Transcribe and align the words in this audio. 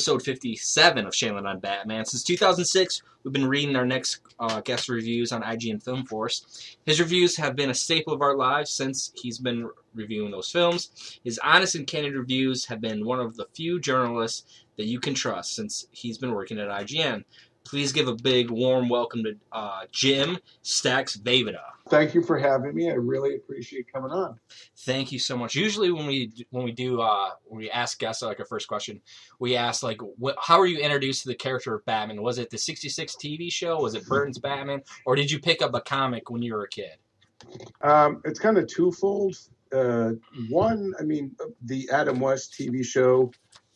episode 0.00 0.22
57 0.22 1.06
of 1.06 1.12
Shaylin 1.12 1.46
on 1.46 1.60
Batman. 1.60 2.06
Since 2.06 2.22
2006, 2.22 3.02
we've 3.22 3.34
been 3.34 3.46
reading 3.46 3.76
our 3.76 3.84
next 3.84 4.20
uh, 4.38 4.62
guest 4.62 4.88
reviews 4.88 5.30
on 5.30 5.42
IGN 5.42 5.84
Film 5.84 6.06
Force. 6.06 6.78
His 6.86 6.98
reviews 6.98 7.36
have 7.36 7.54
been 7.54 7.68
a 7.68 7.74
staple 7.74 8.14
of 8.14 8.22
our 8.22 8.34
lives 8.34 8.70
since 8.70 9.12
he's 9.14 9.36
been 9.36 9.68
reviewing 9.92 10.30
those 10.30 10.50
films. 10.50 11.18
His 11.22 11.38
honest 11.44 11.74
and 11.74 11.86
candid 11.86 12.14
reviews 12.14 12.64
have 12.64 12.80
been 12.80 13.04
one 13.04 13.20
of 13.20 13.36
the 13.36 13.44
few 13.54 13.78
journalists 13.78 14.64
that 14.78 14.86
you 14.86 15.00
can 15.00 15.12
trust 15.12 15.54
since 15.54 15.86
he's 15.90 16.16
been 16.16 16.32
working 16.32 16.58
at 16.58 16.68
IGN. 16.68 17.24
Please 17.70 17.92
give 17.92 18.08
a 18.08 18.16
big, 18.16 18.50
warm 18.50 18.88
welcome 18.88 19.22
to 19.22 19.36
uh, 19.52 19.82
Jim 19.92 20.38
Stacks 20.62 21.16
Vejvoda. 21.16 21.60
Thank 21.88 22.14
you 22.14 22.22
for 22.24 22.36
having 22.36 22.74
me. 22.74 22.90
I 22.90 22.94
really 22.94 23.36
appreciate 23.36 23.92
coming 23.92 24.10
on. 24.10 24.40
Thank 24.78 25.12
you 25.12 25.20
so 25.20 25.36
much. 25.36 25.54
Usually, 25.54 25.92
when 25.92 26.08
we 26.08 26.32
when 26.50 26.64
we 26.64 26.72
do 26.72 27.00
uh, 27.00 27.30
when 27.44 27.60
we 27.60 27.70
ask 27.70 28.00
guests 28.00 28.24
like 28.24 28.40
our 28.40 28.44
first 28.44 28.66
question, 28.66 29.00
we 29.38 29.54
ask 29.54 29.84
like, 29.84 30.00
what, 30.18 30.34
how 30.40 30.58
were 30.58 30.66
you 30.66 30.78
introduced 30.78 31.22
to 31.22 31.28
the 31.28 31.36
character 31.36 31.72
of 31.72 31.84
Batman? 31.84 32.20
Was 32.22 32.38
it 32.38 32.50
the 32.50 32.58
'66 32.58 33.14
TV 33.14 33.52
show? 33.52 33.80
Was 33.80 33.94
it 33.94 34.04
Burton's 34.04 34.40
Batman, 34.40 34.82
or 35.06 35.14
did 35.14 35.30
you 35.30 35.38
pick 35.38 35.62
up 35.62 35.72
a 35.72 35.80
comic 35.80 36.28
when 36.28 36.42
you 36.42 36.54
were 36.54 36.64
a 36.64 36.68
kid? 36.68 36.96
Um, 37.82 38.20
it's 38.24 38.40
kind 38.40 38.58
of 38.58 38.66
twofold. 38.66 39.36
Uh, 39.72 40.14
one, 40.48 40.92
I 40.98 41.04
mean, 41.04 41.36
the 41.62 41.88
Adam 41.92 42.18
West 42.18 42.52
TV 42.58 42.84
show, 42.84 43.30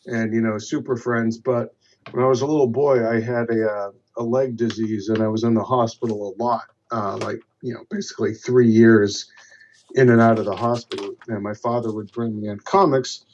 and 0.06 0.34
you 0.34 0.40
know, 0.40 0.58
Super 0.58 0.96
Friends. 0.96 1.38
But 1.38 1.76
when 2.12 2.24
I 2.24 2.28
was 2.28 2.42
a 2.42 2.46
little 2.46 2.68
boy, 2.68 3.08
I 3.08 3.20
had 3.20 3.50
a 3.50 3.70
uh, 3.70 3.90
a 4.16 4.22
leg 4.22 4.56
disease, 4.56 5.08
and 5.08 5.22
I 5.22 5.28
was 5.28 5.44
in 5.44 5.54
the 5.54 5.64
hospital 5.64 6.34
a 6.38 6.42
lot. 6.42 6.64
Uh, 6.90 7.16
like 7.18 7.40
you 7.62 7.74
know, 7.74 7.84
basically 7.90 8.34
three 8.34 8.68
years 8.68 9.30
in 9.94 10.10
and 10.10 10.20
out 10.20 10.38
of 10.38 10.44
the 10.44 10.56
hospital. 10.56 11.14
And 11.28 11.42
my 11.42 11.54
father 11.54 11.92
would 11.92 12.12
bring 12.12 12.40
me 12.40 12.48
in 12.48 12.58
comics, 12.60 13.24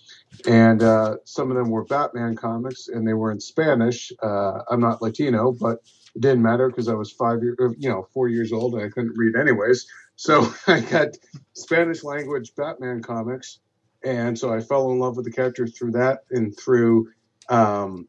and 0.46 0.82
uh, 0.82 1.16
some 1.24 1.50
of 1.50 1.56
them 1.56 1.70
were 1.70 1.84
Batman 1.84 2.36
comics, 2.36 2.88
and 2.88 3.06
they 3.06 3.14
were 3.14 3.32
in 3.32 3.41
Spanish. 3.41 4.12
Uh, 4.22 4.60
I'm 4.70 4.80
not 4.80 5.02
Latino, 5.02 5.52
but 5.52 5.80
it 6.14 6.20
didn't 6.20 6.42
matter 6.42 6.68
because 6.68 6.88
I 6.88 6.94
was 6.94 7.10
five 7.12 7.42
years, 7.42 7.56
you 7.78 7.88
know, 7.88 8.08
four 8.12 8.28
years 8.28 8.52
old, 8.52 8.74
and 8.74 8.82
I 8.82 8.88
couldn't 8.88 9.16
read 9.16 9.36
anyways. 9.36 9.86
So 10.16 10.52
I 10.66 10.80
got 10.80 11.08
Spanish 11.54 12.04
language 12.04 12.54
Batman 12.56 13.02
comics, 13.02 13.60
and 14.04 14.38
so 14.38 14.52
I 14.52 14.60
fell 14.60 14.91
in 14.92 14.98
love 14.98 15.16
with 15.16 15.24
the 15.24 15.32
character 15.32 15.66
through 15.66 15.92
that 15.92 16.20
and 16.30 16.56
through. 16.56 17.08
Um, 17.48 18.06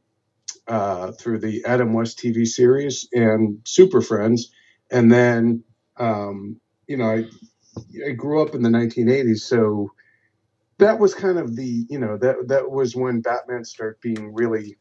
uh, 0.67 1.11
through 1.13 1.39
the 1.39 1.63
Adam 1.65 1.93
West 1.93 2.19
TV 2.19 2.45
series 2.45 3.07
and 3.13 3.59
Super 3.65 4.01
Friends, 4.01 4.51
and 4.91 5.11
then 5.11 5.63
um, 5.97 6.59
you 6.87 6.97
know 6.97 7.05
I, 7.05 7.25
I 8.07 8.11
grew 8.11 8.41
up 8.41 8.55
in 8.55 8.61
the 8.61 8.69
1980s, 8.69 9.39
so 9.39 9.91
that 10.77 10.99
was 10.99 11.13
kind 11.13 11.37
of 11.37 11.55
the 11.55 11.85
you 11.89 11.99
know 11.99 12.17
that 12.17 12.47
that 12.47 12.69
was 12.69 12.95
when 12.95 13.21
Batman 13.21 13.63
started 13.63 13.99
being 14.01 14.33
really 14.33 14.77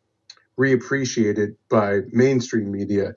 reappreciated 0.58 1.56
by 1.68 2.00
mainstream 2.12 2.72
media, 2.72 3.14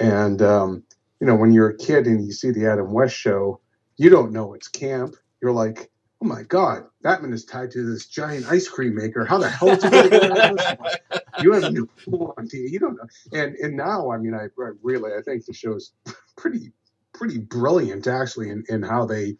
and 0.00 0.42
um, 0.42 0.82
you 1.20 1.26
know 1.26 1.36
when 1.36 1.52
you're 1.52 1.70
a 1.70 1.78
kid 1.78 2.06
and 2.06 2.24
you 2.24 2.32
see 2.32 2.50
the 2.50 2.66
Adam 2.66 2.92
West 2.92 3.14
show, 3.14 3.60
you 3.96 4.10
don't 4.10 4.32
know 4.32 4.54
it's 4.54 4.68
camp. 4.68 5.14
You're 5.40 5.52
like, 5.52 5.90
oh 6.22 6.24
my 6.24 6.42
god, 6.44 6.84
Batman 7.02 7.32
is 7.32 7.44
tied 7.44 7.72
to 7.72 7.84
this 7.84 8.06
giant 8.06 8.46
ice 8.50 8.68
cream 8.68 8.94
maker. 8.94 9.24
How 9.24 9.38
the 9.38 9.48
hell 9.48 9.70
is 9.70 9.82
he 9.82 9.90
going 9.90 10.04
to 10.04 10.10
get 10.10 10.38
out 10.38 10.50
of 10.52 10.56
this? 10.56 11.22
You 11.42 11.52
have 11.52 11.72
no 12.06 12.34
idea. 12.38 12.68
You 12.68 12.78
don't 12.78 12.96
know. 12.96 13.06
And 13.32 13.56
and 13.56 13.76
now, 13.76 14.12
I 14.12 14.18
mean, 14.18 14.34
I, 14.34 14.44
I 14.44 14.70
really 14.82 15.12
I 15.18 15.22
think 15.22 15.44
the 15.44 15.52
show's 15.52 15.92
pretty 16.36 16.72
pretty 17.12 17.38
brilliant 17.38 18.06
actually 18.06 18.50
in, 18.50 18.64
in 18.68 18.82
how 18.82 19.04
they, 19.04 19.36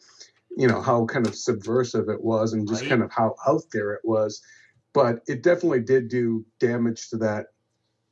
you 0.56 0.66
know, 0.66 0.82
how 0.82 1.06
kind 1.06 1.26
of 1.26 1.34
subversive 1.36 2.08
it 2.08 2.22
was 2.22 2.52
and 2.52 2.68
just 2.68 2.82
Right. 2.82 2.90
kind 2.90 3.02
of 3.02 3.12
how 3.12 3.36
out 3.46 3.62
there 3.72 3.92
it 3.92 4.02
was. 4.04 4.42
But 4.92 5.20
it 5.28 5.42
definitely 5.42 5.80
did 5.80 6.08
do 6.08 6.44
damage 6.58 7.10
to 7.10 7.16
that 7.18 7.46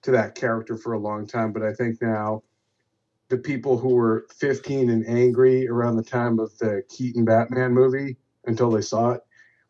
to 0.02 0.12
that 0.12 0.36
character 0.36 0.76
for 0.78 0.92
a 0.92 0.98
long 0.98 1.26
time. 1.26 1.52
But 1.52 1.62
I 1.64 1.72
think 1.74 2.00
now 2.00 2.44
the 3.28 3.38
people 3.38 3.78
who 3.78 3.94
were 3.94 4.26
15 4.38 4.90
and 4.90 5.06
angry 5.08 5.66
around 5.68 5.96
the 5.96 6.04
time 6.04 6.38
of 6.38 6.56
the 6.58 6.82
Keaton 6.88 7.24
Batman 7.24 7.72
movie 7.72 8.16
until 8.46 8.70
they 8.70 8.80
saw 8.80 9.12
it 9.12 9.20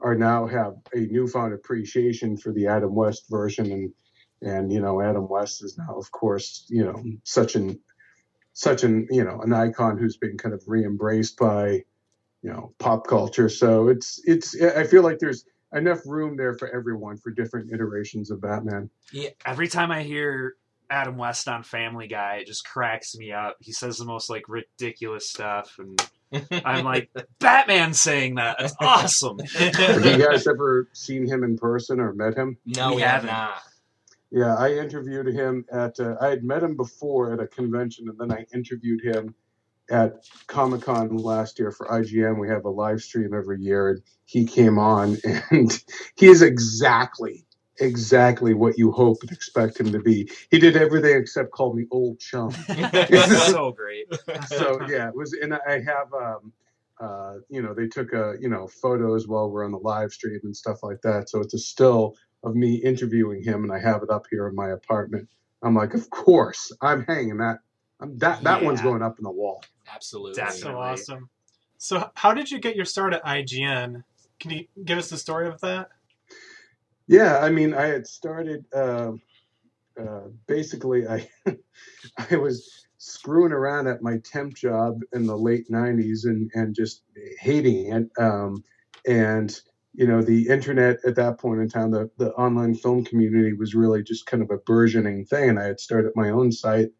are 0.01 0.15
now 0.15 0.47
have 0.47 0.75
a 0.95 1.01
newfound 1.01 1.53
appreciation 1.53 2.37
for 2.37 2.53
the 2.53 2.67
Adam 2.67 2.95
West 2.95 3.27
version. 3.29 3.71
And 3.73 3.93
and 4.43 4.73
you 4.73 4.81
know 4.81 5.01
Adam 5.01 5.29
West 5.29 5.63
is 5.63 5.77
now 5.77 5.95
of 5.97 6.11
course 6.11 6.65
you 6.69 6.85
know 6.85 7.03
such 7.25 7.55
an 7.57 7.79
such 8.53 8.85
an 8.85 9.07
you 9.11 9.25
know 9.25 9.41
an 9.43 9.53
icon 9.53 9.99
who's 9.99 10.17
been 10.17 10.39
kind 10.39 10.55
of 10.55 10.63
re-embraced 10.67 11.37
by 11.39 11.83
you 12.43 12.51
know 12.51 12.73
pop 12.79 13.07
culture. 13.07 13.49
So 13.49 13.89
it's 13.89 14.21
it's 14.25 14.61
I 14.61 14.85
feel 14.85 15.03
like 15.03 15.19
there's 15.19 15.45
enough 15.73 16.01
room 16.07 16.37
there 16.37 16.55
for 16.55 16.75
everyone 16.75 17.17
for 17.17 17.31
different 17.31 17.73
iterations 17.73 18.31
of 18.31 18.41
Batman. 18.41 18.91
Yeah, 19.13 19.31
every 19.45 19.69
time 19.69 19.91
I 19.91 20.03
hear 20.03 20.55
Adam 20.89 21.17
West 21.17 21.47
on 21.47 21.63
Family 21.63 22.09
Guy, 22.09 22.37
it 22.37 22.47
just 22.47 22.67
cracks 22.67 23.15
me 23.15 23.33
up. 23.33 23.57
He 23.61 23.73
says 23.73 23.99
the 23.99 24.05
most 24.05 24.31
like 24.31 24.49
ridiculous 24.49 25.29
stuff, 25.29 25.77
and 25.79 26.01
I'm 26.53 26.85
like, 26.85 27.11
Batman 27.41 27.95
saying 27.95 28.37
that. 28.37 28.57
That's 28.59 28.75
awesome. 28.81 29.39
have 29.41 30.05
you 30.07 30.19
guys 30.19 30.47
ever 30.47 30.89
seen 30.93 31.27
him 31.27 31.45
in 31.45 31.57
person 31.59 32.01
or 32.01 32.13
met 32.15 32.37
him 32.37 32.59
no, 32.67 32.91
We 32.91 32.97
we 32.97 33.03
have 33.03 33.25
haven't. 33.25 33.31
not. 33.31 33.63
Yeah, 34.31 34.55
I 34.57 34.75
interviewed 34.75 35.27
him 35.27 35.65
at. 35.73 35.99
Uh, 35.99 36.17
I 36.21 36.29
had 36.29 36.45
met 36.45 36.63
him 36.63 36.77
before 36.77 37.33
at 37.33 37.41
a 37.41 37.49
convention, 37.49 38.09
and 38.09 38.19
then 38.19 38.31
I 38.31 38.47
interviewed 38.55 39.01
him 39.03 39.35
at 39.91 40.25
Comic 40.47 40.83
Con 40.83 41.17
last 41.17 41.59
year 41.59 41.73
for 41.73 41.89
IGN. 41.89 42.39
We 42.41 42.49
have 42.49 42.65
a 42.65 42.71
live 42.71 43.01
stream 43.03 43.35
every 43.35 43.61
year, 43.61 43.89
and 43.91 44.03
he 44.27 44.47
came 44.47 44.79
on, 44.79 45.19
and 45.51 45.85
he 46.17 46.29
is 46.29 46.43
exactly, 46.43 47.45
exactly 47.81 48.55
what 48.55 48.79
you 48.79 48.93
hope 48.93 49.19
and 49.23 49.31
expect 49.31 49.79
him 49.79 49.93
to 49.93 50.01
be. 50.01 50.31
He 50.51 50.59
did 50.59 50.77
everything 50.77 51.17
except 51.17 51.51
call 51.51 51.75
me 51.75 51.87
old 51.91 52.19
chum. 52.19 52.51
so 53.51 53.73
great. 53.73 54.07
so 54.47 54.81
yeah, 54.89 55.09
it 55.09 55.15
was, 55.15 55.33
and 55.33 55.55
I 55.55 55.81
have, 55.81 56.13
um, 56.15 56.53
uh, 57.01 57.35
you 57.49 57.63
know, 57.63 57.75
they 57.75 57.87
took 57.87 58.13
a, 58.13 58.35
you 58.41 58.49
know, 58.49 58.67
photos 58.67 59.27
while 59.27 59.51
we're 59.51 59.65
on 59.65 59.73
the 59.73 59.79
live 59.79 60.13
stream 60.13 60.41
and 60.45 60.57
stuff 60.57 60.83
like 60.83 61.01
that. 61.03 61.31
So 61.31 61.41
it's 61.41 61.55
a 61.55 61.59
still 61.59 62.17
of 62.43 62.55
me 62.55 62.75
interviewing 62.77 63.43
him, 63.43 63.65
and 63.65 63.73
I 63.73 63.79
have 63.79 64.03
it 64.03 64.11
up 64.11 64.27
here 64.31 64.47
in 64.49 64.55
my 64.55 64.71
apartment. 64.71 65.29
I'm 65.63 65.75
like, 65.75 65.95
of 65.95 66.09
course, 66.11 66.73
I'm 66.81 67.05
hanging 67.05 67.39
that. 67.39 67.59
I'm, 68.01 68.17
that 68.19 68.43
that 68.45 68.63
one's 68.63 68.81
going 68.81 69.03
up 69.03 69.19
in 69.19 69.25
the 69.25 69.31
wall. 69.31 69.63
Absolutely. 69.93 70.41
that's 70.41 70.61
So 70.61 70.79
awesome. 70.79 71.29
So, 71.77 72.11
how 72.15 72.35
did 72.35 72.51
you 72.51 72.59
get 72.59 72.77
your 72.77 72.85
start 72.85 73.15
at 73.15 73.25
IGN? 73.25 74.05
Can 74.39 74.51
you 74.51 74.67
give 74.85 74.99
us 74.99 75.11
the 75.11 75.19
story 75.19 75.49
of 75.49 75.61
that? 75.61 75.91
Yeah, 77.11 77.39
I 77.41 77.51
mean, 77.51 77.75
I 77.75 77.87
had 77.87 78.07
started. 78.07 78.65
Uh, 78.73 79.15
uh, 80.01 80.29
basically, 80.47 81.09
I 81.09 81.29
I 82.31 82.37
was 82.37 82.87
screwing 82.99 83.51
around 83.51 83.89
at 83.89 84.01
my 84.01 84.19
temp 84.19 84.55
job 84.55 85.01
in 85.13 85.27
the 85.27 85.37
late 85.37 85.69
'90s 85.69 86.25
and 86.25 86.49
and 86.55 86.73
just 86.73 87.03
hating 87.41 87.93
it. 87.93 88.09
Um, 88.17 88.63
and 89.09 89.61
you 89.93 90.07
know, 90.07 90.23
the 90.23 90.47
internet 90.47 90.99
at 91.05 91.17
that 91.17 91.41
point 91.41 91.61
in 91.61 91.69
time, 91.69 91.91
the 91.91 92.09
the 92.17 92.31
online 92.35 92.77
film 92.77 93.05
community 93.05 93.55
was 93.55 93.75
really 93.75 94.05
just 94.05 94.27
kind 94.27 94.41
of 94.41 94.53
a 94.53 94.59
burgeoning 94.59 95.25
thing. 95.25 95.49
And 95.49 95.59
I 95.59 95.65
had 95.65 95.81
started 95.81 96.13
my 96.15 96.31
own 96.31 96.53
site 96.53 96.91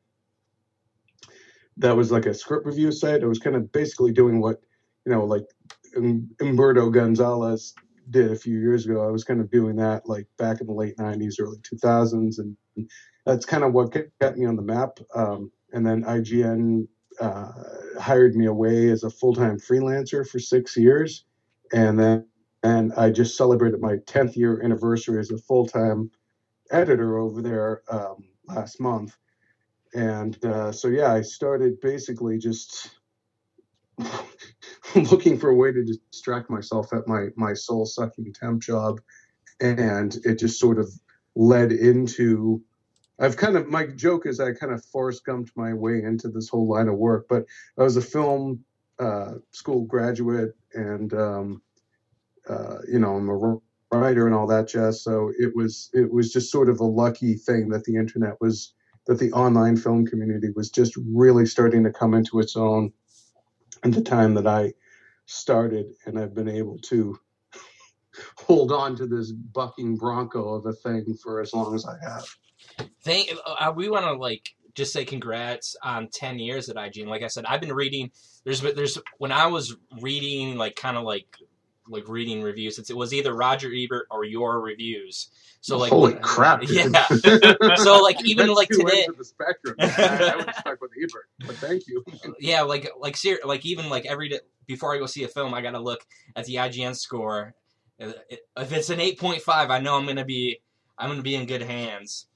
that 1.77 1.97
was 1.97 2.11
like 2.11 2.27
a 2.27 2.35
script 2.35 2.67
review 2.67 2.91
site. 2.91 3.23
I 3.23 3.27
was 3.27 3.39
kind 3.39 3.55
of 3.55 3.71
basically 3.71 4.11
doing 4.11 4.41
what 4.41 4.61
you 5.07 5.13
know, 5.13 5.25
like 5.25 5.47
um, 5.97 6.29
Umberto 6.41 6.91
Gonzalez 6.91 7.75
did 8.09 8.31
a 8.31 8.37
few 8.37 8.59
years 8.59 8.87
ago. 8.87 9.07
I 9.07 9.11
was 9.11 9.25
kind 9.25 9.41
of 9.41 9.51
doing 9.51 9.77
that 9.77 10.09
like 10.09 10.27
back 10.39 10.61
in 10.61 10.67
the 10.67 10.73
late 10.73 10.97
90s, 10.97 11.35
early 11.41 11.59
2000s. 11.59 12.39
And 12.39 12.57
that's 13.27 13.45
kind 13.45 13.65
of 13.65 13.73
what 13.73 13.97
got 14.21 14.37
me 14.37 14.47
on 14.47 14.57
the 14.57 14.63
map. 14.63 14.99
Um, 15.15 15.51
and 15.73 15.87
then 15.87 16.05
IGN 16.05 16.87
uh, 17.21 17.53
hired 18.01 18.35
me 18.35 18.47
away 18.47 18.89
as 18.89 19.05
a 19.05 19.11
full 19.11 19.35
time 19.35 19.59
freelancer 19.59 20.27
for 20.27 20.39
six 20.39 20.77
years. 20.77 21.25
And 21.73 21.99
then 21.99 22.27
and 22.63 22.93
I 22.95 23.11
just 23.11 23.37
celebrated 23.37 23.81
my 23.81 23.97
10th 24.07 24.37
year 24.37 24.63
anniversary 24.63 25.19
as 25.19 25.31
a 25.31 25.39
full 25.39 25.67
time 25.67 26.11
editor 26.71 27.19
over 27.19 27.43
there 27.43 27.83
um, 27.91 28.25
last 28.47 28.81
month. 28.81 29.17
And 29.95 30.43
uh, 30.45 30.71
so, 30.71 30.89
yeah, 30.89 31.13
I 31.13 31.23
started 31.23 31.81
basically 31.81 32.39
just 32.39 33.00
looking 34.95 35.39
for 35.39 35.51
a 35.51 35.55
way 35.55 35.73
to 35.73 35.85
distract 35.85 36.51
myself 36.51 36.93
at 36.93 37.07
my 37.07 37.29
my 37.37 37.55
soul 37.55 37.87
sucking 37.87 38.33
temp 38.33 38.63
job, 38.63 39.01
and 39.61 40.17
it 40.25 40.39
just 40.39 40.59
sort 40.59 40.79
of 40.79 40.91
led 41.35 41.73
into 41.73 42.63
I've 43.21 43.37
kind 43.37 43.57
of 43.57 43.69
my 43.69 43.87
joke 43.87 44.27
is 44.27 44.41
I 44.41 44.53
kind 44.53 44.73
of 44.73 44.85
Forrest 44.87 45.25
Gumped 45.27 45.51
my 45.55 45.75
way 45.75 46.03
into 46.03 46.29
this 46.29 46.49
whole 46.49 46.69
line 46.69 46.89
of 46.89 46.97
work, 46.97 47.27
but 47.29 47.45
I 47.79 47.83
was 47.83 47.97
a 47.97 48.03
film 48.03 48.65
uh, 48.99 49.35
school 49.53 49.85
graduate, 49.85 50.57
and 50.75 51.13
um, 51.13 51.63
uh, 52.49 52.79
you 52.91 52.99
know 52.99 53.17
I'm 53.17 53.29
a 53.29 53.97
writer 53.97 54.27
and 54.27 54.35
all 54.35 54.47
that 54.47 54.69
jazz. 54.69 55.05
So 55.05 55.33
it 55.39 55.55
was 55.55 55.91
it 55.93 56.11
was 56.11 56.33
just 56.33 56.51
sort 56.51 56.71
of 56.71 56.81
a 56.81 56.85
lucky 56.85 57.35
thing 57.35 57.69
that 57.69 57.85
the 57.85 57.97
internet 57.97 58.41
was 58.41 58.73
that 59.07 59.19
the 59.19 59.33
online 59.33 59.77
film 59.77 60.07
community 60.07 60.49
was 60.55 60.71
just 60.71 60.95
really 61.13 61.45
starting 61.45 61.85
to 61.85 61.91
come 61.91 62.15
into 62.15 62.39
its 62.41 62.57
own 62.57 62.93
at 63.85 63.93
the 63.93 64.03
time 64.03 64.35
that 64.35 64.47
I 64.47 64.75
started, 65.27 65.87
and 66.07 66.19
I've 66.19 66.35
been 66.35 66.49
able 66.49 66.79
to 66.79 67.19
hold 68.37 68.73
on 68.73 68.97
to 68.97 69.07
this 69.07 69.33
bucking 69.33 69.97
bronco 69.97 70.55
of 70.55 70.67
a 70.67 70.73
thing 70.73 71.17
for 71.23 71.41
as 71.41 71.53
long 71.53 71.75
as 71.75 71.87
I 71.87 71.97
have. 72.03 72.27
Thank. 73.03 73.33
Uh, 73.47 73.73
we 73.75 73.89
want 73.89 74.05
to 74.05 74.13
like 74.15 74.51
just 74.75 74.93
say 74.93 75.05
congrats 75.05 75.77
on 75.83 76.09
10 76.09 76.39
years 76.39 76.69
at 76.69 76.77
IGN. 76.77 77.07
Like 77.07 77.23
I 77.23 77.29
said, 77.29 77.45
I've 77.45 77.61
been 77.61 77.73
reading. 77.73 78.11
There's 78.45 78.61
there's 78.61 78.99
when 79.19 79.33
I 79.33 79.47
was 79.47 79.77
reading 80.01 80.57
like 80.57 80.77
kind 80.77 80.97
of 80.97 81.05
like 81.05 81.37
like 81.91 82.09
reading 82.09 82.43
reviews. 82.43 82.79
It's, 82.79 82.91
it 82.91 82.97
was 82.97 83.13
either 83.13 83.35
Roger 83.35 83.71
Ebert 83.75 84.07
or 84.11 84.25
your 84.25 84.61
reviews. 84.61 85.31
So 85.61 85.77
like, 85.79 85.91
holy 85.91 86.15
crap! 86.15 86.61
dude. 86.67 86.71
Yeah. 86.71 87.07
So 87.77 88.01
like 88.03 88.25
even 88.25 88.47
That's 88.49 88.57
like 88.57 88.69
today, 88.69 89.07
the 89.17 89.25
spectrum. 89.25 89.77
I, 89.79 90.33
I 90.33 90.37
would 90.37 90.55
stuck 90.55 90.81
with 90.81 90.93
Ebert, 90.97 91.29
but 91.47 91.57
thank 91.57 91.87
you. 91.87 92.05
yeah, 92.41 92.63
like 92.63 92.91
like 92.99 93.17
ser- 93.17 93.41
like 93.45 93.67
even 93.67 93.89
like 93.89 94.07
every 94.07 94.29
day 94.31 94.41
before 94.67 94.95
I 94.95 94.99
go 94.99 95.07
see 95.07 95.25
a 95.25 95.29
film, 95.29 95.53
I 95.55 95.61
gotta 95.61 95.81
look 95.81 96.07
at 96.37 96.47
the 96.47 96.57
IGN 96.57 96.97
score. 96.97 97.55
Uh, 98.01 98.13
If 98.57 98.73
it's 98.73 98.91
an 98.91 99.01
eight 99.01 99.19
point 99.19 99.43
five, 99.43 99.71
I 99.71 99.81
know 99.81 99.97
I'm 99.97 100.07
gonna 100.07 100.25
be 100.25 100.61
I'm 100.99 101.11
gonna 101.11 101.23
be 101.23 101.35
in 101.35 101.47
good 101.47 101.63
hands. 101.63 102.27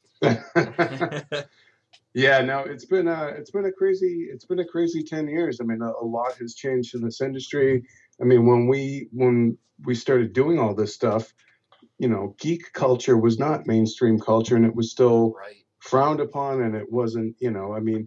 yeah, 2.14 2.40
no, 2.42 2.60
it's 2.60 2.84
been 2.84 3.08
a 3.08 3.26
it's 3.28 3.50
been 3.50 3.66
a 3.66 3.72
crazy 3.72 4.28
it's 4.30 4.44
been 4.44 4.60
a 4.60 4.64
crazy 4.64 5.02
ten 5.02 5.28
years. 5.28 5.60
I 5.60 5.64
mean, 5.64 5.82
a, 5.82 5.92
a 6.00 6.04
lot 6.04 6.36
has 6.38 6.54
changed 6.54 6.94
in 6.94 7.02
this 7.02 7.20
industry. 7.20 7.84
I 8.20 8.24
mean, 8.24 8.46
when 8.46 8.66
we 8.66 9.08
when 9.12 9.58
we 9.84 9.94
started 9.94 10.32
doing 10.32 10.58
all 10.58 10.74
this 10.74 10.94
stuff, 10.94 11.32
you 11.98 12.08
know, 12.08 12.34
geek 12.38 12.72
culture 12.72 13.16
was 13.16 13.38
not 13.38 13.66
mainstream 13.66 14.18
culture, 14.18 14.56
and 14.56 14.64
it 14.64 14.74
was 14.74 14.90
still 14.90 15.32
right. 15.32 15.64
frowned 15.80 16.20
upon, 16.20 16.62
and 16.62 16.74
it 16.74 16.90
wasn't. 16.90 17.36
You 17.38 17.50
know, 17.50 17.74
I 17.74 17.80
mean, 17.80 18.06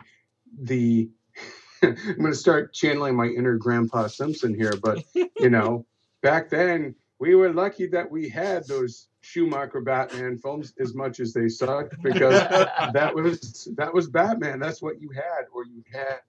the 0.62 1.10
I'm 1.84 1.96
going 2.18 2.32
to 2.32 2.36
start 2.36 2.74
channeling 2.74 3.16
my 3.16 3.28
inner 3.28 3.58
Grandpa 3.58 4.08
Simpson 4.08 4.54
here, 4.54 4.74
but 4.82 5.04
you 5.40 5.50
know, 5.50 5.86
back 6.22 6.50
then 6.50 6.96
we 7.20 7.36
were 7.36 7.52
lucky 7.54 7.88
that 7.88 8.10
we 8.10 8.30
had 8.30 8.68
those 8.68 9.08
Schumacher 9.22 9.82
Batman 9.82 10.38
films 10.38 10.74
as 10.80 10.94
much 10.94 11.20
as 11.20 11.34
they 11.34 11.50
sucked 11.50 12.02
because 12.02 12.34
that 12.94 13.14
was 13.14 13.68
that 13.76 13.94
was 13.94 14.08
Batman. 14.08 14.60
That's 14.60 14.82
what 14.82 15.02
you 15.02 15.10
had, 15.12 15.46
or 15.54 15.66
you 15.66 15.84
had 15.92 16.20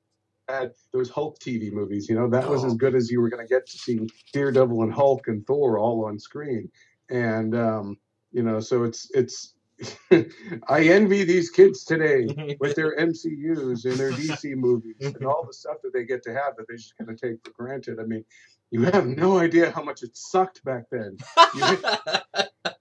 had 0.48 0.72
those 0.92 1.10
Hulk 1.10 1.38
TV 1.38 1.72
movies. 1.72 2.08
You 2.08 2.14
know, 2.16 2.28
that 2.30 2.48
was 2.48 2.64
Oh. 2.64 2.68
as 2.68 2.74
good 2.74 2.94
as 2.94 3.10
you 3.10 3.20
were 3.20 3.28
going 3.28 3.46
to 3.46 3.52
get 3.52 3.66
to 3.66 3.78
see 3.78 4.00
Daredevil 4.32 4.82
and 4.82 4.92
Hulk 4.92 5.28
and 5.28 5.46
Thor 5.46 5.78
all 5.78 6.04
on 6.06 6.18
screen. 6.18 6.70
And 7.10 7.54
um, 7.56 7.98
you 8.32 8.42
know, 8.42 8.60
so 8.60 8.84
it's 8.84 9.10
it's. 9.14 9.54
I 10.10 10.80
envy 10.88 11.22
these 11.22 11.50
kids 11.50 11.84
today 11.84 12.56
with 12.58 12.74
their 12.74 12.96
MCUs 12.96 13.84
and 13.84 13.94
their 13.94 14.10
DC 14.10 14.56
movies 14.56 14.96
and 15.00 15.24
all 15.24 15.44
the 15.46 15.52
stuff 15.52 15.76
that 15.84 15.92
they 15.92 16.04
get 16.04 16.24
to 16.24 16.34
have 16.34 16.56
that 16.56 16.66
they 16.68 16.74
just 16.74 16.98
kind 16.98 17.08
of 17.10 17.20
take 17.20 17.36
for 17.44 17.52
granted. 17.52 18.00
I 18.00 18.02
mean, 18.02 18.24
you 18.72 18.82
have 18.86 19.06
no 19.06 19.38
idea 19.38 19.70
how 19.70 19.84
much 19.84 20.02
it 20.02 20.16
sucked 20.16 20.64
back 20.64 20.86
then. 20.90 21.16
You, 21.54 21.78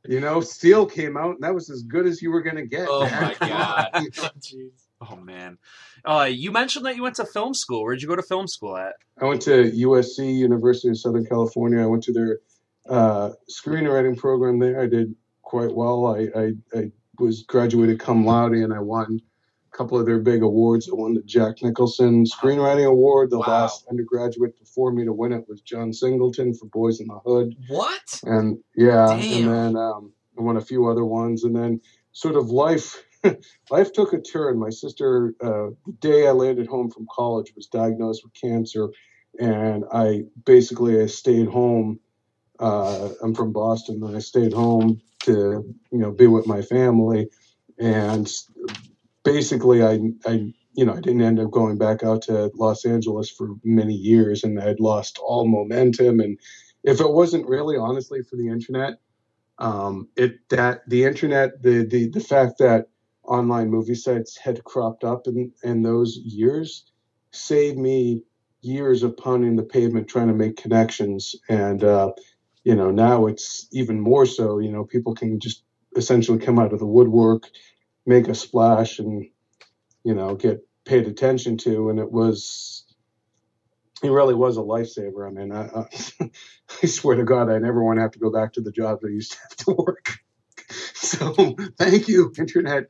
you 0.16 0.20
know, 0.22 0.42
Steel 0.42 0.88
came 0.88 1.18
out 1.18 1.36
and 1.36 1.44
that 1.44 1.54
was 1.54 1.70
as 1.70 1.84
good 1.84 2.08
as 2.08 2.20
you 2.20 2.32
were 2.32 2.42
going 2.42 2.56
to 2.56 2.66
get. 2.66 2.88
Oh 2.90 3.02
my 3.08 3.36
God. 3.40 3.90
Jeez. 4.40 4.87
Oh 5.00 5.16
man, 5.16 5.60
uh, 6.06 6.28
you 6.30 6.52
mentioned 6.52 6.86
that 6.88 6.96
you 6.96 7.04
went 7.04 7.16
to 7.18 7.26
film 7.26 7.54
school. 7.54 7.84
Where'd 7.84 8.02
you 8.02 8.08
go 8.08 8.16
to 8.16 8.24
film 8.24 8.48
school 8.48 8.76
at? 8.78 8.94
I 9.22 9.26
went 9.26 9.42
to 9.44 9.72
USC, 9.72 10.36
University 10.36 10.90
of 10.90 10.98
Southern 10.98 11.26
California. 11.26 11.82
I 11.82 11.86
went 11.86 12.04
to 12.04 12.14
their 12.14 12.40
uh, 12.90 13.32
screenwriting 13.50 14.18
program 14.18 14.58
there. 14.60 14.82
I 14.82 14.88
did 14.88 15.14
quite 15.44 15.72
well. 15.74 16.08
I, 16.08 16.28
I, 16.40 16.52
I 16.76 16.92
was 17.20 17.44
graduated 17.44 18.00
cum 18.00 18.26
laude 18.26 18.54
and 18.54 18.74
I 18.74 18.80
won 18.80 19.20
a 19.72 19.78
couple 19.78 20.00
of 20.00 20.06
their 20.08 20.20
big 20.20 20.42
awards. 20.42 20.90
I 20.90 20.96
won 20.96 21.14
the 21.14 21.22
Jack 21.24 21.62
Nicholson 21.62 22.26
Screenwriting 22.26 22.88
Award. 22.88 23.30
The 23.30 23.38
Wow. 23.40 23.46
last 23.48 23.86
undergraduate 23.90 24.58
before 24.60 24.92
me 24.92 25.06
to 25.06 25.14
win 25.14 25.32
it 25.32 25.46
was 25.48 25.62
John 25.62 25.94
Singleton 25.94 26.54
for 26.56 26.66
Boys 26.68 27.00
in 27.02 27.08
the 27.08 27.20
Hood. 27.20 27.56
what? 27.68 28.20
And 28.24 28.58
yeah, 28.76 29.08
Damn. 29.20 29.48
and 29.50 29.76
then 29.76 29.76
um, 29.82 30.12
I 30.38 30.42
won 30.42 30.58
a 30.58 30.62
few 30.62 30.88
other 30.88 31.06
ones. 31.06 31.44
And 31.44 31.56
then 31.56 31.82
sort 32.14 32.36
of 32.36 32.50
life. 32.50 33.04
Life 33.72 33.94
took 33.94 34.14
a 34.14 34.22
turn. 34.22 34.60
My 34.60 34.70
sister, 34.70 35.34
uh, 35.42 35.70
the 35.86 35.94
day 36.00 36.28
I 36.28 36.32
landed 36.32 36.68
home 36.68 36.90
from 36.90 37.08
college, 37.14 37.54
was 37.56 37.68
diagnosed 37.68 38.24
with 38.24 38.34
cancer, 38.34 38.90
and 39.40 39.86
I 39.92 40.24
basically 40.46 41.02
I 41.02 41.08
stayed 41.08 41.48
home. 41.48 42.00
Uh, 42.60 43.10
I'm 43.22 43.36
from 43.36 43.54
Boston, 43.54 44.02
and 44.04 44.16
I 44.16 44.20
stayed 44.20 44.54
home 44.54 45.02
to 45.22 45.76
you 45.92 46.00
know 46.00 46.12
be 46.12 46.28
with 46.28 46.48
my 46.48 46.62
family, 46.62 47.30
and 47.80 48.32
basically 49.24 49.84
I 49.84 50.00
I 50.26 50.54
you 50.74 50.86
know 50.86 50.94
I 50.94 51.02
didn't 51.02 51.22
end 51.22 51.40
up 51.40 51.52
going 51.52 51.78
back 51.78 52.04
out 52.04 52.24
to 52.24 52.52
Los 52.56 52.86
Angeles 52.86 53.30
for 53.30 53.56
many 53.64 53.94
years, 53.94 54.44
and 54.44 54.60
I'd 54.60 54.80
lost 54.80 55.20
all 55.20 55.48
momentum. 55.48 56.20
And 56.20 56.40
if 56.84 57.00
it 57.00 57.12
wasn't 57.12 57.48
really 57.48 57.78
honestly 57.78 58.22
for 58.24 58.36
the 58.38 58.48
internet, 58.48 59.00
um, 59.60 60.08
it 60.16 60.38
that 60.50 60.88
the 60.88 61.04
internet 61.04 61.62
the 61.62 61.86
the 61.86 62.10
the 62.10 62.20
fact 62.20 62.60
that 62.60 62.88
online 63.28 63.70
movie 63.70 63.96
sites 63.96 64.38
had 64.38 64.64
cropped 64.64 65.04
up 65.04 65.28
in 65.28 65.52
in 65.64 65.84
those 65.84 66.18
years 66.18 66.86
saved 67.32 67.78
me 67.78 68.24
years 68.62 69.04
of 69.04 69.18
pounding 69.18 69.56
the 69.56 69.64
pavement 69.64 70.08
trying 70.08 70.28
to 70.28 70.34
make 70.34 70.58
connections. 70.58 71.36
And 71.50 71.84
uh, 71.84 72.12
you 72.64 72.76
know 72.76 72.92
now 72.92 73.28
it's 73.28 73.68
even 73.72 74.00
more 74.00 74.26
so 74.26 74.60
you 74.60 74.72
know 74.72 74.84
people 74.84 75.16
can 75.16 75.40
just 75.40 75.64
essentially 75.96 76.40
come 76.40 76.60
out 76.60 76.74
of 76.74 76.80
the 76.80 76.86
woodwork 76.86 77.44
make 78.06 78.28
a 78.28 78.36
splash 78.36 79.00
and 79.00 79.26
you 80.04 80.14
know 80.14 80.36
get 80.36 80.66
paid 80.86 81.08
attention 81.08 81.58
to. 81.58 81.90
And 81.90 82.00
it 82.00 82.12
was 82.12 82.84
it 84.04 84.10
really 84.10 84.36
was 84.36 84.58
a 84.58 84.62
lifesaver. 84.62 85.28
I 85.28 85.32
mean 85.32 85.52
i, 85.52 85.68
I, 85.68 86.32
I 86.84 86.88
swear 86.88 87.16
to 87.16 87.24
god 87.24 87.50
i 87.50 87.58
never 87.58 87.84
want 87.84 87.98
to 87.98 88.02
have 88.02 88.12
to 88.12 88.20
go 88.20 88.32
back 88.32 88.54
to 88.54 88.62
the 88.62 88.72
job 88.72 89.00
i 89.04 89.08
used 89.08 89.34
to 89.34 89.38
have 89.44 89.56
to 89.58 89.72
work. 89.72 90.20
So 90.96 91.56
thank 91.78 92.10
you 92.10 92.34
internet 92.38 92.90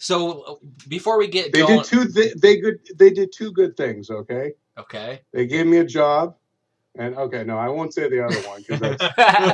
So 0.00 0.60
before 0.88 1.18
we 1.18 1.28
get 1.28 1.52
they 1.52 1.60
going, 1.60 1.78
did 1.78 1.84
two 1.84 2.08
th- 2.08 2.34
they 2.36 2.56
good 2.56 2.80
they 2.96 3.10
did 3.10 3.32
two 3.32 3.52
good 3.52 3.76
things 3.76 4.10
okay 4.10 4.52
okay. 4.78 5.20
they 5.32 5.46
gave 5.46 5.66
me 5.66 5.76
a 5.76 5.84
job 5.84 6.36
and 6.96 7.14
okay 7.16 7.44
no 7.44 7.58
i 7.58 7.68
won't 7.68 7.92
say 7.92 8.08
the 8.08 8.24
other 8.24 8.40
one 8.48 8.64
because 8.66 8.96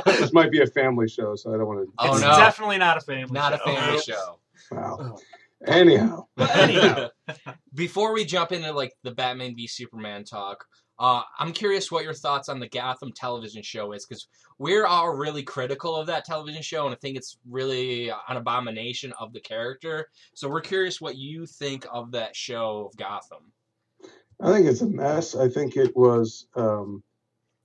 this 0.05 0.31
might 0.31 0.49
be 0.49 0.61
a 0.61 0.67
family 0.67 1.07
show 1.07 1.35
so 1.35 1.53
i 1.53 1.57
don't 1.57 1.67
want 1.67 1.85
to 1.85 1.93
Oh 1.99 2.13
no, 2.13 2.37
definitely 2.37 2.77
not 2.77 2.95
a 2.97 3.01
family. 3.01 3.29
not 3.29 3.53
a 3.53 3.57
show. 3.57 3.75
family 3.75 4.01
show. 4.01 4.39
wow 4.71 4.97
oh. 5.01 5.19
anyhow 5.67 6.25
anyhow, 6.37 7.09
Before 7.73 8.13
we 8.13 8.23
jump 8.23 8.53
into 8.53 8.71
like 8.71 8.93
the 9.03 9.11
Batman 9.11 9.53
v 9.53 9.67
Superman 9.67 10.23
talk, 10.23 10.65
uh, 10.99 11.21
I'm 11.37 11.53
curious 11.53 11.91
what 11.91 12.03
your 12.03 12.13
thoughts 12.13 12.49
on 12.49 12.59
the 12.59 12.67
Gotham 12.67 13.11
television 13.11 13.61
show 13.61 13.91
is 13.91 14.05
because 14.05 14.27
we're 14.57 14.87
all 14.87 15.09
really 15.09 15.43
critical 15.43 15.95
of 15.95 16.07
that 16.07 16.25
television 16.25 16.61
show 16.61 16.85
and 16.85 16.95
I 16.95 16.97
think 16.97 17.17
it's 17.17 17.37
really 17.47 18.09
an 18.09 18.37
abomination 18.37 19.13
of 19.19 19.31
the 19.31 19.39
character. 19.39 20.09
So 20.33 20.49
we're 20.49 20.61
curious 20.61 20.99
what 20.99 21.15
you 21.15 21.45
think 21.45 21.85
of 21.91 22.11
that 22.11 22.35
show 22.35 22.89
of 22.89 22.97
Gotham. 22.97 23.51
I 24.41 24.51
think 24.51 24.67
it's 24.67 24.81
a 24.81 24.87
mess. 24.87 25.35
I 25.35 25.49
think 25.49 25.77
it 25.77 25.95
was 25.95 26.47
um, 26.55 27.03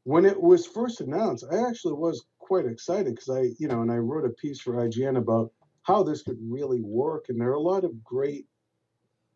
when 0.05 0.25
it 0.25 0.41
was 0.41 0.67
first 0.67 1.01
announced. 1.01 1.45
I 1.51 1.69
actually 1.69 1.95
was 1.95 2.25
quite 2.39 2.67
excited 2.67 3.15
because 3.15 3.29
I, 3.29 3.51
you 3.59 3.69
know, 3.69 3.83
and 3.83 3.91
I 3.91 3.97
wrote 3.97 4.25
a 4.25 4.31
piece 4.31 4.61
for 4.61 4.75
IGN 4.75 5.17
about 5.17 5.53
how 5.83 6.03
this 6.03 6.23
could 6.23 6.39
really 6.41 6.81
work, 6.81 7.27
and 7.29 7.41
there 7.41 7.49
are 7.49 7.55
a 7.55 7.61
lot 7.61 7.85
of 7.85 8.03
great. 8.05 8.47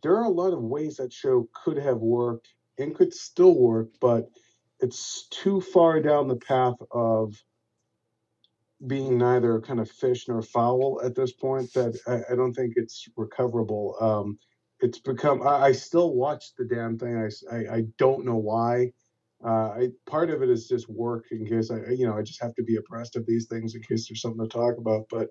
There 0.03 0.17
are 0.17 0.25
a 0.25 0.31
lot 0.31 0.53
of 0.53 0.63
ways 0.63 0.97
that 0.97 1.13
show 1.13 1.49
could 1.53 1.77
have 1.79 1.99
worked 1.99 2.49
and 2.79 2.95
could 2.95 3.13
still 3.15 3.59
work, 3.59 3.89
but 4.01 4.29
it's 4.81 5.27
too 5.31 5.61
far 5.61 6.01
down 6.01 6.29
the 6.29 6.37
path 6.37 6.77
of 6.91 7.35
being 8.87 9.17
neither 9.17 9.61
kind 9.61 9.81
of 9.81 9.91
fish 9.91 10.29
nor 10.29 10.43
fowl 10.43 11.01
at 11.03 11.15
this 11.15 11.33
point 11.33 11.73
that 11.73 11.99
I, 12.07 12.33
I 12.33 12.37
don't 12.37 12.53
think 12.53 12.75
it's 12.77 13.09
recoverable. 13.17 13.97
Um, 14.01 14.39
it's 14.81 14.99
become 14.99 15.43
I, 15.43 15.67
I 15.67 15.73
still 15.73 16.15
watch 16.15 16.55
the 16.57 16.65
damn 16.65 16.99
thing. 16.99 17.17
I 17.51 17.57
I 17.57 17.83
don't 17.99 18.25
know 18.25 18.37
why. 18.37 18.93
Uh, 19.45 19.69
I, 19.69 19.89
part 20.07 20.31
of 20.31 20.43
it 20.43 20.51
is 20.51 20.67
just 20.67 20.89
work 20.89 21.27
in 21.31 21.47
case 21.47 21.71
I 21.71 21.91
you 21.91 22.07
know 22.07 22.17
I 22.17 22.23
just 22.23 22.43
have 22.43 22.55
to 22.57 22.63
be 22.63 22.77
abreast 22.77 23.17
of 23.17 23.27
these 23.27 23.47
things 23.47 23.75
in 23.75 23.83
case 23.83 24.09
there's 24.09 24.21
something 24.21 24.47
to 24.47 24.49
talk 24.49 24.77
about. 24.77 25.07
But 25.11 25.29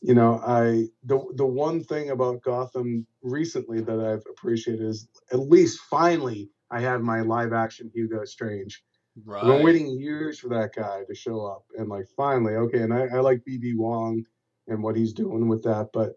you 0.00 0.14
know 0.14 0.40
I 0.46 0.86
the 1.04 1.20
the 1.34 1.46
one 1.46 1.82
thing 1.82 2.10
about 2.10 2.42
Gotham 2.42 3.06
recently 3.22 3.80
that 3.80 3.98
I've 3.98 4.24
appreciated 4.30 4.86
is 4.86 5.08
at 5.32 5.40
least 5.40 5.80
finally 5.90 6.50
I 6.70 6.80
have 6.80 7.02
my 7.02 7.20
live 7.20 7.52
action 7.52 7.90
Hugo 7.94 8.24
Strange. 8.24 8.82
I've 9.28 9.46
been 9.46 9.62
waiting 9.64 9.88
years 9.88 10.38
for 10.38 10.48
that 10.50 10.74
guy 10.74 11.02
to 11.06 11.14
show 11.14 11.44
up, 11.44 11.64
and 11.76 11.88
like 11.88 12.06
finally, 12.16 12.54
okay. 12.54 12.82
And 12.82 12.94
I, 12.94 13.06
I 13.06 13.20
like 13.20 13.42
BD 13.48 13.76
Wong 13.76 14.24
and 14.68 14.82
what 14.82 14.96
he's 14.96 15.12
doing 15.12 15.48
with 15.48 15.64
that, 15.64 15.90
but 15.92 16.12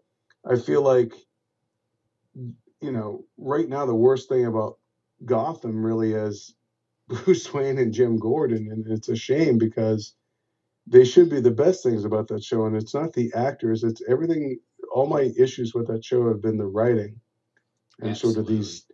I 0.48 0.56
feel 0.56 0.82
like, 0.82 1.12
you 2.34 2.92
know, 2.92 3.24
right 3.36 3.68
now 3.68 3.84
the 3.84 3.94
worst 3.94 4.28
thing 4.28 4.46
about 4.46 4.78
Gotham 5.24 5.84
really 5.84 6.12
is 6.12 6.54
Bruce 7.08 7.52
Wayne 7.52 7.78
and 7.78 7.92
Jim 7.92 8.18
Gordon, 8.18 8.68
and 8.70 8.86
it's 8.86 9.08
a 9.08 9.16
shame 9.16 9.58
because 9.58 10.14
they 10.86 11.04
should 11.04 11.30
be 11.30 11.40
the 11.40 11.50
best 11.50 11.82
things 11.82 12.04
about 12.04 12.28
that 12.28 12.44
show, 12.44 12.66
and 12.66 12.76
it's 12.76 12.94
not 12.94 13.12
the 13.12 13.32
actors; 13.34 13.82
it's 13.84 14.02
everything. 14.08 14.58
All 14.94 15.06
my 15.06 15.32
issues 15.36 15.74
with 15.74 15.88
that 15.88 16.04
show 16.04 16.28
have 16.28 16.40
been 16.40 16.56
the 16.56 16.66
writing 16.66 17.20
and 18.00 18.16
sort 18.16 18.36
of 18.36 18.46
these 18.46 18.86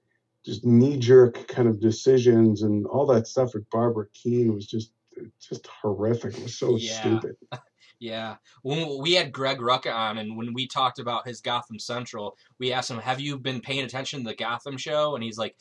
just 0.45 0.65
knee 0.65 0.97
jerk 0.97 1.47
kind 1.49 1.69
of 1.69 1.81
decisions 1.81 2.63
and 2.63 2.87
all 2.87 3.07
that 3.07 3.27
stuff 3.27 3.55
with 3.55 3.69
Barbara 3.71 4.07
Kean 4.15 4.55
was 4.55 4.67
just 4.67 4.93
just 5.41 5.67
horrific. 5.67 6.37
It 6.37 6.43
was 6.43 6.59
so 6.59 6.77
Yeah. 6.77 7.01
stupid. 7.01 7.37
Yeah, 8.03 8.37
when 8.63 8.99
we 9.03 9.13
had 9.13 9.31
Greg 9.31 9.59
Rucka 9.59 9.95
on, 9.95 10.17
and 10.17 10.35
when 10.35 10.55
we 10.55 10.67
talked 10.67 10.99
about 10.99 11.29
his 11.29 11.43
Gotham 11.43 11.79
Central, 11.79 12.35
we 12.59 12.73
asked 12.73 12.91
him, 12.91 12.97
"Have 12.97 13.21
you 13.21 13.39
been 13.39 13.61
paying 13.61 13.85
attention 13.85 14.21
to 14.21 14.31
the 14.31 14.35
Gotham 14.35 14.79
show?" 14.79 15.15
And 15.15 15.23
he's 15.23 15.37
like, 15.37 15.55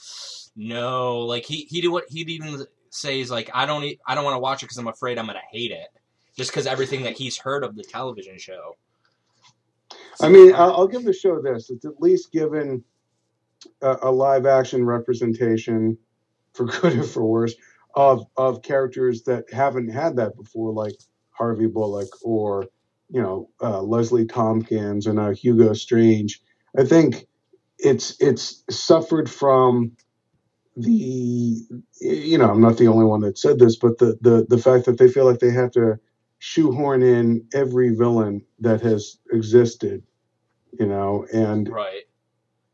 "No." 0.56 1.20
Like 1.20 1.44
he 1.44 1.68
he 1.70 1.82
did 1.82 1.90
what 1.90 2.06
he'd 2.08 2.30
even 2.30 2.66
say 2.92 3.18
he's 3.18 3.30
like, 3.30 3.50
"I 3.54 3.66
don't 3.66 3.84
I 4.08 4.16
don't 4.16 4.24
want 4.24 4.36
to 4.36 4.40
watch 4.40 4.64
it 4.64 4.68
because 4.68 4.78
I'm 4.78 4.88
afraid 4.88 5.18
I'm 5.20 5.26
gonna 5.26 5.42
hate 5.52 5.72
it." 5.72 5.90
Just 6.38 6.52
because 6.52 6.66
everything 6.66 7.04
that 7.04 7.18
he's 7.18 7.38
heard 7.38 7.66
of 7.66 7.76
the 7.76 7.84
television 7.84 8.38
show. 8.38 8.78
I 10.22 10.30
mean, 10.30 10.54
I'll, 10.56 10.72
I'll 10.72 10.88
give 10.88 11.04
the 11.04 11.12
show 11.12 11.42
this: 11.42 11.70
it's 11.70 11.84
at 11.84 12.00
least 12.00 12.32
given 12.32 12.86
a, 13.82 13.98
a 14.04 14.12
live 14.12 14.46
action 14.46 14.86
representation, 14.86 15.98
for 16.54 16.66
good 16.66 16.98
or 17.00 17.04
for 17.04 17.26
worse, 17.26 17.56
of 17.96 18.26
of 18.38 18.62
characters 18.64 19.24
that 19.24 19.46
haven't 19.52 19.90
had 19.90 20.18
that 20.18 20.36
before, 20.38 20.74
like 20.74 20.96
Harvey 21.32 21.68
Bullock 21.68 22.10
or 22.24 22.66
you 23.10 23.22
know 23.22 23.50
uh, 23.62 23.82
Leslie 23.82 24.26
Tompkins 24.26 25.08
and 25.08 25.16
now 25.18 25.32
Hugo 25.32 25.74
Strange. 25.74 26.42
I 26.78 26.84
think 26.86 27.28
it's 27.80 28.16
it's 28.22 28.64
suffered 28.70 29.30
from 29.30 29.92
the 30.76 31.62
you 32.02 32.38
know 32.38 32.50
I'm 32.52 32.62
not 32.62 32.78
the 32.78 32.88
only 32.88 33.06
one 33.06 33.22
that 33.22 33.38
said 33.38 33.60
this, 33.60 33.78
but 33.78 33.98
the 34.00 34.18
the 34.22 34.46
the 34.50 34.58
fact 34.58 34.86
that 34.86 34.98
they 34.98 35.10
feel 35.10 35.26
like 35.26 35.40
they 35.40 35.52
have 35.52 35.72
to 35.72 35.98
shoehorn 36.40 37.04
in 37.04 37.46
every 37.54 37.96
villain 37.96 38.42
that 38.60 38.82
has 38.82 39.18
existed, 39.32 40.04
you 40.80 40.88
know, 40.88 41.26
and 41.34 41.70
Right. 41.70 42.04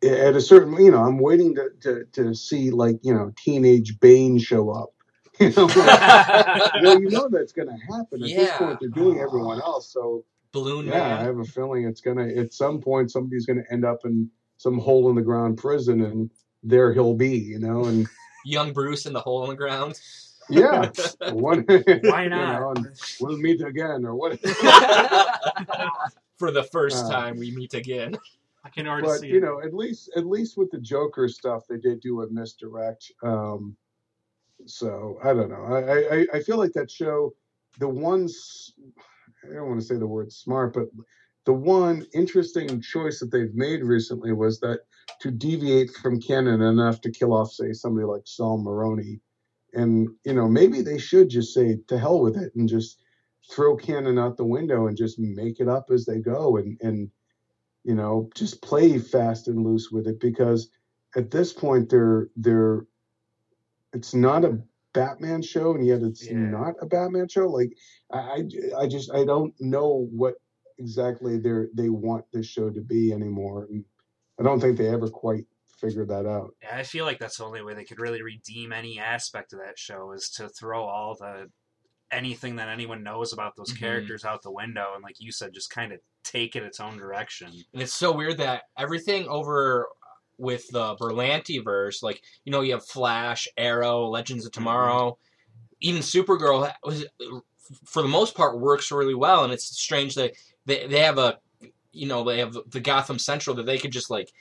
At 0.05 0.35
a 0.35 0.41
certain 0.41 0.73
you 0.83 0.91
know 0.91 1.03
I'm 1.03 1.19
waiting 1.19 1.55
to 1.55 1.69
to, 1.81 2.05
to 2.13 2.33
see 2.35 2.71
like 2.71 2.97
you 3.01 3.13
know 3.13 3.31
teenage 3.37 3.99
Bane 3.99 4.37
show 4.39 4.69
up. 4.71 4.89
You 5.41 5.49
know, 5.49 5.67
well, 5.67 7.01
you 7.01 7.09
know 7.09 7.27
that's 7.29 7.51
going 7.51 7.67
to 7.67 7.75
happen. 7.93 8.23
At 8.23 8.29
this 8.29 8.51
point, 8.57 8.79
they're 8.79 8.87
doing 8.89 9.19
everyone 9.19 9.59
else. 9.61 9.91
So 9.91 10.23
Balloon 10.53 10.85
yeah, 10.87 11.19
I 11.19 11.23
have 11.23 11.39
a 11.39 11.43
feeling 11.43 11.83
it's 11.83 11.99
gonna 11.99 12.25
at 12.27 12.53
some 12.53 12.79
point 12.79 13.11
somebody's 13.11 13.45
gonna 13.45 13.63
end 13.69 13.83
up 13.83 14.05
in 14.05 14.29
some 14.57 14.79
hole 14.79 15.09
in 15.09 15.15
the 15.17 15.21
ground 15.21 15.57
prison, 15.57 15.99
and 16.05 16.31
there 16.63 16.93
he'll 16.93 17.15
be. 17.15 17.37
You 17.37 17.59
know, 17.59 17.83
and 17.83 18.07
Young 18.45 18.71
Bruce 18.71 19.05
in 19.07 19.11
the 19.11 19.19
hole 19.19 19.43
in 19.43 19.49
the 19.49 19.55
ground. 19.57 19.99
yeah, 20.49 20.89
one, 21.33 21.65
Why 21.67 22.23
you 22.23 22.29
not? 22.29 22.59
know, 22.61 22.69
and 22.77 22.87
we'll 23.19 23.37
meet 23.37 23.59
again, 23.61 24.05
or 24.05 24.15
what? 24.15 24.39
For 26.37 26.51
the 26.51 26.63
first 26.63 27.05
Uh, 27.05 27.11
time 27.11 27.37
we 27.37 27.51
meet 27.51 27.73
again. 27.73 28.15
I 28.65 28.69
can 28.69 28.87
already 28.87 29.07
but 29.07 29.19
see 29.19 29.27
you 29.27 29.37
it. 29.37 29.43
know, 29.43 29.61
at 29.61 29.73
least 29.73 30.11
at 30.17 30.25
least 30.25 30.57
with 30.57 30.71
the 30.71 30.79
Joker 30.79 31.29
stuff, 31.29 31.63
they 31.69 31.77
did 31.77 32.01
do 32.01 32.23
a 32.23 32.29
misdirect. 32.31 33.11
Um, 33.23 33.77
so 34.65 35.19
I 35.23 35.33
don't 35.33 35.49
know. 35.49 35.63
I, 35.63 36.15
I 36.15 36.27
I 36.33 36.39
feel 36.41 36.57
like 36.57 36.73
that 36.73 36.89
show, 36.89 37.35
the 37.79 37.87
ones 37.87 38.73
I 39.43 39.53
don't 39.53 39.67
want 39.67 39.79
to 39.79 39.85
say 39.85 39.97
the 39.97 40.07
word 40.07 40.31
smart, 40.31 40.73
but 40.73 40.87
the 41.45 41.53
one 41.53 42.07
interesting 42.15 42.81
choice 42.81 43.19
that 43.19 43.31
they've 43.31 43.53
made 43.53 43.83
recently 43.83 44.33
was 44.33 44.59
that 44.61 44.79
to 45.21 45.29
deviate 45.29 45.91
from 45.91 46.19
canon 46.19 46.61
enough 46.61 47.01
to 47.01 47.11
kill 47.11 47.33
off, 47.33 47.51
say, 47.51 47.71
somebody 47.71 48.05
like 48.05 48.23
Sal 48.25 48.57
Maroni, 48.57 49.19
and 49.73 50.09
you 50.23 50.33
know 50.33 50.47
maybe 50.47 50.81
they 50.81 50.97
should 50.97 51.29
just 51.29 51.53
say 51.53 51.77
to 51.87 51.99
hell 51.99 52.19
with 52.19 52.35
it 52.35 52.51
and 52.55 52.67
just 52.67 52.99
throw 53.51 53.75
canon 53.75 54.17
out 54.17 54.37
the 54.37 54.43
window 54.45 54.87
and 54.87 54.97
just 54.97 55.19
make 55.19 55.59
it 55.59 55.67
up 55.67 55.91
as 55.91 56.03
they 56.05 56.17
go 56.17 56.57
and 56.57 56.79
and 56.81 57.11
you 57.85 57.95
know 57.95 58.29
just 58.35 58.61
play 58.61 58.99
fast 58.99 59.47
and 59.47 59.63
loose 59.63 59.91
with 59.91 60.07
it 60.07 60.19
because 60.19 60.69
at 61.15 61.31
this 61.31 61.53
point 61.53 61.89
they're 61.89 62.29
they're 62.35 62.85
it's 63.93 64.13
not 64.13 64.43
a 64.45 64.59
Batman 64.93 65.41
show 65.41 65.73
and 65.75 65.85
yet 65.85 66.01
it's 66.01 66.25
Yeah. 66.25 66.33
not 66.33 66.75
a 66.81 66.85
Batman 66.85 67.27
show 67.27 67.47
like 67.47 67.71
I 68.11 68.19
I- 68.19 68.81
I 68.83 68.87
just 68.87 69.11
I 69.13 69.25
don't 69.25 69.53
know 69.59 70.07
what 70.11 70.35
exactly 70.77 71.37
they 71.37 71.49
are 71.49 71.69
they 71.73 71.89
want 71.89 72.25
this 72.31 72.45
show 72.47 72.69
to 72.69 72.81
be 72.81 73.11
anymore 73.13 73.65
and 73.69 73.85
I 74.39 74.43
don't 74.43 74.59
think 74.59 74.77
they 74.77 74.89
ever 74.89 75.09
quite 75.09 75.45
figured 75.79 76.09
that 76.09 76.25
out 76.25 76.55
Yeah, 76.61 76.77
I 76.77 76.83
feel 76.83 77.05
like 77.05 77.19
that's 77.19 77.37
the 77.37 77.45
only 77.45 77.61
way 77.61 77.73
they 77.73 77.85
could 77.85 77.99
really 77.99 78.21
redeem 78.21 78.71
any 78.73 78.99
aspect 78.99 79.53
of 79.53 79.59
that 79.59 79.77
show 79.77 80.11
is 80.13 80.29
to 80.31 80.49
throw 80.49 80.83
all 80.85 81.15
the 81.15 81.51
anything 82.11 82.55
that 82.57 82.69
anyone 82.69 83.03
knows 83.03 83.33
about 83.33 83.55
those 83.55 83.73
Mhm. 83.73 83.79
characters 83.79 84.25
out 84.25 84.41
the 84.43 84.51
window 84.51 84.93
and 84.93 85.03
like 85.03 85.19
you 85.19 85.31
said 85.31 85.53
just 85.53 85.69
kind 85.69 85.91
of 85.91 85.99
take 86.23 86.55
it 86.55 86.63
its 86.63 86.79
own 86.79 86.97
direction. 86.97 87.51
And 87.73 87.81
it's 87.81 87.93
so 87.93 88.11
weird 88.11 88.37
that 88.37 88.63
everything 88.77 89.27
over 89.27 89.87
with 90.37 90.67
the 90.69 90.95
Berlanti 90.95 91.63
verse, 91.63 92.03
like 92.03 92.21
you 92.43 92.51
know, 92.51 92.61
you 92.61 92.73
have 92.73 92.85
Flash, 92.85 93.47
Arrow, 93.57 94.05
Legends 94.07 94.45
of 94.45 94.51
Tomorrow, 94.51 95.17
even 95.81 96.01
Supergirl 96.01 96.71
was 96.83 97.05
for 97.85 98.01
the 98.01 98.07
most 98.07 98.35
part 98.35 98.59
works 98.59 98.91
really 98.91 99.15
well. 99.15 99.43
And 99.43 99.51
it's 99.51 99.65
strange 99.65 100.15
that 100.15 100.33
they 100.65 100.87
they 100.87 100.99
have 100.99 101.17
a 101.17 101.39
you 101.91 102.07
know 102.07 102.23
they 102.23 102.39
have 102.39 102.55
the 102.67 102.79
Gotham 102.79 103.19
Central 103.19 103.55
that 103.55 103.65
they 103.65 103.77
could 103.77 103.91
just 103.91 104.09
like 104.09 104.31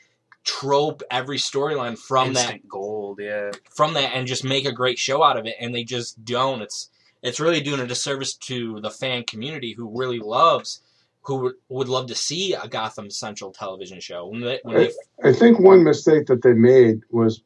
trope 0.45 1.03
every 1.11 1.39
storyline 1.39 1.99
from 1.99 2.35
that 2.35 2.69
gold, 2.69 3.19
yeah. 3.21 3.51
from 3.75 3.95
that 3.95 4.13
and 4.15 4.27
just 4.27 4.45
make 4.45 4.67
a 4.67 4.73
great 4.73 4.99
show 4.99 5.23
out 5.23 5.39
of 5.39 5.47
it 5.47 5.55
and 5.59 5.75
they 5.75 5.85
just 5.85 6.23
don't 6.23 6.61
it's 6.61 6.91
it's 7.25 7.41
really 7.41 7.61
doing 7.61 7.81
a 7.81 7.87
disservice 7.87 8.35
to 8.35 8.81
the 8.81 8.91
fan 8.91 9.25
community 9.25 9.73
who 9.73 9.99
really 9.99 10.21
loves 10.21 10.83
who 11.23 11.55
would- 11.71 11.89
love 11.89 12.07
to 12.07 12.15
see 12.15 12.53
a 12.53 12.69
Gotham 12.69 13.11
Central 13.11 13.51
television 13.51 13.99
show 13.99 14.27
when 14.27 14.43
they, 14.43 14.61
when 14.63 14.77
they 14.77 14.93
I 15.25 15.33
think 15.33 15.59
one 15.59 15.83
mistake 15.83 16.27
that 16.27 16.43
they 16.43 16.53
made 16.53 17.01
was 17.11 17.43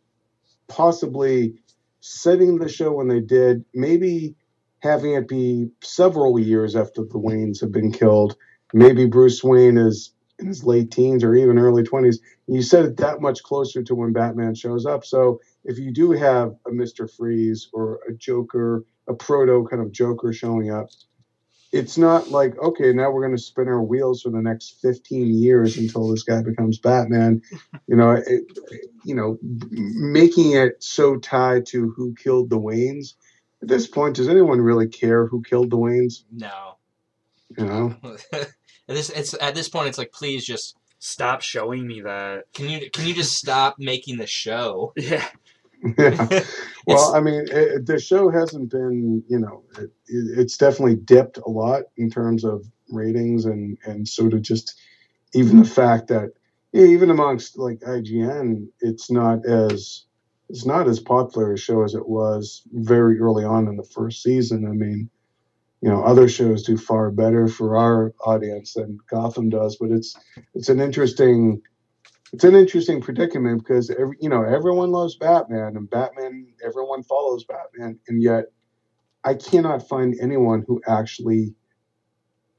possibly 0.66 1.54
setting 2.00 2.58
the 2.58 2.68
show 2.68 2.92
when 2.92 3.06
they 3.08 3.20
did, 3.20 3.64
maybe 3.74 4.34
having 4.80 5.14
it 5.14 5.28
be 5.28 5.70
several 5.82 6.38
years 6.38 6.74
after 6.76 7.02
the 7.02 7.18
Waynes 7.18 7.60
have 7.60 7.72
been 7.72 7.92
killed. 7.92 8.36
Maybe 8.72 9.06
Bruce 9.06 9.42
Wayne 9.44 9.78
is 9.78 10.12
in 10.38 10.46
his 10.46 10.64
late 10.64 10.90
teens 10.90 11.22
or 11.24 11.34
even 11.34 11.58
early 11.58 11.82
20s. 11.82 12.18
You 12.46 12.62
set 12.62 12.84
it 12.84 12.96
that 12.98 13.20
much 13.20 13.42
closer 13.42 13.82
to 13.82 13.94
when 13.94 14.12
Batman 14.12 14.54
shows 14.54 14.86
up. 14.86 15.04
So 15.04 15.40
if 15.64 15.78
you 15.78 15.92
do 15.92 16.12
have 16.12 16.56
a 16.66 16.70
Mr. 16.70 17.10
Freeze 17.10 17.68
or 17.72 18.00
a 18.08 18.12
Joker, 18.12 18.84
a 19.08 19.14
proto 19.14 19.66
kind 19.68 19.82
of 19.82 19.92
Joker 19.92 20.32
showing 20.32 20.70
up, 20.70 20.88
it's 21.70 21.98
not 21.98 22.30
like, 22.30 22.58
okay, 22.58 22.92
now 22.92 23.10
we're 23.10 23.20
going 23.20 23.36
to 23.36 23.42
spin 23.42 23.68
our 23.68 23.82
wheels 23.82 24.22
for 24.22 24.30
the 24.30 24.40
next 24.40 24.80
15 24.80 25.34
years 25.34 25.76
until 25.76 26.08
this 26.08 26.22
guy 26.22 26.42
becomes 26.42 26.78
Batman. 26.78 27.42
You 27.86 27.96
know, 27.96 28.12
it, 28.12 28.44
you 29.04 29.14
know, 29.14 29.38
making 29.42 30.52
it 30.52 30.82
so 30.82 31.16
tied 31.16 31.66
to 31.66 31.92
who 31.94 32.14
killed 32.14 32.48
the 32.48 32.58
Waynes. 32.58 33.14
At 33.60 33.68
this 33.68 33.86
point, 33.86 34.16
does 34.16 34.28
anyone 34.28 34.60
really 34.60 34.88
care 34.88 35.26
who 35.26 35.42
killed 35.42 35.70
the 35.70 35.76
Waynes? 35.76 36.22
no 36.30 36.76
You 37.58 37.66
know, 37.66 37.96
at 38.32 38.48
this 38.86 39.10
it's 39.10 39.34
at 39.40 39.54
this 39.54 39.68
point 39.68 39.88
it's 39.88 39.98
like 39.98 40.12
please 40.12 40.46
just 40.46 40.78
Stop 41.00 41.42
showing 41.42 41.86
me 41.86 42.00
that. 42.00 42.52
can 42.52 42.68
you 42.68 42.90
can 42.90 43.06
you 43.06 43.14
just 43.14 43.36
stop 43.36 43.76
making 43.78 44.16
the 44.16 44.26
show 44.26 44.92
Yeah. 44.96 45.26
yeah. 45.98 46.44
Well, 46.86 47.14
I 47.14 47.20
mean, 47.20 47.44
it, 47.50 47.84
the 47.84 47.98
show 47.98 48.30
hasn't 48.30 48.70
been, 48.70 49.22
you 49.28 49.38
know, 49.38 49.62
it, 49.78 49.90
it's 50.06 50.56
definitely 50.56 50.96
dipped 50.96 51.36
a 51.36 51.50
lot 51.50 51.82
in 51.98 52.08
terms 52.08 52.44
of 52.44 52.64
ratings 52.88 53.44
and 53.44 53.76
and 53.84 54.08
sort 54.08 54.32
of 54.32 54.40
just 54.40 54.80
even 55.34 55.58
the 55.58 55.68
fact 55.68 56.08
that 56.08 56.32
yeah, 56.72 56.84
even 56.84 57.10
amongst 57.10 57.58
like 57.58 57.80
IGN, 57.80 58.68
it's 58.80 59.10
not 59.10 59.44
as 59.46 60.04
it's 60.48 60.64
not 60.64 60.88
as 60.88 60.98
popular 60.98 61.52
a 61.52 61.58
show 61.58 61.82
as 61.82 61.94
it 61.94 62.08
was 62.08 62.62
very 62.72 63.20
early 63.20 63.44
on 63.44 63.68
in 63.68 63.76
the 63.76 63.84
first 63.84 64.22
season. 64.22 64.66
I 64.66 64.72
mean, 64.72 65.10
you 65.82 65.90
know, 65.90 66.02
other 66.02 66.28
shows 66.28 66.62
do 66.62 66.76
far 66.76 67.10
better 67.10 67.48
for 67.48 67.76
our 67.76 68.14
audience 68.24 68.74
than 68.74 68.98
Gotham 69.10 69.50
does, 69.50 69.76
but 69.76 69.90
it's 69.90 70.16
it's 70.54 70.68
an 70.68 70.80
interesting 70.80 71.62
it's 72.32 72.44
an 72.44 72.54
interesting 72.54 73.00
predicament 73.00 73.58
because 73.62 73.90
every, 73.90 74.16
you 74.20 74.28
know 74.28 74.42
everyone 74.44 74.90
loves 74.90 75.16
Batman 75.16 75.76
and 75.76 75.88
Batman 75.90 76.46
everyone 76.64 77.02
follows 77.02 77.44
Batman 77.44 77.98
and 78.08 78.22
yet 78.22 78.46
I 79.24 79.34
cannot 79.34 79.88
find 79.88 80.14
anyone 80.20 80.64
who 80.66 80.80
actually 80.86 81.54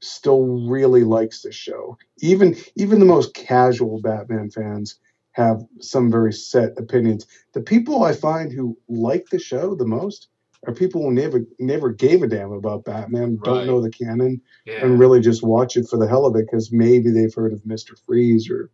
still 0.00 0.68
really 0.68 1.04
likes 1.04 1.42
the 1.42 1.52
show. 1.52 1.96
Even 2.20 2.56
even 2.76 2.98
the 2.98 3.04
most 3.06 3.34
casual 3.34 4.00
Batman 4.00 4.50
fans 4.50 4.98
have 5.32 5.60
some 5.80 6.10
very 6.10 6.32
set 6.32 6.70
opinions. 6.78 7.26
The 7.54 7.60
people 7.62 8.02
I 8.02 8.12
find 8.12 8.52
who 8.52 8.76
like 8.88 9.26
the 9.30 9.38
show 9.38 9.74
the 9.74 9.86
most 9.86 10.28
are 10.66 10.74
people 10.74 11.02
who 11.02 11.12
never 11.12 11.44
never 11.58 11.90
gave 11.90 12.22
a 12.22 12.26
damn 12.26 12.52
about 12.52 12.84
Batman, 12.84 13.36
Right. 13.36 13.44
don't 13.44 13.66
know 13.66 13.80
the 13.80 13.90
canon, 13.90 14.40
Yeah. 14.66 14.84
and 14.84 14.98
really 14.98 15.20
just 15.20 15.42
watch 15.42 15.76
it 15.76 15.86
for 15.88 15.98
the 15.98 16.08
hell 16.08 16.26
of 16.26 16.36
it 16.36 16.46
because 16.50 16.70
maybe 16.72 17.10
they've 17.10 17.34
heard 17.34 17.52
of 17.52 17.64
Mister 17.64 17.94
Freeze 18.06 18.50
or 18.50 18.70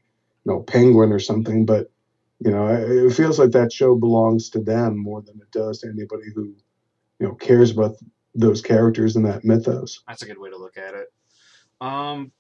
know 0.53 0.61
Penguin 0.61 1.13
or 1.13 1.19
something. 1.19 1.67
But 1.67 1.91
you 2.41 2.51
know, 2.51 2.69
it 2.69 3.15
feels 3.15 3.39
like 3.39 3.53
that 3.53 3.73
show 3.73 3.97
belongs 3.97 4.51
to 4.51 4.61
them 4.61 4.99
more 4.99 5.23
than 5.23 5.41
it 5.41 5.51
does 5.51 5.81
to 5.81 5.89
anybody 5.89 6.31
who 6.35 6.55
you 7.19 7.27
know 7.27 7.35
cares 7.35 7.71
about 7.71 7.97
those 8.35 8.61
characters 8.61 9.17
and 9.17 9.25
that 9.27 9.45
mythos. 9.45 10.03
That's 10.07 10.23
a 10.23 10.27
good 10.27 10.39
way 10.39 10.51
to 10.51 10.59
look 10.59 10.77
at 10.77 10.95
it. 10.95 11.09
Um, 11.81 12.33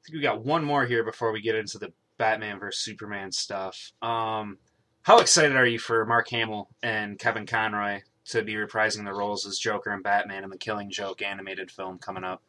I 0.00 0.06
think 0.06 0.14
we 0.14 0.20
got 0.20 0.44
one 0.44 0.64
more 0.64 0.86
here 0.86 1.04
before 1.04 1.32
we 1.32 1.42
get 1.42 1.56
into 1.56 1.78
the 1.78 1.92
Batman 2.18 2.58
versus 2.58 2.84
Superman 2.84 3.32
stuff. 3.32 3.92
Um, 4.02 4.58
how 5.02 5.18
excited 5.18 5.56
are 5.56 5.66
you 5.66 5.78
for 5.78 6.04
Mark 6.04 6.28
Hamill 6.30 6.68
and 6.82 7.18
Kevin 7.18 7.46
Conroy 7.46 8.00
to 8.26 8.42
be 8.42 8.54
reprising 8.54 9.04
the 9.04 9.14
roles 9.14 9.46
as 9.46 9.58
Joker 9.58 9.90
and 9.90 10.02
Batman 10.02 10.44
in 10.44 10.50
the 10.50 10.58
Killing 10.58 10.90
Joke 10.90 11.22
animated 11.22 11.70
film 11.70 11.98
coming 11.98 12.24
up? 12.24 12.42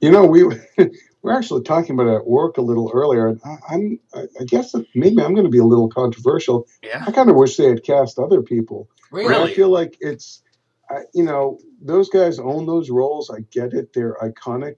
You 0.00 0.10
know, 0.10 0.24
we 0.24 0.44
we're 1.22 1.36
actually 1.36 1.62
talking 1.62 1.94
about 1.94 2.10
it 2.10 2.16
at 2.16 2.26
work 2.26 2.56
a 2.56 2.62
little 2.62 2.90
earlier. 2.94 3.28
and 3.28 3.40
I, 3.44 3.56
I'm 3.70 4.00
I 4.14 4.44
guess 4.44 4.72
that 4.72 4.86
maybe 4.94 5.22
I'm 5.22 5.34
going 5.34 5.44
to 5.44 5.50
be 5.50 5.58
a 5.58 5.64
little 5.64 5.88
controversial. 5.88 6.66
Yeah, 6.82 7.04
I 7.06 7.10
kind 7.10 7.30
of 7.30 7.36
wish 7.36 7.56
they 7.56 7.68
had 7.68 7.84
cast 7.84 8.18
other 8.18 8.42
people. 8.42 8.88
Really? 9.10 9.52
I 9.52 9.54
feel 9.54 9.70
like 9.70 9.96
it's, 10.00 10.42
I, 10.90 11.00
you 11.14 11.24
know, 11.24 11.58
those 11.80 12.08
guys 12.08 12.38
own 12.38 12.66
those 12.66 12.90
roles. 12.90 13.30
I 13.30 13.40
get 13.50 13.72
it; 13.72 13.92
they're 13.92 14.16
iconic. 14.22 14.76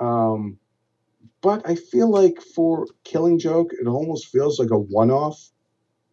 Um, 0.00 0.58
but 1.40 1.68
I 1.68 1.74
feel 1.74 2.10
like 2.10 2.40
for 2.40 2.86
Killing 3.04 3.38
Joke, 3.38 3.72
it 3.78 3.86
almost 3.86 4.28
feels 4.28 4.58
like 4.58 4.70
a 4.70 4.78
one-off. 4.78 5.50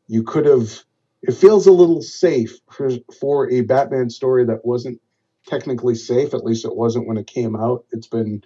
You 0.07 0.24
could 0.24 0.45
have. 0.45 0.83
It 1.21 1.33
feels 1.33 1.67
a 1.67 1.71
little 1.71 2.01
safe 2.01 2.57
for 2.71 2.89
for 3.19 3.50
a 3.51 3.62
Batman 3.62 4.10
story 4.10 4.45
that 4.45 4.65
wasn't 4.65 5.00
technically 5.48 5.95
safe. 5.95 6.33
At 6.33 6.45
least 6.45 6.65
it 6.65 6.75
wasn't 6.75 7.07
when 7.07 7.17
it 7.17 7.27
came 7.27 7.55
out. 7.55 7.86
It's 7.91 8.07
been 8.07 8.43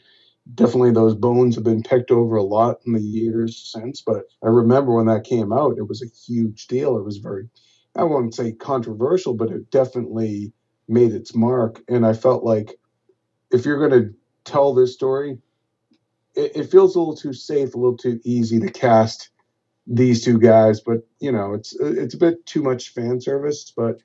definitely 0.53 0.91
those 0.91 1.15
bones 1.15 1.55
have 1.55 1.63
been 1.63 1.83
picked 1.83 2.11
over 2.11 2.35
a 2.35 2.43
lot 2.43 2.77
in 2.85 2.93
the 2.93 3.01
years 3.01 3.57
since. 3.57 4.01
But 4.01 4.25
I 4.43 4.47
remember 4.47 4.95
when 4.95 5.07
that 5.07 5.23
came 5.23 5.51
out, 5.51 5.77
it 5.77 5.87
was 5.87 6.01
a 6.01 6.31
huge 6.31 6.67
deal. 6.67 6.97
It 6.97 7.05
was 7.05 7.17
very 7.17 7.49
I 7.95 8.03
won't 8.03 8.35
say 8.35 8.51
controversial, 8.51 9.33
but 9.33 9.51
it 9.51 9.71
definitely 9.71 10.51
made 10.87 11.13
its 11.13 11.33
mark. 11.33 11.81
And 11.87 12.05
I 12.05 12.13
felt 12.13 12.43
like 12.43 12.77
if 13.51 13.65
you're 13.65 13.87
going 13.87 14.03
to 14.03 14.13
tell 14.43 14.73
this 14.73 14.93
story, 14.93 15.37
it, 16.35 16.55
it 16.55 16.71
feels 16.71 16.95
a 16.95 16.99
little 16.99 17.15
too 17.15 17.33
safe, 17.33 17.73
a 17.73 17.77
little 17.77 17.97
too 17.97 18.19
easy 18.25 18.59
to 18.59 18.69
cast 18.69 19.29
these 19.87 20.23
two 20.23 20.39
guys. 20.39 20.81
But 20.81 21.07
you 21.19 21.31
know, 21.31 21.53
it's 21.53 21.75
it's 21.79 22.13
a 22.15 22.19
bit 22.19 22.45
too 22.45 22.61
much 22.61 22.89
fan 22.93 23.21
service. 23.21 23.71
But 23.75 23.99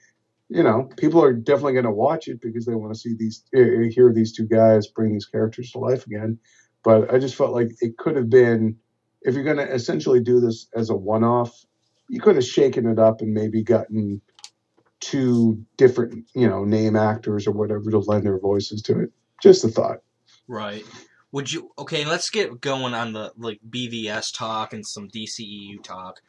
you 0.50 0.64
know, 0.64 0.90
people 0.96 1.22
are 1.22 1.32
definitely 1.32 1.74
going 1.74 1.84
to 1.84 1.92
watch 1.92 2.26
it 2.26 2.40
because 2.40 2.66
they 2.66 2.74
want 2.74 2.92
to 2.92 2.98
see 2.98 3.14
these, 3.16 3.44
eh, 3.54 3.88
hear 3.88 4.12
these 4.12 4.32
two 4.32 4.46
guys 4.46 4.88
bring 4.88 5.12
these 5.12 5.26
characters 5.26 5.70
to 5.70 5.78
life 5.78 6.04
again. 6.06 6.38
But 6.82 7.14
I 7.14 7.18
just 7.18 7.36
felt 7.36 7.52
like 7.52 7.68
it 7.80 7.96
could 7.96 8.16
have 8.16 8.28
been, 8.28 8.76
if 9.22 9.34
you're 9.34 9.44
going 9.44 9.58
to 9.58 9.72
essentially 9.72 10.20
do 10.20 10.40
this 10.40 10.66
as 10.74 10.90
a 10.90 10.96
one-off, 10.96 11.54
you 12.08 12.20
could 12.20 12.34
have 12.34 12.44
shaken 12.44 12.86
it 12.86 12.98
up 12.98 13.20
and 13.20 13.32
maybe 13.32 13.62
gotten 13.62 14.20
two 14.98 15.64
different, 15.76 16.28
you 16.34 16.48
know, 16.48 16.64
name 16.64 16.96
actors 16.96 17.46
or 17.46 17.52
whatever 17.52 17.88
to 17.88 17.98
lend 18.00 18.24
their 18.24 18.40
voices 18.40 18.82
to 18.82 18.98
it. 18.98 19.12
Just 19.40 19.64
a 19.64 19.68
thought. 19.68 19.98
Right. 20.48 20.84
Would 21.32 21.52
you 21.52 21.70
okay, 21.78 22.04
let's 22.04 22.28
get 22.28 22.60
going 22.60 22.92
on 22.92 23.12
the 23.12 23.32
like 23.36 23.60
BVS 23.68 24.36
talk 24.36 24.72
and 24.72 24.84
some 24.84 25.08
DCEU 25.08 25.80
talk. 25.82 26.20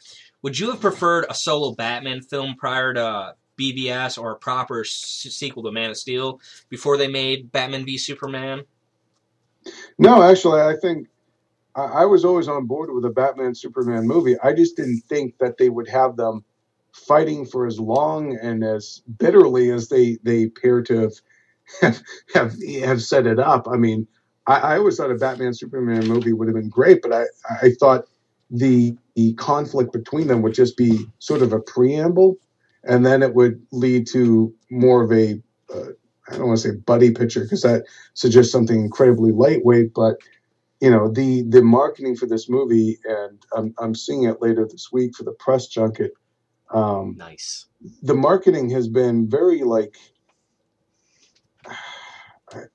Would 0.43 0.59
you 0.59 0.69
have 0.69 0.79
preferred 0.79 1.25
a 1.27 1.33
solo 1.33 1.73
Batman 1.73 2.21
film 2.21 2.55
prior 2.55 2.93
to 2.93 3.33
BVS 3.59 4.21
or 4.21 4.31
a 4.31 4.35
proper 4.37 4.83
sequel 4.83 5.63
to 5.63 5.71
Man 5.71 5.91
of 5.91 5.97
Steel 5.97 6.39
before 6.69 6.97
they 6.97 7.07
made 7.07 7.51
Batman 7.51 7.85
v 7.85 7.97
Superman? 7.97 8.63
No, 9.97 10.23
actually, 10.23 10.61
I 10.61 10.75
think 10.81 11.07
I, 11.75 11.83
I 11.83 12.05
was 12.05 12.25
always 12.25 12.47
on 12.47 12.65
board 12.65 12.89
with 12.93 13.05
a 13.05 13.09
Batman 13.09 13.55
Superman 13.55 14.07
movie. 14.07 14.39
I 14.39 14.53
just 14.53 14.75
didn't 14.75 15.03
think 15.07 15.37
that 15.39 15.57
they 15.57 15.69
would 15.69 15.87
have 15.87 16.17
them 16.17 16.43
fighting 16.93 17.45
for 17.45 17.65
as 17.65 17.79
long 17.79 18.37
and 18.41 18.63
as 18.63 19.01
bitterly 19.17 19.71
as 19.71 19.89
they 19.89 20.17
they 20.23 20.43
appear 20.43 20.81
to 20.83 21.01
have 21.01 21.13
have 21.81 22.01
have, 22.33 22.53
have 22.83 23.01
set 23.01 23.27
it 23.27 23.39
up. 23.39 23.67
I 23.67 23.77
mean, 23.77 24.07
I, 24.47 24.59
I 24.59 24.77
always 24.77 24.97
thought 24.97 25.11
a 25.11 25.15
Batman 25.15 25.53
Superman 25.53 26.07
movie 26.07 26.33
would 26.33 26.47
have 26.47 26.55
been 26.55 26.69
great, 26.69 27.01
but 27.01 27.13
I 27.13 27.25
I 27.61 27.71
thought 27.79 28.05
the 28.49 28.95
the 29.15 29.33
conflict 29.33 29.93
between 29.93 30.27
them 30.27 30.41
would 30.41 30.53
just 30.53 30.77
be 30.77 31.05
sort 31.19 31.41
of 31.41 31.53
a 31.53 31.59
preamble, 31.59 32.37
and 32.83 33.05
then 33.05 33.23
it 33.23 33.35
would 33.35 33.61
lead 33.71 34.07
to 34.07 34.53
more 34.69 35.03
of 35.03 35.11
a 35.11 35.41
uh, 35.73 35.91
I 36.29 36.37
don't 36.37 36.47
want 36.47 36.59
to 36.59 36.69
say 36.69 36.75
buddy 36.75 37.11
picture 37.11 37.41
because 37.41 37.61
that 37.63 37.85
suggests 38.13 38.51
something 38.51 38.79
incredibly 38.79 39.31
lightweight, 39.31 39.93
but 39.93 40.17
you 40.79 40.89
know 40.89 41.09
the 41.11 41.43
the 41.43 41.61
marketing 41.61 42.15
for 42.15 42.25
this 42.25 42.49
movie, 42.49 42.99
and 43.05 43.41
I'm 43.55 43.73
I'm 43.79 43.95
seeing 43.95 44.23
it 44.23 44.41
later 44.41 44.67
this 44.69 44.91
week 44.91 45.15
for 45.15 45.23
the 45.23 45.33
press 45.33 45.67
junket. 45.67 46.11
Um, 46.73 47.15
Nice. 47.17 47.67
the 48.01 48.13
marketing 48.13 48.69
has 48.69 48.87
been 48.87 49.29
very 49.29 49.63
like 49.63 49.95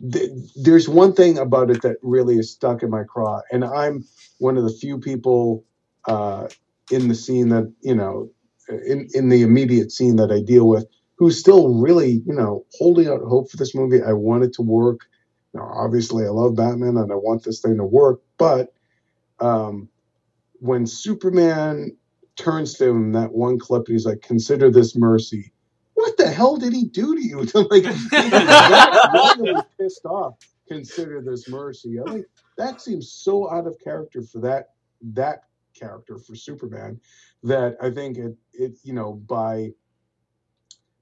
there's 0.00 0.88
one 0.88 1.12
thing 1.12 1.38
about 1.38 1.70
it 1.70 1.82
that 1.82 1.96
really 2.02 2.36
is 2.36 2.50
stuck 2.50 2.82
in 2.82 2.90
my 2.90 3.04
craw 3.04 3.40
and 3.52 3.64
i'm 3.64 4.04
one 4.38 4.56
of 4.56 4.64
the 4.64 4.72
few 4.72 4.98
people 4.98 5.64
uh, 6.08 6.48
in 6.90 7.06
the 7.06 7.14
scene 7.14 7.48
that 7.50 7.72
you 7.82 7.94
know 7.94 8.28
in, 8.68 9.08
in 9.14 9.28
the 9.28 9.42
immediate 9.42 9.92
scene 9.92 10.16
that 10.16 10.30
i 10.30 10.40
deal 10.40 10.68
with 10.68 10.86
who's 11.16 11.38
still 11.38 11.74
really 11.74 12.22
you 12.26 12.34
know 12.34 12.64
holding 12.78 13.08
out 13.08 13.20
hope 13.22 13.50
for 13.50 13.56
this 13.56 13.74
movie 13.74 14.02
i 14.02 14.12
want 14.12 14.44
it 14.44 14.52
to 14.52 14.62
work 14.62 15.00
now 15.54 15.70
obviously 15.74 16.24
i 16.24 16.28
love 16.28 16.56
batman 16.56 16.96
and 16.96 17.12
i 17.12 17.16
want 17.16 17.42
this 17.44 17.60
thing 17.60 17.76
to 17.76 17.84
work 17.84 18.20
but 18.38 18.72
um, 19.40 19.88
when 20.60 20.86
superman 20.86 21.96
turns 22.36 22.74
to 22.74 22.88
him 22.88 23.12
that 23.12 23.32
one 23.32 23.58
clip 23.58 23.86
and 23.86 23.94
he's 23.94 24.06
like, 24.06 24.22
consider 24.22 24.70
this 24.70 24.96
mercy. 24.96 25.52
What 25.94 26.16
the 26.16 26.30
hell 26.30 26.56
did 26.56 26.72
he 26.72 26.84
do 26.84 27.14
to 27.14 27.22
you? 27.22 27.42
like, 27.70 27.84
got 28.10 29.38
really 29.38 29.62
pissed 29.78 30.04
off. 30.04 30.34
Consider 30.68 31.20
this 31.20 31.48
mercy. 31.48 31.98
I 32.00 32.10
think 32.10 32.26
that 32.56 32.80
seems 32.80 33.12
so 33.12 33.50
out 33.50 33.66
of 33.66 33.78
character 33.82 34.22
for 34.22 34.40
that 34.40 34.70
that 35.14 35.44
character 35.82 36.18
for 36.18 36.34
Superman 36.34 37.00
that 37.42 37.76
I 37.82 37.90
think 37.90 38.18
it 38.18 38.36
it 38.52 38.78
you 38.84 38.92
know 38.92 39.14
by 39.14 39.72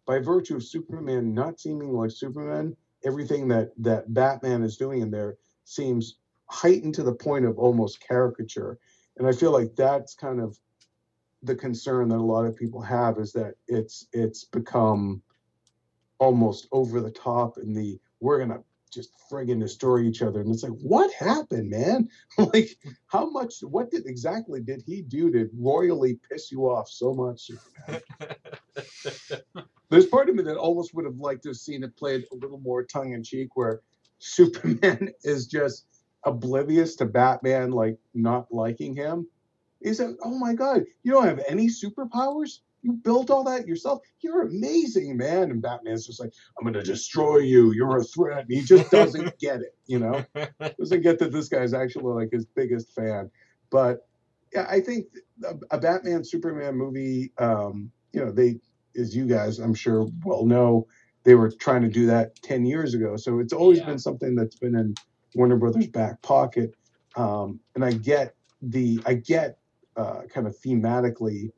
by 0.07 0.19
virtue 0.19 0.57
of 0.57 0.64
Superman 0.64 1.35
not 1.35 1.61
seeming 1.61 1.93
like 1.93 2.11
Superman, 2.11 2.77
everything 3.05 3.49
that 3.49 3.71
that 3.79 4.12
Batman 4.12 4.62
is 4.62 4.77
doing 4.77 5.03
in 5.03 5.11
there 5.11 5.37
seems 5.64 6.16
heightened 6.47 6.95
to 6.95 7.03
the 7.03 7.14
point 7.14 7.45
of 7.45 7.59
almost 7.59 8.07
caricature. 8.07 8.79
And 9.16 9.29
I 9.29 9.33
feel 9.33 9.53
like 9.53 9.77
that's 9.77 10.14
kind 10.14 10.40
of 10.40 10.59
the 11.43 11.55
concern 11.55 12.09
that 12.09 12.16
a 12.16 12.31
lot 12.35 12.45
of 12.45 12.57
people 12.57 12.81
have 12.83 13.19
is 13.19 13.33
that 13.35 13.55
it's 13.69 14.07
it's 14.12 14.45
become 14.45 15.23
almost 16.19 16.69
over 16.73 17.01
the 17.01 17.11
top 17.11 17.57
and 17.57 17.75
the 17.77 17.99
we're 18.21 18.38
gonna 18.38 18.62
just 18.92 19.11
friggin' 19.31 19.61
destroy 19.61 20.00
each 20.00 20.22
other. 20.22 20.40
And 20.40 20.53
it's 20.53 20.62
like 20.62 20.79
what 20.83 21.12
happened 21.12 21.70
man? 21.70 22.09
Like 22.38 22.70
how 23.07 23.31
much 23.31 23.55
what 23.62 23.90
did 23.90 24.07
exactly 24.07 24.61
did 24.61 24.83
he 24.87 25.03
do 25.03 25.31
to 25.33 25.48
royally 25.59 26.18
piss 26.31 26.50
you 26.50 26.64
off 26.70 26.88
so 26.88 27.14
much? 27.14 27.42
Superman 27.42 28.03
there's 29.90 30.07
part 30.07 30.29
of 30.29 30.35
me 30.35 30.42
that 30.44 30.57
almost 30.57 30.94
would 30.94 31.05
have 31.05 31.16
liked 31.16 31.42
to 31.42 31.50
have 31.50 31.57
seen 31.57 31.83
it 31.83 31.96
played 31.96 32.24
a 32.33 32.37
little 32.37 32.61
more 32.61 32.85
tongue-in-cheek 32.85 33.50
where 33.57 33.81
superman 34.18 35.12
is 35.24 35.46
just 35.46 35.87
oblivious 36.24 36.96
to 36.96 37.07
batman 37.07 37.72
like 37.72 37.98
not 38.14 38.46
liking 38.53 38.94
him. 38.94 39.26
He 39.83 39.94
said, 39.94 40.16
"Oh 40.22 40.38
my 40.38 40.53
God, 40.53 40.85
you 41.03 41.12
don't 41.12 41.26
have 41.26 41.42
any 41.48 41.68
superpowers? 41.68 42.61
You 42.83 42.93
built 42.95 43.31
all 43.31 43.45
that 43.45 43.66
yourself? 43.66 44.01
You're 44.23 44.43
amazing, 44.43 45.16
man!" 45.16 45.51
And 45.51 45.62
Batman's 45.62 46.07
just 46.07 46.21
like, 46.21 46.33
"I'm 46.59 46.64
gonna 46.64 46.83
destroy 46.83 47.38
you. 47.38 47.73
You're 47.73 47.99
a 47.99 48.05
threat." 48.05 48.40
And 48.49 48.51
he 48.51 48.62
just 48.62 48.90
doesn't 48.90 49.33
get 49.40 49.61
it, 49.61 49.75
you 49.87 49.99
know. 49.99 50.25
Doesn't 50.79 51.03
get 51.03 51.19
that 51.19 51.33
this 51.33 51.49
guy's 51.49 51.75
actually 51.75 52.14
like 52.14 52.31
his 52.33 52.47
biggest 52.57 52.93
fan. 52.95 53.31
But 53.71 53.99
yeah, 54.55 54.66
I 54.71 54.81
think 54.81 55.07
a, 55.45 55.77
a 55.77 55.79
Batman 55.79 56.25
Superman 56.25 56.77
movie, 56.77 57.33
um, 57.38 57.90
you 58.12 58.25
know, 58.25 58.33
they, 58.33 58.59
as 58.97 59.14
you 59.14 59.27
guys, 59.27 59.59
I'm 59.59 59.75
sure, 59.75 60.09
well 60.25 60.47
know, 60.47 60.87
they 61.25 61.35
were 61.35 61.51
trying 61.61 61.83
to 61.83 61.88
do 61.88 62.07
that 62.07 62.35
ten 62.43 62.64
years 62.64 62.95
ago. 62.95 63.16
So 63.16 63.40
it's 63.40 63.53
always 63.53 63.79
Yeah. 63.79 63.87
been 63.87 63.99
something 63.99 64.35
that's 64.35 64.57
been 64.57 64.75
in 64.75 64.95
Warner 65.35 65.57
Brothers' 65.57 65.87
back 65.88 66.21
pocket. 66.23 66.71
Um, 67.16 67.61
and 67.75 67.85
I 67.85 67.93
get 67.93 68.35
the, 68.62 69.03
I 69.07 69.14
get 69.14 69.59
uh, 69.97 70.23
kind 70.33 70.47
of 70.47 70.57
thematically 70.64 71.51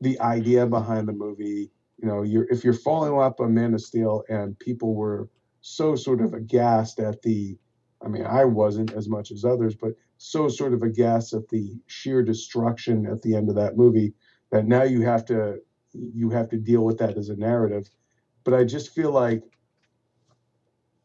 the 0.00 0.20
idea 0.20 0.66
behind 0.66 1.08
the 1.08 1.12
movie. 1.12 1.70
You 2.00 2.08
know, 2.08 2.22
you're 2.22 2.46
if 2.50 2.64
you're 2.64 2.72
following 2.72 3.20
up 3.20 3.40
on 3.40 3.54
Man 3.54 3.74
of 3.74 3.80
Steel 3.80 4.22
and 4.28 4.58
people 4.58 4.94
were 4.94 5.28
so 5.60 5.96
sort 5.96 6.20
of 6.20 6.34
aghast 6.34 7.00
at 7.00 7.20
the, 7.22 7.58
I 8.04 8.08
mean, 8.08 8.24
I 8.24 8.44
wasn't 8.44 8.92
as 8.92 9.08
much 9.08 9.32
as 9.32 9.44
others, 9.44 9.74
but 9.74 9.92
so 10.18 10.48
sort 10.48 10.72
of 10.72 10.82
aghast 10.82 11.34
at 11.34 11.48
the 11.48 11.76
sheer 11.86 12.22
destruction 12.22 13.06
at 13.06 13.22
the 13.22 13.34
end 13.34 13.48
of 13.48 13.56
that 13.56 13.76
movie 13.76 14.14
that 14.50 14.66
now 14.66 14.82
you 14.82 15.02
have 15.02 15.24
to 15.26 15.58
you 15.92 16.30
have 16.30 16.48
to 16.50 16.56
deal 16.56 16.84
with 16.84 16.98
that 16.98 17.16
as 17.16 17.28
a 17.28 17.36
narrative. 17.36 17.88
But 18.44 18.54
I 18.54 18.64
just 18.64 18.94
feel 18.94 19.10
like 19.10 19.42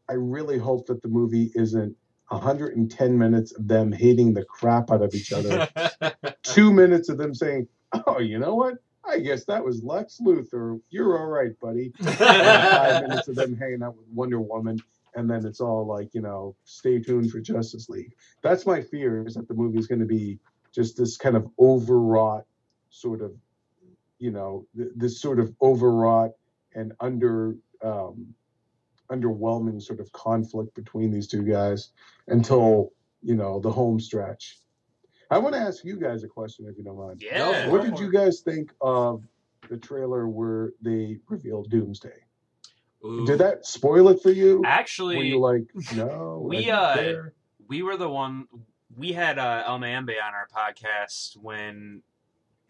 I 0.08 0.14
really 0.14 0.58
hope 0.58 0.86
that 0.86 1.02
the 1.02 1.08
movie 1.08 1.50
isn't 1.54 1.96
110 2.28 3.18
minutes 3.18 3.52
of 3.52 3.68
them 3.68 3.92
hating 3.92 4.34
the 4.34 4.44
crap 4.44 4.90
out 4.90 5.02
of 5.02 5.14
each 5.14 5.32
other, 5.32 5.68
two 6.42 6.72
minutes 6.72 7.08
of 7.08 7.18
them 7.18 7.34
saying, 7.34 7.66
"Oh, 8.06 8.18
you 8.18 8.38
know 8.38 8.54
what? 8.54 8.78
I 9.06 9.18
guess 9.18 9.44
that 9.46 9.64
was 9.64 9.82
Lex 9.82 10.20
Luthor. 10.24 10.80
You're 10.90 11.18
all 11.18 11.26
right, 11.26 11.58
buddy." 11.60 11.92
Five 12.02 13.08
minutes 13.08 13.28
of 13.28 13.36
them 13.36 13.56
hanging 13.56 13.82
out 13.82 13.96
with 13.96 14.06
Wonder 14.12 14.40
Woman, 14.40 14.78
and 15.14 15.30
then 15.30 15.44
it's 15.46 15.60
all 15.60 15.86
like, 15.86 16.14
you 16.14 16.20
know, 16.20 16.56
stay 16.64 16.98
tuned 17.00 17.30
for 17.30 17.40
Justice 17.40 17.88
League. 17.88 18.14
That's 18.42 18.66
my 18.66 18.82
fear 18.82 19.26
is 19.26 19.34
that 19.34 19.48
the 19.48 19.54
movie 19.54 19.78
is 19.78 19.86
going 19.86 20.00
to 20.00 20.06
be 20.06 20.38
just 20.74 20.96
this 20.96 21.16
kind 21.16 21.36
of 21.36 21.48
overwrought 21.58 22.44
sort 22.90 23.22
of, 23.22 23.32
you 24.18 24.30
know, 24.30 24.66
th- 24.76 24.90
this 24.96 25.20
sort 25.20 25.38
of 25.38 25.54
overwrought 25.62 26.32
and 26.74 26.92
under 27.00 27.56
um, 27.82 28.34
underwhelming 29.10 29.80
sort 29.80 30.00
of 30.00 30.10
conflict 30.12 30.74
between 30.74 31.10
these 31.10 31.28
two 31.28 31.42
guys 31.42 31.90
until 32.28 32.90
you 33.22 33.34
know 33.34 33.60
the 33.60 33.70
home 33.70 34.00
stretch. 34.00 34.58
I 35.34 35.38
want 35.38 35.56
to 35.56 35.60
ask 35.60 35.84
you 35.84 35.96
guys 35.96 36.22
a 36.22 36.28
question 36.28 36.64
if 36.68 36.78
you 36.78 36.84
don't 36.84 36.96
mind. 36.96 37.20
Yeah. 37.20 37.68
What 37.68 37.82
did 37.82 37.98
you 37.98 38.08
guys 38.08 38.38
think 38.38 38.72
of 38.80 39.24
the 39.68 39.76
trailer 39.76 40.28
where 40.28 40.70
they 40.80 41.18
revealed 41.28 41.70
Doomsday? 41.70 42.22
Ooh. 43.04 43.26
Did 43.26 43.40
that 43.40 43.66
spoil 43.66 44.10
it 44.10 44.22
for 44.22 44.30
you? 44.30 44.62
Actually, 44.64 45.16
Were 45.16 45.22
Actually, 45.22 45.28
you 45.28 45.40
like, 45.40 45.96
no? 45.96 46.40
We, 46.40 46.70
uh, 46.70 46.94
care"? 46.94 47.34
we 47.66 47.82
were 47.82 47.96
the 47.96 48.08
one 48.08 48.46
we 48.96 49.12
had 49.12 49.40
uh, 49.40 49.64
El 49.66 49.80
Mayimbe 49.80 50.14
on 50.22 50.34
our 50.34 50.46
podcast 50.56 51.36
when 51.36 52.02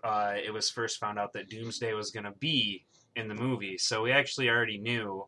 uh, 0.03 0.37
it 0.43 0.51
was 0.51 0.71
first 0.71 0.99
found 0.99 1.19
out 1.19 1.35
that 1.35 1.51
Doomsday 1.51 1.93
was 1.93 2.13
going 2.13 2.25
to 2.25 2.33
be 2.33 2.87
in 3.15 3.29
the 3.29 3.35
movie. 3.35 3.77
So 3.77 4.03
we 4.03 4.11
actually 4.11 4.49
already 4.49 4.79
knew. 4.79 5.27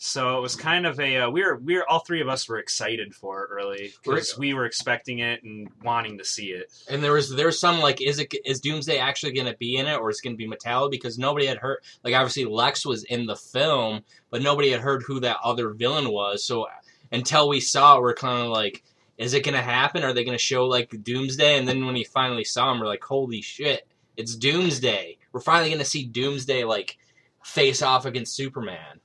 So 0.00 0.38
it 0.38 0.42
was 0.42 0.54
kind 0.54 0.86
of 0.86 1.00
a 1.00 1.16
uh, 1.16 1.30
we 1.30 1.42
were 1.42 1.56
we 1.56 1.74
were 1.74 1.84
all 1.88 1.98
three 1.98 2.20
of 2.20 2.28
us 2.28 2.48
were 2.48 2.60
excited 2.60 3.16
for 3.16 3.42
it 3.42 3.48
early 3.50 3.92
because 4.04 4.38
we 4.38 4.54
were 4.54 4.64
expecting 4.64 5.18
it 5.18 5.42
and 5.42 5.68
wanting 5.82 6.18
to 6.18 6.24
see 6.24 6.52
it. 6.52 6.72
And 6.88 7.02
there 7.02 7.14
was 7.14 7.34
there's 7.34 7.58
some 7.58 7.80
like 7.80 8.00
is 8.00 8.20
it 8.20 8.32
is 8.44 8.60
Doomsday 8.60 8.98
actually 8.98 9.32
going 9.32 9.48
to 9.48 9.56
be 9.56 9.76
in 9.76 9.88
it 9.88 9.96
or 9.98 10.08
is 10.08 10.20
it 10.20 10.22
going 10.22 10.38
to 10.38 10.38
be 10.38 10.48
Metallo 10.48 10.88
because 10.88 11.18
nobody 11.18 11.46
had 11.46 11.58
heard 11.58 11.78
like 12.04 12.14
obviously 12.14 12.44
Lex 12.44 12.86
was 12.86 13.02
in 13.02 13.26
the 13.26 13.34
film 13.34 14.04
but 14.30 14.40
nobody 14.40 14.70
had 14.70 14.82
heard 14.82 15.02
who 15.02 15.18
that 15.18 15.38
other 15.42 15.70
villain 15.70 16.08
was. 16.10 16.44
So 16.44 16.68
until 17.10 17.48
we 17.48 17.58
saw 17.58 17.96
it 17.96 18.02
we're 18.02 18.14
kind 18.14 18.40
of 18.40 18.50
like 18.50 18.84
is 19.16 19.34
it 19.34 19.42
going 19.42 19.56
to 19.56 19.62
happen? 19.62 20.04
Are 20.04 20.12
they 20.12 20.22
going 20.22 20.38
to 20.38 20.42
show 20.42 20.66
like 20.66 20.90
Doomsday? 21.02 21.58
And 21.58 21.66
then 21.66 21.84
when 21.84 21.94
we 21.94 22.04
finally 22.04 22.44
saw 22.44 22.70
him 22.70 22.78
we're 22.78 22.86
like 22.86 23.02
holy 23.02 23.42
shit 23.42 23.84
it's 24.16 24.36
Doomsday. 24.36 25.18
We're 25.32 25.40
finally 25.40 25.70
going 25.70 25.80
to 25.80 25.84
see 25.84 26.06
Doomsday 26.06 26.62
like 26.62 26.98
face 27.42 27.82
off 27.82 28.06
against 28.06 28.36
Superman 28.36 29.00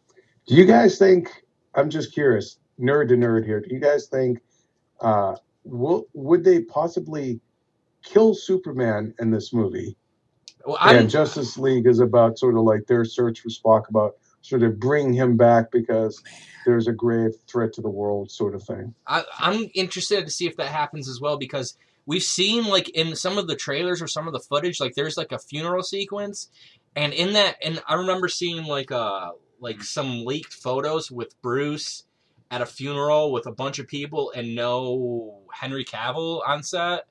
Do 0.47 0.55
you 0.55 0.65
guys 0.65 0.97
think? 0.97 1.29
I'm 1.75 1.89
just 1.89 2.13
curious, 2.13 2.59
nerd 2.79 3.09
to 3.09 3.15
nerd 3.15 3.45
here. 3.45 3.61
Do 3.61 3.73
you 3.73 3.79
guys 3.79 4.07
think? 4.07 4.39
Uh, 4.99 5.35
will, 5.63 6.07
would 6.13 6.43
they 6.43 6.61
possibly 6.61 7.39
kill 8.03 8.33
Superman 8.33 9.13
in 9.19 9.31
this 9.31 9.53
movie? 9.53 9.97
well 10.65 10.77
and 10.81 11.09
Justice 11.09 11.57
League 11.57 11.87
is 11.87 11.99
about 11.99 12.39
sort 12.39 12.55
of 12.55 12.63
like 12.63 12.85
their 12.87 13.05
search 13.05 13.41
for 13.41 13.49
Spock, 13.49 13.89
about 13.89 14.15
sort 14.41 14.63
of 14.63 14.79
bringing 14.79 15.13
him 15.13 15.37
back 15.37 15.71
because 15.71 16.21
there's 16.65 16.87
a 16.87 16.93
grave 16.93 17.31
threat 17.47 17.73
to 17.73 17.81
the 17.81 17.89
world, 17.89 18.31
sort 18.31 18.55
of 18.55 18.63
thing. 18.63 18.93
I, 19.07 19.23
I'm 19.39 19.69
interested 19.73 20.25
to 20.25 20.31
see 20.31 20.47
if 20.47 20.57
that 20.57 20.67
happens 20.67 21.09
as 21.09 21.19
well 21.21 21.37
because 21.37 21.77
we've 22.05 22.23
seen 22.23 22.65
like 22.65 22.89
in 22.89 23.15
some 23.15 23.37
of 23.37 23.47
the 23.47 23.55
trailers 23.55 24.01
or 24.01 24.07
some 24.07 24.27
of 24.27 24.33
the 24.33 24.39
footage, 24.39 24.79
like 24.79 24.95
there's 24.95 25.17
like 25.17 25.31
a 25.31 25.39
funeral 25.39 25.83
sequence, 25.83 26.49
and 26.95 27.13
in 27.13 27.33
that, 27.33 27.55
and 27.63 27.81
I 27.87 27.95
remember 27.95 28.27
seeing 28.27 28.65
like 28.65 28.91
uh 28.91 29.31
like 29.63 29.83
some 29.83 30.25
leaked 30.25 30.53
photos 30.53 31.09
with 31.11 31.41
Bruce 31.41 32.03
at 32.51 32.61
a 32.61 32.65
funeral 32.65 33.31
with 33.31 33.47
a 33.47 33.51
bunch 33.51 33.79
of 33.79 33.87
people 33.87 34.31
and 34.35 34.55
no 34.55 35.39
Henry 35.51 35.83
Cavill 35.85 36.41
on 36.47 36.61
set. 36.61 37.05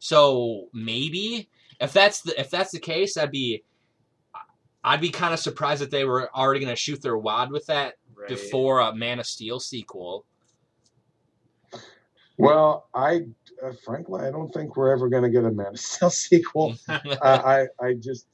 So 0.00 0.68
maybe 0.72 1.48
if 1.80 1.92
that's 1.92 2.22
the 2.22 2.38
if 2.40 2.50
that's 2.50 2.72
the 2.72 2.80
case, 2.80 3.14
that'd 3.14 3.30
be. 3.30 3.62
I'd 4.84 5.00
be 5.00 5.10
kind 5.10 5.34
of 5.34 5.40
surprised 5.40 5.82
that 5.82 5.90
they 5.90 6.04
were 6.04 6.30
already 6.34 6.60
going 6.60 6.72
to 6.72 6.76
shoot 6.80 7.02
their 7.02 7.18
wad 7.18 7.50
with 7.50 7.66
that 7.66 7.94
Right. 8.18 8.28
before 8.28 8.80
a 8.80 8.94
Man 8.94 9.20
of 9.20 9.26
Steel 9.26 9.60
sequel. 9.60 10.24
Well, 12.36 12.88
I 12.94 13.26
uh, 13.62 13.72
frankly, 13.84 14.22
I 14.26 14.30
don't 14.30 14.52
think 14.52 14.76
we're 14.76 14.92
ever 14.92 15.08
going 15.08 15.22
to 15.22 15.30
get 15.30 15.44
a 15.44 15.50
Man 15.50 15.68
of 15.68 15.78
Steel 15.80 16.10
sequel. 16.26 16.74
uh, 16.88 17.06
I, 17.22 17.66
I 17.80 17.94
just, 17.94 18.26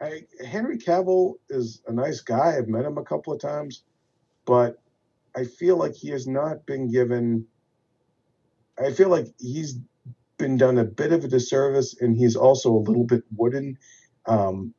I 0.00 0.22
Henry 0.44 0.78
Cavill 0.78 1.34
is 1.50 1.82
a 1.86 1.92
nice 1.92 2.20
guy. 2.20 2.56
I've 2.56 2.68
met 2.68 2.84
him 2.84 2.98
a 2.98 3.04
couple 3.04 3.32
of 3.32 3.40
times, 3.40 3.82
but 4.46 4.76
I 5.36 5.44
feel 5.44 5.76
like 5.76 5.94
he 5.94 6.10
has 6.10 6.26
not 6.26 6.66
been 6.66 6.90
given. 6.90 7.46
I 8.82 8.92
feel 8.92 9.08
like 9.08 9.26
he's 9.38 9.78
been 10.38 10.56
done 10.56 10.78
a 10.78 10.84
bit 10.84 11.12
of 11.12 11.24
a 11.24 11.28
disservice, 11.28 11.94
and 12.00 12.16
he's 12.16 12.36
also 12.36 12.72
a 12.74 12.78
little 12.86 13.04
bit 13.04 13.22
wooden. 13.36 13.76
Um, 14.26 14.74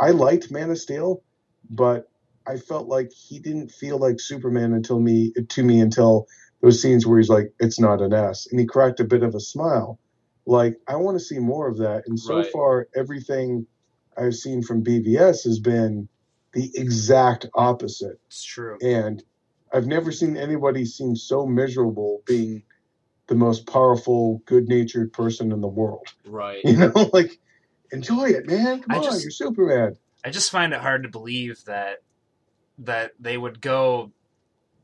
I 0.00 0.10
liked 0.10 0.50
Man 0.50 0.70
of 0.70 0.78
Steel, 0.78 1.22
but 1.70 2.08
I 2.46 2.56
felt 2.58 2.88
like 2.88 3.10
he 3.12 3.38
didn't 3.38 3.70
feel 3.70 3.98
like 3.98 4.20
Superman 4.20 4.72
until 4.74 5.00
me 5.00 5.32
to 5.48 5.62
me 5.62 5.80
until 5.80 6.26
those 6.62 6.80
scenes 6.80 7.06
where 7.06 7.18
he's 7.18 7.28
like, 7.28 7.52
"It's 7.60 7.80
not 7.80 8.00
an 8.02 8.12
S," 8.12 8.46
and 8.50 8.60
he 8.60 8.66
cracked 8.66 9.00
a 9.00 9.04
bit 9.04 9.22
of 9.22 9.34
a 9.34 9.40
smile. 9.40 9.98
Like 10.46 10.76
I 10.88 10.96
want 10.96 11.18
to 11.18 11.24
see 11.24 11.38
more 11.38 11.68
of 11.68 11.78
that. 11.78 12.04
And 12.06 12.18
so 12.18 12.36
Right. 12.36 12.52
far, 12.52 12.88
everything 12.96 13.66
I've 14.18 14.34
seen 14.34 14.62
from 14.62 14.82
BVS 14.84 15.44
has 15.44 15.58
been 15.58 16.08
the 16.52 16.70
exact 16.74 17.46
opposite. 17.54 18.18
It's 18.26 18.44
true. 18.44 18.78
And 18.82 19.22
I've 19.72 19.86
never 19.86 20.12
seen 20.12 20.36
anybody 20.36 20.84
seem 20.84 21.16
so 21.16 21.46
miserable 21.46 22.22
being 22.26 22.62
the 23.26 23.34
most 23.34 23.66
powerful, 23.66 24.40
good-natured 24.46 25.12
person 25.12 25.52
in 25.52 25.60
the 25.60 25.68
world. 25.68 26.06
right. 26.24 26.60
You 26.64 26.76
know, 26.76 27.10
like 27.12 27.38
enjoy 27.92 28.30
it, 28.30 28.46
man. 28.46 28.80
Come 28.82 28.86
I 28.90 28.98
on, 28.98 29.04
just- 29.04 29.22
you're 29.22 29.30
Superman. 29.30 29.96
I 30.24 30.30
just 30.30 30.50
find 30.50 30.72
it 30.72 30.80
hard 30.80 31.04
to 31.04 31.08
believe 31.08 31.64
that 31.66 31.98
that 32.78 33.12
they 33.20 33.38
would 33.38 33.60
go 33.60 34.10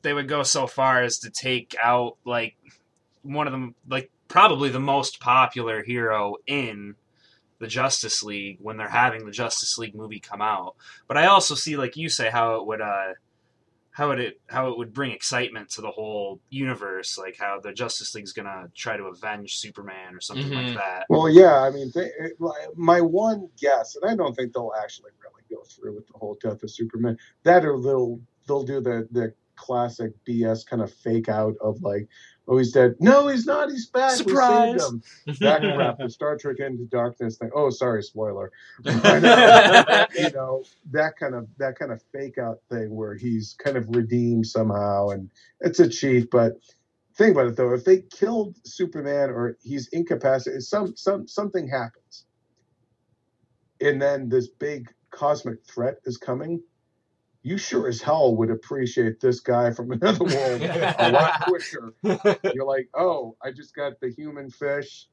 they 0.01 0.13
would 0.13 0.27
go 0.27 0.43
so 0.43 0.67
far 0.67 1.03
as 1.03 1.19
to 1.19 1.29
take 1.29 1.75
out 1.81 2.17
like 2.25 2.55
one 3.23 3.47
of 3.47 3.51
them 3.51 3.75
like 3.89 4.09
probably 4.27 4.69
the 4.69 4.79
most 4.79 5.19
popular 5.19 5.83
hero 5.83 6.35
in 6.47 6.95
the 7.59 7.67
Justice 7.67 8.23
League 8.23 8.57
when 8.61 8.77
they're 8.77 8.89
having 8.89 9.25
the 9.25 9.31
Justice 9.31 9.77
League 9.77 9.95
movie 9.95 10.19
come 10.19 10.41
out. 10.41 10.75
But 11.07 11.17
I 11.17 11.27
also 11.27 11.55
see 11.55 11.77
like 11.77 11.95
you 11.97 12.09
say 12.09 12.29
how 12.29 12.55
it 12.55 12.67
would 12.67 12.81
uh 12.81 13.13
how 13.91 14.09
would 14.09 14.19
it 14.19 14.41
how 14.47 14.69
it 14.69 14.77
would 14.77 14.91
bring 14.91 15.11
excitement 15.11 15.69
to 15.69 15.81
the 15.81 15.91
whole 15.91 16.39
universe 16.49 17.15
like 17.17 17.37
how 17.39 17.59
the 17.61 17.71
Justice 17.71 18.15
League's 18.15 18.33
going 18.33 18.47
to 18.47 18.67
try 18.75 18.97
to 18.97 19.03
avenge 19.03 19.57
Superman 19.57 20.15
or 20.15 20.19
something 20.19 20.49
Mhm. 20.49 20.65
like 20.65 20.75
that. 20.77 21.05
Well, 21.09 21.29
yeah, 21.29 21.61
I 21.61 21.69
mean, 21.69 21.91
they, 21.93 22.05
it- 22.19 22.39
like, 22.41 22.75
my 22.75 23.01
one 23.01 23.49
guess, 23.59 23.95
and 23.95 24.09
I 24.09 24.15
don't 24.15 24.35
think 24.35 24.51
they'll 24.51 24.73
actually 24.81 25.11
really 25.21 25.43
go 25.49 25.61
through 25.63 25.93
with 25.95 26.07
the 26.07 26.17
whole 26.17 26.35
death 26.41 26.63
of 26.63 26.71
Superman. 26.71 27.17
That 27.43 27.65
or 27.65 27.79
they'll 27.79 28.19
they'll 28.47 28.63
do 28.63 28.81
the 28.81 29.07
the 29.11 29.33
classic 29.63 30.11
BS 30.27 30.65
kind 30.65 30.81
of 30.81 30.93
fake 30.93 31.29
out 31.29 31.55
of 31.61 31.81
like, 31.81 32.09
oh, 32.49 32.57
he's 32.57 32.73
dead. 32.73 32.95
No, 32.99 33.29
he's 33.29 33.45
not. 33.45 33.71
He's 33.71 33.87
back. 33.87 34.11
Surprise. 34.11 34.73
We 34.73 34.79
saved 34.79 34.91
him. 34.91 35.35
That 35.39 35.61
crap, 35.61 35.97
the 35.99 36.09
Star 36.09 36.37
Trek 36.37 36.57
Into 36.59 36.83
Darkness 36.83 37.37
thing. 37.37 37.49
Oh, 37.55 37.69
sorry, 37.69 38.03
spoiler. 38.03 38.51
Uh, 38.85 40.05
you 40.17 40.31
know 40.31 40.63
that 40.91 41.17
kind 41.17 41.33
of 41.33 41.47
that 41.57 41.77
kind 41.77 41.91
of 41.91 42.01
fake 42.11 42.37
out 42.37 42.59
thing 42.69 42.93
where 42.93 43.15
he's 43.15 43.55
kind 43.63 43.77
of 43.77 43.85
redeemed 43.95 44.45
somehow, 44.45 45.09
and 45.09 45.29
it's 45.61 45.79
a 45.79 45.87
cheat. 45.87 46.29
But 46.29 46.53
think 47.15 47.31
about 47.31 47.47
it 47.47 47.55
though: 47.55 47.73
if 47.73 47.85
they 47.85 48.01
killed 48.01 48.57
Superman 48.65 49.29
or 49.29 49.57
he's 49.63 49.87
incapacitated, 49.89 50.63
some 50.63 50.95
some 50.95 51.27
something 51.27 51.67
happens, 51.69 52.25
and 53.79 54.01
then 54.01 54.29
this 54.29 54.47
big 54.47 54.89
cosmic 55.11 55.63
threat 55.65 55.95
is 56.05 56.17
coming. 56.17 56.61
You 57.43 57.57
sure 57.57 57.87
as 57.89 58.01
hell 58.01 58.35
would 58.37 58.49
appreciate 58.49 59.19
this 59.19 59.41
guy 59.41 59.71
from 59.71 59.91
another 59.97 60.23
world 60.23 60.61
a 60.61 61.11
lot 61.11 61.41
quicker. 61.47 61.93
You're 62.53 62.65
like, 62.65 62.89
oh, 62.93 63.35
I 63.43 63.51
just 63.51 63.75
got 63.75 63.99
the 63.99 64.09
human 64.09 64.49
fish, 64.49 65.07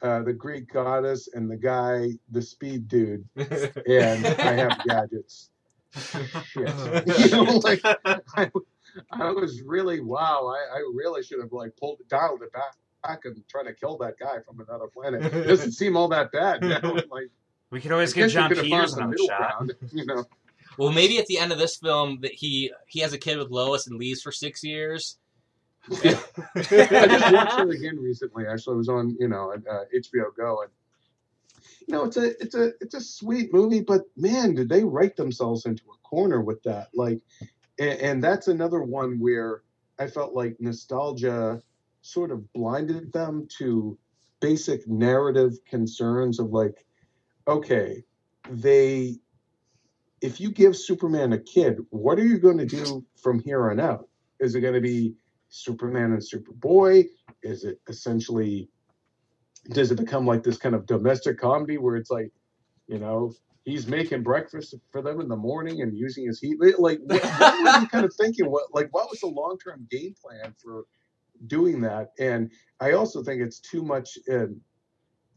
uh, 0.00 0.22
the 0.22 0.32
Greek 0.32 0.72
goddess, 0.72 1.28
and 1.34 1.50
the 1.50 1.56
guy, 1.56 2.10
the 2.30 2.40
speed 2.40 2.86
dude, 2.88 3.24
and 3.36 4.26
I 4.26 4.52
have 4.52 4.80
gadgets. 4.88 5.50
Shit. 5.94 6.72
You 7.18 7.30
know, 7.30 7.60
like 7.64 7.80
I, 7.84 8.50
I 9.10 9.30
was 9.30 9.60
really 9.62 10.00
wow. 10.00 10.46
I, 10.54 10.76
I 10.76 10.78
really 10.94 11.22
should 11.22 11.40
have 11.40 11.52
like 11.52 11.76
pulled 11.76 11.98
dialed 12.08 12.42
it 12.42 12.52
back, 12.52 12.76
back 13.02 13.24
and 13.24 13.42
trying 13.48 13.66
to 13.66 13.74
kill 13.74 13.98
that 13.98 14.18
guy 14.18 14.36
from 14.46 14.60
another 14.60 14.86
planet. 14.86 15.22
It 15.34 15.46
doesn't 15.48 15.72
seem 15.72 15.96
all 15.96 16.08
that 16.08 16.30
bad. 16.32 16.62
You 16.62 16.68
know? 16.70 17.00
Like 17.10 17.28
We 17.70 17.80
could 17.80 17.92
always 17.92 18.12
I 18.14 18.16
get 18.16 18.28
Jon 18.30 18.48
Peters 18.50 18.94
another 18.94 19.16
some 19.18 19.26
shot. 19.26 19.38
ground, 19.58 19.72
You 19.92 20.06
know, 20.06 20.24
Well, 20.78 20.92
maybe 20.92 21.18
at 21.18 21.26
the 21.26 21.38
end 21.38 21.52
of 21.52 21.58
this 21.58 21.76
film 21.76 22.20
that 22.22 22.32
he 22.32 22.72
he 22.86 23.00
has 23.00 23.12
a 23.12 23.18
kid 23.18 23.38
with 23.38 23.50
Lois 23.50 23.86
and 23.86 23.98
leaves 23.98 24.22
for 24.22 24.32
six 24.32 24.62
years. 24.64 25.18
I 25.90 25.96
just 26.54 27.32
watched 27.32 27.58
it 27.58 27.70
again 27.70 27.98
recently. 27.98 28.46
Actually, 28.46 28.74
it 28.74 28.78
was 28.78 28.88
on 28.88 29.16
you 29.18 29.28
know 29.28 29.52
uh, 29.52 29.84
HBO 29.94 30.34
Go, 30.36 30.62
and 30.62 30.70
you 31.86 31.94
know, 31.94 32.04
it's 32.04 32.16
a 32.16 32.40
it's 32.40 32.54
a 32.54 32.72
it's 32.80 32.94
a 32.94 33.00
sweet 33.00 33.52
movie, 33.52 33.80
but 33.80 34.02
man, 34.16 34.54
did 34.54 34.68
they 34.68 34.84
write 34.84 35.16
themselves 35.16 35.66
into 35.66 35.82
a 35.92 36.08
corner 36.08 36.40
with 36.40 36.62
that? 36.62 36.88
Like, 36.94 37.20
and, 37.78 38.00
and 38.00 38.24
that's 38.24 38.48
another 38.48 38.82
one 38.82 39.18
where 39.18 39.62
I 39.98 40.06
felt 40.06 40.34
like 40.34 40.60
nostalgia 40.60 41.62
sort 42.02 42.30
of 42.30 42.52
blinded 42.52 43.12
them 43.12 43.46
to 43.58 43.98
basic 44.40 44.86
narrative 44.88 45.58
concerns 45.68 46.40
of 46.40 46.52
like, 46.52 46.84
okay, 47.46 48.04
they 48.50 49.16
if 50.22 50.40
you 50.40 50.50
give 50.50 50.76
Superman 50.76 51.32
a 51.32 51.38
kid, 51.38 51.78
what 51.90 52.18
are 52.18 52.24
you 52.24 52.38
going 52.38 52.58
to 52.58 52.66
do 52.66 53.04
from 53.20 53.40
here 53.40 53.70
on 53.70 53.80
out? 53.80 54.08
Is 54.40 54.54
it 54.54 54.60
going 54.60 54.74
to 54.74 54.80
be 54.80 55.14
Superman 55.48 56.12
and 56.12 56.22
Superboy? 56.22 57.06
Is 57.42 57.64
it 57.64 57.80
essentially 57.88 58.68
does 59.70 59.90
it 59.90 59.98
become 59.98 60.26
like 60.26 60.42
this 60.42 60.56
kind 60.58 60.74
of 60.74 60.86
domestic 60.86 61.38
comedy 61.38 61.78
where 61.78 61.96
it's 61.96 62.10
like, 62.10 62.32
you 62.88 62.98
know, 62.98 63.32
he's 63.64 63.86
making 63.86 64.22
breakfast 64.22 64.74
for 64.90 65.02
them 65.02 65.20
in 65.20 65.28
the 65.28 65.36
morning 65.36 65.82
and 65.82 65.96
using 65.96 66.26
his 66.26 66.40
heat? 66.40 66.56
Like, 66.78 66.98
what, 67.04 67.22
what 67.22 67.62
were 67.62 67.80
you 67.80 67.88
kind 67.88 68.04
of 68.04 68.14
thinking? 68.14 68.50
What 68.50 68.64
like 68.72 68.88
what 68.92 69.10
was 69.10 69.20
the 69.20 69.28
long 69.28 69.58
term 69.58 69.86
game 69.90 70.14
plan 70.20 70.54
for 70.62 70.84
doing 71.46 71.80
that? 71.82 72.10
And 72.18 72.50
I 72.80 72.92
also 72.92 73.22
think 73.22 73.42
it's 73.42 73.60
too 73.60 73.82
much. 73.82 74.18
Um, 74.30 74.60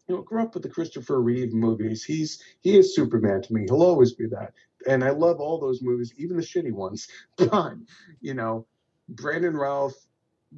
you 0.08 0.16
know, 0.16 0.22
grew 0.22 0.42
up 0.42 0.54
with 0.54 0.64
the 0.64 0.70
Christopher 0.70 1.22
Reeve 1.22 1.54
movies. 1.54 2.04
He's 2.04 2.42
he 2.62 2.78
is 2.78 2.96
Superman 2.96 3.42
to 3.44 3.54
me. 3.54 3.66
He'll 3.68 3.84
always 3.84 4.14
be 4.14 4.28
that. 4.28 4.54
And 4.88 5.04
I 5.04 5.10
love 5.10 5.40
all 5.40 5.60
those 5.60 5.82
movies, 5.82 6.14
even 6.18 6.38
the 6.38 6.44
shitty 6.44 6.72
ones. 6.72 7.08
But 7.38 7.76
you 8.22 8.34
know, 8.34 8.68
Brandon 9.10 9.56
Routh 9.56 10.08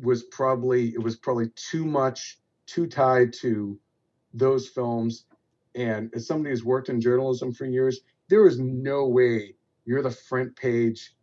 was 0.01 0.23
probably 0.23 0.89
it 0.89 1.01
was 1.01 1.15
probably 1.15 1.49
too 1.55 1.85
much, 1.85 2.39
too 2.65 2.87
tied 2.87 3.33
to 3.41 3.79
those 4.33 4.67
films. 4.67 5.25
And 5.75 6.11
as 6.13 6.27
somebody 6.27 6.51
who's 6.51 6.63
worked 6.63 6.89
in 6.89 6.99
journalism 6.99 7.53
for 7.53 7.65
years, 7.65 8.01
there 8.29 8.47
is 8.47 8.59
no 8.59 9.07
way 9.07 9.55
you're 9.85 10.01
the 10.01 10.11
front 10.11 10.55
page 10.55 11.13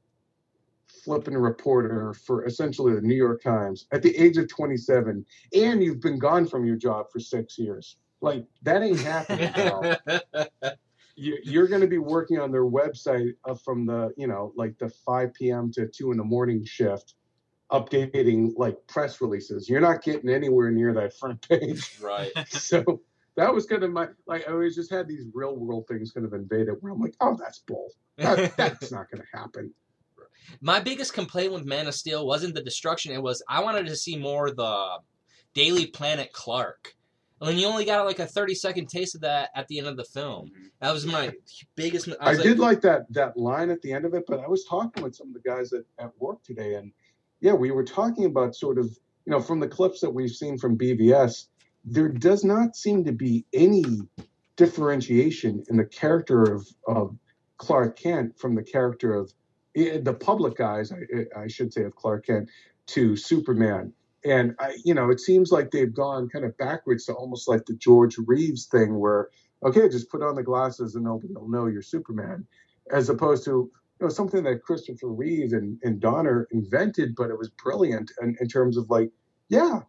flipping 1.05 1.35
reporter 1.35 2.15
for 2.15 2.47
essentially 2.47 2.95
the 2.95 3.01
New 3.03 3.15
York 3.15 3.43
Times 3.43 3.87
at 3.93 4.01
the 4.03 4.17
age 4.17 4.39
of 4.39 4.49
27, 4.49 5.25
and 5.55 5.83
you've 5.83 6.01
been 6.01 6.19
gone 6.19 6.47
from 6.47 6.65
your 6.65 6.77
job 6.77 7.11
for 7.13 7.21
six 7.21 7.59
years. 7.59 7.99
Like 8.25 8.47
that 8.63 8.83
ain't 8.83 9.01
happening. 9.01 9.97
you, 11.17 11.39
you're 11.45 11.69
going 11.69 11.83
to 11.83 11.87
be 11.87 11.99
working 11.99 12.41
on 12.41 12.51
their 12.51 12.65
website 12.65 13.35
from 13.65 13.87
the 13.87 14.13
you 14.17 14.27
know 14.27 14.53
like 14.57 14.79
the 14.79 14.89
5 14.89 15.35
p.m. 15.35 15.71
to 15.73 15.87
2 15.87 16.13
in 16.13 16.19
the 16.19 16.25
morning 16.25 16.65
shift, 16.65 17.15
updating 17.71 18.53
like 18.57 18.77
press 18.87 19.21
releases. 19.21 19.69
You're 19.69 19.81
not 19.81 20.03
getting 20.03 20.31
anywhere 20.31 20.71
near 20.71 20.95
that 20.95 21.17
front 21.19 21.47
page. 21.49 21.99
right. 22.01 22.33
so 22.49 23.03
that 23.37 23.53
was 23.53 23.67
kind 23.67 23.83
of 23.83 23.91
my 23.91 24.09
like 24.27 24.49
I 24.49 24.53
always 24.53 24.75
just 24.75 24.91
had 24.91 25.07
these 25.07 25.27
real 25.35 25.57
world 25.57 25.87
things 25.89 26.13
kind 26.13 26.25
of 26.27 26.33
invade 26.33 26.69
it 26.69 26.83
where 26.83 26.93
I'm 26.93 27.01
like, 27.01 27.15
oh, 27.21 27.37
that's 27.39 27.61
bull. 27.61 27.93
That, 28.17 28.57
that's 28.57 28.91
not 28.93 29.11
going 29.11 29.23
to 29.23 29.39
happen. 29.39 29.75
My 30.61 30.81
biggest 30.81 31.15
complaint 31.15 31.53
with 31.53 31.65
Man 31.65 31.87
of 31.87 31.95
Steel 31.95 32.27
wasn't 32.27 32.55
the 32.55 32.63
destruction. 32.63 33.13
It 33.13 33.23
was 33.23 33.43
I 33.49 33.63
wanted 33.63 33.87
to 33.87 33.97
see 33.97 34.17
more 34.17 34.49
of 34.49 34.57
the 34.57 34.99
Daily 35.55 35.87
Planet 35.87 36.33
Clark. 36.33 36.95
And 37.45 37.53
then 37.53 37.59
you 37.59 37.67
only 37.67 37.85
got 37.85 38.07
like 38.07 38.21
a 38.21 38.27
30 38.27 38.55
second 38.55 38.89
taste 38.89 39.15
of 39.15 39.21
that 39.21 39.51
at 39.55 39.69
the 39.69 39.79
end 39.79 39.87
of 39.87 39.97
the 39.97 40.05
film. 40.05 40.51
That 40.81 40.93
was 40.93 41.05
my 41.05 41.33
biggest. 41.77 42.09
I, 42.09 42.15
I, 42.21 42.31
was 42.31 42.43
did 42.43 42.59
like 42.59 42.81
that 42.83 43.13
that 43.13 43.37
line 43.37 43.71
at 43.71 43.83
the 43.83 43.93
end 43.93 44.07
of 44.07 44.15
it, 44.15 44.25
but 44.27 44.41
I 44.41 44.49
was 44.49 44.65
talking 44.65 45.03
with 45.03 45.15
some 45.15 45.29
of 45.29 45.35
the 45.35 45.41
guys 45.41 45.73
at, 45.73 45.83
at 45.99 46.13
work 46.19 46.43
today, 46.43 46.75
and 46.75 46.91
yeah, 47.41 47.53
we 47.53 47.71
were 47.71 47.85
talking 47.85 48.25
about 48.25 48.55
sort 48.55 48.79
of 48.79 48.87
you 49.27 49.31
know 49.31 49.41
from 49.41 49.61
the 49.61 49.69
clips 49.69 50.01
that 50.01 50.11
we've 50.11 50.31
seen 50.31 50.57
from 50.57 50.79
BVS, 50.79 51.49
there 51.85 52.09
does 52.09 52.45
not 52.45 52.77
seem 52.77 53.05
to 53.05 53.13
be 53.13 53.45
any 53.53 53.85
differentiation 54.57 55.65
in 55.69 55.77
the 55.77 55.85
character 55.85 56.43
of, 56.43 56.67
of 56.87 57.17
Clark 57.59 57.99
Kent 57.99 58.39
from 58.39 58.55
the 58.55 58.63
character 58.63 59.15
of 59.15 59.33
eh, 59.77 59.99
the 60.03 60.15
public 60.15 60.61
eyes, 60.61 60.93
I, 60.93 61.41
I 61.43 61.49
should 61.49 61.73
say, 61.73 61.83
of 61.83 61.95
Clark 61.95 62.27
Kent 62.27 62.49
to 62.87 63.17
Superman. 63.17 63.93
And 64.25 64.55
I, 64.59 64.77
you 64.85 64.95
know, 64.95 65.11
it 65.11 65.21
seems 65.21 65.53
like 65.53 65.71
they've 65.71 65.93
gone 65.93 66.29
kind 66.29 66.45
of 66.45 66.57
backwards 66.57 67.05
to 67.07 67.13
almost 67.13 67.47
like 67.47 67.67
the 67.67 67.75
George 67.75 68.17
Reeves 68.19 68.67
thing, 68.67 68.99
where 68.99 69.29
okay, 69.65 69.89
just 69.89 70.11
put 70.11 70.23
on 70.23 70.35
the 70.35 70.43
glasses 70.43 70.95
and 70.95 71.05
nobody 71.05 71.35
will 71.35 71.49
know 71.49 71.67
you're 71.67 71.83
Superman, 71.83 72.47
as 72.93 73.09
opposed 73.09 73.45
to 73.45 73.51
you 73.51 74.07
know 74.07 74.09
something 74.09 74.43
that 74.45 74.63
Christopher 74.63 75.09
Reeve 75.09 75.53
and, 75.53 75.79
and 75.83 76.01
Donner 76.01 76.49
invented, 76.53 77.15
but 77.15 77.31
it 77.31 77.39
was 77.39 77.51
brilliant 77.51 78.11
in, 78.23 78.37
in 78.41 78.49
terms 78.49 78.77
of 78.77 78.89
like, 78.91 79.11
yeah, 79.49 79.81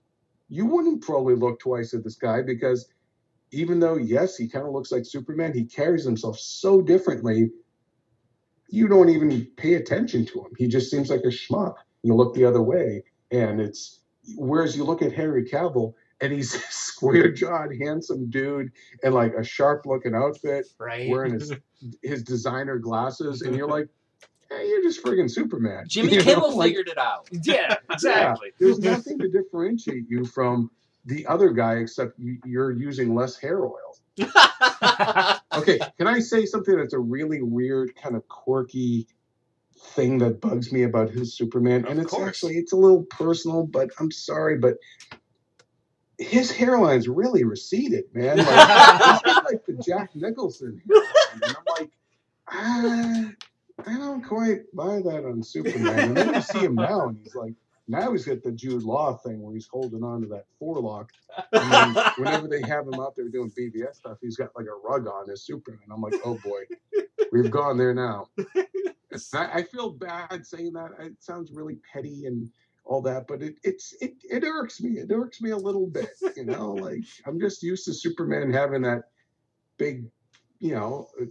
you 0.49 0.65
wouldn't 0.65 1.01
probably 1.01 1.35
look 1.35 1.59
twice 1.59 1.93
at 1.93 2.03
this 2.03 2.15
guy 2.15 2.41
because 2.41 2.87
even 3.51 3.79
though 3.79 3.95
yes, 3.95 4.35
he 4.35 4.47
kind 4.49 4.65
of 4.67 4.73
looks 4.73 4.91
like 4.91 5.05
Superman, 5.05 5.53
he 5.53 5.63
carries 5.65 6.03
himself 6.03 6.37
so 6.37 6.81
differently. 6.81 7.51
You 8.67 8.87
don't 8.87 9.09
even 9.09 9.47
pay 9.57 9.75
attention 9.75 10.25
to 10.27 10.39
him. 10.41 10.51
He 10.57 10.67
just 10.67 10.91
seems 10.91 11.09
like 11.09 11.21
a 11.21 11.29
schmuck. 11.29 11.75
You 12.03 12.15
look 12.15 12.33
the 12.33 12.45
other 12.45 12.61
way, 12.61 13.03
and 13.31 13.61
it's 13.61 14.01
whereas 14.35 14.75
you 14.75 14.83
look 14.83 15.01
at 15.01 15.11
Henry 15.11 15.45
Cavill 15.45 15.93
and 16.21 16.31
he's 16.33 16.53
a 16.55 16.59
square 16.69 17.31
jawed, 17.31 17.75
handsome 17.79 18.29
dude 18.29 18.71
in 19.03 19.13
like 19.13 19.33
a 19.33 19.43
sharp 19.43 19.85
looking 19.85 20.15
outfit, 20.15 20.67
Right. 20.79 21.09
wearing 21.09 21.33
his 21.33 21.53
his 22.03 22.23
designer 22.23 22.77
glasses, 22.79 23.41
and 23.41 23.55
you're 23.55 23.67
like, 23.67 23.87
hey, 24.49 24.67
you're 24.67 24.81
just 24.83 25.03
friggin' 25.03 25.29
Superman. 25.29 25.85
Jimmy 25.89 26.13
You 26.15 26.21
Kimmel 26.21 26.55
like, 26.55 26.69
figured 26.69 26.87
it 26.87 26.97
out. 26.97 27.27
yeah, 27.43 27.75
exactly. 27.91 28.51
There's 28.59 28.79
nothing 28.79 29.19
to 29.19 29.27
differentiate 29.29 30.09
you 30.09 30.25
from 30.25 30.71
the 31.05 31.25
other 31.27 31.49
guy 31.51 31.75
except 31.75 32.13
you're 32.45 32.71
using 32.71 33.13
less 33.13 33.35
hair 33.37 33.63
oil. 33.63 33.95
Okay, 35.53 35.79
can 35.97 36.07
I 36.07 36.19
say 36.19 36.45
something 36.45 36.77
that's 36.77 36.93
a 36.93 36.99
really 36.99 37.41
weird, 37.41 37.95
kind 37.95 38.15
of 38.15 38.27
quirky 38.27 39.07
thing 39.93 40.17
that 40.19 40.41
bugs 40.41 40.71
me 40.71 40.83
about 40.83 41.09
his 41.09 41.33
Superman? 41.35 41.85
and 41.87 41.99
Of 41.99 42.05
it's 42.05 42.13
course. 42.13 42.27
actually 42.27 42.57
it's 42.57 42.73
a 42.73 42.77
little 42.77 43.03
personal, 43.03 43.65
but 43.65 43.89
I'm 43.99 44.11
sorry, 44.11 44.57
but 44.57 44.77
his 46.17 46.51
hairline's 46.51 47.07
really 47.07 47.43
receded, 47.43 48.05
man. 48.13 48.37
Like, 48.37 48.47
it's 49.25 49.45
like 49.51 49.65
the 49.65 49.73
Jack 49.85 50.15
Nicholson 50.15 50.81
hairline, 50.87 51.07
and 51.33 51.43
I'm 51.43 51.63
like, 51.79 51.91
ah, 52.49 53.31
I 53.85 53.97
don't 53.97 54.23
quite 54.23 54.61
buy 54.73 55.01
that 55.01 55.25
on 55.25 55.43
Superman. 55.43 55.99
And 55.99 56.17
then 56.17 56.33
you 56.35 56.41
see 56.41 56.59
him 56.59 56.75
now, 56.75 57.09
and 57.09 57.17
he's 57.21 57.35
like, 57.35 57.53
now 57.87 58.11
he's 58.11 58.25
got 58.25 58.41
the 58.43 58.51
Jude 58.51 58.83
Law 58.83 59.15
thing 59.17 59.41
where 59.41 59.53
he's 59.53 59.67
holding 59.67 60.03
on 60.03 60.21
to 60.21 60.27
that 60.27 60.45
forelock. 60.59 61.11
And 61.51 61.71
then 61.71 62.03
whenever 62.17 62.47
they 62.47 62.61
have 62.61 62.87
him 62.87 62.99
out 62.99 63.15
there 63.15 63.27
doing 63.27 63.51
BVS 63.51 63.95
stuff, 63.95 64.17
he's 64.21 64.37
got 64.37 64.55
like 64.55 64.67
a 64.67 64.87
rug 64.87 65.07
on 65.07 65.29
as 65.29 65.43
Superman. 65.43 65.81
I'm 65.91 66.01
like, 66.01 66.15
oh 66.23 66.39
boy, 66.43 66.63
we've 67.31 67.51
gone 67.51 67.77
there 67.77 67.93
now. 67.93 68.29
I, 69.33 69.59
I 69.59 69.63
feel 69.63 69.91
bad 69.91 70.45
saying 70.45 70.73
that. 70.73 70.91
It 70.99 71.15
sounds 71.19 71.51
really 71.51 71.77
petty 71.93 72.25
and 72.25 72.49
all 72.85 73.01
that, 73.01 73.27
but 73.27 73.41
it 73.41 73.55
it's 73.63 73.95
it 74.01 74.13
it 74.23 74.43
irks 74.43 74.81
me. 74.81 74.99
It 74.99 75.11
irks 75.11 75.41
me 75.41 75.51
a 75.51 75.57
little 75.57 75.87
bit. 75.87 76.11
You 76.35 76.45
know, 76.45 76.73
like 76.73 77.03
I'm 77.25 77.39
just 77.39 77.63
used 77.63 77.85
to 77.85 77.93
Superman 77.93 78.51
having 78.51 78.83
that 78.83 79.05
big, 79.77 80.05
you 80.59 80.75
know, 80.75 81.07
uh, 81.21 81.25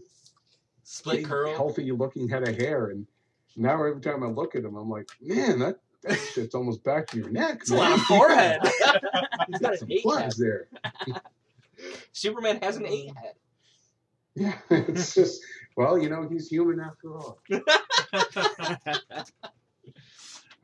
Split 0.83 1.19
big, 1.19 1.27
curl. 1.27 1.55
healthy 1.55 1.91
looking 1.93 2.29
head 2.29 2.47
of 2.49 2.57
hair, 2.57 2.89
and 2.91 3.07
now 3.57 3.83
every 3.85 4.01
time 4.01 4.23
I 4.23 4.27
look 4.27 4.55
at 4.55 4.65
him, 4.65 4.77
I'm 4.77 4.91
like, 4.91 5.09
man, 5.21 5.59
that. 5.61 5.79
That 6.05 6.19
shit's 6.19 6.55
almost 6.55 6.85
back 6.85 7.07
to 7.09 7.19
your 7.19 7.31
neck. 7.31 7.59
It's 7.63 7.71
a 7.71 7.77
lot 7.77 7.93
of 7.93 8.01
forehead. 8.03 8.61
He's 9.49 9.59
got 9.59 9.79
some 9.79 9.91
eight 9.91 10.05
there. 10.39 10.69
Superman 12.13 12.59
has 12.63 12.77
an 12.77 12.87
eight 12.87 13.13
head. 13.17 13.35
Yeah, 14.35 14.55
it's 14.71 15.15
just 15.15 15.41
well, 15.77 15.99
you 15.99 16.09
know, 16.09 16.29
he's 16.29 16.49
human 16.49 16.81
after 16.81 17.15
all. 17.17 17.39
I 17.51 17.61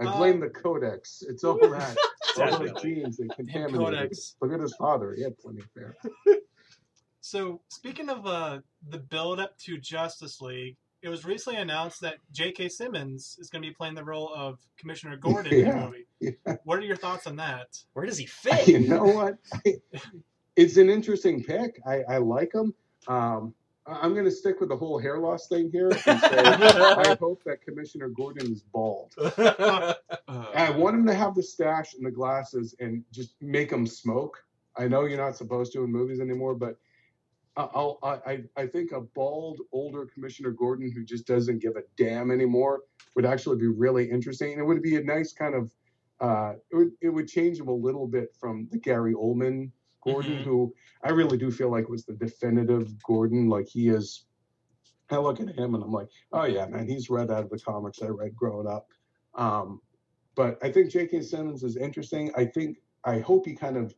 Uh, 0.06 0.16
blame 0.16 0.40
the 0.40 0.48
codex. 0.48 1.22
It's 1.28 1.44
all 1.44 1.58
that. 1.58 1.96
all 2.38 2.46
those 2.46 2.50
Definitely. 2.50 2.94
genes 2.94 3.16
they 3.18 3.24
And 3.24 3.34
contaminated. 3.36 3.78
Codex. 3.78 4.36
Look 4.40 4.52
at 4.52 4.60
his 4.60 4.74
father. 4.76 5.14
He 5.14 5.22
had 5.22 5.38
plenty 5.38 5.62
there. 5.74 5.94
So 7.20 7.60
speaking 7.68 8.08
of 8.08 8.26
uh, 8.26 8.60
the 8.88 8.98
build 8.98 9.40
up 9.40 9.58
to 9.58 9.76
Justice 9.78 10.40
League, 10.40 10.76
it 11.02 11.08
was 11.08 11.24
recently 11.24 11.58
announced 11.60 12.00
that 12.02 12.16
J.K. 12.32 12.68
Simmons 12.68 13.36
is 13.40 13.48
going 13.50 13.62
to 13.62 13.68
be 13.68 13.74
playing 13.74 13.94
the 13.94 14.04
role 14.04 14.30
of 14.34 14.58
Commissioner 14.78 15.16
Gordon 15.16 15.52
in 15.52 15.60
the 15.64 15.66
Yeah. 15.70 15.84
movie. 15.86 16.06
Yeah. 16.46 16.56
What 16.64 16.78
are 16.78 16.82
your 16.82 16.96
thoughts 16.96 17.26
on 17.26 17.36
that? 17.36 17.78
Where 17.94 18.04
does 18.04 18.18
he 18.18 18.26
fit? 18.26 18.68
You 18.68 18.80
know 18.80 19.04
what? 19.04 19.38
it's 20.56 20.76
an 20.76 20.90
interesting 20.90 21.42
pick. 21.42 21.80
I, 21.86 22.02
I 22.08 22.16
like 22.18 22.52
him. 22.54 22.74
Um, 23.08 23.54
I- 23.86 24.00
I'm 24.02 24.12
going 24.12 24.26
to 24.26 24.30
stick 24.30 24.60
with 24.60 24.68
the 24.68 24.76
whole 24.76 24.98
hair 24.98 25.18
loss 25.18 25.48
thing 25.48 25.70
here 25.72 25.88
and 25.88 25.98
say 25.98 26.10
I 26.14 27.16
hope 27.20 27.42
that 27.44 27.62
Commissioner 27.62 28.10
Gordon 28.10 28.52
is 28.52 28.60
bald. 28.62 29.14
I 29.38 30.70
want 30.76 30.96
him 30.96 31.06
to 31.06 31.14
have 31.14 31.34
the 31.34 31.42
stash 31.42 31.94
and 31.94 32.04
the 32.04 32.10
glasses 32.10 32.74
and 32.80 33.02
just 33.10 33.34
make 33.40 33.72
him 33.72 33.86
smoke. 33.86 34.44
I 34.76 34.86
know 34.88 35.06
you're 35.06 35.16
not 35.18 35.36
supposed 35.36 35.72
to 35.72 35.84
in 35.84 35.90
movies 35.90 36.20
anymore, 36.20 36.54
but 36.54 36.70
I- 36.70 36.76
I'll, 37.56 37.98
I, 38.02 38.08
I- 38.32 38.44
I 38.56 38.66
think 38.66 38.92
a 38.92 39.00
bald, 39.00 39.60
older 39.72 40.06
Commissioner 40.06 40.50
Gordon 40.50 40.90
who 40.90 41.04
just 41.04 41.26
doesn't 41.26 41.58
give 41.60 41.76
a 41.76 41.82
damn 41.96 42.30
anymore 42.30 42.82
would 43.16 43.26
actually 43.26 43.56
be 43.56 43.66
really 43.66 44.08
interesting. 44.10 44.52
And 44.52 44.60
it 44.60 44.64
would 44.64 44.82
be 44.82 44.96
a 44.96 45.02
nice 45.02 45.32
kind 45.32 45.54
of, 45.54 45.70
uh, 46.20 46.54
it 46.70 46.76
would, 46.76 46.90
it 47.00 47.08
would 47.08 47.26
change 47.28 47.58
him 47.58 47.68
a 47.68 47.74
little 47.74 48.06
bit 48.06 48.34
from 48.38 48.68
the 48.70 48.78
Gary 48.78 49.14
Oldman 49.14 49.70
Gordon, 50.02 50.38
Mhm. 50.38 50.44
who 50.44 50.74
I 51.02 51.10
really 51.10 51.36
do 51.36 51.50
feel 51.50 51.70
like 51.70 51.88
was 51.88 52.04
the 52.04 52.14
definitive 52.14 52.92
Gordon. 53.02 53.48
Like 53.48 53.66
he 53.68 53.88
is. 53.88 54.26
I 55.10 55.16
look 55.18 55.40
at 55.40 55.48
him 55.48 55.74
and 55.74 55.82
I'm 55.82 55.90
like, 55.92 56.08
oh 56.32 56.44
yeah, 56.44 56.66
man, 56.66 56.86
he's 56.86 57.10
read 57.10 57.30
out 57.32 57.42
of 57.42 57.50
the 57.50 57.58
comics 57.58 58.00
I 58.00 58.06
read 58.06 58.34
growing 58.36 58.68
up. 58.68 58.86
Um, 59.34 59.80
but 60.36 60.56
I 60.62 60.70
think 60.70 60.90
J.K. 60.90 61.22
Simmons 61.22 61.64
is 61.64 61.76
interesting. 61.76 62.30
I 62.36 62.44
think 62.44 62.78
I 63.04 63.18
hope 63.18 63.44
he 63.44 63.54
kind 63.56 63.76
of 63.76 63.92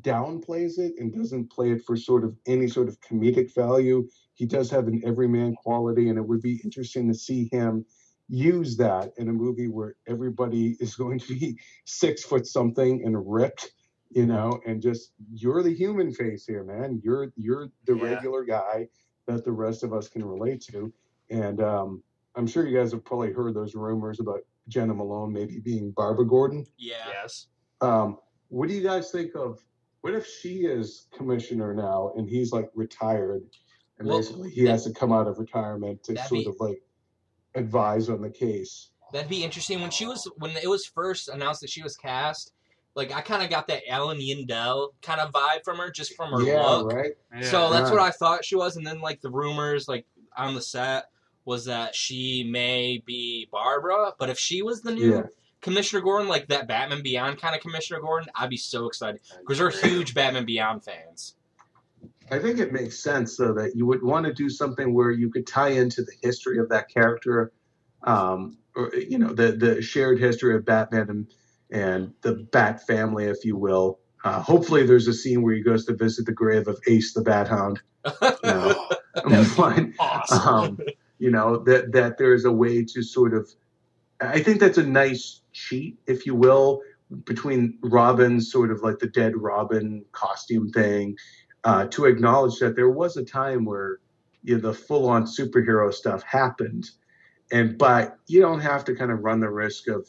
downplays 0.00 0.78
it 0.78 0.94
and 0.98 1.12
doesn't 1.14 1.50
play 1.50 1.70
it 1.72 1.82
for 1.84 1.96
sort 1.96 2.24
of 2.24 2.36
any 2.46 2.68
sort 2.68 2.88
of 2.88 3.00
comedic 3.00 3.54
value. 3.54 4.06
He 4.34 4.46
does 4.46 4.70
have 4.70 4.88
an 4.88 5.02
everyman 5.04 5.54
quality, 5.56 6.08
and 6.08 6.18
it 6.18 6.26
would 6.26 6.42
be 6.42 6.60
interesting 6.64 7.08
to 7.08 7.14
see 7.14 7.48
him 7.52 7.84
use 8.28 8.76
that 8.78 9.12
in 9.18 9.28
a 9.28 9.32
movie 9.32 9.68
where 9.68 9.96
everybody 10.08 10.76
is 10.80 10.94
going 10.94 11.18
to 11.20 11.38
be 11.38 11.58
six 11.84 12.24
foot 12.24 12.46
something 12.46 13.04
and 13.04 13.16
ripped, 13.30 13.72
you 14.10 14.26
know, 14.26 14.60
and 14.66 14.80
just 14.82 15.12
you're 15.32 15.62
the 15.62 15.74
human 15.74 16.12
face 16.12 16.46
here, 16.46 16.64
man. 16.64 17.00
You're 17.04 17.32
you're 17.36 17.68
the 17.86 17.94
Yeah. 17.96 18.14
regular 18.14 18.44
guy 18.44 18.88
that 19.26 19.44
the 19.44 19.52
rest 19.52 19.82
of 19.84 19.92
us 19.92 20.08
can 20.08 20.24
relate 20.24 20.60
to. 20.70 20.92
And 21.30 21.60
um, 21.62 22.02
I'm 22.34 22.46
sure 22.46 22.66
you 22.66 22.76
guys 22.76 22.92
have 22.92 23.04
probably 23.04 23.32
heard 23.32 23.54
those 23.54 23.74
rumors 23.74 24.20
about 24.20 24.40
Jena 24.68 24.94
Malone 24.94 25.32
maybe 25.32 25.60
being 25.60 25.90
Barbara 25.92 26.26
Gordon. 26.26 26.66
Yeah. 26.76 26.94
Yes. 27.08 27.46
Um, 27.80 28.18
what 28.48 28.68
do 28.68 28.74
you 28.74 28.82
guys 28.82 29.10
think 29.10 29.34
of? 29.34 29.64
What 30.04 30.12
if 30.12 30.26
she 30.26 30.66
is 30.66 31.06
commissioner 31.16 31.72
now 31.72 32.12
and 32.14 32.28
he's 32.28 32.52
like 32.52 32.68
retired, 32.74 33.42
and 33.98 34.06
Well, 34.06 34.18
basically 34.18 34.50
he 34.50 34.66
has 34.66 34.84
to 34.84 34.92
come 34.92 35.14
out 35.14 35.26
of 35.26 35.38
retirement 35.38 36.02
to 36.04 36.14
sort 36.26 36.30
be- 36.30 36.46
of 36.46 36.56
like 36.60 36.82
advise 37.54 38.10
on 38.10 38.20
the 38.20 38.28
case? 38.28 38.90
That'd 39.14 39.30
be 39.30 39.42
interesting. 39.42 39.80
When 39.80 39.90
she 39.90 40.04
was 40.04 40.30
when 40.36 40.50
it 40.58 40.68
was 40.68 40.84
first 40.84 41.28
announced 41.30 41.62
that 41.62 41.70
she 41.70 41.82
was 41.82 41.96
cast, 41.96 42.52
like 42.94 43.14
I 43.14 43.22
kind 43.22 43.42
of 43.42 43.48
got 43.48 43.66
that 43.68 43.80
Ellen 43.88 44.18
Yindel 44.18 44.90
kind 45.00 45.22
of 45.22 45.32
vibe 45.32 45.64
from 45.64 45.78
her, 45.78 45.90
just 45.90 46.14
from 46.16 46.32
her 46.32 46.42
yeah, 46.42 46.60
look. 46.66 46.92
right. 46.92 47.12
Yeah. 47.34 47.42
So 47.44 47.70
that's 47.72 47.88
Yeah. 47.88 47.94
what 47.96 48.02
I 48.02 48.10
thought 48.10 48.44
she 48.44 48.56
was, 48.56 48.76
and 48.76 48.86
then 48.86 49.00
like 49.00 49.22
the 49.22 49.30
rumors 49.30 49.88
like 49.88 50.04
on 50.36 50.54
the 50.54 50.60
set 50.60 51.06
was 51.46 51.64
that 51.64 51.94
she 51.94 52.44
may 52.44 53.02
be 53.06 53.48
Barbara, 53.50 54.12
but 54.18 54.28
if 54.28 54.38
she 54.38 54.60
was 54.60 54.82
the 54.82 54.92
new 54.92 55.14
Yeah. 55.14 55.22
Commissioner 55.64 56.02
Gordon, 56.02 56.28
like 56.28 56.48
that 56.48 56.68
Batman 56.68 57.02
Beyond 57.02 57.40
kind 57.40 57.56
of 57.56 57.62
Commissioner 57.62 57.98
Gordon, 57.98 58.28
I'd 58.34 58.50
be 58.50 58.58
so 58.58 58.86
excited 58.86 59.22
because 59.40 59.58
we're 59.58 59.70
huge 59.70 60.14
Batman 60.14 60.44
Beyond 60.44 60.84
fans. 60.84 61.36
I 62.30 62.38
think 62.38 62.58
it 62.58 62.70
makes 62.70 62.98
sense 62.98 63.38
though 63.38 63.54
that 63.54 63.74
you 63.74 63.86
would 63.86 64.02
want 64.02 64.26
to 64.26 64.32
do 64.34 64.50
something 64.50 64.92
where 64.92 65.10
you 65.10 65.30
could 65.30 65.46
tie 65.46 65.70
into 65.70 66.02
the 66.02 66.12
history 66.22 66.58
of 66.58 66.68
that 66.68 66.90
character, 66.90 67.50
um, 68.02 68.58
or 68.76 68.94
you 68.94 69.18
know 69.18 69.32
the 69.32 69.52
the 69.52 69.80
shared 69.80 70.20
history 70.20 70.54
of 70.54 70.66
Batman 70.66 71.08
and 71.08 71.26
and 71.70 72.12
the 72.20 72.46
Bat 72.52 72.86
family, 72.86 73.24
if 73.24 73.42
you 73.42 73.56
will. 73.56 74.00
Uh, 74.22 74.40
hopefully, 74.40 74.86
there's 74.86 75.08
a 75.08 75.14
scene 75.14 75.40
where 75.42 75.54
he 75.54 75.62
goes 75.62 75.86
to 75.86 75.94
visit 75.94 76.26
the 76.26 76.32
grave 76.32 76.68
of 76.68 76.78
Ace 76.86 77.14
the 77.14 77.22
Bat 77.22 77.48
Hound. 77.48 77.80
You 78.44 79.30
know, 79.30 79.46
but, 79.56 79.80
awesome. 79.98 80.48
um, 80.48 80.78
you 81.18 81.30
know 81.30 81.56
that 81.64 81.92
that 81.92 82.18
there's 82.18 82.44
a 82.44 82.52
way 82.52 82.84
to 82.84 83.02
sort 83.02 83.32
of 83.32 83.48
i 84.20 84.40
think 84.40 84.60
that's 84.60 84.78
a 84.78 84.86
nice 84.86 85.42
cheat 85.52 85.98
if 86.06 86.26
you 86.26 86.34
will 86.34 86.80
between 87.24 87.78
robin's 87.82 88.50
sort 88.50 88.70
of 88.70 88.82
like 88.82 88.98
the 88.98 89.06
dead 89.08 89.36
robin 89.36 90.04
costume 90.12 90.70
thing 90.70 91.16
uh, 91.64 91.86
to 91.86 92.04
acknowledge 92.04 92.58
that 92.58 92.76
there 92.76 92.90
was 92.90 93.16
a 93.16 93.24
time 93.24 93.64
where 93.64 93.98
you 94.42 94.54
know, 94.56 94.60
the 94.60 94.74
full-on 94.74 95.24
superhero 95.24 95.92
stuff 95.92 96.22
happened 96.22 96.90
and 97.52 97.78
but 97.78 98.18
you 98.26 98.40
don't 98.40 98.60
have 98.60 98.84
to 98.84 98.94
kind 98.94 99.10
of 99.10 99.20
run 99.20 99.40
the 99.40 99.48
risk 99.48 99.88
of 99.88 100.08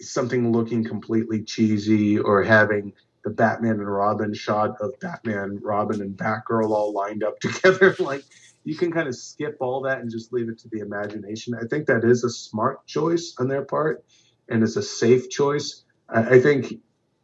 something 0.00 0.52
looking 0.52 0.84
completely 0.84 1.42
cheesy 1.42 2.18
or 2.18 2.42
having 2.42 2.92
the 3.24 3.30
Batman 3.30 3.72
and 3.72 3.92
Robin 3.92 4.34
shot 4.34 4.76
of 4.80 4.92
Batman, 5.00 5.60
Robin, 5.62 6.00
and 6.00 6.16
Batgirl 6.16 6.70
all 6.70 6.92
lined 6.92 7.22
up 7.22 7.38
together. 7.40 7.94
like 7.98 8.24
you 8.64 8.76
can 8.76 8.92
kind 8.92 9.08
of 9.08 9.16
skip 9.16 9.56
all 9.60 9.82
that 9.82 9.98
and 9.98 10.10
just 10.10 10.32
leave 10.32 10.48
it 10.48 10.58
to 10.60 10.68
the 10.68 10.80
imagination. 10.80 11.54
I 11.54 11.66
think 11.66 11.86
that 11.86 12.04
is 12.04 12.24
a 12.24 12.30
smart 12.30 12.86
choice 12.86 13.34
on 13.38 13.48
their 13.48 13.64
part, 13.64 14.04
and 14.48 14.62
it's 14.62 14.76
a 14.76 14.82
safe 14.82 15.30
choice. 15.30 15.84
I, 16.08 16.36
I 16.36 16.40
think 16.40 16.74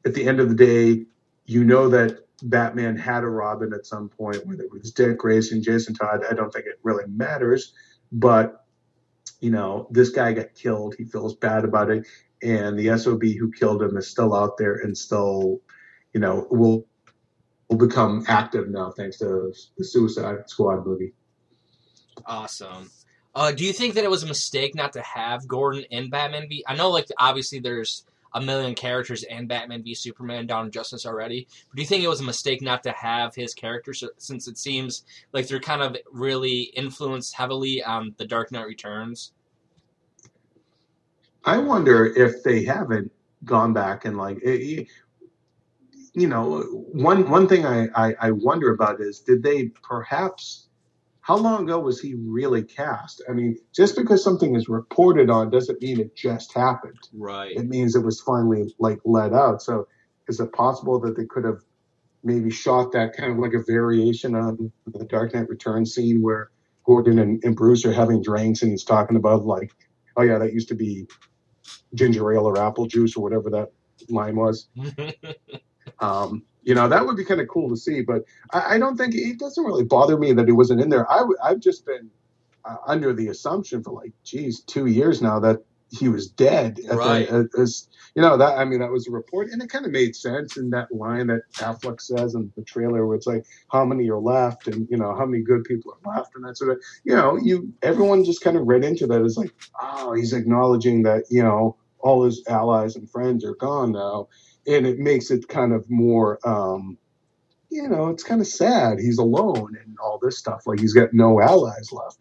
at 0.05 0.15
the 0.15 0.27
end 0.27 0.41
of 0.41 0.49
the 0.49 0.55
day, 0.55 1.05
you 1.47 1.65
know 1.65 1.89
that 1.91 2.21
Batman 2.43 2.97
had 2.97 3.25
a 3.25 3.29
Robin 3.29 3.73
at 3.73 3.87
some 3.87 4.09
point, 4.09 4.47
whether 4.47 4.65
it 4.65 4.73
was 4.73 4.93
Dick 4.93 5.19
Grayson, 5.19 5.63
Jason 5.63 5.95
Todd. 5.95 6.25
I 6.29 6.35
don't 6.35 6.53
think 6.53 6.67
it 6.67 6.79
really 6.83 7.05
matters, 7.09 7.73
but 8.13 8.65
you 9.41 9.51
know, 9.51 9.87
this 9.91 10.11
guy 10.11 10.33
got 10.33 10.55
killed. 10.55 10.97
He 10.99 11.05
feels 11.05 11.37
bad 11.37 11.65
about 11.65 11.91
it, 11.91 12.07
and 12.43 12.79
the 12.79 12.97
SOB 12.99 13.23
who 13.39 13.53
killed 13.53 13.83
him 13.83 13.97
is 13.97 14.09
still 14.09 14.35
out 14.35 14.59
there 14.59 14.75
and 14.75 14.97
still, 14.97 15.61
you 16.13 16.21
know, 16.21 16.47
will 16.51 16.87
will 17.69 17.77
become 17.77 18.25
active 18.29 18.69
now 18.69 18.91
thanks 18.97 19.19
to 19.19 19.53
the 19.77 19.85
Suicide 19.85 20.49
Squad 20.49 20.87
movie. 20.87 21.13
Awesome. 22.27 22.91
Uh, 23.35 23.53
do 23.53 23.65
you 23.65 23.73
think 23.73 23.95
that 23.95 24.05
it 24.05 24.11
was 24.11 24.23
a 24.23 24.27
mistake 24.27 24.75
not 24.75 24.93
to 24.93 25.01
have 25.03 25.47
Gordon 25.47 25.85
in 25.91 26.11
Batman 26.11 26.49
v? 26.49 26.65
I 26.67 26.75
know, 26.75 26.91
like 26.91 27.07
obviously, 27.19 27.61
there's 27.61 28.05
a 28.35 28.41
million 28.41 28.75
characters 28.75 29.23
in 29.23 29.47
Batman 29.47 29.83
v 29.83 29.95
Superman: 29.95 30.47
Dawn 30.47 30.67
of 30.67 30.73
Justice 30.73 31.07
already. 31.07 31.47
But 31.69 31.77
do 31.77 31.83
you 31.83 31.89
think 31.89 32.03
it 32.03 32.09
was 32.09 32.21
a 32.21 32.25
mistake 32.25 32.63
not 32.63 32.83
to 32.85 32.93
have 32.93 33.35
his 33.35 33.55
character, 33.55 33.93
since 34.17 34.49
it 34.49 34.59
seems 34.59 35.05
like 35.33 35.47
they're 35.47 35.61
kind 35.61 35.83
of 35.83 35.97
really 36.11 36.63
influenced 36.75 37.35
heavily 37.35 37.83
on 37.83 38.15
The 38.17 38.27
Dark 38.27 38.51
Knight 38.51 38.67
Returns? 38.67 39.33
I 41.45 41.59
wonder 41.59 42.07
if 42.07 42.43
they 42.43 42.65
haven't 42.65 43.13
gone 43.45 43.73
back 43.73 44.05
and 44.05 44.17
like, 44.17 44.39
eh, 44.45 44.59
eh, 44.79 44.85
you 46.13 46.27
know, 46.27 46.63
one 46.93 47.31
one 47.31 47.47
thing 47.47 47.65
I, 47.65 47.89
I 47.95 48.15
I 48.21 48.31
wonder 48.33 48.73
about 48.73 49.01
is 49.01 49.21
did 49.21 49.43
they 49.43 49.67
perhaps 49.67 50.68
how 51.29 51.37
long 51.37 51.65
ago 51.65 51.79
was 51.79 52.01
he 52.01 52.15
really 52.15 52.63
cast? 52.63 53.23
I 53.29 53.35
mean, 53.35 53.59
just 53.77 53.97
because 53.97 54.25
something 54.25 54.57
is 54.57 54.67
reported 54.67 55.29
on 55.29 55.51
doesn't 55.51 55.83
mean 55.83 56.01
it 56.01 56.17
just 56.17 56.55
happened. 56.55 56.99
Right. 57.13 57.55
It 57.55 57.69
means 57.69 57.95
it 57.95 58.03
was 58.03 58.19
finally 58.19 58.75
like 58.79 59.01
let 59.05 59.35
out. 59.35 59.61
So 59.61 59.89
is 60.27 60.41
it 60.41 60.55
possible 60.55 60.99
that 61.01 61.19
they 61.19 61.27
could 61.27 61.45
have 61.45 61.59
maybe 62.25 62.51
shot 62.51 62.93
that 62.93 63.15
kind 63.15 63.31
of 63.31 63.39
like 63.39 63.53
a 63.53 63.63
variation 63.63 64.35
on 64.35 64.73
the 64.87 65.05
Dark 65.05 65.35
Knight 65.35 65.51
Returns 65.51 65.95
scene 65.95 66.23
where 66.23 66.51
Gordon 66.87 67.19
and, 67.19 67.45
and 67.45 67.55
Bruce 67.55 67.85
are 67.85 67.93
having 67.93 68.23
drinks 68.23 68.63
and 68.63 68.71
he's 68.71 68.85
talking 68.85 69.19
about 69.19 69.45
like, 69.45 69.71
oh 70.17 70.23
yeah, 70.23 70.39
that 70.39 70.55
used 70.55 70.69
to 70.69 70.75
be 70.75 71.07
ginger 71.93 72.33
ale 72.33 72.47
or 72.47 72.59
apple 72.59 72.87
juice 72.87 73.19
or 73.19 73.23
whatever 73.23 73.51
that 73.51 73.71
line 74.09 74.37
was. 74.37 74.67
Um, 76.01 76.45
you 76.63 76.75
know, 76.75 76.89
that 76.89 77.07
would 77.07 77.17
be 77.17 77.25
kind 77.25 77.41
of 77.41 77.49
cool 77.49 77.69
to 77.71 77.77
see, 77.77 78.03
but 78.03 78.23
I, 78.53 78.75
I 78.75 78.79
don't 78.79 78.97
think 78.97 79.15
it 79.15 79.39
doesn't 79.39 79.65
really 79.65 79.85
bother 79.85 80.19
me 80.19 80.33
that 80.35 80.47
he 80.47 80.53
wasn't 80.53 80.81
in 80.81 80.91
there. 80.91 81.11
I, 81.11 81.19
w- 81.19 81.39
I've 81.43 81.61
just 81.61 81.87
been 81.87 82.11
uh, 82.65 82.77
under 82.87 83.13
the 83.15 83.29
assumption 83.29 83.83
for 83.83 83.93
like, 83.93 84.13
geez, 84.25 84.61
two 84.61 84.87
years 84.87 85.23
now 85.23 85.41
that 85.41 85.59
he 85.91 86.09
was 86.09 86.29
dead. 86.29 86.79
at 86.81 86.91
the- 86.91 86.97
Right. 86.97 87.29
as- 87.59 87.89
you 88.15 88.23
know, 88.23 88.37
that, 88.37 88.59
I 88.59 88.65
mean, 88.65 88.81
that 88.81 88.91
was 88.91 89.07
a 89.07 89.11
report 89.13 89.49
and 89.51 89.63
it 89.63 89.71
kind 89.71 89.87
of 89.87 89.93
made 89.93 90.17
sense 90.17 90.57
in 90.57 90.71
that 90.71 90.93
line 90.93 91.29
that 91.29 91.43
Affleck 91.55 92.01
says 92.01 92.35
in 92.35 92.53
the 92.57 92.63
trailer 92.63 93.07
where 93.07 93.17
it's 93.17 93.27
like, 93.29 93.47
how 93.71 93.85
many 93.85 94.11
are 94.11 94.19
left 94.19 94.67
and, 94.67 94.89
you 94.91 94.97
know, 94.97 95.15
how 95.17 95.25
many 95.25 95.43
good 95.43 95.65
people 95.65 95.95
are 96.05 96.17
left 96.17 96.35
and 96.35 96.45
that 96.45 96.57
sort 96.59 96.73
of, 96.73 96.83
you 97.05 97.15
know, 97.15 97.37
you, 97.37 97.73
everyone 97.83 98.25
just 98.25 98.43
kind 98.43 98.57
of 98.57 98.67
read 98.67 98.85
into 98.85 99.07
that 99.07 99.23
as 99.23 99.37
like, 99.39 99.55
oh, 99.81 100.13
he's 100.15 100.33
acknowledging 100.33 101.05
that, 101.05 101.25
you 101.31 101.43
know, 101.43 101.77
all 102.01 102.25
his 102.25 102.43
allies 102.49 102.97
and 102.97 103.09
friends 103.11 103.45
are 103.45 103.55
gone 103.55 103.93
now 103.93 104.29
and 104.69 104.87
it 104.87 105.01
makes 105.01 105.33
it 105.33 105.49
kind 105.49 105.75
of 105.75 105.87
more 105.91 106.41
um 106.49 106.99
you 107.71 107.89
know 107.89 108.09
it's 108.09 108.25
kind 108.25 108.41
of 108.43 108.49
sad 108.49 108.99
he's 109.01 109.19
alone 109.19 109.77
and 109.85 109.97
all 110.03 110.19
this 110.23 110.39
stuff 110.39 110.63
like 110.67 110.81
he's 110.81 110.95
got 110.95 111.11
no 111.15 111.41
allies 111.41 111.91
left. 111.93 112.19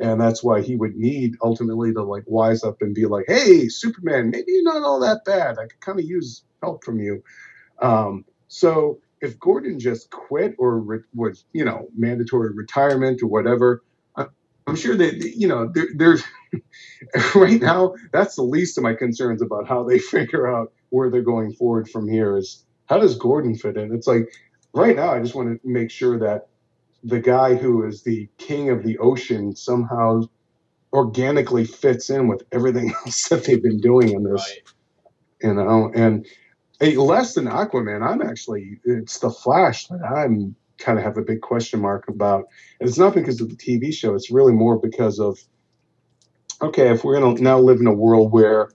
And 0.00 0.20
that's 0.20 0.44
why 0.44 0.62
he 0.62 0.76
would 0.76 0.96
need 0.96 1.36
ultimately 1.42 1.92
to 1.94 2.02
like 2.02 2.24
wise 2.26 2.64
up 2.64 2.76
and 2.82 2.94
be 2.94 3.06
like 3.06 3.26
hey 3.28 3.68
superman 3.68 4.30
maybe 4.30 4.46
you're 4.52 4.64
not 4.64 4.82
all 4.84 5.00
that 5.00 5.22
bad. 5.26 5.58
I 5.58 5.64
could 5.66 5.80
kind 5.80 6.00
of 6.00 6.06
use 6.06 6.44
help 6.62 6.84
from 6.84 7.00
you. 7.00 7.22
Um 7.82 8.24
so 8.48 9.00
if 9.22 9.38
gordon 9.40 9.78
just 9.80 10.10
quit 10.10 10.54
or 10.58 10.78
re- 10.80 11.00
was 11.14 11.44
you 11.52 11.64
know 11.64 11.88
mandatory 11.96 12.52
retirement 12.54 13.22
or 13.22 13.28
whatever 13.28 13.82
i'm 14.66 14.76
sure 14.76 14.96
that 14.96 15.14
you 15.36 15.48
know 15.48 15.72
there's 15.96 16.24
right 17.34 17.60
now 17.60 17.94
that's 18.12 18.36
the 18.36 18.42
least 18.42 18.78
of 18.78 18.84
my 18.84 18.94
concerns 18.94 19.42
about 19.42 19.68
how 19.68 19.84
they 19.84 19.98
figure 20.00 20.48
out 20.48 20.72
where 20.90 21.10
they're 21.10 21.22
going 21.22 21.52
forward 21.52 21.88
from 21.88 22.08
here 22.08 22.36
is 22.36 22.64
how 22.86 22.98
does 22.98 23.16
Gordon 23.16 23.56
fit 23.56 23.76
in? 23.76 23.94
It's 23.94 24.06
like 24.06 24.32
right 24.74 24.96
now 24.96 25.12
I 25.12 25.20
just 25.20 25.34
want 25.34 25.60
to 25.62 25.68
make 25.68 25.90
sure 25.90 26.18
that 26.18 26.48
the 27.02 27.20
guy 27.20 27.54
who 27.54 27.86
is 27.86 28.02
the 28.02 28.28
king 28.38 28.70
of 28.70 28.82
the 28.82 28.98
ocean 28.98 29.56
somehow 29.56 30.22
organically 30.92 31.64
fits 31.64 32.10
in 32.10 32.28
with 32.28 32.42
everything 32.52 32.92
else 33.06 33.28
that 33.28 33.44
they've 33.44 33.62
been 33.62 33.80
doing 33.80 34.10
in 34.10 34.24
this, 34.24 34.48
right. 34.48 35.48
you 35.48 35.54
know. 35.54 35.90
And 35.94 36.26
hey, 36.78 36.96
less 36.96 37.34
than 37.34 37.46
Aquaman, 37.46 38.06
I'm 38.06 38.22
actually 38.22 38.80
it's 38.84 39.18
the 39.18 39.30
Flash 39.30 39.86
that 39.88 40.00
I'm 40.04 40.56
kind 40.78 40.98
of 40.98 41.04
have 41.04 41.16
a 41.16 41.22
big 41.22 41.42
question 41.42 41.80
mark 41.80 42.08
about. 42.08 42.46
And 42.80 42.88
it's 42.88 42.98
not 42.98 43.14
because 43.14 43.40
of 43.40 43.50
the 43.50 43.56
TV 43.56 43.92
show. 43.92 44.14
It's 44.14 44.30
really 44.30 44.52
more 44.52 44.78
because 44.78 45.20
of 45.20 45.38
okay, 46.62 46.90
if 46.90 47.04
we're 47.04 47.18
gonna 47.18 47.40
now 47.40 47.58
live 47.58 47.80
in 47.80 47.86
a 47.86 47.94
world 47.94 48.32
where 48.32 48.70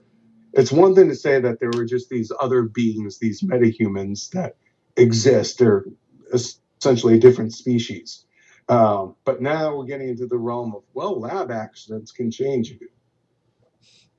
it's 0.56 0.72
one 0.72 0.96
thing 0.96 1.10
to 1.10 1.16
say 1.16 1.40
that 1.40 1.60
there 1.60 1.70
were 1.74 1.86
just 1.86 2.10
these 2.10 2.32
other 2.40 2.64
beings, 2.64 3.20
these 3.20 3.42
metahumans 3.42 4.30
that 4.32 4.56
exist. 4.96 5.60
They're 5.60 5.86
essentially 6.34 7.16
a 7.16 7.20
different 7.20 7.54
species. 7.54 8.26
Um, 8.68 9.16
but 9.26 9.42
now 9.42 9.76
we're 9.76 9.86
getting 9.86 10.10
into 10.10 10.28
the 10.28 10.38
realm 10.38 10.74
of 10.76 10.84
well, 10.94 11.20
lab 11.20 11.52
accidents 11.52 12.12
can 12.12 12.32
change 12.32 12.70
you. 12.70 12.80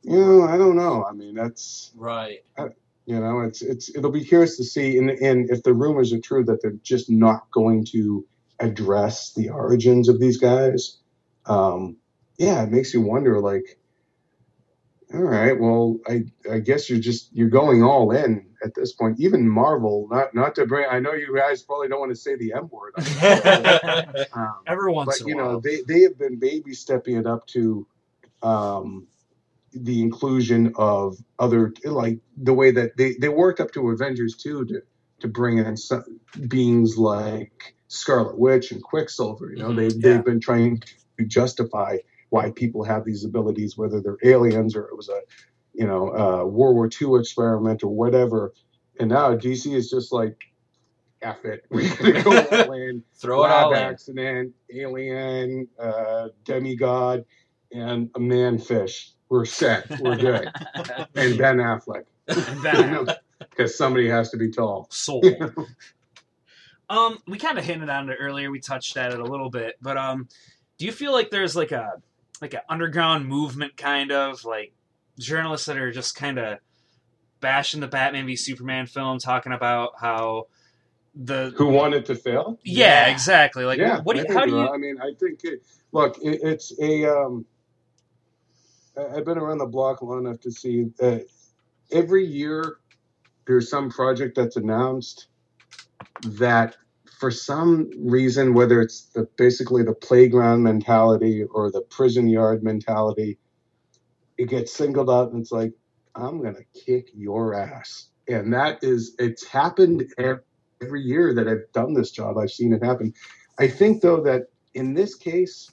You 0.04 0.20
know, 0.20 0.44
I 0.44 0.58
don't 0.58 0.78
know. 0.78 1.06
I 1.06 1.14
mean, 1.14 1.36
that's 1.36 1.94
Right. 1.96 2.44
you 3.06 3.20
know, 3.20 3.42
it's 3.42 3.62
it's 3.64 3.96
it'll 3.96 4.12
be 4.12 4.26
curious 4.26 4.58
to 4.58 4.66
see, 4.66 4.98
and 4.98 5.12
and 5.12 5.52
if 5.52 5.64
the 5.64 5.74
rumors 5.76 6.14
are 6.14 6.22
true 6.22 6.46
that 6.46 6.62
they're 6.64 6.76
just 6.84 7.10
not 7.12 7.52
going 7.52 7.86
to 7.94 8.26
address 8.60 9.34
the 9.34 9.50
origins 9.50 10.10
of 10.10 10.20
these 10.20 10.38
guys. 10.38 10.98
Um, 11.48 11.98
yeah, 12.40 12.64
it 12.64 12.72
makes 12.72 12.94
you 12.94 13.02
wonder. 13.02 13.42
Like, 13.42 13.80
all 15.14 15.22
right, 15.22 15.60
well, 15.60 16.00
I 16.08 16.26
I 16.52 16.60
guess 16.60 16.90
you're 16.90 17.00
just 17.00 17.30
you're 17.36 17.50
going 17.50 17.84
all 17.84 18.12
in 18.12 18.48
at 18.64 18.76
this 18.76 18.94
point. 18.94 19.20
Even 19.20 19.50
Marvel, 19.50 20.08
not 20.12 20.36
not 20.36 20.56
to 20.56 20.66
bring. 20.68 20.88
I 20.90 21.00
know 21.00 21.14
you 21.14 21.36
guys 21.36 21.64
probably 21.64 21.90
don't 21.90 22.00
want 22.02 22.12
to 22.12 22.18
say 22.18 22.36
the 22.38 22.54
M 22.54 22.70
word. 22.72 22.96
Um, 24.36 24.56
Every 24.68 24.92
once 24.94 25.08
but 25.08 25.22
in 25.22 25.28
you 25.28 25.36
a 25.36 25.38
while. 25.38 25.46
know 25.46 25.62
they 25.64 25.82
they 25.88 26.02
have 26.04 26.18
been 26.20 26.40
baby 26.40 26.74
stepping 26.74 27.18
it 27.18 27.28
up 27.28 27.48
to 27.48 27.88
um 28.44 29.08
the 29.74 30.02
inclusion 30.02 30.74
of 30.78 31.18
other 31.40 31.74
like 31.86 32.20
the 32.38 32.54
way 32.54 32.72
that 32.72 32.98
they 32.98 33.16
they 33.22 33.30
worked 33.30 33.60
up 33.60 33.72
to 33.74 33.90
avengers 33.92 34.36
2 34.38 34.66
to 34.66 34.82
to 35.22 35.28
bring 35.28 35.60
in 35.60 35.78
some 35.78 36.04
beings 36.48 36.98
like 36.98 37.76
scarlet 37.88 38.38
witch 38.40 38.72
and 38.72 38.84
quicksilver 38.84 39.52
you 39.52 39.58
know 39.58 39.74
Mhm, 39.74 39.76
they 39.76 39.90
yeah. 40.02 40.14
they've 40.14 40.26
been 40.26 40.40
trying 40.42 40.82
to 41.20 41.26
justify 41.26 41.98
why 42.30 42.52
people 42.52 42.84
have 42.84 43.06
these 43.06 43.24
abilities 43.26 43.78
whether 43.78 44.02
they're 44.02 44.18
aliens 44.24 44.76
or 44.76 44.86
it 44.86 44.96
was 44.96 45.10
a 45.10 45.22
you 45.74 45.86
know 45.86 46.10
uh 46.16 46.46
world 46.46 46.76
war 46.76 46.90
ii 47.02 47.20
experiment 47.20 47.84
or 47.84 47.90
whatever 47.90 48.54
and 49.00 49.10
now 49.10 49.36
dc 49.36 49.74
is 49.74 49.90
just 49.90 50.12
like 50.12 50.36
F 51.22 51.46
it. 51.46 51.66
We're 51.70 51.96
gonna 51.96 52.24
go 52.24 52.48
all 52.52 52.72
in 52.74 53.04
Throw 53.16 53.44
it 53.44 53.50
all 53.50 53.72
lab 53.72 53.78
in. 53.82 53.90
accident, 53.90 54.54
alien, 54.74 55.68
uh, 55.80 56.28
demigod, 56.46 57.26
and 57.72 58.10
a 58.16 58.20
man 58.20 58.58
fish. 58.60 59.14
We're 59.30 59.46
set. 59.46 59.90
We're 60.00 60.16
good. 60.16 60.48
and 61.16 61.38
Ben 61.38 61.58
Affleck, 61.58 62.06
because 63.40 63.78
somebody 63.78 64.08
has 64.08 64.30
to 64.30 64.38
be 64.38 64.50
tall. 64.50 64.88
soul. 64.90 65.24
um, 66.90 67.18
we 67.28 67.38
kind 67.38 67.58
of 67.58 67.66
hinted 67.66 67.90
on 67.90 68.10
it 68.10 68.16
earlier. 68.20 68.52
We 68.52 68.60
touched 68.60 68.96
at 68.96 69.12
it 69.12 69.20
a 69.20 69.26
little 69.26 69.50
bit, 69.50 69.76
but 69.82 69.98
um, 69.98 70.28
do 70.78 70.86
you 70.86 70.92
feel 70.92 71.12
like 71.12 71.30
there's 71.30 71.56
like 71.56 71.72
a 71.72 71.94
like 72.42 72.54
an 72.54 72.62
underground 72.70 73.28
movement, 73.28 73.78
kind 73.78 74.12
of 74.12 74.44
like 74.46 74.74
journalists 75.20 75.68
that 75.68 75.78
are 75.78 75.92
just 75.92 76.16
kind 76.16 76.38
of 76.40 76.60
bashing 77.40 77.82
the 77.82 77.88
Batman 77.88 78.26
v 78.26 78.36
Superman 78.36 78.88
film, 78.88 79.20
talking 79.20 79.52
about 79.54 79.92
how 80.00 80.48
the 81.16 81.54
Who 81.58 81.68
wanted 81.68 82.06
to 82.06 82.16
fail? 82.16 82.60
yeah, 82.64 83.08
Yeah. 83.08 83.12
exactly. 83.12 83.66
Like, 83.66 83.80
yeah, 83.80 84.00
what 84.02 84.16
do 84.16 84.22
I 84.22 84.26
you? 84.28 84.34
How 84.34 84.46
do 84.46 84.52
you? 84.52 84.70
I 84.70 84.78
mean, 84.78 84.98
I 85.02 85.12
think 85.20 85.40
it, 85.44 85.62
look, 85.92 86.18
it, 86.22 86.40
it's 86.44 86.74
a. 86.80 87.06
Um, 87.06 87.46
I've 88.98 89.26
been 89.26 89.38
around 89.38 89.60
the 89.60 89.66
block 89.66 90.02
long 90.02 90.26
enough 90.26 90.40
to 90.42 90.52
see 90.52 90.86
that 91.00 91.28
every 91.92 92.26
year 92.26 92.78
there's 93.46 93.70
some 93.70 93.90
project 93.90 94.36
that's 94.36 94.56
announced 94.58 95.28
that 96.24 96.76
for 97.18 97.32
some 97.32 97.90
reason, 97.98 98.54
whether 98.54 98.82
it's 98.82 99.06
the 99.06 99.28
basically 99.38 99.84
the 99.84 99.94
playground 99.94 100.64
mentality 100.64 101.44
or 101.44 101.72
the 101.72 101.82
prison 101.82 102.28
yard 102.28 102.64
mentality, 102.64 103.40
it 104.38 104.50
gets 104.50 104.72
singled 104.72 105.10
out 105.10 105.32
and 105.32 105.42
it's 105.42 105.52
like, 105.52 105.74
I'm 106.16 106.42
gonna 106.42 106.66
kick 106.86 107.10
your 107.16 107.56
ass. 107.56 108.10
And 108.28 108.54
that 108.54 108.84
is 108.84 109.16
it's 109.18 109.46
happened 109.46 110.06
every 110.18 111.02
year 111.02 111.34
that 111.34 111.48
I've 111.48 111.72
done 111.74 111.94
this 111.94 112.12
job. 112.12 112.38
I've 112.38 112.52
seen 112.52 112.74
it 112.74 112.84
happen. 112.84 113.14
I 113.60 113.68
think 113.68 114.02
though 114.02 114.22
that 114.24 114.44
in 114.76 114.94
this 114.94 115.16
case, 115.16 115.72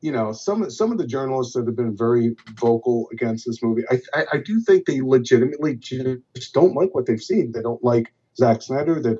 you 0.00 0.10
know, 0.10 0.32
some 0.32 0.68
some 0.70 0.90
of 0.90 0.98
the 0.98 1.06
journalists 1.06 1.54
that 1.54 1.66
have 1.66 1.76
been 1.76 1.96
very 1.96 2.34
vocal 2.58 3.08
against 3.12 3.46
this 3.46 3.62
movie, 3.62 3.82
I 3.90 4.00
I, 4.12 4.26
I 4.34 4.36
do 4.38 4.60
think 4.60 4.86
they 4.86 5.00
legitimately 5.02 5.76
just 5.76 6.52
don't 6.52 6.74
like 6.74 6.94
what 6.94 7.06
they've 7.06 7.22
seen. 7.22 7.52
They 7.52 7.62
don't 7.62 7.82
like 7.84 8.12
Zack 8.36 8.62
Snyder. 8.62 9.00
They 9.00 9.16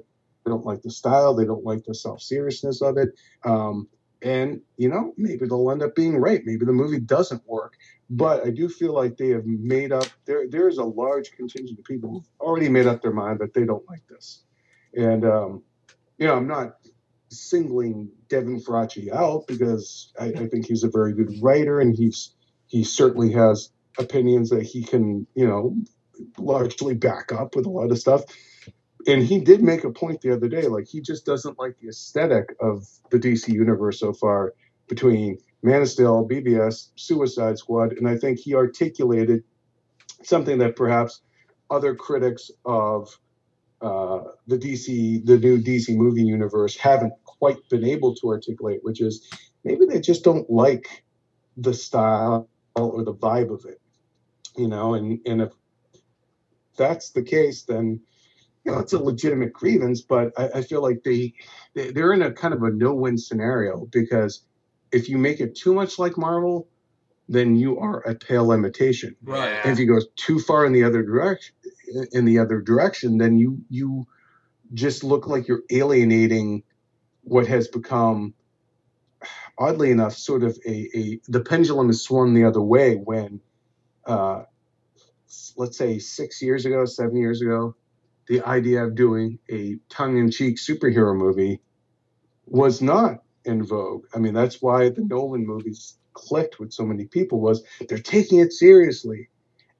don't 0.48 0.64
like 0.64 0.82
the 0.82 0.90
style. 0.90 1.34
They 1.34 1.44
don't 1.44 1.64
like 1.64 1.84
the 1.84 1.94
self 1.94 2.22
seriousness 2.22 2.82
of 2.82 2.96
it. 2.96 3.10
Um, 3.44 3.88
and 4.22 4.60
you 4.76 4.88
know, 4.88 5.14
maybe 5.16 5.46
they'll 5.46 5.70
end 5.70 5.82
up 5.82 5.94
being 5.94 6.16
right. 6.16 6.42
Maybe 6.44 6.64
the 6.64 6.72
movie 6.72 7.00
doesn't 7.00 7.46
work. 7.46 7.74
But 8.10 8.46
I 8.46 8.50
do 8.50 8.68
feel 8.68 8.94
like 8.94 9.16
they 9.16 9.28
have 9.28 9.46
made 9.46 9.92
up. 9.92 10.06
There 10.24 10.48
there 10.48 10.68
is 10.68 10.78
a 10.78 10.84
large 10.84 11.32
contingent 11.32 11.78
of 11.78 11.84
people 11.84 12.10
who've 12.10 12.28
already 12.40 12.68
made 12.68 12.86
up 12.86 13.02
their 13.02 13.12
mind 13.12 13.38
that 13.40 13.54
they 13.54 13.64
don't 13.64 13.88
like 13.88 14.06
this. 14.08 14.42
And 14.96 15.24
um, 15.24 15.62
you 16.16 16.26
know, 16.26 16.34
I'm 16.34 16.48
not 16.48 16.76
singling 17.30 18.10
Devin 18.28 18.60
Faraci 18.60 19.12
out 19.12 19.46
because 19.46 20.12
I, 20.18 20.26
I 20.26 20.46
think 20.48 20.66
he's 20.66 20.82
a 20.82 20.90
very 20.90 21.12
good 21.12 21.42
writer 21.42 21.80
and 21.80 21.94
he's 21.96 22.34
he 22.66 22.84
certainly 22.84 23.32
has 23.32 23.70
opinions 23.98 24.50
that 24.50 24.62
he 24.62 24.82
can, 24.82 25.26
you 25.34 25.46
know, 25.46 25.76
largely 26.38 26.94
back 26.94 27.32
up 27.32 27.56
with 27.56 27.66
a 27.66 27.70
lot 27.70 27.90
of 27.90 27.98
stuff. 27.98 28.24
And 29.06 29.22
he 29.22 29.40
did 29.40 29.62
make 29.62 29.84
a 29.84 29.90
point 29.90 30.20
the 30.20 30.32
other 30.32 30.48
day, 30.48 30.66
like 30.66 30.86
he 30.88 31.00
just 31.00 31.24
doesn't 31.24 31.58
like 31.58 31.78
the 31.78 31.88
aesthetic 31.88 32.54
of 32.60 32.86
the 33.10 33.18
DC 33.18 33.48
universe 33.48 34.00
so 34.00 34.12
far 34.12 34.54
between 34.88 35.38
Man 35.62 35.82
of 35.82 35.88
Steel, 35.88 36.26
BVS, 36.28 36.90
Suicide 36.96 37.58
Squad, 37.58 37.92
and 37.92 38.08
I 38.08 38.16
think 38.16 38.38
he 38.38 38.54
articulated 38.54 39.44
something 40.22 40.58
that 40.58 40.76
perhaps 40.76 41.20
other 41.70 41.94
critics 41.94 42.50
of 42.64 43.18
uh, 43.80 44.20
the 44.46 44.58
DC, 44.58 45.24
the 45.24 45.38
new 45.38 45.58
DC 45.62 45.96
movie 45.96 46.24
universe, 46.24 46.76
haven't 46.76 47.12
quite 47.24 47.56
been 47.68 47.84
able 47.84 48.14
to 48.16 48.28
articulate, 48.28 48.80
which 48.82 49.00
is 49.00 49.28
maybe 49.64 49.86
they 49.86 50.00
just 50.00 50.24
don't 50.24 50.48
like 50.50 51.04
the 51.56 51.74
style 51.74 52.48
or 52.74 53.04
the 53.04 53.14
vibe 53.14 53.52
of 53.52 53.64
it, 53.66 53.80
you 54.56 54.68
know. 54.68 54.94
And 54.94 55.20
and 55.26 55.42
if 55.42 55.52
that's 56.76 57.10
the 57.10 57.22
case, 57.22 57.62
then 57.62 58.00
you 58.68 58.74
know 58.74 58.80
it's 58.80 58.92
a 58.92 58.98
legitimate 58.98 59.52
grievance. 59.52 60.02
But 60.02 60.32
I, 60.38 60.58
I 60.58 60.62
feel 60.62 60.82
like 60.82 61.02
they 61.04 61.34
they- 61.74 61.90
they're 61.92 62.12
in 62.12 62.22
a 62.22 62.32
kind 62.32 62.54
of 62.54 62.62
a 62.62 62.70
no-win 62.70 63.18
scenario 63.18 63.86
because 63.86 64.42
if 64.92 65.08
you 65.08 65.18
make 65.18 65.40
it 65.40 65.54
too 65.54 65.74
much 65.74 65.98
like 65.98 66.16
Marvel, 66.16 66.68
then 67.28 67.56
you 67.56 67.78
are 67.78 68.00
a 68.00 68.14
pale 68.14 68.52
imitation. 68.52 69.16
Right. 69.22 69.60
And 69.64 69.72
if 69.72 69.78
you 69.78 69.86
go 69.86 70.00
too 70.16 70.38
far 70.38 70.64
in 70.64 70.72
the 70.72 70.84
other 70.84 71.02
direction, 71.02 71.54
in 72.12 72.24
the 72.24 72.38
other 72.38 72.60
direction, 72.60 73.18
then 73.18 73.38
you 73.38 73.60
you 73.70 74.06
just 74.74 75.02
look 75.04 75.26
like 75.26 75.48
you're 75.48 75.62
alienating 75.70 76.62
what 77.22 77.46
has 77.46 77.68
become, 77.68 78.34
oddly 79.58 79.90
enough, 79.90 80.14
sort 80.14 80.42
of 80.42 80.58
a, 80.66 80.88
a 80.94 81.20
the 81.28 81.40
pendulum 81.40 81.86
has 81.88 82.02
swung 82.02 82.34
the 82.34 82.44
other 82.44 82.60
way 82.62 82.94
when, 82.96 83.40
uh, 84.06 84.42
let's 85.56 85.76
say 85.76 85.98
six 85.98 86.40
years 86.42 86.66
ago, 86.66 86.84
seven 86.84 87.16
years 87.16 87.40
ago, 87.42 87.74
the 88.28 88.42
idea 88.42 88.84
of 88.84 88.94
doing 88.94 89.38
a 89.50 89.76
tongue-in-cheek 89.88 90.56
superhero 90.56 91.16
movie 91.16 91.60
was 92.46 92.80
not 92.80 93.22
in 93.44 93.64
vogue. 93.64 94.04
I 94.14 94.18
mean, 94.18 94.34
that's 94.34 94.60
why 94.60 94.90
the 94.90 95.02
Nolan 95.02 95.46
movies 95.46 95.96
clicked 96.12 96.58
with 96.58 96.72
so 96.72 96.84
many 96.84 97.06
people 97.06 97.40
was 97.40 97.62
they're 97.88 97.98
taking 97.98 98.40
it 98.40 98.52
seriously. 98.52 99.28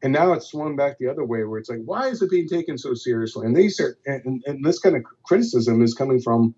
And 0.03 0.13
now 0.13 0.33
it's 0.33 0.47
swung 0.47 0.77
back 0.77 0.99
the 0.99 1.09
other 1.09 1.25
way 1.25 1.43
where 1.45 1.59
it's 1.59 1.69
like, 1.69 1.83
why 1.85 2.09
is 2.09 2.23
it 2.23 2.31
being 2.31 2.49
taken 2.49 2.79
so 2.79 2.95
seriously? 2.95 3.47
And 3.47 3.57
these 3.57 3.81
are 3.81 3.99
and, 4.07 4.43
and 4.47 4.65
this 4.65 4.79
kind 4.79 4.97
of 4.97 5.03
criticism 5.25 5.83
is 5.83 5.95
coming 5.95 6.21
from, 6.21 6.55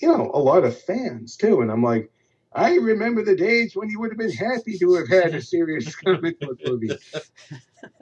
you 0.00 0.08
know, 0.08 0.30
a 0.32 0.38
lot 0.38 0.64
of 0.64 0.80
fans 0.80 1.36
too. 1.36 1.60
And 1.60 1.70
I'm 1.70 1.82
like, 1.82 2.10
I 2.54 2.74
remember 2.76 3.24
the 3.24 3.34
days 3.34 3.74
when 3.74 3.88
you 3.88 3.98
would 4.00 4.12
have 4.12 4.18
been 4.18 4.30
happy 4.30 4.78
to 4.78 4.94
have 4.94 5.08
had 5.08 5.34
a 5.34 5.42
serious 5.42 5.94
comic 6.04 6.38
book 6.38 6.58
movie. 6.64 6.90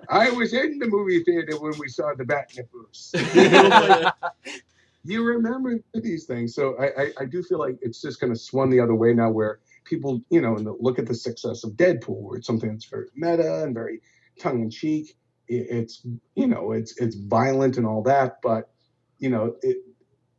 I 0.09 0.31
was 0.31 0.53
in 0.53 0.79
the 0.79 0.87
movie 0.87 1.25
theater 1.25 1.59
when 1.59 1.73
we 1.79 1.89
saw 1.89 2.13
the 2.15 2.25
know, 2.25 4.13
like, 4.13 4.15
you 5.05 5.25
remember 5.25 5.81
these 5.95 6.27
things. 6.27 6.55
So 6.55 6.77
I, 6.79 7.03
I, 7.03 7.13
I 7.21 7.25
do 7.25 7.43
feel 7.43 7.59
like 7.59 7.79
it's 7.81 8.03
just 8.03 8.21
going 8.21 8.33
to 8.33 8.39
swung 8.39 8.71
the 8.71 8.81
other 8.81 8.95
way 8.95 9.15
now 9.15 9.31
where 9.31 9.61
people, 9.85 10.21
you 10.29 10.41
know, 10.41 10.57
and 10.57 10.69
look 10.81 10.99
at 10.99 11.07
the 11.07 11.15
success 11.15 11.65
of 11.65 11.73
Deadpool, 11.73 12.21
where 12.21 12.39
it's 12.39 12.47
something 12.47 12.71
that's 12.71 12.85
very 12.85 13.09
meta 13.15 13.63
and 13.63 13.75
very 13.75 14.01
tongue 14.39 14.61
in 14.61 14.71
cheek. 14.71 15.17
It's, 15.49 16.07
you 16.35 16.47
know, 16.47 16.73
it's, 16.73 16.97
it's 16.99 17.17
violent 17.17 17.79
and 17.79 17.87
all 17.87 18.03
that. 18.03 18.39
But, 18.43 18.71
you 19.19 19.31
know, 19.31 19.57
it, 19.63 19.79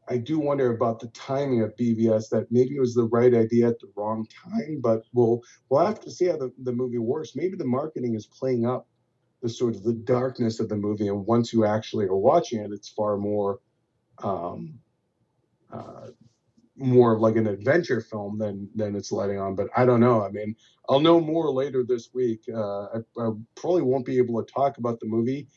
I 0.10 0.18
do 0.18 0.40
wonder 0.40 0.74
about 0.74 1.00
the 1.00 1.08
timing 1.08 1.62
of 1.62 1.76
BVS 1.78 2.30
that 2.30 2.48
maybe 2.52 2.76
it 2.76 2.80
was 2.80 2.94
the 2.94 3.06
right 3.06 3.34
idea 3.34 3.68
at 3.68 3.80
the 3.80 3.92
wrong 3.96 4.28
time, 4.46 4.80
but 4.82 5.04
we'll, 5.14 5.42
we'll 5.70 5.86
have 5.86 6.02
to 6.02 6.12
see 6.12 6.26
how 6.26 6.38
the, 6.38 6.52
the 6.64 6.74
movie 6.74 6.98
works. 6.98 7.36
Maybe 7.36 7.56
the 7.56 7.66
marketing 7.66 8.16
is 8.16 8.28
playing 8.28 8.66
up 8.66 8.88
the 9.42 9.50
sort 9.50 9.76
of 9.76 9.84
the 9.84 9.94
darkness 9.94 10.60
of 10.60 10.70
the 10.70 10.76
movie. 10.76 11.08
And 11.08 11.26
once 11.26 11.54
you 11.54 11.66
actually 11.66 12.06
are 12.06 12.16
watching 12.16 12.60
it, 12.60 12.72
it's 12.72 12.90
far 12.90 13.18
more, 13.18 13.60
um, 14.24 14.80
uh, 15.72 16.08
more 16.76 17.14
of 17.14 17.22
like 17.22 17.36
an 17.36 17.48
adventure 17.48 18.02
film 18.02 18.38
than 18.40 18.70
than 18.76 18.96
it's 18.96 19.12
letting 19.12 19.40
on. 19.40 19.56
But 19.56 19.68
I 19.76 19.86
don't 19.86 20.00
know. 20.00 20.24
I 20.24 20.30
mean, 20.30 20.56
I'll 20.90 21.00
know 21.00 21.20
more 21.20 21.52
later 21.52 21.84
this 21.88 22.10
week. 22.14 22.42
Uh, 22.52 22.86
I, 22.86 22.98
I 23.20 23.32
probably 23.56 23.84
won't 23.84 24.06
be 24.06 24.18
able 24.18 24.44
to 24.44 24.52
talk 24.52 24.78
about 24.78 25.00
the 25.00 25.06
movie 25.06 25.48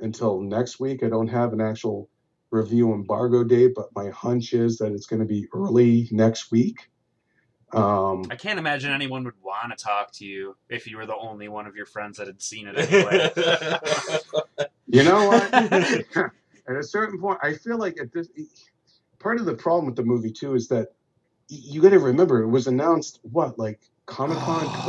until 0.00 0.40
next 0.40 0.80
week. 0.80 1.02
I 1.02 1.08
don't 1.08 1.28
have 1.28 1.52
an 1.52 1.60
actual 1.60 2.08
review 2.54 2.92
embargo 2.94 3.42
date, 3.44 3.72
but 3.74 3.88
my 3.94 4.08
hunch 4.10 4.52
is 4.52 4.78
that 4.78 4.92
it's 4.92 5.06
going 5.06 5.20
to 5.20 5.26
be 5.26 5.46
early 5.52 6.08
next 6.12 6.50
week. 6.52 6.88
Um, 7.72 8.22
I 8.30 8.36
can't 8.36 8.60
imagine 8.60 8.92
anyone 8.92 9.24
would 9.24 9.34
want 9.42 9.76
to 9.76 9.84
talk 9.84 10.12
to 10.14 10.24
you 10.24 10.56
if 10.68 10.86
you 10.86 10.96
were 10.96 11.06
the 11.06 11.16
only 11.16 11.48
one 11.48 11.66
of 11.66 11.74
your 11.74 11.86
friends 11.86 12.18
that 12.18 12.28
had 12.28 12.40
seen 12.40 12.68
it 12.68 12.78
anyway. 12.78 13.30
you 14.86 15.02
know 15.02 15.24
what? 15.24 15.52
at 16.68 16.76
a 16.76 16.82
certain 16.84 17.20
point, 17.20 17.40
I 17.42 17.54
feel 17.54 17.76
like 17.78 17.98
at 18.00 18.12
this 18.12 18.28
part 19.18 19.40
of 19.40 19.46
the 19.46 19.54
problem 19.54 19.86
with 19.86 19.96
the 19.96 20.04
movie 20.04 20.30
too 20.30 20.54
is 20.54 20.68
that 20.68 20.88
you 21.48 21.82
got 21.82 21.90
to 21.90 21.98
remember 21.98 22.42
it 22.42 22.48
was 22.48 22.68
announced 22.68 23.18
what 23.22 23.58
like 23.58 23.80
Comic 24.06 24.38
Con 24.38 24.60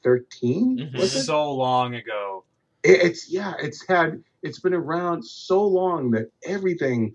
2013 0.00 0.78
Mhm. 0.78 0.98
was 0.98 1.14
it? 1.14 1.24
so 1.24 1.52
long 1.52 1.94
ago. 1.94 2.44
It- 2.82 3.02
It's 3.02 3.30
yeah, 3.30 3.52
it's 3.60 3.86
had 3.86 4.22
it's 4.42 4.60
been 4.60 4.74
around 4.74 5.24
so 5.24 5.64
long 5.64 6.10
that 6.12 6.30
everything, 6.44 7.14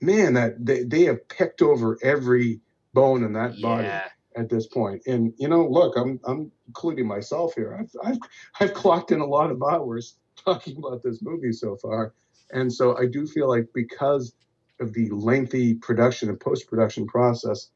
man, 0.00 0.34
that 0.34 0.64
they, 0.64 0.84
they 0.84 1.04
have 1.04 1.26
picked 1.28 1.62
over 1.62 1.98
every 2.02 2.60
bone 2.94 3.24
in 3.24 3.32
that 3.34 3.60
body 3.60 3.88
at 4.36 4.48
this 4.48 4.66
point. 4.66 5.02
And 5.06 5.32
you 5.36 5.48
know, 5.48 5.66
look, 5.66 5.96
I'm 5.96 6.20
I'm 6.24 6.50
including 6.66 7.06
myself 7.06 7.54
here. 7.54 7.78
I've 7.78 7.90
I've 8.04 8.18
I've 8.60 8.74
clocked 8.74 9.12
in 9.12 9.20
a 9.20 9.26
lot 9.26 9.50
of 9.50 9.62
hours 9.62 10.16
talking 10.44 10.76
about 10.76 11.02
this 11.02 11.20
movie 11.22 11.52
so 11.52 11.76
far, 11.76 12.14
and 12.50 12.72
so 12.72 12.96
I 12.96 13.06
do 13.06 13.26
feel 13.26 13.48
like 13.48 13.68
because 13.74 14.34
of 14.80 14.92
the 14.94 15.10
lengthy 15.10 15.74
production 15.74 16.28
and 16.28 16.40
post 16.40 16.68
production 16.68 17.06
process, 17.06 17.68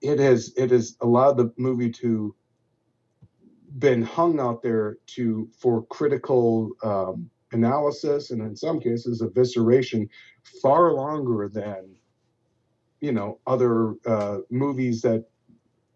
it 0.00 0.18
has 0.18 0.52
it 0.56 0.70
has 0.70 0.96
allowed 1.00 1.36
the 1.36 1.52
movie 1.56 1.90
to 1.90 2.34
been 3.78 4.02
hung 4.02 4.40
out 4.40 4.62
there 4.62 4.96
to 5.06 5.48
for 5.58 5.84
critical 5.86 6.72
um, 6.82 7.30
analysis 7.52 8.30
and 8.30 8.42
in 8.42 8.54
some 8.56 8.80
cases 8.80 9.22
evisceration 9.22 10.08
far 10.62 10.92
longer 10.92 11.48
than 11.52 11.96
you 13.00 13.12
know 13.12 13.38
other 13.46 13.94
uh, 14.06 14.38
movies 14.50 15.02
that 15.02 15.24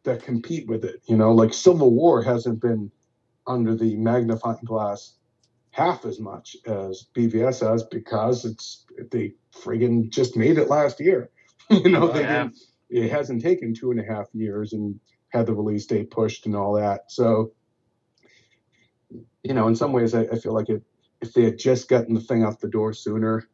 that 0.05 0.23
compete 0.23 0.67
with 0.69 0.85
it. 0.85 1.01
You 1.07 1.17
know, 1.17 1.33
like 1.33 1.55
Civil 1.55 1.93
War 1.93 2.23
hasn't 2.23 2.61
been 2.61 2.91
under 3.47 3.75
the 3.75 3.97
magnifying 3.97 4.65
glass 4.65 5.15
half 5.71 6.05
as 6.05 6.21
much 6.21 6.57
as 6.67 7.07
BVS 7.15 7.67
has 7.69 7.83
because 7.85 8.45
it's 8.45 8.85
they 9.11 9.35
friggin' 9.53 10.11
just 10.11 10.37
made 10.37 10.59
it 10.59 10.69
last 10.69 11.01
year. 11.01 11.31
you 11.71 11.89
know, 11.89 12.09
they 12.09 12.21
Yeah. 12.21 12.45
didn't, 12.45 12.59
it 12.91 13.11
hasn't 13.11 13.43
taken 13.43 13.75
two 13.75 13.91
and 13.91 13.99
a 14.01 14.05
half 14.05 14.27
years 14.35 14.75
and 14.75 14.99
had 15.31 15.47
the 15.47 15.55
release 15.55 15.87
date 15.87 16.11
pushed 16.11 16.45
and 16.47 16.55
all 16.55 16.75
that. 16.75 17.11
So, 17.11 17.53
you 19.43 19.55
know, 19.55 19.67
in 19.69 19.75
some 19.75 19.93
ways, 19.93 20.15
I, 20.15 20.23
I 20.23 20.39
feel 20.39 20.53
like 20.53 20.69
it, 20.69 20.83
if 21.23 21.33
they 21.33 21.45
had 21.45 21.59
just 21.59 21.89
gotten 21.89 22.15
the 22.15 22.21
thing 22.21 22.45
off 22.45 22.61
the 22.61 22.69
door 22.69 22.93
sooner, 22.93 23.49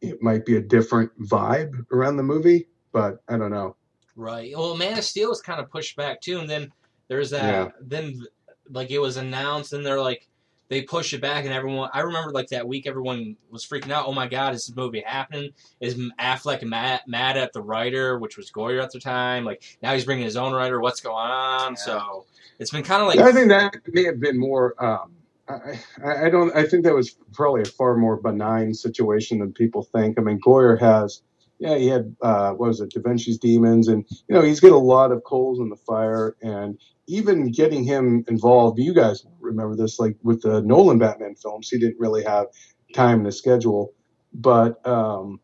it 0.00 0.22
might 0.22 0.44
be 0.44 0.56
a 0.56 0.60
different 0.60 1.10
vibe 1.20 1.86
around 1.92 2.16
the 2.16 2.22
movie. 2.22 2.66
But 2.92 3.22
I 3.28 3.36
don't 3.36 3.50
know. 3.50 3.76
Right. 4.16 4.52
Well, 4.56 4.76
Man 4.76 4.98
of 4.98 5.04
Steel 5.04 5.28
was 5.28 5.40
kind 5.40 5.60
of 5.60 5.70
pushed 5.70 5.96
back 5.96 6.20
too, 6.20 6.38
and 6.38 6.48
then 6.48 6.72
there's 7.08 7.30
that. 7.30 7.44
Yeah. 7.44 7.68
Then 7.80 8.24
like 8.70 8.90
it 8.90 8.98
was 8.98 9.16
announced, 9.16 9.72
and 9.72 9.84
they're 9.84 10.00
like 10.00 10.28
they 10.68 10.82
pushed 10.82 11.12
it 11.12 11.20
back, 11.20 11.44
and 11.44 11.52
everyone. 11.52 11.90
I 11.92 12.00
remember 12.00 12.30
like 12.30 12.48
that 12.48 12.66
week, 12.66 12.86
everyone 12.86 13.36
was 13.50 13.66
freaking 13.66 13.90
out. 13.90 14.06
Oh 14.06 14.12
my 14.12 14.28
God, 14.28 14.54
is 14.54 14.66
this 14.66 14.76
movie 14.76 15.02
happening? 15.04 15.50
Is 15.80 15.96
Affleck 16.20 16.62
mad, 16.62 17.02
mad 17.06 17.36
at 17.36 17.52
the 17.52 17.60
writer, 17.60 18.18
which 18.18 18.36
was 18.36 18.50
Goyer 18.50 18.82
at 18.82 18.92
the 18.92 19.00
time? 19.00 19.44
Like 19.44 19.62
now 19.82 19.92
he's 19.92 20.04
bringing 20.04 20.24
his 20.24 20.36
own 20.36 20.52
writer. 20.52 20.80
What's 20.80 21.00
going 21.00 21.16
on? 21.16 21.72
Yeah. 21.72 21.78
So 21.78 22.26
it's 22.58 22.70
been 22.70 22.84
kind 22.84 23.02
of 23.02 23.08
like 23.08 23.18
I 23.18 23.32
think 23.32 23.48
that 23.48 23.74
may 23.88 24.04
have 24.04 24.20
been 24.20 24.38
more. 24.38 24.74
Um, 24.82 25.12
I, 25.48 26.26
I 26.26 26.30
don't. 26.30 26.54
I 26.56 26.64
think 26.64 26.84
that 26.84 26.94
was 26.94 27.16
probably 27.32 27.62
a 27.62 27.66
far 27.66 27.96
more 27.96 28.16
benign 28.16 28.72
situation 28.74 29.40
than 29.40 29.52
people 29.52 29.82
think. 29.82 30.18
I 30.18 30.22
mean, 30.22 30.40
Goyer 30.40 30.80
has, 30.80 31.22
yeah, 31.58 31.76
he 31.76 31.88
had 31.88 32.16
uh, 32.22 32.52
what 32.52 32.68
was 32.68 32.80
it, 32.80 32.90
Da 32.90 33.00
Vinci's 33.00 33.38
Demons, 33.38 33.88
and 33.88 34.04
you 34.28 34.34
know 34.34 34.42
he's 34.42 34.60
got 34.60 34.72
a 34.72 34.78
lot 34.78 35.12
of 35.12 35.22
coals 35.24 35.58
in 35.58 35.68
the 35.68 35.76
fire, 35.76 36.36
and 36.42 36.78
even 37.06 37.50
getting 37.50 37.84
him 37.84 38.24
involved. 38.28 38.78
You 38.78 38.94
guys 38.94 39.26
remember 39.40 39.76
this, 39.76 39.98
like 39.98 40.16
with 40.22 40.42
the 40.42 40.62
Nolan 40.62 40.98
Batman 40.98 41.34
films, 41.34 41.68
he 41.68 41.78
didn't 41.78 42.00
really 42.00 42.24
have 42.24 42.46
time 42.94 43.24
his 43.24 43.36
schedule, 43.36 43.92
but 44.32 44.84
um, 44.86 45.40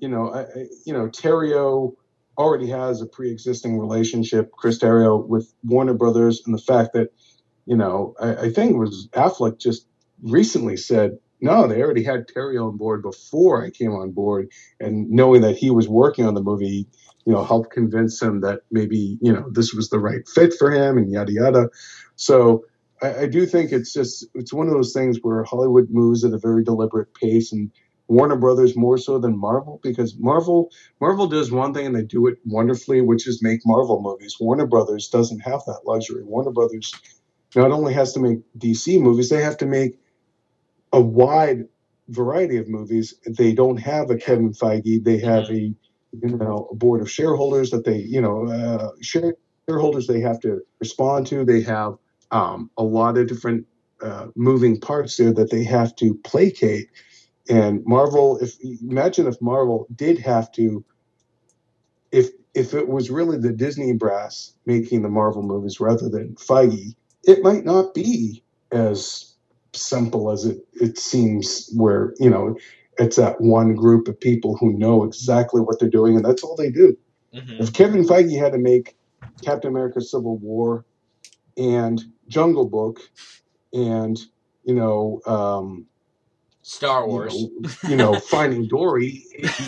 you 0.00 0.08
know, 0.08 0.32
I, 0.32 0.46
you 0.86 0.94
know, 0.94 1.08
Terrio 1.08 1.92
already 2.38 2.68
has 2.68 3.02
a 3.02 3.06
pre-existing 3.06 3.78
relationship, 3.78 4.50
Chris 4.52 4.78
Terrio, 4.78 5.26
with 5.26 5.52
Warner 5.64 5.94
Brothers, 5.94 6.42
and 6.46 6.54
the 6.54 6.62
fact 6.62 6.94
that 6.94 7.10
you 7.66 7.76
know, 7.76 8.14
I, 8.20 8.34
I 8.34 8.50
think 8.50 8.76
was 8.76 9.08
Affleck 9.12 9.58
just 9.58 9.86
recently 10.22 10.76
said, 10.76 11.18
no, 11.40 11.66
they 11.66 11.82
already 11.82 12.04
had 12.04 12.28
Terry 12.28 12.56
on 12.56 12.76
board 12.76 13.02
before 13.02 13.64
I 13.64 13.70
came 13.70 13.92
on 13.92 14.12
board, 14.12 14.48
and 14.78 15.10
knowing 15.10 15.42
that 15.42 15.56
he 15.56 15.70
was 15.70 15.88
working 15.88 16.24
on 16.24 16.34
the 16.34 16.42
movie, 16.42 16.86
you 17.26 17.32
know, 17.32 17.44
helped 17.44 17.72
convince 17.72 18.22
him 18.22 18.40
that 18.42 18.60
maybe 18.70 19.18
you 19.20 19.32
know 19.32 19.50
this 19.50 19.74
was 19.74 19.90
the 19.90 19.98
right 19.98 20.26
fit 20.28 20.54
for 20.54 20.70
him, 20.70 20.96
and 20.98 21.10
yada 21.10 21.32
yada. 21.32 21.68
So 22.14 22.64
I, 23.02 23.22
I 23.22 23.26
do 23.26 23.44
think 23.44 23.72
it's 23.72 23.92
just 23.92 24.24
it's 24.34 24.52
one 24.52 24.68
of 24.68 24.74
those 24.74 24.92
things 24.92 25.18
where 25.22 25.42
Hollywood 25.42 25.88
moves 25.90 26.24
at 26.24 26.32
a 26.32 26.38
very 26.38 26.62
deliberate 26.62 27.12
pace, 27.14 27.52
and 27.52 27.72
Warner 28.06 28.36
Brothers 28.36 28.76
more 28.76 28.98
so 28.98 29.18
than 29.18 29.36
Marvel 29.36 29.80
because 29.82 30.16
Marvel 30.18 30.70
Marvel 31.00 31.26
does 31.26 31.50
one 31.50 31.74
thing 31.74 31.86
and 31.86 31.96
they 31.96 32.02
do 32.04 32.28
it 32.28 32.38
wonderfully, 32.44 33.00
which 33.00 33.26
is 33.26 33.42
make 33.42 33.60
Marvel 33.66 34.00
movies. 34.00 34.36
Warner 34.38 34.66
Brothers 34.66 35.08
doesn't 35.08 35.40
have 35.40 35.62
that 35.66 35.80
luxury. 35.86 36.22
Warner 36.22 36.52
Brothers 36.52 36.92
not 37.56 37.70
only 37.70 37.92
has 37.92 38.12
to 38.14 38.20
make 38.20 38.38
DC 38.58 39.00
movies, 39.00 39.28
they 39.28 39.42
have 39.42 39.56
to 39.58 39.66
make 39.66 39.98
a 40.92 41.00
wide 41.00 41.66
variety 42.08 42.56
of 42.56 42.68
movies. 42.68 43.14
They 43.26 43.52
don't 43.52 43.78
have 43.78 44.10
a 44.10 44.16
Kevin 44.16 44.52
Feige. 44.52 45.04
They 45.04 45.18
have 45.18 45.50
a 45.50 45.74
you 46.12 46.36
know 46.36 46.68
a 46.70 46.74
board 46.74 47.00
of 47.00 47.10
shareholders 47.10 47.70
that 47.70 47.84
they 47.84 47.98
you 47.98 48.20
know 48.20 48.46
uh, 48.46 48.90
shareholders 49.00 50.06
they 50.06 50.20
have 50.20 50.40
to 50.40 50.60
respond 50.80 51.26
to. 51.28 51.44
They 51.44 51.62
have 51.62 51.94
um, 52.30 52.70
a 52.76 52.82
lot 52.82 53.18
of 53.18 53.28
different 53.28 53.66
uh, 54.02 54.26
moving 54.34 54.80
parts 54.80 55.16
there 55.16 55.32
that 55.32 55.50
they 55.50 55.64
have 55.64 55.94
to 55.96 56.14
placate. 56.24 56.88
And 57.48 57.84
Marvel, 57.84 58.38
if 58.38 58.56
imagine 58.62 59.26
if 59.26 59.40
Marvel 59.40 59.86
did 59.94 60.18
have 60.18 60.52
to, 60.52 60.84
if 62.10 62.30
if 62.54 62.74
it 62.74 62.88
was 62.88 63.10
really 63.10 63.38
the 63.38 63.52
Disney 63.52 63.92
brass 63.92 64.54
making 64.66 65.02
the 65.02 65.08
Marvel 65.08 65.42
movies 65.42 65.80
rather 65.80 66.08
than 66.08 66.34
Feige, 66.34 66.94
it 67.24 67.42
might 67.42 67.64
not 67.64 67.94
be 67.94 68.44
as 68.72 69.34
simple 69.74 70.30
as 70.30 70.44
it, 70.44 70.58
it 70.74 70.98
seems 70.98 71.68
where 71.76 72.14
you 72.18 72.30
know 72.30 72.56
it's 72.98 73.16
that 73.16 73.40
one 73.40 73.74
group 73.74 74.08
of 74.08 74.20
people 74.20 74.56
who 74.58 74.72
know 74.78 75.04
exactly 75.04 75.60
what 75.60 75.78
they're 75.80 75.88
doing 75.90 76.16
and 76.16 76.24
that's 76.24 76.42
all 76.42 76.56
they 76.56 76.70
do 76.70 76.96
Mhm. 77.34 77.58
if 77.58 77.72
kevin 77.72 78.04
feige 78.04 78.38
had 78.38 78.52
to 78.52 78.58
make 78.58 78.94
captain 79.44 79.70
america 79.70 80.00
civil 80.00 80.38
war 80.38 80.86
and 81.58 82.02
jungle 82.28 82.68
book 82.68 83.00
and 83.74 84.18
you 84.64 84.74
know 84.74 85.20
um 85.26 85.86
Star 86.62 87.06
you 87.06 87.08
Wars. 87.08 87.34
know, 87.34 87.50
you 87.86 87.96
know 87.96 88.18
finding 88.20 88.68
dory 88.68 89.24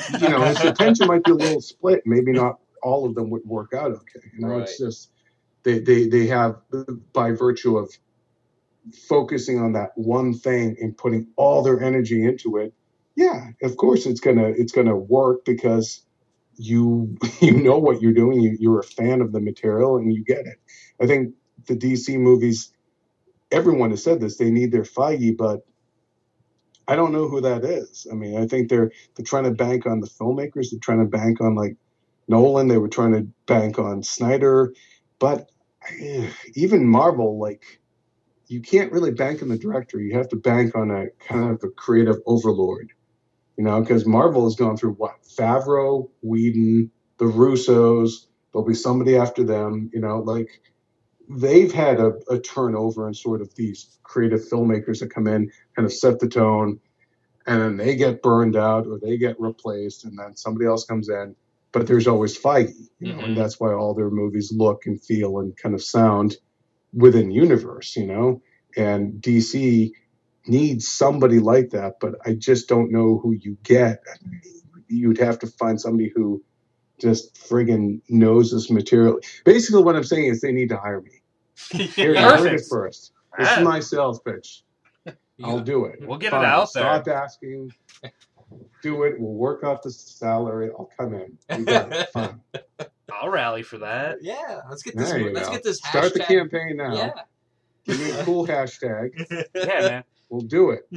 you 0.09 0.29
know 0.29 0.45
his 0.45 0.65
attention 0.65 1.07
might 1.09 1.25
be 1.25 1.33
a 1.33 1.37
little 1.37 1.61
split 1.63 2.03
maybe 2.07 2.33
not 2.33 2.57
all 2.83 3.07
of 3.07 3.15
them 3.17 3.31
would 3.31 3.43
work 3.47 3.73
out 3.75 3.93
okay 3.93 4.21
you 4.37 4.47
know 4.47 4.59
it's 4.59 4.79
just 4.79 5.11
they, 5.65 5.81
they 5.81 6.09
they 6.09 6.27
have 6.29 6.57
by 7.13 7.33
virtue 7.33 7.79
of 7.79 7.91
focusing 9.09 9.59
on 9.59 9.73
that 9.73 9.91
one 9.97 10.35
thing 10.35 10.77
and 10.81 10.97
putting 10.97 11.29
all 11.37 11.63
their 11.63 11.83
energy 11.83 12.25
into 12.25 12.59
it 12.59 12.73
yeah 13.17 13.49
of 13.63 13.77
course 13.77 14.07
it's 14.07 14.21
gonna 14.21 14.49
it's 14.49 14.73
gonna 14.73 14.97
work 14.97 15.45
because 15.45 16.05
you 16.57 17.17
you 17.41 17.53
know 17.53 17.79
what 17.79 18.03
you're 18.03 18.13
doing 18.15 18.41
you, 18.41 18.57
you're 18.61 18.81
a 18.81 18.85
fan 18.85 19.21
of 19.21 19.33
the 19.33 19.41
material 19.41 19.97
and 19.97 20.13
you 20.13 20.25
get 20.25 20.47
it. 20.47 20.59
I 21.01 21.07
think 21.07 21.35
the 21.67 21.77
dc 21.77 22.19
movies 22.19 22.73
everyone 23.51 23.91
has 23.91 24.03
said 24.05 24.21
this 24.21 24.37
they 24.39 24.51
need 24.51 24.73
their 24.73 24.83
feige 24.83 25.37
but 25.37 25.61
i 26.89 26.97
don't 26.97 27.13
know 27.13 27.29
who 27.29 27.41
that 27.41 27.65
is. 27.65 28.07
I 28.11 28.15
mean 28.15 28.37
i 28.39 28.47
think 28.47 28.69
they're 28.69 28.91
they're 29.17 29.25
trying 29.25 29.45
to 29.45 29.51
bank 29.53 29.87
on 29.87 30.01
the 30.01 30.09
filmmakers 30.09 30.71
they're 30.71 30.81
trying 30.81 31.01
to 31.01 31.07
bank 31.11 31.41
on 31.41 31.55
like 31.55 31.77
nolan 32.29 32.69
they 32.69 32.79
were 32.79 32.89
trying 32.89 33.13
to 33.13 33.27
bank 33.47 33.79
on 33.79 34.03
snyder 34.03 34.75
but 35.19 35.51
even 36.55 36.87
marvel 36.87 37.39
like 37.39 37.81
you 38.49 38.61
can't 38.61 38.93
really 38.93 39.11
bank 39.11 39.43
on 39.43 39.49
the 39.49 39.59
director. 39.59 39.99
You 40.01 40.17
have 40.17 40.29
to 40.29 40.37
bank 40.37 40.75
on 40.75 40.91
a 40.91 41.07
kind 41.27 41.51
of 41.51 41.63
a 41.65 41.71
creative 41.71 42.17
overlord, 42.27 42.93
you 43.57 43.65
know, 43.65 43.81
because 43.81 44.07
Marvel 44.07 44.45
has 44.45 44.57
gone 44.57 44.77
through 44.77 44.93
what 44.93 45.23
Favreau, 45.23 46.11
Whedon, 46.23 46.91
the 47.19 47.25
Russos. 47.25 48.27
There'll 48.53 48.67
be 48.67 48.75
somebody 48.75 49.17
after 49.17 49.43
them, 49.43 49.91
you 49.93 50.01
know, 50.01 50.19
like 50.19 50.49
they've 51.29 51.73
had 51.73 52.01
a, 52.01 52.13
a 52.31 52.39
turnover 52.39 53.07
and 53.07 53.17
sort 53.17 53.41
of 53.41 53.55
these 53.55 53.99
creative 54.03 54.41
filmmakers 54.41 55.01
that 55.01 55.13
come 55.13 55.27
in, 55.27 55.51
kind 55.75 55.87
of 55.87 55.93
set 55.93 56.21
the 56.21 56.29
tone, 56.29 56.79
and 57.47 57.61
then 57.61 57.77
they 57.77 57.97
get 57.97 58.23
burned 58.23 58.57
out 58.57 58.87
or 58.87 58.99
they 58.99 59.17
get 59.17 59.41
replaced, 59.41 60.05
and 60.05 60.19
then 60.19 60.37
somebody 60.37 60.67
else 60.67 60.85
comes 60.85 61.09
in. 61.09 61.35
But 61.75 61.87
there's 61.89 62.07
always 62.07 62.39
Feige, 62.41 62.73
you 63.01 63.09
know, 63.09 63.19
Mhm. 63.19 63.25
and 63.27 63.37
that's 63.37 63.61
why 63.61 63.75
all 63.75 63.95
their 63.95 64.09
movies 64.11 64.53
look 64.57 64.87
and 64.87 65.03
feel 65.03 65.41
and 65.41 65.55
kind 65.57 65.75
of 65.75 65.83
sound 65.83 66.37
within 66.95 67.31
universe, 67.33 67.97
you 67.97 68.07
know. 68.07 68.41
And 68.77 69.21
DC 69.21 69.93
needs 70.47 70.89
somebody 70.89 71.41
like 71.41 71.71
that, 71.71 71.95
but 72.01 72.15
I 72.25 72.35
just 72.35 72.69
don't 72.69 72.91
know 72.93 73.19
who 73.19 73.33
you 73.33 73.59
get. 73.65 73.99
you'd 74.89 75.19
have 75.19 75.39
to 75.41 75.47
find 75.47 75.81
somebody 75.81 76.13
who 76.15 76.43
just 77.01 77.35
friggin' 77.35 78.01
knows 78.09 78.53
this 78.53 78.71
material. 78.71 79.19
Basically, 79.45 79.83
what 79.83 79.97
I'm 79.97 80.05
saying 80.05 80.27
is 80.27 80.41
they 80.41 80.53
need 80.53 80.69
to 80.69 80.77
hire 80.77 81.01
me. 81.01 81.23
Here, 81.97 82.15
you 82.15 82.21
heard 82.21 82.53
it 82.53 82.63
first. 82.69 83.13
This 83.39 83.51
is 83.57 83.65
my 83.65 83.81
sales 83.81 84.21
pitch. 84.21 84.63
I'll 85.43 85.61
do 85.61 85.87
it. 85.87 85.99
We'll 86.07 86.19
get 86.19 86.29
it 86.29 86.31
Fine. 86.33 86.45
out 86.45 86.69
there. 86.75 87.03
Stop 87.03 87.09
asking. 87.09 87.73
Do 88.83 89.05
it. 89.05 89.19
We'll 89.19 89.33
work 89.33 89.65
off 89.65 89.83
the 89.83 89.91
salary. 89.91 90.71
I'll 90.71 90.91
come 90.99 91.15
in. 91.15 91.39
You 91.59 91.65
got 91.65 91.93
it. 91.93 92.09
Fine. 92.13 92.41
I'll 93.13 93.29
rally 93.29 93.63
for 93.63 93.79
that. 93.79 94.19
yeah, 94.23 94.61
let's 94.69 94.83
get 94.83 94.97
this. 94.97 95.11
There 95.11 95.21
you 95.21 95.33
Let's 95.33 95.49
go. 95.49 95.55
get 95.55 95.63
this. 95.63 95.79
Start 95.79 96.13
the 96.15 96.21
campaign 96.21 96.77
now. 96.77 96.95
Yeah. 96.95 97.13
Give 97.87 98.01
me 98.01 98.11
a 98.11 98.25
cool 98.25 98.47
hashtag. 98.49 99.11
Yeah, 99.55 99.81
man. 99.81 100.05
We'll 100.31 100.41
do 100.41 100.71
it. 100.71 100.89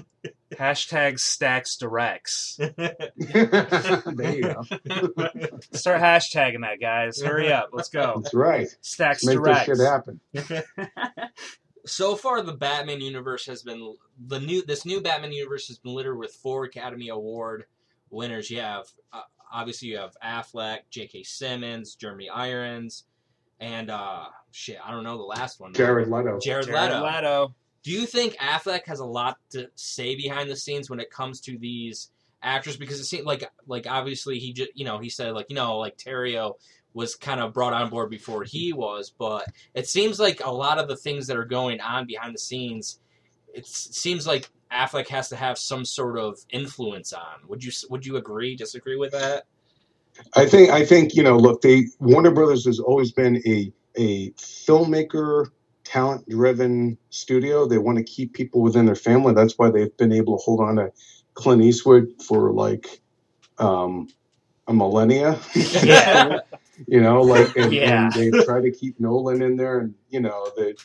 Hashtag 0.53 1.15
Stax 1.15 1.77
directs. 1.77 2.55
there 2.57 4.35
you 4.35 4.41
go. 4.41 4.63
Start 5.73 6.01
hashtagging 6.01 6.61
that, 6.61 6.79
guys. 6.81 7.21
Hurry 7.21 7.51
up. 7.51 7.69
Let's 7.73 7.89
go. 7.89 8.21
That's 8.23 8.33
right. 8.33 8.67
Stax 8.81 9.23
Make 9.25 9.43
this 9.43 9.63
shit 9.63 9.79
happen. 9.79 10.21
So 11.87 12.15
far 12.15 12.41
the 12.41 12.53
batman 12.53 13.01
universe 13.01 13.45
has 13.45 13.63
been 13.63 13.95
the 14.27 14.39
new 14.39 14.63
this 14.65 14.85
new 14.85 15.01
batman 15.01 15.31
universe 15.31 15.67
has 15.67 15.77
been 15.77 15.93
littered 15.93 16.17
with 16.17 16.31
four 16.31 16.65
academy 16.65 17.09
award 17.09 17.65
winners 18.09 18.49
you 18.49 18.59
have 18.59 18.85
uh, 19.13 19.21
obviously 19.51 19.89
you 19.89 19.97
have 19.97 20.15
affleck 20.23 20.79
j.k 20.89 21.23
simmons 21.23 21.95
jeremy 21.95 22.29
irons 22.29 23.05
and 23.59 23.89
uh 23.89 24.25
shit 24.51 24.77
i 24.85 24.91
don't 24.91 25.03
know 25.03 25.17
the 25.17 25.23
last 25.23 25.59
one 25.59 25.73
Jared 25.73 26.09
Leto. 26.09 26.39
jared, 26.39 26.65
Jared 26.65 26.91
leto. 26.91 27.03
Leto. 27.03 27.55
do 27.83 27.91
you 27.91 28.05
think 28.05 28.35
affleck 28.37 28.85
has 28.85 28.99
a 28.99 29.05
lot 29.05 29.37
to 29.51 29.69
say 29.75 30.15
behind 30.15 30.49
the 30.49 30.55
scenes 30.55 30.89
when 30.89 30.99
it 30.99 31.09
comes 31.09 31.41
to 31.41 31.57
these 31.57 32.11
actors 32.41 32.77
because 32.77 32.99
it 32.99 33.05
seems 33.05 33.25
like 33.25 33.49
like 33.65 33.87
obviously 33.87 34.39
he 34.39 34.53
just 34.53 34.69
you 34.75 34.85
know 34.85 34.99
he 34.99 35.09
said 35.09 35.33
like 35.33 35.47
you 35.49 35.55
know 35.55 35.77
like 35.77 35.97
Terrio 35.97 36.53
was 36.97 37.15
kind 37.15 37.39
of 37.39 37.53
brought 37.53 37.73
on 37.73 37.89
board 37.89 38.09
before 38.09 38.43
he 38.43 38.73
was 38.73 39.13
but 39.17 39.45
it 39.73 39.87
seems 39.87 40.19
like 40.19 40.41
a 40.43 40.51
lot 40.51 40.79
of 40.79 40.87
the 40.87 40.97
things 40.97 41.27
that 41.27 41.37
are 41.37 41.45
going 41.45 41.79
on 41.81 42.05
behind 42.05 42.33
the 42.33 42.39
scenes 42.39 42.99
it 43.53 43.65
seems 43.65 44.27
like 44.27 44.49
Affleck 44.71 45.07
has 45.07 45.29
to 45.29 45.35
have 45.35 45.57
some 45.57 45.85
sort 45.85 46.19
of 46.19 46.37
influence 46.49 47.13
on 47.13 47.47
would 47.47 47.63
you 47.63 47.71
would 47.89 48.05
you 48.05 48.17
agree 48.17 48.55
disagree 48.55 48.97
with 48.97 49.11
that 49.11 49.45
I 50.35 50.45
think 50.45 50.69
I 50.69 50.85
think 50.85 51.15
you 51.15 51.23
know. 51.23 51.37
Look, 51.37 51.61
they 51.61 51.85
Warner 51.99 52.31
Brothers 52.31 52.65
has 52.65 52.79
always 52.79 53.11
been 53.11 53.41
a 53.45 53.71
a 53.97 54.31
filmmaker, 54.31 55.47
talent 55.83 56.27
driven 56.29 56.97
studio. 57.09 57.65
They 57.65 57.77
want 57.77 57.97
to 57.97 58.03
keep 58.03 58.33
people 58.33 58.61
within 58.61 58.85
their 58.85 58.95
family. 58.95 59.33
That's 59.33 59.57
why 59.57 59.69
they've 59.69 59.95
been 59.97 60.11
able 60.11 60.37
to 60.37 60.43
hold 60.43 60.59
on 60.59 60.77
to 60.77 60.91
Clint 61.33 61.63
Eastwood 61.63 62.21
for 62.21 62.51
like 62.51 63.01
um, 63.57 64.07
a 64.67 64.73
millennia. 64.73 65.39
Yeah. 65.55 66.39
you 66.87 67.01
know, 67.01 67.21
like 67.21 67.55
and, 67.57 67.73
Yeah. 67.73 68.05
and 68.05 68.13
they 68.13 68.45
try 68.45 68.61
to 68.61 68.71
keep 68.71 68.99
Nolan 68.99 69.41
in 69.41 69.55
there, 69.55 69.79
and 69.79 69.95
you 70.09 70.19
know 70.19 70.49
they. 70.57 70.75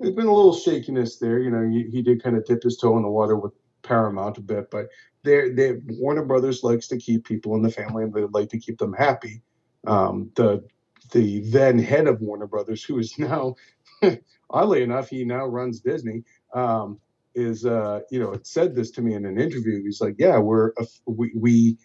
There's 0.00 0.14
been 0.14 0.26
a 0.26 0.34
little 0.34 0.54
shakiness 0.54 1.18
there. 1.18 1.38
You 1.38 1.50
know, 1.50 1.68
he, 1.68 1.84
he 1.88 2.02
did 2.02 2.20
kind 2.22 2.36
of 2.36 2.44
dip 2.44 2.64
his 2.64 2.76
toe 2.76 2.96
in 2.96 3.04
the 3.04 3.08
water 3.08 3.36
with 3.36 3.52
Paramount 3.82 4.38
a 4.38 4.40
bit, 4.40 4.70
but 4.70 4.88
they 5.22 5.50
they 5.50 5.74
Warner 5.86 6.24
Brothers 6.24 6.64
likes 6.64 6.88
to 6.88 6.96
keep 6.96 7.24
people 7.24 7.54
in 7.54 7.62
the 7.62 7.70
family 7.70 8.02
and 8.04 8.12
they 8.12 8.22
like 8.22 8.48
to 8.50 8.58
keep 8.58 8.78
them 8.78 8.92
happy. 8.92 9.42
Um, 9.86 10.30
the 10.34 10.64
the 11.12 11.40
then 11.50 11.78
head 11.78 12.08
of 12.08 12.20
Warner 12.20 12.46
Brothers, 12.46 12.82
who 12.82 12.98
is 12.98 13.18
now, 13.18 13.54
oddly 14.50 14.82
enough, 14.82 15.08
he 15.08 15.24
now 15.24 15.46
runs 15.46 15.80
Disney. 15.80 16.24
Um, 16.54 16.98
is 17.34 17.66
uh, 17.66 18.00
you 18.10 18.20
know 18.20 18.38
said 18.42 18.74
this 18.74 18.90
to 18.92 19.02
me 19.02 19.14
in 19.14 19.24
an 19.26 19.38
interview. 19.40 19.82
He's 19.82 20.00
like, 20.00 20.16
yeah, 20.18 20.38
we're 20.38 20.68
a, 20.78 20.86
we 21.06 21.32
we 21.36 21.78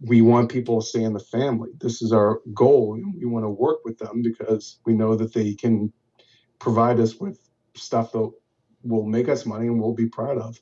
we 0.00 0.20
want 0.20 0.50
people 0.50 0.80
to 0.80 0.86
stay 0.86 1.02
in 1.02 1.12
the 1.12 1.20
family. 1.20 1.70
This 1.80 2.02
is 2.02 2.12
our 2.12 2.40
goal. 2.52 3.00
We 3.18 3.26
want 3.26 3.44
to 3.44 3.50
work 3.50 3.78
with 3.84 3.98
them 3.98 4.22
because 4.22 4.78
we 4.84 4.94
know 4.94 5.16
that 5.16 5.32
they 5.32 5.54
can 5.54 5.92
provide 6.58 7.00
us 7.00 7.16
with 7.16 7.38
stuff 7.74 8.12
that 8.12 8.30
will 8.82 9.06
make 9.06 9.28
us 9.28 9.46
money 9.46 9.66
and 9.66 9.80
we'll 9.80 9.94
be 9.94 10.06
proud 10.08 10.38
of. 10.38 10.58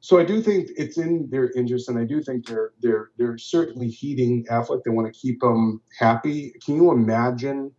So 0.00 0.18
I 0.18 0.24
do 0.24 0.40
think 0.40 0.68
it's 0.76 0.98
in 0.98 1.28
their 1.30 1.50
interest, 1.52 1.88
and 1.88 1.98
I 1.98 2.04
do 2.04 2.22
think 2.22 2.46
they're 2.46 2.72
they're 2.80 3.10
they're 3.16 3.38
certainly 3.38 3.88
heeding 3.88 4.44
Affleck. 4.46 4.84
They 4.84 4.90
want 4.90 5.12
to 5.12 5.18
keep 5.18 5.42
him 5.42 5.80
happy. 5.98 6.54
Can 6.64 6.76
you 6.76 6.92
imagine 6.92 7.72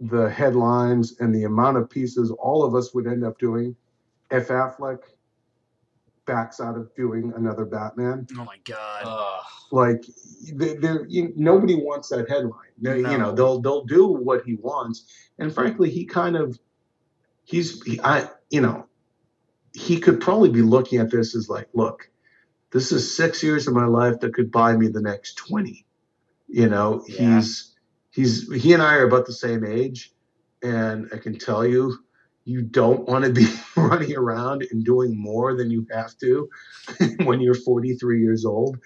the 0.00 0.28
headlines 0.28 1.18
and 1.20 1.34
the 1.34 1.44
amount 1.44 1.78
of 1.78 1.88
pieces 1.88 2.30
all 2.30 2.62
of 2.64 2.74
us 2.74 2.94
would 2.94 3.06
end 3.06 3.24
up 3.24 3.38
doing 3.38 3.76
if 4.30 4.48
Affleck 4.48 4.98
backs 6.26 6.60
out 6.60 6.76
of 6.76 6.94
doing 6.94 7.32
another 7.36 7.64
Batman? 7.64 8.26
Oh 8.38 8.44
my 8.44 8.58
god. 8.64 9.02
Ugh. 9.04 9.42
like 9.72 10.04
they- 10.54 10.76
they're 10.76 11.06
you, 11.06 11.32
nobody 11.36 11.76
wants 11.76 12.08
that 12.08 12.28
headline. 12.28 12.72
They- 12.78 12.98
You 13.00 13.18
know, 13.18 13.32
they'll 13.32 13.60
they'll 13.60 13.84
do 13.84 14.06
what 14.06 14.42
he 14.44 14.56
wants, 14.56 15.06
and 15.38 15.52
frankly, 15.54 15.90
he 15.90 16.04
kind 16.04 16.36
of 16.36 16.58
he's 17.44 17.82
he, 17.84 18.00
I 18.02 18.28
you 18.50 18.60
know 18.60 18.86
he 19.72 20.00
could 20.00 20.20
probably 20.20 20.48
be 20.50 20.62
looking 20.62 20.98
at 20.98 21.10
this 21.10 21.36
as 21.36 21.48
like, 21.48 21.68
look, 21.74 22.10
this 22.72 22.90
is 22.90 23.16
six 23.16 23.42
years 23.42 23.68
of 23.68 23.74
my 23.74 23.86
life 23.86 24.18
that 24.20 24.34
could 24.34 24.50
buy 24.50 24.76
me 24.76 24.88
the 24.88 25.00
next 25.00 25.34
twenty. 25.36 25.86
You 26.48 26.68
know, 26.68 27.04
Yeah. 27.06 27.36
he's 27.36 27.74
he's 28.10 28.52
he 28.62 28.72
and 28.72 28.82
I 28.82 28.96
are 28.96 29.06
about 29.06 29.26
the 29.26 29.32
same 29.32 29.64
age, 29.64 30.12
and 30.62 31.08
I 31.12 31.18
can 31.18 31.38
tell 31.38 31.64
you. 31.66 31.96
You 32.50 32.62
don't 32.62 33.06
want 33.08 33.24
to 33.24 33.32
be 33.32 33.46
running 33.76 34.16
around 34.16 34.66
and 34.70 34.84
doing 34.84 35.14
more 35.16 35.56
than 35.56 35.70
you 35.70 35.86
have 35.92 36.16
to 36.18 36.48
when 37.24 37.40
you're 37.40 37.54
43 37.54 38.20
years 38.20 38.44
old 38.44 38.76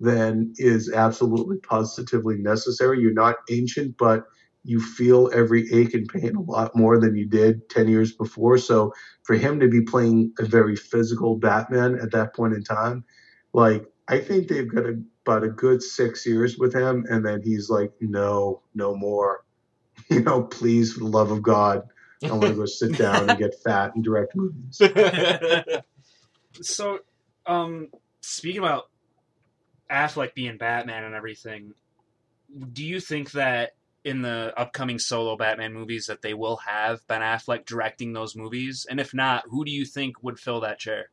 than 0.00 0.52
is 0.58 0.92
absolutely 0.92 1.56
positively 1.58 2.36
necessary. 2.36 3.00
You're 3.00 3.12
not 3.12 3.36
ancient, 3.50 3.96
but 3.96 4.24
you 4.64 4.80
feel 4.80 5.30
every 5.32 5.70
ache 5.72 5.94
and 5.94 6.08
pain 6.08 6.36
a 6.36 6.40
lot 6.42 6.76
more 6.76 6.98
than 6.98 7.16
you 7.16 7.26
did 7.26 7.68
10 7.70 7.88
years 7.88 8.12
before. 8.12 8.58
So 8.58 8.92
for 9.22 9.36
him 9.36 9.60
to 9.60 9.68
be 9.68 9.82
playing 9.82 10.32
a 10.38 10.44
very 10.44 10.76
physical 10.76 11.36
Batman 11.36 11.98
at 12.00 12.10
that 12.12 12.34
point 12.34 12.54
in 12.54 12.62
time, 12.62 13.04
like 13.52 13.86
I 14.08 14.18
think 14.18 14.48
they've 14.48 14.70
got 14.70 14.84
a, 14.84 15.00
about 15.26 15.44
a 15.44 15.48
good 15.48 15.82
six 15.82 16.26
years 16.26 16.58
with 16.58 16.74
him, 16.74 17.06
and 17.08 17.24
then 17.24 17.40
he's 17.42 17.70
like, 17.70 17.92
no, 18.00 18.62
no 18.74 18.94
more. 18.94 19.44
You 20.10 20.20
know, 20.20 20.42
please, 20.42 20.92
for 20.92 21.00
the 21.00 21.06
love 21.06 21.30
of 21.30 21.40
God, 21.40 21.82
I 22.24 22.32
want 22.32 22.42
to 22.42 22.54
go 22.54 22.66
sit 22.66 22.96
down 22.98 23.28
and 23.28 23.38
get 23.38 23.54
fat 23.64 23.94
and 23.94 24.04
direct 24.04 24.34
movies. 24.34 24.80
So, 26.62 27.00
um, 27.46 27.88
speaking 28.20 28.60
about 28.60 28.84
Affleck 29.90 30.34
being 30.34 30.56
Batman 30.56 31.04
and 31.04 31.14
everything, 31.14 31.74
do 32.72 32.84
you 32.84 33.00
think 33.00 33.32
that 33.32 33.72
in 34.04 34.22
the 34.22 34.52
upcoming 34.56 34.98
solo 34.98 35.36
Batman 35.36 35.72
movies 35.72 36.06
that 36.06 36.22
they 36.22 36.34
will 36.34 36.56
have 36.56 37.06
Ben 37.06 37.22
Affleck 37.22 37.64
directing 37.64 38.12
those 38.12 38.36
movies? 38.36 38.86
And 38.88 39.00
if 39.00 39.14
not, 39.14 39.44
who 39.48 39.64
do 39.64 39.70
you 39.70 39.84
think 39.84 40.22
would 40.22 40.38
fill 40.38 40.60
that 40.60 40.78
chair? 40.78 41.10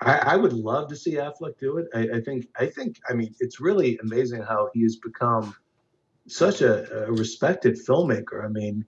I, 0.00 0.18
I 0.18 0.36
would 0.36 0.52
love 0.52 0.88
to 0.90 0.96
see 0.96 1.14
Affleck 1.14 1.58
do 1.58 1.78
it. 1.78 1.88
I, 1.92 2.18
I 2.18 2.20
think. 2.20 2.46
I 2.56 2.66
think. 2.66 3.00
I 3.08 3.14
mean, 3.14 3.34
it's 3.40 3.58
really 3.58 3.98
amazing 4.00 4.42
how 4.42 4.70
he 4.72 4.82
has 4.82 4.96
become 4.96 5.56
such 6.28 6.62
a, 6.62 7.06
a 7.06 7.12
respected 7.12 7.76
filmmaker. 7.76 8.44
I 8.44 8.48
mean, 8.48 8.84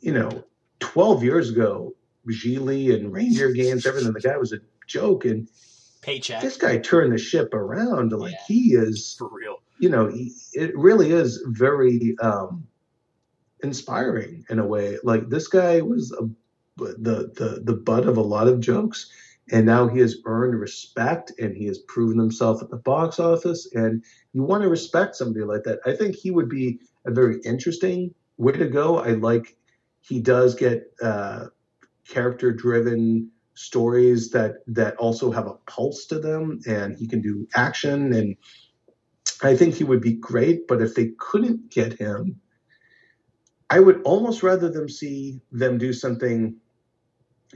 you 0.00 0.12
know, 0.12 0.44
twelve 0.82 1.22
years 1.22 1.50
ago, 1.50 1.94
Gigli 2.28 2.94
and 2.94 3.12
Ranger 3.12 3.50
Games, 3.62 3.86
everything. 3.86 4.12
The 4.12 4.20
guy 4.20 4.36
was 4.36 4.52
a 4.52 4.58
joke, 4.86 5.24
and 5.24 5.48
paycheck 6.02 6.42
this 6.42 6.56
guy 6.56 6.78
turned 6.78 7.12
the 7.12 7.18
ship 7.18 7.54
around. 7.54 8.12
Like 8.12 8.32
Yeah. 8.32 8.38
he 8.48 8.60
is, 8.74 9.14
For 9.18 9.28
real. 9.32 9.56
you 9.78 9.88
know, 9.88 10.08
he, 10.08 10.32
it 10.52 10.76
really 10.76 11.12
is 11.12 11.42
very 11.46 12.14
um, 12.20 12.66
inspiring 13.62 14.44
in 14.50 14.58
a 14.58 14.66
way. 14.66 14.98
Like 15.02 15.28
this 15.28 15.48
guy 15.48 15.80
was 15.80 16.12
a, 16.12 16.24
the 16.76 17.30
the 17.36 17.60
the 17.64 17.74
butt 17.76 18.06
of 18.06 18.16
a 18.16 18.22
lot 18.22 18.48
of 18.48 18.60
jokes, 18.60 19.10
and 19.50 19.66
now 19.66 19.88
he 19.88 20.00
has 20.00 20.16
earned 20.26 20.58
respect 20.58 21.32
and 21.38 21.56
he 21.56 21.66
has 21.66 21.78
proven 21.78 22.18
himself 22.18 22.62
at 22.62 22.70
the 22.70 22.76
box 22.76 23.18
office. 23.20 23.68
And 23.74 24.04
you 24.32 24.42
want 24.42 24.62
to 24.62 24.68
respect 24.68 25.16
somebody 25.16 25.44
like 25.44 25.62
that. 25.64 25.80
I 25.86 25.94
think 25.94 26.16
he 26.16 26.30
would 26.30 26.48
be 26.48 26.80
a 27.04 27.10
very 27.10 27.40
interesting 27.44 28.14
way 28.38 28.52
to 28.52 28.66
go. 28.68 28.98
I 28.98 29.10
like 29.12 29.56
he 30.02 30.20
does 30.20 30.54
get 30.54 30.92
uh, 31.02 31.46
character 32.08 32.52
driven 32.52 33.30
stories 33.54 34.30
that 34.30 34.56
that 34.66 34.96
also 34.96 35.30
have 35.30 35.46
a 35.46 35.54
pulse 35.66 36.06
to 36.06 36.18
them 36.18 36.60
and 36.66 36.96
he 36.96 37.06
can 37.06 37.20
do 37.20 37.46
action 37.54 38.12
and 38.12 38.36
I 39.42 39.56
think 39.56 39.74
he 39.74 39.84
would 39.84 40.00
be 40.00 40.12
great, 40.12 40.68
but 40.68 40.80
if 40.80 40.94
they 40.94 41.10
couldn't 41.18 41.70
get 41.70 41.94
him, 41.94 42.40
I 43.70 43.80
would 43.80 44.02
almost 44.02 44.42
rather 44.42 44.68
them 44.68 44.88
see 44.88 45.40
them 45.50 45.78
do 45.78 45.92
something, 45.92 46.56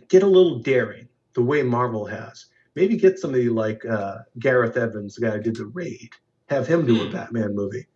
get 0.08 0.22
a 0.22 0.26
little 0.26 0.58
daring, 0.60 1.08
the 1.34 1.42
way 1.42 1.62
Marvel 1.62 2.06
has. 2.06 2.46
Maybe 2.74 2.96
get 2.96 3.18
somebody 3.18 3.48
like 3.48 3.84
uh, 3.84 4.18
Gareth 4.38 4.76
Evans, 4.76 5.14
the 5.14 5.26
guy 5.26 5.36
who 5.36 5.42
did 5.42 5.56
the 5.56 5.66
Raid, 5.66 6.10
have 6.48 6.66
him 6.66 6.86
do 6.86 7.06
a 7.06 7.10
Batman 7.10 7.54
movie. 7.54 7.86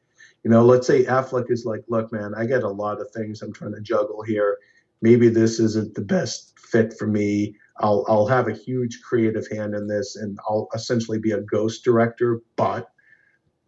You 0.42 0.50
know, 0.50 0.64
let's 0.64 0.86
say 0.86 1.04
Affleck 1.04 1.50
is 1.50 1.64
like, 1.64 1.84
look, 1.88 2.12
man, 2.12 2.34
I 2.34 2.46
got 2.46 2.62
a 2.62 2.68
lot 2.68 3.00
of 3.00 3.10
things 3.10 3.42
I'm 3.42 3.52
trying 3.52 3.74
to 3.74 3.80
juggle 3.80 4.22
here. 4.22 4.58
Maybe 5.02 5.28
this 5.28 5.60
isn't 5.60 5.94
the 5.94 6.02
best 6.02 6.58
fit 6.58 6.94
for 6.98 7.06
me. 7.06 7.56
I'll 7.78 8.04
I'll 8.08 8.26
have 8.26 8.48
a 8.48 8.54
huge 8.54 9.00
creative 9.02 9.46
hand 9.50 9.74
in 9.74 9.86
this, 9.86 10.16
and 10.16 10.38
I'll 10.48 10.68
essentially 10.74 11.18
be 11.18 11.32
a 11.32 11.40
ghost 11.40 11.84
director, 11.84 12.40
but 12.56 12.90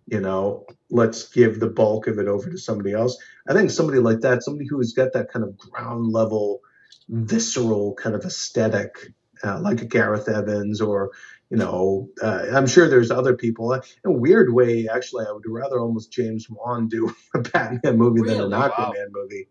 you 0.07 0.21
know, 0.21 0.67
let's 0.91 1.29
give 1.29 1.61
the 1.61 1.69
bulk 1.69 2.07
of 2.07 2.19
it 2.19 2.29
over 2.29 2.51
to 2.51 2.59
somebody 2.59 2.93
else. 2.93 3.17
I 3.49 3.55
think 3.55 3.71
somebody 3.71 3.99
like 3.99 4.21
that, 4.21 4.43
somebody 4.43 4.67
who 4.69 4.79
has 4.79 4.93
got 4.93 5.13
that 5.13 5.31
kind 5.33 5.45
of 5.45 5.57
ground 5.57 6.13
level, 6.13 6.61
visceral 7.09 7.95
kind 7.95 8.15
of 8.15 8.25
aesthetic, 8.25 9.13
uh, 9.45 9.61
like 9.61 9.81
a 9.81 9.87
Gareth 9.87 10.29
Evans 10.29 10.81
or, 10.81 11.13
you 11.53 11.59
know, 11.59 12.09
uh, 12.23 12.47
I'm 12.55 12.67
sure 12.67 12.89
there's 12.89 13.13
other 13.13 13.37
people. 13.37 13.75
In 13.75 13.83
a 14.07 14.13
weird 14.13 14.55
way, 14.55 14.89
actually, 14.89 15.27
I 15.29 15.33
would 15.33 15.45
rather 15.47 15.81
almost 15.81 16.11
James 16.11 16.49
Wan 16.51 16.89
do 16.89 17.15
a 17.37 17.41
Batman 17.41 17.99
movie 17.99 18.23
than 18.23 18.41
an 18.41 18.53
Really? 18.53 18.63
Aquaman 18.71 18.79
Wow. 18.79 18.93
movie, 19.13 19.49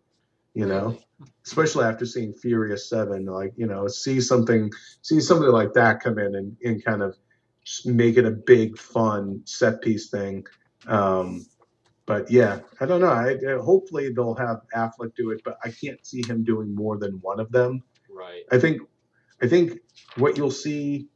you 0.54 0.66
know, 0.66 0.98
especially 1.46 1.84
after 1.86 2.06
seeing 2.06 2.34
Furious 2.34 2.90
7. 2.90 3.26
Like, 3.26 3.54
you 3.56 3.68
know, 3.68 3.88
see 3.88 4.20
something, 4.20 4.70
see 5.02 5.20
somebody 5.20 5.52
like 5.52 5.74
that 5.74 6.00
come 6.00 6.18
in 6.18 6.34
and, 6.34 6.56
and 6.64 6.84
kind 6.84 7.02
of 7.02 7.16
make 7.86 8.18
it 8.18 8.26
a 8.26 8.32
big, 8.32 8.78
fun 8.78 9.42
set 9.46 9.82
piece 9.82 10.10
thing. 10.10 10.44
Um, 10.88 11.46
but 12.06 12.30
yeah, 12.30 12.60
I 12.80 12.86
don't 12.86 13.00
know. 13.00 13.08
I, 13.08 13.34
uh, 13.36 13.62
hopefully 13.62 14.12
they'll 14.14 14.36
have 14.36 14.62
Affleck 14.76 15.14
do 15.16 15.30
it, 15.32 15.42
but 15.44 15.58
I 15.64 15.70
can't 15.70 16.04
see 16.06 16.22
him 16.26 16.44
doing 16.44 16.74
more 16.74 16.98
than 16.98 17.20
one 17.22 17.40
of 17.40 17.52
them. 17.52 17.84
Right. 18.10 18.42
I 18.52 18.58
think, 18.58 18.82
I 19.42 19.48
think 19.48 19.78
what 20.16 20.36
you'll 20.36 20.50
see, 20.52 21.08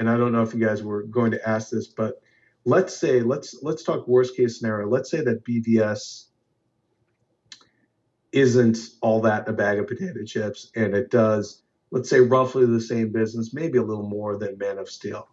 and 0.00 0.08
I 0.08 0.16
don't 0.16 0.32
know 0.32 0.42
if 0.42 0.54
you 0.54 0.66
guys 0.66 0.82
were 0.82 1.02
going 1.02 1.30
to 1.32 1.48
ask 1.48 1.68
this, 1.70 1.86
but 1.86 2.22
let's 2.64 2.96
say 2.96 3.20
let's 3.20 3.62
let's 3.62 3.82
talk 3.82 4.08
worst 4.08 4.34
case 4.34 4.58
scenario. 4.58 4.88
Let's 4.88 5.10
say 5.10 5.20
that 5.20 5.44
BVS 5.44 6.24
isn't 8.32 8.78
all 9.02 9.20
that 9.20 9.46
a 9.46 9.52
bag 9.52 9.78
of 9.78 9.86
potato 9.86 10.24
chips, 10.24 10.70
and 10.74 10.94
it 10.94 11.10
does, 11.10 11.62
let's 11.90 12.08
say, 12.08 12.20
roughly 12.20 12.64
the 12.64 12.80
same 12.80 13.12
business, 13.12 13.52
maybe 13.52 13.76
a 13.76 13.82
little 13.82 14.08
more 14.08 14.38
than 14.38 14.56
Man 14.56 14.78
of 14.78 14.88
Steel, 14.88 15.28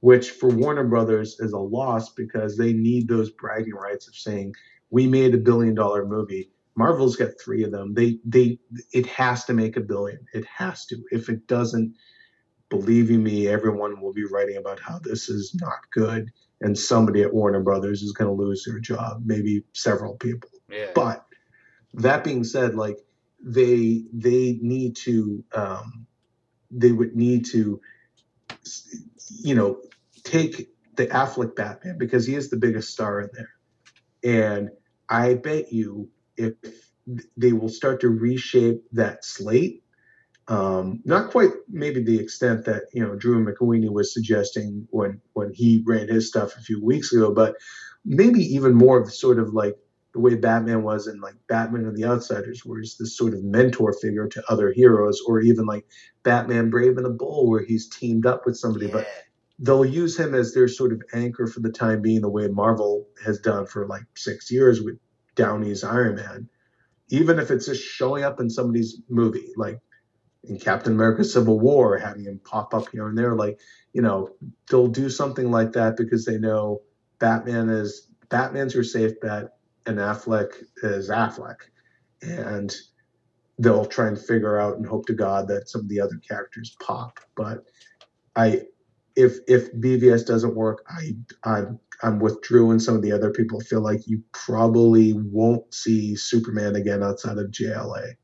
which 0.00 0.32
for 0.32 0.50
Warner 0.50 0.84
Brothers 0.84 1.40
is 1.40 1.54
a 1.54 1.58
loss 1.58 2.12
because 2.12 2.58
they 2.58 2.74
need 2.74 3.08
those 3.08 3.30
bragging 3.30 3.74
rights 3.74 4.08
of 4.08 4.14
saying 4.14 4.52
we 4.90 5.06
made 5.06 5.34
a 5.34 5.38
billion 5.38 5.74
dollar 5.74 6.04
movie. 6.04 6.50
Marvel's 6.76 7.16
got 7.16 7.30
three 7.42 7.64
of 7.64 7.72
them. 7.72 7.94
They 7.94 8.18
they 8.26 8.58
it 8.92 9.06
has 9.06 9.46
to 9.46 9.54
make 9.54 9.78
a 9.78 9.80
billion. 9.80 10.26
It 10.34 10.44
has 10.44 10.84
to. 10.86 11.02
If 11.10 11.30
it 11.30 11.46
doesn't, 11.46 11.94
believe 12.72 13.10
you 13.10 13.18
me, 13.18 13.48
everyone 13.48 14.00
will 14.00 14.14
be 14.14 14.24
writing 14.24 14.56
about 14.56 14.80
how 14.80 14.98
this 14.98 15.28
is 15.28 15.54
not 15.60 15.78
good, 15.92 16.30
and 16.62 16.78
somebody 16.78 17.22
at 17.22 17.32
Warner 17.32 17.60
Brothers 17.60 18.02
is 18.02 18.12
going 18.12 18.34
to 18.34 18.42
lose 18.42 18.64
their 18.64 18.78
job. 18.78 19.22
Maybe 19.26 19.64
several 19.74 20.16
people. 20.16 20.48
Yeah. 20.70 20.86
But 20.94 21.26
that 21.94 22.24
being 22.24 22.44
said, 22.44 22.74
like 22.74 22.96
they 23.44 24.04
they 24.12 24.58
need 24.62 24.96
to 24.96 25.44
um, 25.54 26.06
they 26.70 26.92
would 26.92 27.14
need 27.14 27.44
to 27.46 27.78
you 29.42 29.54
know 29.54 29.78
take 30.24 30.70
the 30.96 31.08
Affleck 31.08 31.54
Batman 31.54 31.98
because 31.98 32.26
he 32.26 32.34
is 32.34 32.48
the 32.48 32.56
biggest 32.56 32.90
star 32.90 33.20
in 33.20 33.28
there, 33.34 33.50
and 34.24 34.70
I 35.10 35.34
bet 35.34 35.74
you 35.74 36.08
if 36.38 36.54
they 37.36 37.52
will 37.52 37.68
start 37.68 38.00
to 38.00 38.08
reshape 38.08 38.82
that 38.92 39.26
slate. 39.26 39.81
Um, 40.48 41.00
not 41.04 41.30
quite 41.30 41.50
maybe 41.68 42.02
the 42.02 42.18
extent 42.18 42.64
that 42.64 42.84
you 42.92 43.02
know 43.02 43.14
Drew 43.14 43.44
McWeeny 43.44 43.90
was 43.90 44.12
suggesting 44.12 44.88
when 44.90 45.20
when 45.34 45.52
he 45.54 45.82
ran 45.86 46.08
his 46.08 46.28
stuff 46.28 46.56
a 46.56 46.60
few 46.60 46.84
weeks 46.84 47.12
ago, 47.12 47.32
but 47.32 47.54
maybe 48.04 48.40
even 48.40 48.74
more 48.74 49.00
of 49.00 49.12
sort 49.12 49.38
of 49.38 49.54
like 49.54 49.76
the 50.12 50.20
way 50.20 50.34
Batman 50.34 50.82
was 50.82 51.06
in 51.06 51.20
like 51.20 51.34
Batman 51.48 51.86
and 51.86 51.96
the 51.96 52.04
Outsiders, 52.04 52.62
where 52.64 52.80
he's 52.80 52.96
this 52.98 53.16
sort 53.16 53.34
of 53.34 53.42
mentor 53.42 53.92
figure 53.94 54.28
to 54.28 54.42
other 54.48 54.72
heroes, 54.72 55.20
or 55.26 55.40
even 55.40 55.64
like 55.64 55.86
Batman 56.22 56.70
Brave 56.70 56.96
and 56.96 57.06
the 57.06 57.10
Bold, 57.10 57.48
where 57.48 57.64
he's 57.64 57.88
teamed 57.88 58.26
up 58.26 58.44
with 58.44 58.56
somebody. 58.56 58.88
But 58.88 59.06
they'll 59.58 59.84
use 59.84 60.18
him 60.18 60.34
as 60.34 60.52
their 60.52 60.68
sort 60.68 60.92
of 60.92 61.02
anchor 61.14 61.46
for 61.46 61.60
the 61.60 61.70
time 61.70 62.02
being, 62.02 62.20
the 62.20 62.28
way 62.28 62.48
Marvel 62.48 63.06
has 63.24 63.38
done 63.38 63.66
for 63.66 63.86
like 63.86 64.04
six 64.16 64.50
years 64.50 64.82
with 64.82 64.98
Downey's 65.36 65.84
Iron 65.84 66.16
Man. 66.16 66.48
Even 67.08 67.38
if 67.38 67.50
it's 67.50 67.66
just 67.66 67.82
showing 67.82 68.24
up 68.24 68.40
in 68.40 68.50
somebody's 68.50 69.00
movie, 69.08 69.52
like 69.56 69.78
in 70.44 70.58
Captain 70.58 70.92
America 70.92 71.24
Civil 71.24 71.60
War, 71.60 71.98
having 71.98 72.24
him 72.24 72.40
pop 72.44 72.74
up 72.74 72.88
here 72.90 73.08
and 73.08 73.16
there, 73.16 73.34
like, 73.34 73.60
you 73.92 74.02
know, 74.02 74.30
they'll 74.68 74.88
do 74.88 75.08
something 75.08 75.50
like 75.50 75.72
that 75.72 75.96
because 75.96 76.24
they 76.24 76.38
know 76.38 76.80
Batman 77.18 77.68
is 77.68 78.08
Batman's 78.28 78.74
your 78.74 78.84
safe 78.84 79.20
bet 79.20 79.50
and 79.86 79.98
Affleck 79.98 80.52
is 80.82 81.10
Affleck. 81.10 81.56
And 82.22 82.74
they'll 83.58 83.84
try 83.84 84.08
and 84.08 84.18
figure 84.18 84.58
out 84.58 84.76
and 84.76 84.86
hope 84.86 85.06
to 85.06 85.12
God 85.12 85.48
that 85.48 85.68
some 85.68 85.82
of 85.82 85.88
the 85.88 86.00
other 86.00 86.20
characters 86.26 86.76
pop. 86.80 87.20
But 87.36 87.64
I 88.34 88.62
if 89.14 89.38
if 89.46 89.72
BVS 89.74 90.26
doesn't 90.26 90.56
work, 90.56 90.84
I 90.88 91.14
I'm 91.44 91.78
I'm 92.02 92.18
with 92.18 92.40
Drew 92.42 92.70
and 92.70 92.82
some 92.82 92.96
of 92.96 93.02
the 93.02 93.12
other 93.12 93.30
people 93.30 93.60
feel 93.60 93.80
like 93.80 94.06
you 94.06 94.22
probably 94.32 95.12
won't 95.12 95.72
see 95.72 96.16
Superman 96.16 96.74
again 96.74 97.02
outside 97.02 97.38
of 97.38 97.50
JLA. 97.50 98.14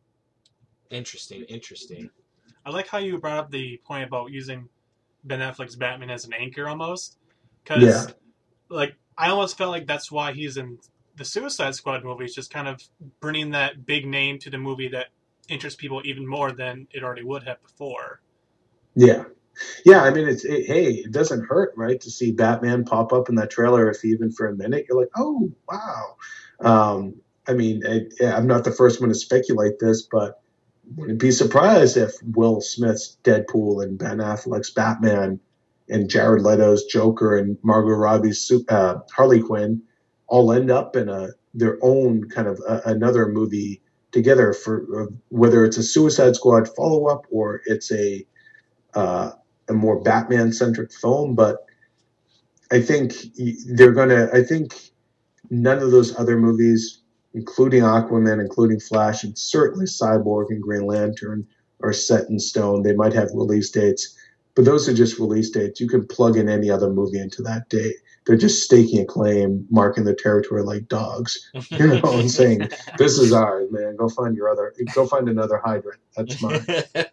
Interesting. 0.90 1.42
Interesting. 1.42 2.10
I 2.64 2.70
like 2.70 2.88
how 2.88 2.98
you 2.98 3.18
brought 3.18 3.38
up 3.38 3.50
the 3.50 3.80
point 3.84 4.04
about 4.04 4.30
using 4.30 4.68
Ben 5.24 5.40
Affleck's 5.40 5.76
Batman 5.76 6.10
as 6.10 6.24
an 6.24 6.32
anchor 6.32 6.68
almost. 6.68 7.18
Because, 7.62 7.82
Yeah. 7.82 8.06
like, 8.68 8.94
I 9.16 9.30
almost 9.30 9.58
felt 9.58 9.70
like 9.70 9.86
that's 9.86 10.10
why 10.12 10.32
he's 10.32 10.56
in 10.56 10.78
the 11.16 11.24
Suicide 11.24 11.74
Squad 11.74 12.04
movies, 12.04 12.34
just 12.34 12.52
kind 12.52 12.68
of 12.68 12.80
bringing 13.20 13.50
that 13.50 13.84
big 13.84 14.06
name 14.06 14.38
to 14.40 14.50
the 14.50 14.58
movie 14.58 14.88
that 14.88 15.08
interests 15.48 15.80
people 15.80 16.00
even 16.04 16.26
more 16.26 16.52
than 16.52 16.86
it 16.92 17.02
already 17.02 17.24
would 17.24 17.42
have 17.44 17.60
before. 17.62 18.20
Yeah. 18.94 19.24
Yeah, 19.84 20.02
I 20.02 20.10
mean, 20.10 20.28
it's 20.28 20.44
it, 20.44 20.66
hey, 20.66 20.92
it 20.92 21.10
doesn't 21.10 21.46
hurt, 21.46 21.72
right, 21.76 22.00
to 22.00 22.10
see 22.10 22.30
Batman 22.30 22.84
pop 22.84 23.12
up 23.12 23.28
in 23.28 23.34
that 23.36 23.50
trailer. 23.50 23.90
If 23.90 24.04
even 24.04 24.30
for 24.30 24.46
a 24.46 24.54
minute, 24.54 24.86
you're 24.88 25.00
like, 25.00 25.10
oh 25.16 25.50
wow. 25.68 26.16
Um, 26.60 27.14
I 27.48 27.54
mean, 27.54 27.82
I, 27.84 28.26
I'm 28.26 28.46
not 28.46 28.62
the 28.62 28.70
first 28.70 29.00
one 29.00 29.08
to 29.08 29.14
speculate 29.16 29.80
this, 29.80 30.02
but 30.02 30.40
wouldn't 30.96 31.20
be 31.20 31.30
surprised 31.30 31.96
if 31.96 32.12
Will 32.22 32.60
Smith's 32.60 33.18
Deadpool 33.24 33.82
and 33.82 33.98
Ben 33.98 34.18
Affleck's 34.18 34.70
Batman 34.70 35.40
and 35.88 36.10
Jared 36.10 36.42
Leto's 36.42 36.84
Joker 36.84 37.36
and 37.36 37.56
Margot 37.62 37.94
Robbie's 37.94 38.50
uh, 38.68 38.96
Harley 39.12 39.42
Quinn 39.42 39.82
all 40.26 40.52
end 40.52 40.70
up 40.70 40.96
in 40.96 41.08
a 41.08 41.28
their 41.54 41.78
own 41.82 42.28
kind 42.28 42.46
of 42.46 42.60
a, 42.68 42.82
another 42.86 43.28
movie 43.28 43.82
together 44.12 44.52
for 44.52 45.02
uh, 45.02 45.06
whether 45.28 45.64
it's 45.64 45.76
a 45.78 45.82
Suicide 45.82 46.36
Squad 46.36 46.68
follow 46.76 47.06
up 47.06 47.26
or 47.30 47.62
it's 47.66 47.90
a 47.92 48.26
uh, 48.94 49.32
a 49.68 49.72
more 49.72 50.00
Batman 50.00 50.52
centric 50.52 50.92
film. 50.92 51.34
But 51.34 51.64
I 52.70 52.80
think 52.80 53.14
they're 53.66 53.92
gonna. 53.92 54.28
I 54.32 54.42
think 54.42 54.74
none 55.50 55.78
of 55.78 55.90
those 55.90 56.18
other 56.18 56.38
movies, 56.38 57.00
including 57.34 57.82
Aquaman, 57.82 58.40
including 58.40 58.80
Flash, 58.80 59.24
and 59.24 59.36
certainly 59.36 59.86
Cyborg 59.86 60.46
and 60.50 60.62
Green 60.62 60.86
Lantern, 60.86 61.46
are 61.82 61.92
set 61.92 62.28
in 62.28 62.38
stone. 62.38 62.82
They 62.82 62.94
might 62.94 63.12
have 63.12 63.30
release 63.32 63.70
dates, 63.70 64.16
but 64.54 64.64
those 64.64 64.88
are 64.88 64.94
just 64.94 65.18
release 65.18 65.50
dates. 65.50 65.80
You 65.80 65.88
can 65.88 66.06
plug 66.06 66.36
in 66.36 66.48
any 66.48 66.70
other 66.70 66.90
movie 66.90 67.20
into 67.20 67.42
that 67.42 67.68
date. 67.68 67.96
They're 68.26 68.36
just 68.36 68.62
staking 68.62 69.00
a 69.00 69.04
claim, 69.06 69.66
marking 69.70 70.04
the 70.04 70.14
territory 70.14 70.62
like 70.62 70.88
dogs, 70.88 71.38
you 71.70 71.86
know, 71.86 72.18
and 72.18 72.30
saying, 72.30 72.68
"This 72.98 73.18
is 73.18 73.32
ours, 73.32 73.68
man. 73.70 73.96
Go 73.96 74.08
find 74.08 74.36
your 74.36 74.50
other. 74.50 74.74
Go 74.94 75.06
find 75.06 75.28
another 75.28 75.60
hydrant. 75.64 76.00
That's 76.16 76.42
mine." 76.42 76.66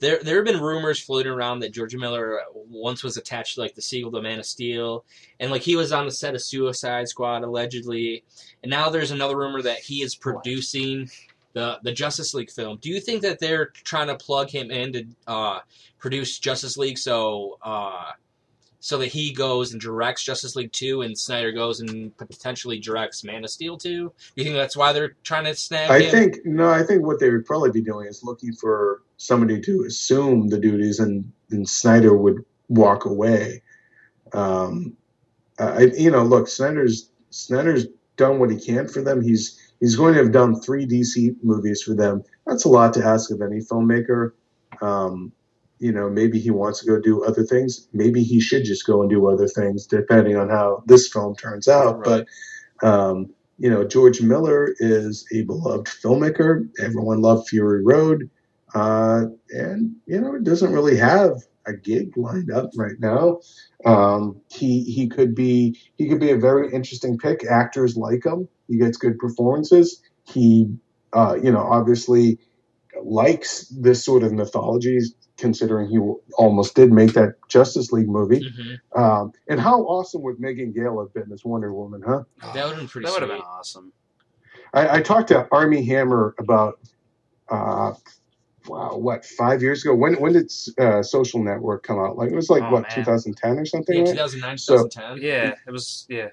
there, 0.00 0.18
there 0.22 0.36
have 0.36 0.44
been 0.46 0.60
rumors 0.60 0.98
floating 0.98 1.30
around 1.32 1.60
that 1.60 1.72
George 1.72 1.94
Miller 1.94 2.40
once 2.54 3.04
was 3.04 3.16
attached 3.16 3.54
to 3.54 3.60
like 3.60 3.74
the 3.74 3.82
sequel 3.82 4.10
to 4.12 4.22
Man 4.22 4.38
of 4.38 4.46
Steel, 4.46 5.04
and 5.38 5.50
like 5.50 5.62
he 5.62 5.76
was 5.76 5.92
on 5.92 6.06
the 6.06 6.10
set 6.10 6.34
of 6.34 6.42
Suicide 6.42 7.08
Squad 7.08 7.44
allegedly, 7.44 8.24
and 8.62 8.70
now 8.70 8.88
there's 8.88 9.10
another 9.10 9.36
rumor 9.36 9.62
that 9.62 9.78
he 9.78 10.02
is 10.02 10.14
producing 10.14 11.10
the 11.52 11.78
the 11.82 11.92
Justice 11.92 12.32
League 12.34 12.50
film. 12.50 12.78
Do 12.80 12.88
you 12.88 13.00
think 13.00 13.22
that 13.22 13.38
they're 13.38 13.66
trying 13.66 14.06
to 14.08 14.16
plug 14.16 14.48
him 14.48 14.70
in 14.70 14.92
to 14.92 15.04
uh, 15.26 15.60
produce 15.98 16.38
Justice 16.38 16.76
League 16.76 16.98
so 16.98 17.58
uh, 17.62 18.12
so 18.78 18.96
that 18.96 19.08
he 19.08 19.34
goes 19.34 19.72
and 19.72 19.80
directs 19.80 20.24
Justice 20.24 20.56
League 20.56 20.72
two, 20.72 21.02
and 21.02 21.18
Snyder 21.18 21.52
goes 21.52 21.80
and 21.80 22.16
potentially 22.16 22.78
directs 22.78 23.22
Man 23.22 23.44
of 23.44 23.50
Steel 23.50 23.76
two? 23.76 24.08
Do 24.08 24.32
you 24.36 24.44
think 24.44 24.56
that's 24.56 24.76
why 24.76 24.94
they're 24.94 25.16
trying 25.24 25.44
to 25.44 25.54
snag 25.54 25.90
I 25.90 26.00
him? 26.00 26.10
think 26.10 26.46
no. 26.46 26.70
I 26.70 26.82
think 26.82 27.04
what 27.04 27.20
they 27.20 27.30
would 27.30 27.44
probably 27.44 27.70
be 27.70 27.82
doing 27.82 28.06
is 28.06 28.24
looking 28.24 28.54
for 28.54 29.02
somebody 29.20 29.60
to 29.60 29.84
assume 29.86 30.48
the 30.48 30.58
duties, 30.58 30.98
and 30.98 31.30
then 31.50 31.66
Snyder 31.66 32.16
would 32.16 32.42
walk 32.68 33.04
away. 33.04 33.62
Um, 34.32 34.96
I, 35.58 35.90
you 35.94 36.10
know, 36.10 36.22
look, 36.22 36.48
Snyder's 36.48 37.10
Snyder's 37.28 37.86
done 38.16 38.38
what 38.38 38.50
he 38.50 38.58
can 38.58 38.88
for 38.88 39.02
them. 39.02 39.20
He's 39.20 39.60
he's 39.78 39.94
going 39.94 40.14
to 40.14 40.22
have 40.22 40.32
done 40.32 40.58
three 40.58 40.86
DC 40.86 41.36
movies 41.42 41.82
for 41.82 41.94
them. 41.94 42.22
That's 42.46 42.64
a 42.64 42.70
lot 42.70 42.94
to 42.94 43.04
ask 43.04 43.30
of 43.30 43.42
any 43.42 43.58
filmmaker. 43.58 44.32
Um, 44.80 45.32
you 45.80 45.92
know, 45.92 46.08
maybe 46.08 46.38
he 46.38 46.50
wants 46.50 46.80
to 46.80 46.86
go 46.86 46.98
do 46.98 47.22
other 47.22 47.44
things. 47.44 47.88
Maybe 47.92 48.22
he 48.22 48.40
should 48.40 48.64
just 48.64 48.86
go 48.86 49.02
and 49.02 49.10
do 49.10 49.28
other 49.28 49.48
things, 49.48 49.86
depending 49.86 50.36
on 50.36 50.48
how 50.48 50.82
this 50.86 51.12
film 51.12 51.36
turns 51.36 51.68
out. 51.68 51.98
Right. 51.98 52.24
But 52.82 52.88
um, 52.88 53.34
you 53.58 53.68
know, 53.68 53.86
George 53.86 54.22
Miller 54.22 54.74
is 54.78 55.26
a 55.34 55.42
beloved 55.42 55.88
filmmaker. 55.88 56.66
Everyone 56.80 57.20
loved 57.20 57.48
Fury 57.48 57.84
Road, 57.84 58.30
uh, 58.74 59.24
and 59.50 59.96
you 60.06 60.20
know, 60.20 60.34
it 60.34 60.44
doesn't 60.44 60.72
really 60.72 60.96
have 60.96 61.32
a 61.66 61.72
gig 61.72 62.16
lined 62.16 62.50
up 62.50 62.70
right 62.76 62.98
now. 62.98 63.40
Um, 63.84 64.40
he 64.50 64.82
he 64.84 65.08
could 65.08 65.34
be 65.34 65.78
he 65.96 66.08
could 66.08 66.20
be 66.20 66.30
a 66.30 66.36
very 66.38 66.72
interesting 66.72 67.18
pick. 67.18 67.44
Actors 67.44 67.96
like 67.96 68.24
him. 68.24 68.48
He 68.68 68.78
gets 68.78 68.96
good 68.96 69.18
performances. 69.18 70.02
He 70.24 70.68
uh, 71.12 71.36
you 71.42 71.50
know 71.52 71.60
obviously 71.62 72.38
likes 73.02 73.66
this 73.68 74.04
sort 74.04 74.22
of 74.22 74.32
mythology, 74.32 74.98
considering 75.36 75.88
he 75.88 75.98
almost 76.36 76.74
did 76.74 76.92
make 76.92 77.14
that 77.14 77.34
Justice 77.48 77.92
League 77.92 78.08
movie. 78.08 78.40
Mhm. 78.40 79.00
Um, 79.00 79.32
and 79.48 79.58
how 79.60 79.82
awesome 79.82 80.22
would 80.22 80.38
Megan 80.38 80.72
Gale 80.72 81.00
have 81.00 81.14
been 81.14 81.32
as 81.32 81.44
Wonder 81.44 81.72
Woman, 81.72 82.02
huh? 82.06 82.24
That 82.54 82.64
would've 82.64 82.78
been 82.78 82.88
pretty 82.88 83.06
That 83.06 83.12
would 83.12 83.22
have 83.22 83.30
been 83.30 83.46
awesome. 83.46 83.92
I, 84.74 84.98
I 84.98 85.02
talked 85.02 85.28
to 85.28 85.48
Armie 85.50 85.84
Hammer 85.84 86.34
about, 86.38 86.78
uh, 87.48 87.94
wow, 88.66 88.96
what 88.96 89.24
five 89.24 89.62
years 89.62 89.84
ago? 89.84 89.94
When 89.94 90.14
when 90.20 90.32
did 90.32 90.50
uh, 90.78 91.02
Social 91.02 91.42
Network 91.42 91.82
come 91.82 91.98
out? 91.98 92.16
Like 92.16 92.30
it 92.30 92.36
was 92.36 92.50
like 92.50 92.62
Oh, 92.64 92.70
what 92.70 92.82
man. 92.82 92.90
2010 92.94 93.58
or 93.58 93.64
something. 93.64 93.96
Yeah, 93.96 94.02
right? 94.02 94.10
2009, 94.12 94.58
So- 94.58 94.88
2010. 94.88 95.22
Yeah, 95.22 95.54
it 95.66 95.70
was. 95.70 96.06
Yeah, 96.08 96.28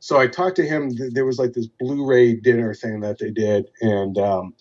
so 0.00 0.18
I 0.18 0.26
talked 0.26 0.56
to 0.56 0.66
him. 0.66 0.90
There 1.12 1.26
was 1.26 1.38
like 1.38 1.52
this 1.52 1.66
Blu-ray 1.66 2.34
dinner 2.36 2.74
thing 2.74 3.00
that 3.00 3.18
they 3.18 3.30
did, 3.30 3.68
and 3.80 4.16
um, 4.18 4.54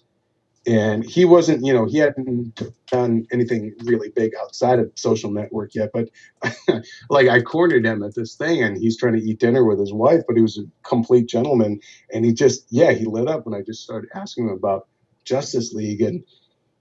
and 0.66 1.06
he 1.06 1.24
wasn't, 1.24 1.66
you 1.66 1.72
know, 1.74 1.86
he 1.86 1.98
hadn't 2.00 2.62
done 2.92 3.26
anything 3.32 3.74
really 3.86 4.10
big 4.10 4.34
outside 4.42 4.80
of 4.80 4.92
Social 4.96 5.32
Network 5.32 5.74
yet. 5.76 5.92
But 5.94 6.10
like 7.10 7.28
I 7.30 7.42
cornered 7.42 7.86
him 7.86 8.04
at 8.04 8.16
this 8.16 8.36
thing, 8.36 8.62
and 8.64 8.78
he's 8.78 8.98
trying 8.98 9.14
to 9.14 9.22
eat 9.24 9.40
dinner 9.40 9.64
with 9.64 9.80
his 9.80 9.94
wife, 9.94 10.24
but 10.28 10.36
he 10.36 10.42
was 10.42 10.58
a 10.58 10.64
complete 10.88 11.28
gentleman, 11.28 11.80
and 12.14 12.26
he 12.26 12.34
just, 12.34 12.66
yeah, 12.70 12.92
he 12.92 13.06
lit 13.06 13.28
up 13.30 13.46
when 13.46 13.56
I 13.58 13.62
just 13.64 13.82
started 13.84 14.10
asking 14.14 14.50
him 14.50 14.54
about 14.56 14.88
Justice 15.24 15.74
League, 15.74 16.02
and 16.02 16.24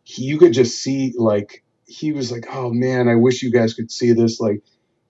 he, 0.06 0.24
you 0.24 0.38
could 0.38 0.54
just 0.54 0.78
see 0.82 1.14
like 1.18 1.64
he 1.86 2.12
was 2.12 2.32
like, 2.32 2.46
oh 2.52 2.70
man, 2.72 3.08
I 3.08 3.16
wish 3.16 3.42
you 3.44 3.52
guys 3.52 3.74
could 3.74 3.92
see 3.92 4.12
this, 4.14 4.40
like. 4.40 4.60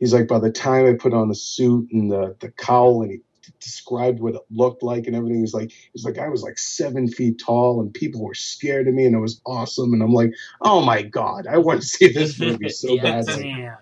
He's 0.00 0.14
like, 0.14 0.28
by 0.28 0.40
the 0.40 0.52
time 0.52 0.86
I 0.86 0.94
put 0.94 1.14
on 1.14 1.28
the 1.30 1.34
suit 1.36 1.88
and 1.92 2.12
the, 2.12 2.36
the 2.40 2.50
cowl, 2.52 3.02
and 3.02 3.12
he 3.12 3.18
described 3.60 4.20
what 4.20 4.34
it 4.36 4.42
looked 4.50 4.82
like 4.82 5.06
and 5.06 5.16
everything. 5.16 5.40
He's 5.40 5.54
like, 5.54 5.72
he's 5.94 6.04
like, 6.04 6.18
I 6.18 6.28
was 6.28 6.42
like 6.42 6.58
seven 6.58 7.08
feet 7.08 7.40
tall 7.44 7.80
and 7.80 7.94
people 7.94 8.24
were 8.24 8.34
scared 8.34 8.88
of 8.88 8.94
me 8.94 9.06
and 9.06 9.16
it 9.16 9.20
was 9.20 9.40
awesome. 9.46 9.94
And 9.94 10.02
I'm 10.02 10.12
like, 10.12 10.32
oh 10.62 10.82
my 10.82 11.02
God, 11.02 11.46
I 11.48 11.58
want 11.58 11.82
to 11.82 11.88
see 11.88 12.12
this 12.12 12.40
movie 12.40 12.68
so 12.70 12.98
Yeah. 13.02 13.02
badly. 13.02 13.50
Damn. 13.56 13.76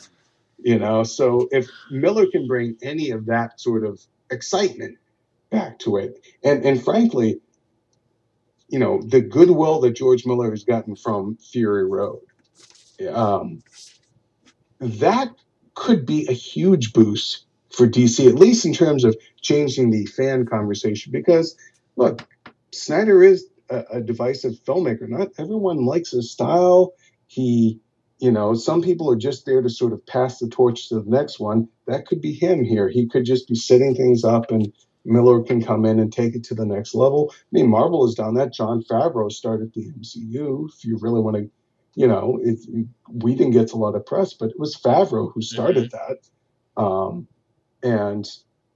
You 0.59 0.79
know, 0.79 1.05
so 1.05 1.49
if 1.53 1.69
Miller 1.91 2.27
can 2.31 2.47
bring 2.49 2.77
any 2.83 3.11
of 3.11 3.27
that 3.27 3.61
sort 3.61 3.87
of 3.87 4.01
excitement 4.31 4.99
back 5.51 5.79
to 5.81 5.99
it, 5.99 6.15
and 6.45 6.65
and 6.65 6.83
frankly, 6.85 7.41
you 8.75 8.81
know, 8.81 9.01
the 9.01 9.21
goodwill 9.21 9.79
that 9.83 9.93
George 9.93 10.27
Miller 10.27 10.51
has 10.51 10.65
gotten 10.65 10.97
from 10.97 11.37
Fury 11.37 11.87
Road, 11.87 12.23
um, 13.09 13.63
that 14.81 15.29
could 15.75 16.05
be 16.05 16.27
a 16.27 16.33
huge 16.33 16.93
boost 16.93 17.45
for 17.71 17.87
DC, 17.87 18.29
at 18.29 18.35
least 18.35 18.67
in 18.67 18.73
terms 18.73 19.05
of 19.05 19.17
changing 19.41 19.93
the 19.93 20.07
fan 20.07 20.45
conversation. 20.45 21.13
Because 21.13 21.57
look, 21.95 22.27
Snyder 22.73 23.23
is 23.23 23.47
a, 23.71 23.85
a 23.93 24.01
divisive 24.01 24.55
filmmaker. 24.67 25.09
Not 25.09 25.29
everyone 25.39 25.87
likes 25.87 26.11
his 26.11 26.33
style. 26.33 26.95
He, 27.29 27.79
you 28.19 28.33
know, 28.33 28.55
some 28.55 28.83
people 28.83 29.09
are 29.09 29.17
just 29.17 29.47
there 29.47 29.63
to 29.63 29.71
sort 29.71 29.93
of 29.93 30.05
pass 30.05 30.41
the 30.41 30.49
torch 30.49 30.89
to 30.89 30.97
the 30.97 31.09
next 31.09 31.39
one. 31.39 31.69
That 31.87 32.07
could 32.09 32.21
be 32.21 32.33
him 32.33 32.65
here. 32.65 32.89
He 32.89 33.07
could 33.07 33.25
just 33.25 33.47
be 33.47 33.55
setting 33.55 33.95
things 33.95 34.25
up 34.25 34.51
and 34.51 34.73
Miller 35.05 35.43
can 35.43 35.63
come 35.63 35.85
in 35.85 35.99
and 35.99 36.13
take 36.13 36.35
it 36.35 36.45
to 36.45 36.55
the 36.55 36.65
next 36.65 36.95
level. 36.95 37.33
I 37.33 37.37
mean, 37.53 37.69
Marvel 37.69 38.07
has 38.07 38.15
done 38.15 38.35
that. 38.35 38.53
Jon 38.53 38.83
Favreau 38.83 39.31
started 39.31 39.73
the 39.75 39.91
MCU. 39.91 40.69
If 40.69 40.85
you 40.85 40.99
really 41.01 41.21
want 41.21 41.37
to, 41.37 41.51
you 41.95 42.07
know, 42.07 42.41
it, 42.43 42.59
we 43.09 43.35
didn't 43.35 43.53
get 43.53 43.73
a 43.73 43.77
lot 43.77 43.95
of 43.95 44.07
press, 44.07 44.33
but 44.35 44.51
it 44.51 44.59
was 44.59 44.77
Favreau 44.77 45.33
who 45.33 45.43
started 45.43 45.91
that. 45.93 46.19
Um, 46.81 47.29
and, 47.83 48.27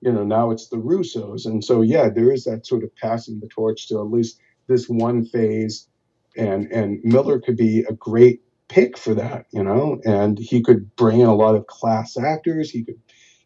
you 0.01 0.12
know, 0.12 0.22
now 0.22 0.51
it's 0.51 0.68
the 0.68 0.76
Russos. 0.76 1.47
And 1.47 1.64
so, 1.64 1.83
yeah, 1.83 2.09
there 2.09 2.31
is 2.31 2.45
that 2.45 2.66
sort 2.66 2.85
of 2.85 2.95
passing 2.97 3.41
the 3.41 3.49
torch 3.49 3.89
to 3.89 3.99
at 3.99 4.11
least 4.11 4.39
this 4.66 4.89
one 4.89 5.24
phase. 5.24 5.89
And, 6.37 6.70
and 6.70 7.01
Miller 7.03 7.41
could 7.41 7.57
be 7.57 7.85
a 7.89 7.95
great 7.95 8.43
pick 8.68 8.99
for 8.99 9.14
that, 9.14 9.47
you 9.51 9.62
know, 9.62 9.99
and 10.05 10.39
he 10.39 10.62
could 10.62 10.95
bring 10.95 11.20
in 11.20 11.26
a 11.26 11.35
lot 11.35 11.57
of 11.57 11.66
class 11.66 12.16
actors. 12.18 12.70
He 12.70 12.85
could, 12.85 13.01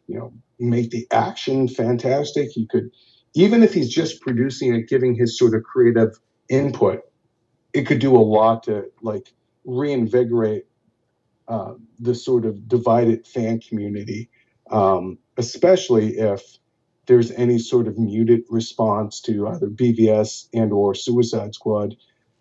you 0.07 0.17
know, 0.17 0.33
make 0.59 0.91
the 0.91 1.07
action 1.11 1.67
fantastic. 1.67 2.49
He 2.51 2.67
could, 2.67 2.89
even 3.35 3.63
if 3.63 3.73
he's 3.73 3.89
just 3.89 4.21
producing 4.21 4.73
it, 4.73 4.87
giving 4.87 5.15
his 5.15 5.37
sort 5.37 5.55
of 5.55 5.63
creative 5.63 6.19
input, 6.49 7.01
it 7.73 7.83
could 7.87 7.99
do 7.99 8.15
a 8.15 8.19
lot 8.19 8.63
to 8.63 8.91
like 9.01 9.33
reinvigorate 9.65 10.65
uh, 11.47 11.73
the 11.99 12.15
sort 12.15 12.45
of 12.45 12.67
divided 12.67 13.27
fan 13.27 13.59
community, 13.59 14.29
um, 14.71 15.17
especially 15.37 16.17
if 16.17 16.41
there's 17.05 17.31
any 17.31 17.59
sort 17.59 17.87
of 17.87 17.97
muted 17.97 18.41
response 18.49 19.19
to 19.21 19.47
either 19.47 19.67
BVS 19.67 20.47
and 20.53 20.71
or 20.71 20.95
Suicide 20.95 21.53
Squad. 21.53 21.95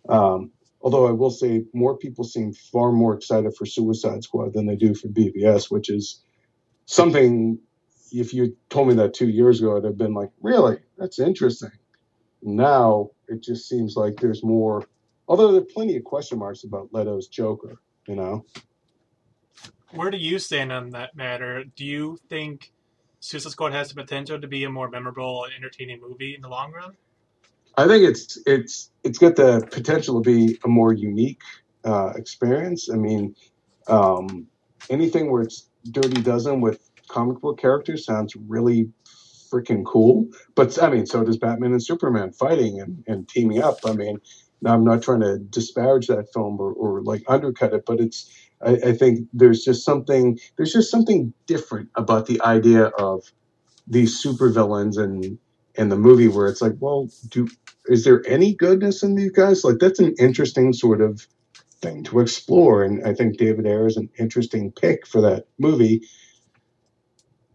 Um, 0.09 0.53
although 0.81 1.07
I 1.07 1.13
will 1.13 1.31
say 1.31 1.65
more 1.73 1.97
people 1.97 2.25
seem 2.25 2.53
far 2.53 2.93
more 2.93 3.15
excited 3.15 3.57
for 3.57 3.67
Suicide 3.67 4.23
Squad 4.23 4.53
than 4.53 4.67
they 4.67 4.77
do 4.77 4.95
for 4.95 5.09
BVS, 5.09 5.71
which 5.71 5.91
is 5.91 6.23
something. 6.87 7.59
If 8.11 8.35
you 8.35 8.57
told 8.69 8.89
me 8.89 8.95
that 8.95 9.15
two 9.15 9.29
years 9.29 9.61
ago, 9.61 9.77
I'd 9.77 9.85
have 9.85 9.97
been 9.97 10.15
like, 10.15 10.31
"Really? 10.41 10.79
That's 10.99 11.19
interesting." 11.19 11.71
Now 12.43 13.11
it 13.29 13.43
just 13.43 13.69
seems 13.69 13.97
like 13.97 14.17
there's 14.17 14.43
more. 14.43 14.87
Although 15.29 15.53
there 15.53 15.63
are 15.63 15.65
plenty 15.65 15.97
of 15.97 16.05
question 16.05 16.39
marks 16.39 16.65
about 16.65 16.93
Leto's 16.93 17.29
Joker, 17.29 17.81
you 18.07 18.17
know. 18.17 18.45
Where 19.93 20.11
do 20.11 20.19
you 20.19 20.39
stand 20.39 20.73
on 20.73 20.91
that 20.91 21.15
matter? 21.15 21.65
Do 21.77 21.85
you 21.85 22.19
think 22.29 22.73
Suicide 23.21 23.53
Squad 23.53 23.73
has 23.73 23.89
the 23.89 23.95
potential 23.95 24.41
to 24.41 24.49
be 24.49 24.65
a 24.65 24.71
more 24.71 24.89
memorable 24.89 25.45
and 25.45 25.53
entertaining 25.55 26.01
movie 26.01 26.35
in 26.35 26.41
the 26.41 26.49
long 26.49 26.73
run? 26.73 26.97
I 27.77 27.87
think 27.87 28.05
it's 28.05 28.39
it's 28.47 28.91
it's 29.05 29.19
got 29.19 29.37
the 29.37 29.67
potential 29.71 30.23
to 30.23 30.31
be 30.31 30.59
a 30.65 30.69
more 30.69 30.93
unique 30.93 31.41
uh, 31.85 32.13
experience. 32.17 32.91
I 32.91 32.97
mean, 32.97 33.35
um, 33.87 34.47
anything 34.91 35.31
where 35.31 35.43
it's 35.43 35.69
Dirty 35.91 36.23
Dozen 36.23 36.61
with 36.61 36.89
comic 37.09 37.41
book 37.41 37.59
characters 37.59 38.05
sounds 38.05 38.35
really 38.37 38.91
freaking 39.53 39.85
cool. 39.85 40.29
But 40.55 40.83
I 40.83 40.91
mean, 40.91 41.07
so 41.07 41.25
does 41.25 41.37
Batman 41.37 41.73
and 41.73 41.83
Superman 41.83 42.33
fighting 42.33 42.81
and, 42.81 43.05
and 43.07 43.29
teaming 43.29 43.63
up. 43.63 43.79
I 43.85 43.93
mean, 43.93 44.19
now 44.63 44.75
I'm 44.75 44.85
not 44.85 45.03
trying 45.03 45.21
to 45.21 45.39
disparage 45.39 46.07
that 46.07 46.33
film 46.33 46.59
or, 46.61 46.73
or 46.73 47.03
like 47.03 47.23
undercut 47.29 47.75
it, 47.75 47.85
but 47.87 48.01
it's 48.01 48.33
I, 48.65 48.73
I 48.87 48.93
think 48.93 49.29
there's 49.33 49.63
just 49.63 49.85
something 49.85 50.39
there's 50.57 50.73
just 50.73 50.91
something 50.91 51.35
different 51.47 51.91
about 51.97 52.27
the 52.27 52.41
idea 52.43 52.87
of 52.87 53.25
these 53.87 54.23
supervillains 54.25 54.97
and 54.99 55.39
and 55.77 55.91
the 55.91 55.97
movie 55.97 56.29
where 56.29 56.49
it's 56.49 56.63
like, 56.63 56.75
well, 56.81 57.09
do 57.29 57.49
is 57.87 58.05
there 58.05 58.23
any 58.27 58.55
goodness 58.55 59.03
in 59.03 59.17
these 59.17 59.33
guys? 59.33 59.65
Like 59.65 59.79
that's 59.81 59.99
an 59.99 60.15
interesting 60.19 60.73
sort 60.73 61.01
of 61.01 61.27
thing 61.83 62.05
to 62.05 62.21
explore, 62.21 62.85
and 62.85 63.07
I 63.07 63.13
think 63.13 63.37
David 63.37 63.67
Ayer 63.67 63.87
is 63.87 63.97
an 63.97 64.09
interesting 64.19 64.73
pick 64.73 65.07
for 65.07 65.21
that 65.23 65.47
movie. 65.59 66.03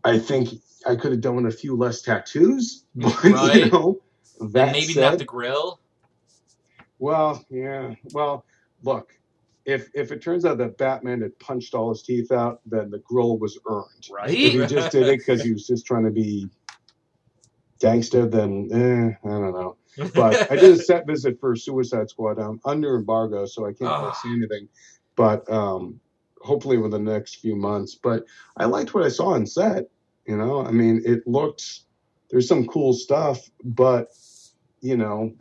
I 0.03 0.19
think 0.19 0.49
I 0.85 0.95
could 0.95 1.11
have 1.11 1.21
done 1.21 1.45
a 1.45 1.51
few 1.51 1.75
less 1.75 2.01
tattoos, 2.01 2.83
but 2.95 3.55
you 3.55 3.71
know, 3.71 4.01
that 4.51 4.73
maybe 4.73 4.93
said, 4.93 5.01
not 5.01 5.17
the 5.17 5.25
grill. 5.25 5.79
well, 6.99 7.43
yeah. 7.49 7.95
Well, 8.13 8.45
look, 8.83 9.13
if 9.65 9.89
if 9.93 10.11
it 10.11 10.21
turns 10.21 10.45
out 10.45 10.57
that 10.59 10.77
Batman 10.77 11.21
had 11.21 11.37
punched 11.39 11.73
all 11.73 11.89
his 11.89 12.03
teeth 12.03 12.31
out, 12.31 12.61
then 12.65 12.91
the 12.91 12.99
grill 12.99 13.37
was 13.37 13.57
earned. 13.67 14.07
Right? 14.11 14.29
If 14.29 14.53
he 14.53 14.65
just 14.67 14.91
did 14.91 15.07
it 15.07 15.19
because 15.19 15.41
he 15.41 15.51
was 15.51 15.65
just 15.65 15.85
trying 15.85 16.05
to 16.05 16.11
be 16.11 16.49
gangster, 17.79 18.25
then 18.25 18.69
eh, 18.71 19.27
I 19.27 19.29
don't 19.29 19.53
know. 19.53 19.76
But 20.13 20.51
I 20.51 20.55
did 20.55 20.71
a 20.71 20.77
set 20.83 21.07
visit 21.07 21.39
for 21.39 21.55
Suicide 21.55 22.09
Squad. 22.09 22.39
I'm 22.39 22.59
under 22.65 22.95
embargo, 22.97 23.45
so 23.45 23.65
I 23.65 23.69
can't 23.69 23.81
really 23.81 23.93
Ah. 24.11 24.19
see 24.23 24.31
anything. 24.33 24.67
But 25.15 25.49
um, 25.51 25.99
hopefully 26.41 26.77
within 26.77 27.03
the 27.03 27.11
next 27.11 27.35
few 27.37 27.55
months. 27.55 27.95
But 27.95 28.25
I 28.57 28.65
liked 28.65 28.93
what 28.93 29.03
I 29.03 29.09
saw 29.09 29.29
on 29.33 29.45
set. 29.45 29.89
You 30.25 30.37
know, 30.37 30.65
I 30.65 30.71
mean, 30.71 31.01
it 31.05 31.25
looked 31.25 31.81
there's 32.29 32.47
some 32.47 32.67
cool 32.67 32.93
stuff, 32.93 33.39
but 33.63 34.09
you 34.81 34.97
know, 34.97 35.33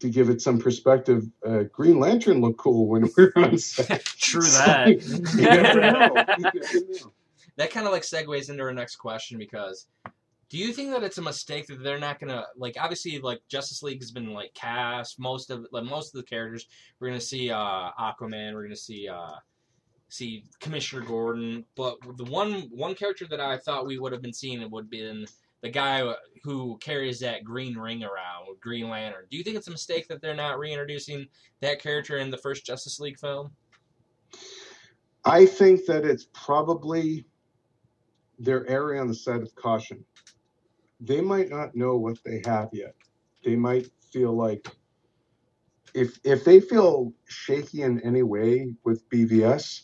to 0.00 0.08
give 0.10 0.28
it 0.28 0.40
some 0.42 0.58
perspective, 0.58 1.24
uh, 1.46 1.62
Green 1.72 1.98
Lantern 1.98 2.40
looked 2.40 2.58
cool 2.58 2.86
when 2.86 3.02
we 3.16 3.24
were 3.24 3.32
on 3.38 3.58
set. 3.58 4.04
True 4.18 4.42
that. 4.42 4.88
you 5.34 5.42
never 5.42 5.80
know. 5.80 6.24
You 6.38 6.60
never 6.60 6.80
know. 7.02 7.12
that 7.56 7.70
kind 7.70 7.86
of 7.86 7.92
like 7.92 8.02
segues 8.02 8.50
into 8.50 8.62
our 8.62 8.72
next 8.74 8.96
question 8.96 9.38
because 9.38 9.86
do 10.52 10.58
you 10.58 10.70
think 10.74 10.90
that 10.90 11.02
it's 11.02 11.16
a 11.16 11.22
mistake 11.22 11.66
that 11.66 11.82
they're 11.82 11.98
not 11.98 12.20
gonna 12.20 12.44
like 12.56 12.76
obviously 12.78 13.18
like 13.18 13.40
Justice 13.48 13.82
League 13.82 14.02
has 14.02 14.10
been 14.10 14.34
like 14.34 14.52
cast 14.52 15.18
most 15.18 15.50
of 15.50 15.66
like 15.72 15.84
most 15.84 16.14
of 16.14 16.20
the 16.20 16.26
characters 16.26 16.66
we're 17.00 17.08
gonna 17.08 17.20
see 17.20 17.50
uh 17.50 17.90
Aquaman 17.98 18.52
we're 18.52 18.62
gonna 18.62 18.76
see 18.76 19.08
uh 19.08 19.36
see 20.10 20.44
Commissioner 20.60 21.06
Gordon 21.06 21.64
but 21.74 21.96
the 22.18 22.24
one 22.24 22.68
one 22.70 22.94
character 22.94 23.26
that 23.30 23.40
I 23.40 23.56
thought 23.56 23.86
we 23.86 23.98
would 23.98 24.12
have 24.12 24.20
been 24.20 24.34
seeing 24.34 24.70
would 24.70 24.90
be 24.90 25.00
in 25.00 25.24
the 25.62 25.70
guy 25.70 26.02
who 26.42 26.76
carries 26.82 27.18
that 27.20 27.44
green 27.44 27.78
ring 27.78 28.02
around 28.02 28.60
Green 28.60 28.90
Lantern. 28.90 29.26
Do 29.30 29.36
you 29.36 29.44
think 29.44 29.56
it's 29.56 29.68
a 29.68 29.70
mistake 29.70 30.08
that 30.08 30.20
they're 30.20 30.34
not 30.34 30.58
reintroducing 30.58 31.28
that 31.60 31.80
character 31.80 32.18
in 32.18 32.30
the 32.30 32.36
first 32.36 32.66
Justice 32.66 32.98
League 32.98 33.18
film? 33.18 33.52
I 35.24 35.46
think 35.46 35.86
that 35.86 36.04
it's 36.04 36.26
probably 36.32 37.24
they're 38.40 38.68
erring 38.68 39.00
on 39.00 39.06
the 39.06 39.14
side 39.14 39.40
of 39.40 39.54
caution. 39.54 40.04
They 41.04 41.20
might 41.20 41.50
not 41.50 41.74
know 41.74 41.96
what 41.96 42.18
they 42.24 42.42
have 42.46 42.68
yet. 42.72 42.94
They 43.44 43.56
might 43.56 43.88
feel 44.12 44.32
like 44.34 44.66
if 45.94 46.18
if 46.24 46.44
they 46.44 46.60
feel 46.60 47.12
shaky 47.26 47.82
in 47.82 48.00
any 48.00 48.22
way 48.22 48.74
with 48.84 49.08
BVS, 49.10 49.82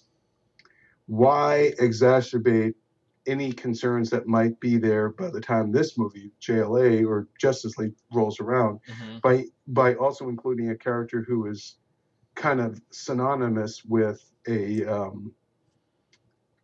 why 1.07 1.73
exacerbate 1.81 2.75
any 3.27 3.53
concerns 3.53 4.09
that 4.11 4.27
might 4.27 4.59
be 4.61 4.79
there 4.79 5.11
by 5.11 5.29
the 5.31 5.41
time 5.41 5.71
this 5.73 5.99
movie, 5.99 6.31
JLA 6.41 7.05
or 7.07 7.29
Justice 7.39 7.77
League, 7.79 7.95
rolls 8.15 8.41
around? 8.41 8.79
Mhm. 8.89 9.21
by 9.23 9.45
by 9.67 9.95
also 9.97 10.29
including 10.29 10.71
a 10.71 10.77
character 10.77 11.23
who 11.27 11.47
is 11.47 11.79
kind 12.37 12.61
of 12.61 12.81
synonymous 12.91 13.85
with 13.85 14.31
a 14.47 14.85
um, 14.85 15.35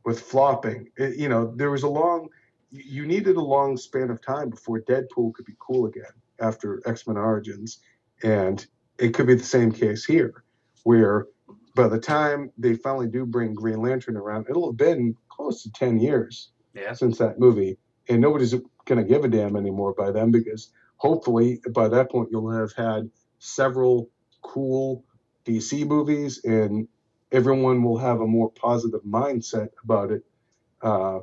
with 0.04 0.20
flopping. 0.20 0.90
It- 0.96 1.16
you 1.18 1.28
know, 1.28 1.52
there 1.56 1.70
was 1.70 1.82
a 1.82 1.88
long 1.88 2.28
you 2.74 3.06
needed 3.06 3.36
a 3.36 3.40
long 3.40 3.76
span 3.76 4.10
of 4.10 4.20
time 4.20 4.50
before 4.50 4.80
Deadpool 4.80 5.34
could 5.34 5.46
be 5.46 5.54
cool 5.60 5.86
again 5.86 6.12
after 6.40 6.82
X 6.86 7.06
Men 7.06 7.16
Origins, 7.16 7.80
and 8.22 8.66
it 8.98 9.14
could 9.14 9.26
be 9.26 9.34
the 9.34 9.44
same 9.44 9.70
case 9.72 10.04
here, 10.04 10.42
where 10.82 11.26
by 11.74 11.88
the 11.88 11.98
time 11.98 12.50
they 12.58 12.74
finally 12.74 13.06
do 13.08 13.24
bring 13.26 13.54
Green 13.54 13.80
Lantern 13.80 14.16
around, 14.16 14.46
it'll 14.48 14.68
have 14.68 14.76
been 14.76 15.14
close 15.28 15.62
to 15.62 15.70
ten 15.72 15.98
years 15.98 16.50
Yeah. 16.74 16.92
since 16.92 17.18
that 17.18 17.38
movie, 17.38 17.78
and 18.08 18.20
nobody's 18.20 18.54
going 18.84 18.98
to 18.98 19.04
give 19.04 19.24
a 19.24 19.28
damn 19.28 19.56
anymore 19.56 19.94
by 19.96 20.10
then 20.10 20.30
because 20.30 20.72
hopefully 20.96 21.60
by 21.72 21.88
that 21.88 22.10
point 22.10 22.28
you'll 22.30 22.50
have 22.50 22.72
had 22.74 23.10
several 23.38 24.10
cool 24.42 25.04
DC 25.44 25.86
movies 25.86 26.44
and 26.44 26.86
everyone 27.32 27.82
will 27.82 27.98
have 27.98 28.20
a 28.20 28.26
more 28.26 28.50
positive 28.52 29.00
mindset 29.02 29.68
about 29.82 30.10
it. 30.10 30.22
Uh, 30.82 31.20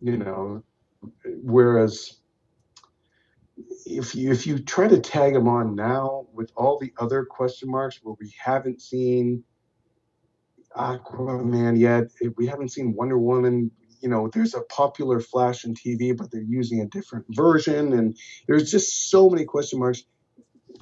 you 0.00 0.16
know, 0.16 0.62
whereas 1.42 2.16
if 3.86 4.14
you 4.14 4.30
if 4.32 4.46
you 4.46 4.58
try 4.58 4.88
to 4.88 5.00
tag 5.00 5.34
him 5.34 5.48
on 5.48 5.74
now 5.74 6.26
with 6.32 6.50
all 6.56 6.78
the 6.78 6.92
other 6.98 7.24
question 7.24 7.70
marks 7.70 8.00
where 8.02 8.16
we 8.20 8.32
haven't 8.42 8.80
seen 8.80 9.44
Aquaman 10.76 11.78
yet, 11.78 12.04
if 12.20 12.32
we 12.36 12.46
haven't 12.46 12.70
seen 12.70 12.94
Wonder 12.94 13.18
Woman. 13.18 13.70
You 14.00 14.08
know, 14.08 14.28
there's 14.32 14.54
a 14.54 14.62
popular 14.62 15.20
Flash 15.20 15.64
in 15.64 15.74
TV, 15.74 16.16
but 16.16 16.30
they're 16.32 16.42
using 16.42 16.80
a 16.80 16.86
different 16.86 17.24
version, 17.30 17.92
and 17.92 18.16
there's 18.48 18.68
just 18.70 19.10
so 19.10 19.30
many 19.30 19.44
question 19.44 19.78
marks. 19.78 20.02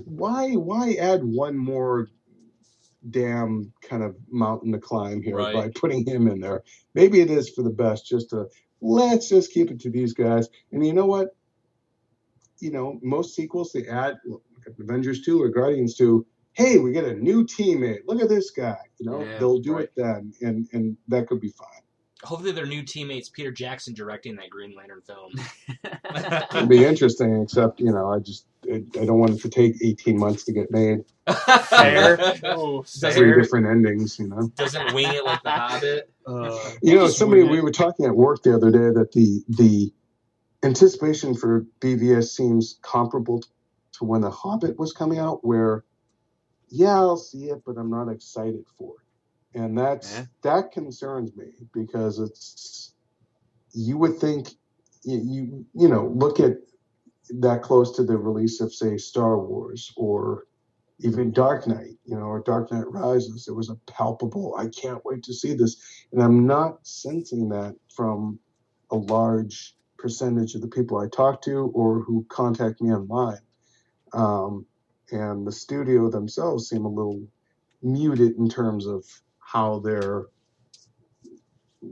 Why 0.04 0.52
why 0.52 0.94
add 0.94 1.22
one 1.22 1.56
more 1.56 2.08
damn 3.10 3.72
kind 3.82 4.02
of 4.02 4.16
mountain 4.30 4.72
to 4.72 4.78
climb 4.78 5.22
here 5.22 5.36
Right. 5.36 5.52
by 5.54 5.68
putting 5.74 6.06
him 6.06 6.28
in 6.28 6.40
there? 6.40 6.62
Maybe 6.94 7.20
it 7.20 7.30
is 7.30 7.50
for 7.50 7.62
the 7.62 7.70
best 7.70 8.06
just 8.06 8.30
to 8.30 8.46
let's 8.80 9.28
just 9.28 9.52
keep 9.52 9.70
it 9.70 9.80
to 9.80 9.90
these 9.90 10.12
guys. 10.14 10.48
And 10.72 10.86
you 10.86 10.92
know 10.92 11.06
what? 11.06 11.36
You 12.60 12.70
know, 12.70 12.98
most 13.02 13.34
sequels 13.34 13.72
they 13.72 13.86
add 13.86 14.18
look 14.26 14.42
at 14.66 14.72
Avengers 14.78 15.22
2 15.22 15.42
or 15.42 15.48
Guardians 15.48 15.94
2, 15.96 16.26
hey, 16.52 16.78
we 16.78 16.92
get 16.92 17.04
a 17.04 17.14
new 17.14 17.44
teammate. 17.44 18.00
Look 18.06 18.20
at 18.22 18.28
this 18.28 18.50
guy. 18.50 18.76
You 18.98 19.10
know, 19.10 19.22
Yeah, 19.22 19.38
they'll 19.38 19.60
do 19.60 19.74
right. 19.74 19.84
it 19.84 19.92
then 19.96 20.32
and 20.42 20.68
and 20.72 20.96
that 21.08 21.26
could 21.26 21.40
be 21.40 21.50
fine. 21.50 21.68
Hopefully, 22.22 22.52
their 22.52 22.66
new 22.66 22.82
teammates 22.82 23.30
Peter 23.30 23.50
Jackson 23.50 23.94
directing 23.94 24.36
that 24.36 24.50
Green 24.50 24.74
Lantern 24.76 25.00
film. 25.00 25.32
It'd 26.54 26.68
be 26.68 26.84
interesting, 26.84 27.40
except, 27.40 27.80
you 27.80 27.92
know, 27.92 28.12
I 28.12 28.18
just 28.18 28.44
I, 28.70 28.76
I 29.00 29.04
don't 29.04 29.18
want 29.18 29.32
it 29.32 29.40
to 29.42 29.48
take 29.48 29.76
18 29.82 30.18
months 30.18 30.44
to 30.44 30.52
get 30.52 30.70
made. 30.70 31.00
Fair. 31.64 32.18
Oh, 32.44 32.82
Three 32.82 33.12
Fair. 33.12 33.40
different 33.40 33.66
endings, 33.66 34.18
you 34.18 34.28
know. 34.28 34.48
Doesn't 34.56 34.94
wing 34.94 35.12
it 35.14 35.24
like 35.24 35.42
the 35.42 35.50
Hobbit. 35.50 36.10
Uh, 36.26 36.58
You 36.82 36.94
know, 36.96 37.08
somebody 37.08 37.42
we 37.44 37.60
were 37.60 37.70
talking 37.72 38.06
at 38.06 38.14
work 38.16 38.42
the 38.42 38.54
other 38.54 38.70
day 38.70 38.90
that 38.90 39.12
the 39.12 39.42
the 39.48 39.92
anticipation 40.62 41.34
for 41.34 41.66
BVS 41.80 42.28
seems 42.28 42.78
comparable 42.82 43.42
to 43.94 44.04
when 44.04 44.20
The 44.22 44.30
Hobbit 44.30 44.78
was 44.78 44.92
coming 44.92 45.18
out, 45.18 45.44
where 45.44 45.84
yeah, 46.68 46.94
I'll 46.96 47.16
see 47.16 47.50
it, 47.50 47.62
but 47.66 47.76
I'm 47.78 47.90
not 47.90 48.08
excited 48.08 48.64
for 48.78 48.94
it, 49.54 49.60
and 49.60 49.78
that's 49.78 50.14
Yeah. 50.16 50.24
that 50.42 50.72
concerns 50.72 51.34
me 51.36 51.46
because 51.72 52.18
it's 52.18 52.94
you 53.72 53.98
would 53.98 54.18
think 54.18 54.48
you 55.04 55.18
you, 55.24 55.66
you 55.74 55.88
know 55.88 56.06
look 56.14 56.40
at 56.40 56.52
that 57.38 57.62
close 57.62 57.94
to 57.96 58.02
the 58.04 58.16
release 58.16 58.60
of 58.60 58.74
say 58.74 58.96
Star 58.96 59.38
Wars 59.38 59.92
or 59.96 60.46
even 61.00 61.32
Dark 61.32 61.66
Knight, 61.66 61.96
you 62.04 62.16
know, 62.16 62.24
or 62.24 62.42
Dark 62.42 62.70
Knight 62.70 62.90
Rises, 62.90 63.46
there 63.46 63.54
was 63.54 63.70
a 63.70 63.76
palpable, 63.90 64.54
I 64.56 64.68
can't 64.68 65.04
wait 65.04 65.22
to 65.24 65.34
see 65.34 65.54
this. 65.54 65.80
And 66.12 66.22
I'm 66.22 66.46
not 66.46 66.86
sensing 66.86 67.48
that 67.50 67.74
from 67.94 68.38
a 68.90 68.96
large 68.96 69.74
percentage 69.98 70.54
of 70.54 70.60
the 70.60 70.68
people 70.68 70.98
I 70.98 71.08
talk 71.08 71.42
to 71.42 71.70
or 71.74 72.00
who 72.00 72.26
contact 72.28 72.82
me 72.82 72.92
online. 72.92 73.40
Um, 74.12 74.66
and 75.10 75.46
the 75.46 75.52
studio 75.52 76.10
themselves 76.10 76.68
seem 76.68 76.84
a 76.84 76.88
little 76.88 77.22
muted 77.82 78.36
in 78.36 78.48
terms 78.48 78.86
of 78.86 79.04
how 79.38 79.80
they're 79.80 80.26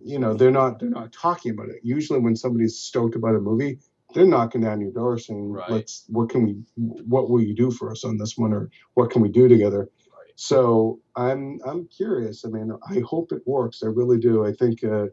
you 0.04 0.18
know 0.18 0.34
they're 0.34 0.50
not 0.50 0.78
they're 0.78 0.90
not 0.90 1.12
talking 1.12 1.50
about 1.52 1.70
it 1.70 1.80
usually 1.82 2.18
when 2.18 2.36
somebody's 2.36 2.78
stoked 2.78 3.16
about 3.16 3.34
a 3.34 3.40
movie 3.40 3.78
they're 4.14 4.26
knocking 4.26 4.62
down 4.62 4.80
your 4.80 4.92
door 4.92 5.18
saying 5.18 5.52
Right. 5.52 5.70
let's 5.70 6.04
what 6.08 6.30
can 6.30 6.44
we 6.44 6.56
what 6.76 7.28
will 7.30 7.42
you 7.42 7.54
do 7.54 7.70
for 7.70 7.90
us 7.90 8.04
on 8.04 8.16
this 8.16 8.36
one 8.36 8.52
or 8.52 8.70
what 8.94 9.10
can 9.10 9.22
we 9.22 9.28
do 9.28 9.48
together? 9.48 9.80
Right. 9.80 10.32
so 10.36 11.00
i'm 11.16 11.58
i'm 11.66 11.86
curious. 11.88 12.44
I 12.44 12.48
mean 12.48 12.72
i 12.88 13.00
hope 13.00 13.32
it 13.32 13.42
works. 13.46 13.82
I 13.82 13.86
really 13.86 14.18
do. 14.18 14.44
I 14.46 14.52
think 14.52 14.82
uh 14.84 15.06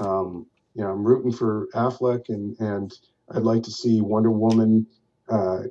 um 0.00 0.46
you 0.74 0.82
know 0.84 0.90
i'm 0.92 1.04
rooting 1.04 1.32
for 1.32 1.66
affleck 1.74 2.28
and 2.28 2.56
and 2.60 2.92
i'd 3.34 3.42
like 3.42 3.64
to 3.64 3.70
see 3.72 4.00
wonder 4.00 4.30
woman 4.30 4.86
uh 5.28 5.62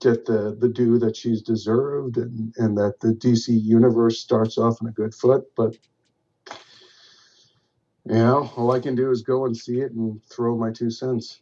get 0.00 0.26
the 0.26 0.56
the 0.60 0.68
due 0.68 0.98
that 0.98 1.16
she's 1.16 1.40
deserved 1.42 2.18
and 2.18 2.52
and 2.58 2.76
that 2.76 3.00
the 3.00 3.08
dc 3.14 3.46
universe 3.48 4.18
starts 4.20 4.58
off 4.58 4.76
on 4.82 4.88
a 4.88 4.92
good 4.92 5.14
foot. 5.14 5.44
But 5.56 5.76
you 8.06 8.14
know 8.14 8.50
all 8.56 8.72
i 8.72 8.80
can 8.80 8.94
do 8.94 9.10
is 9.10 9.22
go 9.22 9.44
and 9.46 9.56
see 9.56 9.80
it 9.80 9.92
and 9.92 10.20
throw 10.30 10.56
my 10.56 10.70
two 10.72 10.90
cents 10.90 11.40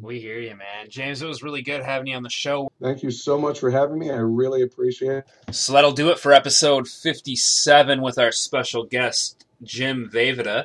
we 0.00 0.20
hear 0.20 0.38
you, 0.38 0.50
man. 0.56 0.88
James, 0.88 1.22
it 1.22 1.26
was 1.26 1.42
really 1.42 1.62
good 1.62 1.82
having 1.82 2.08
you 2.08 2.16
on 2.16 2.22
the 2.22 2.30
show. 2.30 2.70
thank 2.80 3.02
you 3.02 3.10
so 3.10 3.38
much 3.38 3.58
for 3.60 3.70
having 3.70 3.98
me 3.98 4.10
i 4.10 4.16
really 4.16 4.62
appreciate 4.62 5.24
it 5.48 5.54
So 5.54 5.72
that'll 5.72 5.92
do 5.92 6.10
it 6.10 6.18
for 6.18 6.32
episode 6.32 6.88
57 6.88 8.00
with 8.02 8.18
our 8.18 8.32
special 8.32 8.84
guest, 8.84 9.44
Jim 9.62 10.10
Vejvoda. 10.12 10.64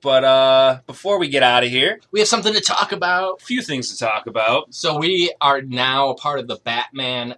But 0.00 0.24
uh, 0.24 0.80
before 0.88 1.18
we 1.20 1.28
get 1.28 1.42
out 1.44 1.62
of 1.62 1.70
here, 1.70 2.00
We 2.10 2.18
have 2.18 2.28
something 2.28 2.52
to 2.54 2.60
talk 2.60 2.90
about. 2.90 3.40
a 3.40 3.44
few 3.44 3.62
things 3.62 3.92
to 3.92 3.98
talk 4.04 4.26
about. 4.26 4.74
So 4.74 4.98
we 4.98 5.32
are 5.40 5.62
now 5.62 6.08
a 6.10 6.14
part 6.16 6.40
of 6.40 6.48
the 6.48 6.56
Batman 6.56 7.36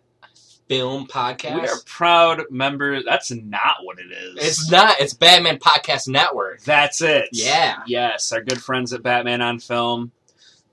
film 0.66 1.06
podcast. 1.06 1.60
We 1.60 1.68
are 1.68 1.76
proud 1.84 2.44
members. 2.50 3.04
That's 3.04 3.30
not 3.30 3.76
what 3.82 3.98
it 3.98 4.10
is. 4.10 4.36
It's 4.38 4.70
not. 4.70 4.98
It's 4.98 5.12
Batman 5.12 5.58
Podcast 5.58 6.08
Network. 6.08 6.62
That's 6.62 7.02
it. 7.02 7.28
Yeah. 7.32 7.82
Yes, 7.86 8.32
our 8.32 8.42
good 8.42 8.62
friends 8.62 8.94
at 8.94 9.02
Batman 9.02 9.42
on 9.42 9.58
Film. 9.58 10.12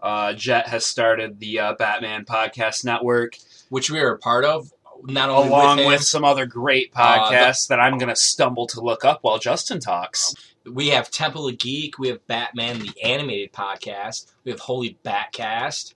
Uh, 0.02 0.34
Jett 0.34 0.68
has 0.68 0.86
started 0.86 1.40
the 1.40 1.60
uh, 1.60 1.74
Batman 1.74 2.26
Podcast 2.26 2.84
Network, 2.84 3.38
which 3.70 3.90
we 3.92 4.00
are 4.00 4.14
a 4.14 4.18
part 4.18 4.46
of. 4.46 4.72
Not 5.04 5.30
only 5.30 5.48
along 5.48 5.78
with, 5.78 5.88
with, 5.88 6.04
some 6.04 6.24
other 6.24 6.46
great 6.46 6.92
Uh, 6.96 7.30
the- 7.30 7.36
podcasts 7.36 7.68
that 7.68 7.80
I'm 7.80 7.98
going 7.98 8.10
to 8.10 8.16
stumble 8.16 8.68
to 8.68 8.82
look 8.82 9.04
up 9.04 9.20
while 9.24 9.40
Justin 9.40 9.80
talks. 9.80 10.36
we 10.66 10.90
have 10.90 11.10
Temple 11.10 11.48
of 11.48 11.58
Geek. 11.58 11.98
We 11.98 12.10
have 12.10 12.26
Batman 12.28 12.80
the 12.80 12.94
animated 13.04 13.52
podcast. 13.52 14.32
We 14.44 14.52
have 14.52 14.60
Holy 14.60 14.98
Batcast. 15.04 15.96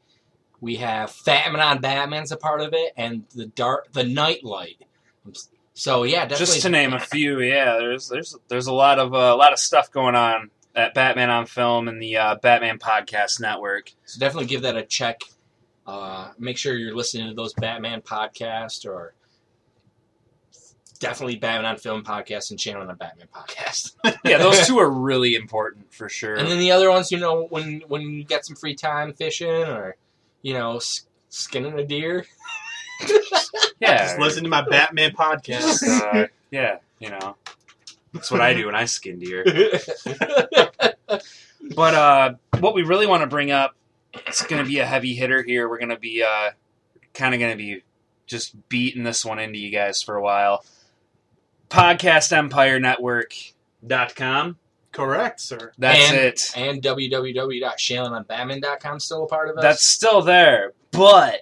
We 0.61 0.77
have 0.77 1.11
Fatman 1.11 1.63
on 1.63 1.81
Batman's 1.81 2.31
a 2.31 2.37
part 2.37 2.61
of 2.61 2.73
it, 2.73 2.93
and 2.97 3.25
the 3.35 3.45
dark 3.45 3.91
the 3.93 4.03
Nightlight. 4.03 4.77
So 5.73 6.03
yeah, 6.03 6.21
definitely. 6.21 6.45
Just 6.45 6.61
to 6.61 6.69
name 6.69 6.93
a 6.93 6.99
few, 6.99 7.41
yeah. 7.41 7.77
There's 7.77 8.07
there's 8.07 8.35
there's 8.47 8.67
a 8.67 8.73
lot 8.73 8.97
of 8.97 9.13
uh, 9.13 9.17
a 9.17 9.35
lot 9.35 9.53
of 9.53 9.59
stuff 9.59 9.91
going 9.91 10.15
on 10.15 10.49
at 10.75 10.93
Batman 10.93 11.29
on 11.29 11.45
Film 11.45 11.87
and 11.87 12.01
the 12.01 12.17
uh, 12.17 12.35
Batman 12.35 12.79
Podcast 12.79 13.39
Network. 13.39 13.91
So 14.05 14.19
definitely 14.19 14.47
give 14.47 14.63
that 14.63 14.75
a 14.75 14.83
check. 14.83 15.21
Uh, 15.87 16.31
make 16.39 16.57
sure 16.57 16.75
you're 16.75 16.95
listening 16.95 17.27
to 17.29 17.33
those 17.33 17.53
Batman 17.53 18.01
podcasts 18.01 18.85
or 18.85 19.13
definitely 20.99 21.35
Batman 21.35 21.65
on 21.71 21.77
Film 21.77 22.03
podcast 22.03 22.49
and 22.51 22.59
Channel 22.59 22.87
on 22.89 22.95
Batman 22.95 23.27
podcast. 23.33 23.93
Yeah, 24.25 24.39
those 24.39 24.65
two 24.67 24.79
are 24.79 24.89
really 24.89 25.35
important 25.35 25.93
for 25.93 26.09
sure. 26.09 26.35
And 26.35 26.47
then 26.47 26.57
the 26.57 26.71
other 26.71 26.89
ones, 26.89 27.11
you 27.11 27.19
know, 27.19 27.45
when 27.49 27.81
when 27.87 28.01
you 28.01 28.23
get 28.23 28.45
some 28.45 28.55
free 28.55 28.73
time 28.75 29.13
fishing 29.13 29.47
or 29.49 29.95
you 30.41 30.53
know 30.55 30.77
s- 30.77 31.05
skinning 31.29 31.77
a 31.77 31.85
deer. 31.85 32.25
yeah, 33.79 33.97
Just 34.05 34.19
listen 34.19 34.43
to 34.43 34.49
my 34.49 34.61
Batman 34.67 35.11
podcast. 35.11 35.83
uh, 35.87 36.27
yeah, 36.49 36.77
you 36.99 37.09
know, 37.11 37.35
that's 38.13 38.31
what 38.31 38.41
I 38.41 38.53
do 38.55 38.65
when 38.67 38.75
I 38.75 38.85
skin 38.85 39.19
deer. 39.19 39.43
But 41.75 41.93
uh, 41.93 42.33
what 42.59 42.73
we 42.75 42.83
really 42.83 43.07
want 43.07 43.21
to 43.21 43.27
bring 43.27 43.51
up, 43.51 43.75
it's 44.27 44.45
going 44.45 44.61
to 44.63 44.67
be 44.67 44.79
a 44.79 44.85
heavy 44.85 45.15
hitter 45.15 45.41
here. 45.43 45.67
We're 45.69 45.79
going 45.79 45.89
to 45.89 45.99
be 45.99 46.23
uh, 46.23 46.51
kind 47.13 47.33
of 47.33 47.39
going 47.39 47.51
to 47.51 47.57
be 47.57 47.83
just 48.27 48.55
beating 48.69 49.03
this 49.03 49.23
one 49.25 49.39
into 49.39 49.59
you 49.59 49.71
guys 49.71 50.01
for 50.01 50.15
a 50.15 50.21
while. 50.21 50.63
PodcastEmpireNetwork.com. 51.69 54.57
Correct, 54.91 55.39
sir. 55.41 55.71
That's 55.77 56.09
And- 56.11 56.17
it. 56.17 56.51
And 56.55 56.81
www.shanlonbatman.com 56.81 58.99
still 58.99 59.23
a 59.25 59.27
part 59.27 59.49
of 59.49 59.57
us. 59.57 59.61
That's 59.63 59.83
still 59.83 60.21
there, 60.21 60.71
but 60.91 61.41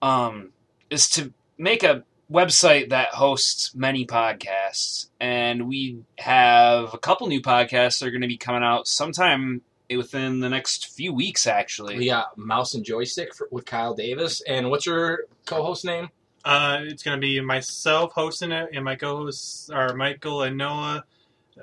um, 0.00 0.52
is 0.88 1.10
to 1.10 1.32
make 1.58 1.82
a 1.82 2.04
website 2.30 2.90
that 2.90 3.08
hosts 3.08 3.74
many 3.74 4.06
podcasts, 4.06 5.08
and 5.20 5.68
we 5.68 5.98
have 6.18 6.92
a 6.94 6.98
couple 6.98 7.26
new 7.28 7.40
podcasts 7.40 8.00
that 8.00 8.06
are 8.06 8.10
going 8.10 8.22
to 8.22 8.28
be 8.28 8.36
coming 8.36 8.62
out 8.62 8.88
sometime 8.88 9.62
within 9.94 10.40
the 10.40 10.48
next 10.48 10.88
few 10.88 11.12
weeks. 11.12 11.46
Actually, 11.46 11.96
We 11.96 12.06
got 12.06 12.36
Mouse 12.36 12.74
and 12.74 12.84
Joystick 12.84 13.34
for, 13.34 13.48
with 13.50 13.64
Kyle 13.66 13.94
Davis. 13.94 14.42
And 14.42 14.70
what's 14.70 14.86
your 14.86 15.20
co-host 15.44 15.84
name? 15.84 16.10
Uh, 16.44 16.78
it's 16.82 17.02
going 17.02 17.16
to 17.16 17.20
be 17.20 17.40
myself 17.40 18.12
hosting 18.12 18.52
it, 18.52 18.70
and 18.72 18.84
my 18.84 18.96
co-hosts 18.96 19.70
are 19.70 19.94
Michael 19.94 20.42
and 20.42 20.56
Noah. 20.56 21.04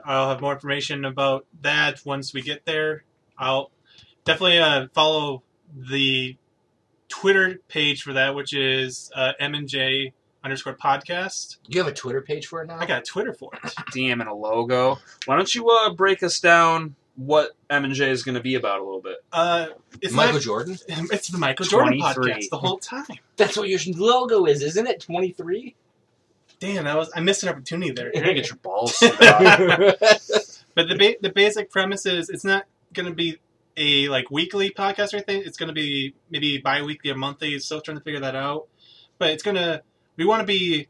I'll 0.06 0.30
have 0.30 0.42
more 0.42 0.54
information 0.54 1.06
about 1.06 1.46
that 1.62 2.04
once 2.06 2.34
we 2.34 2.42
get 2.42 2.66
there. 2.66 3.04
I'll 3.38 3.72
definitely 4.26 4.60
uh, 4.60 4.88
follow 4.94 5.44
the 5.76 6.38
Twitter 7.10 7.60
page 7.68 8.02
for 8.02 8.14
that, 8.14 8.36
which 8.36 8.54
is 8.54 9.12
uh, 9.16 9.34
M 9.40 9.54
and 9.54 9.68
J 9.68 10.14
underscore 10.44 10.76
podcast. 10.76 11.58
You 11.68 11.80
have 11.84 11.88
a 11.92 11.94
Twitter 11.96 12.22
page 12.22 12.48
for 12.48 12.62
it 12.62 12.68
now. 12.68 12.78
I 12.80 12.86
got 12.86 13.00
a 13.00 13.04
Twitter 13.04 13.34
for 13.34 13.52
it. 13.54 13.62
DM 13.96 14.14
and 14.20 14.28
a 14.30 14.34
logo. 14.34 15.00
Why 15.26 15.36
don't 15.36 15.54
you 15.54 15.70
uh, 15.70 15.94
break 15.94 16.24
us 16.24 16.40
down 16.40 16.96
what 17.16 17.52
M 17.70 17.86
and 17.86 17.94
J 17.94 18.10
is 18.10 18.24
going 18.24 18.36
to 18.36 18.42
be 18.42 18.56
about 18.56 18.80
a 18.80 18.84
little 18.84 19.02
bit? 19.02 19.18
Uh, 19.32 19.68
it's 20.02 20.14
Michael 20.14 20.34
not- 20.34 20.42
Jordan. 20.42 20.78
It's 20.88 21.28
the 21.30 21.38
Michael 21.38 21.66
Jordan 21.66 22.00
23. 22.00 22.32
podcast 22.34 22.50
the 22.50 22.58
whole 22.58 22.78
time. 22.78 23.06
That's 23.38 23.56
what 23.58 23.70
your 23.70 23.80
logo 23.96 24.46
is, 24.46 24.62
isn't 24.62 24.88
it? 24.88 25.00
Twenty 25.02 25.32
three. 25.32 25.76
Damn, 26.60 26.86
that 26.86 26.96
was 26.98 27.12
I 27.16 27.20
missed 27.20 27.44
an 27.44 27.50
opportunity 27.50 27.92
there. 27.92 28.12
You're 28.14 28.24
gonna 28.24 28.34
get 28.36 28.48
your 28.50 28.58
balls. 28.58 29.02
But 30.76 30.88
the 30.90 30.96
ba- 30.98 31.16
the 31.22 31.30
basic 31.30 31.70
premise 31.70 32.06
is 32.08 32.30
it's 32.30 32.44
not 32.44 32.66
going 32.94 33.06
to 33.08 33.14
be 33.14 33.38
a 33.78 34.08
like 34.10 34.32
weekly 34.32 34.72
podcast 34.72 35.14
or 35.14 35.18
anything. 35.18 35.44
It's 35.46 35.58
going 35.58 35.68
to 35.68 35.74
be 35.74 36.16
maybe 36.32 36.58
bi-weekly 36.58 37.12
or 37.12 37.16
monthly. 37.16 37.58
Still 37.60 37.80
trying 37.82 37.98
to 37.98 38.04
figure 38.04 38.22
that 38.22 38.36
out. 38.36 38.68
But 39.20 39.30
it's 39.30 39.44
going 39.44 39.56
to 39.56 39.84
we 40.18 40.26
want 40.26 40.42
to 40.42 40.46
be 40.46 40.88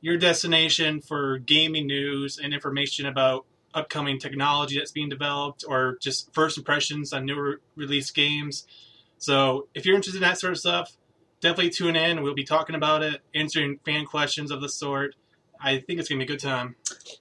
your 0.00 0.16
destination 0.16 1.00
for 1.00 1.38
gaming 1.38 1.86
news 1.86 2.38
and 2.38 2.52
information 2.54 3.06
about 3.06 3.46
upcoming 3.74 4.18
technology 4.18 4.78
that's 4.78 4.92
being 4.92 5.08
developed 5.08 5.64
or 5.68 5.98
just 6.00 6.32
first 6.32 6.56
impressions 6.56 7.12
on 7.12 7.24
new 7.26 7.38
re- 7.40 7.56
release 7.74 8.10
games. 8.10 8.66
So 9.18 9.68
if 9.74 9.84
you're 9.84 9.96
interested 9.96 10.22
in 10.22 10.28
that 10.28 10.38
sort 10.38 10.52
of 10.52 10.58
stuff, 10.58 10.96
definitely 11.40 11.70
tune 11.70 11.96
in. 11.96 12.22
We'll 12.22 12.34
be 12.34 12.44
talking 12.44 12.76
about 12.76 13.02
it, 13.02 13.20
answering 13.34 13.78
fan 13.84 14.04
questions 14.06 14.50
of 14.50 14.60
the 14.60 14.68
sort. 14.68 15.14
I 15.60 15.78
think 15.78 15.98
it's 15.98 16.08
going 16.08 16.20
to 16.20 16.26
be 16.26 16.32
a 16.32 16.36
good 16.36 16.42
time. 16.42 16.76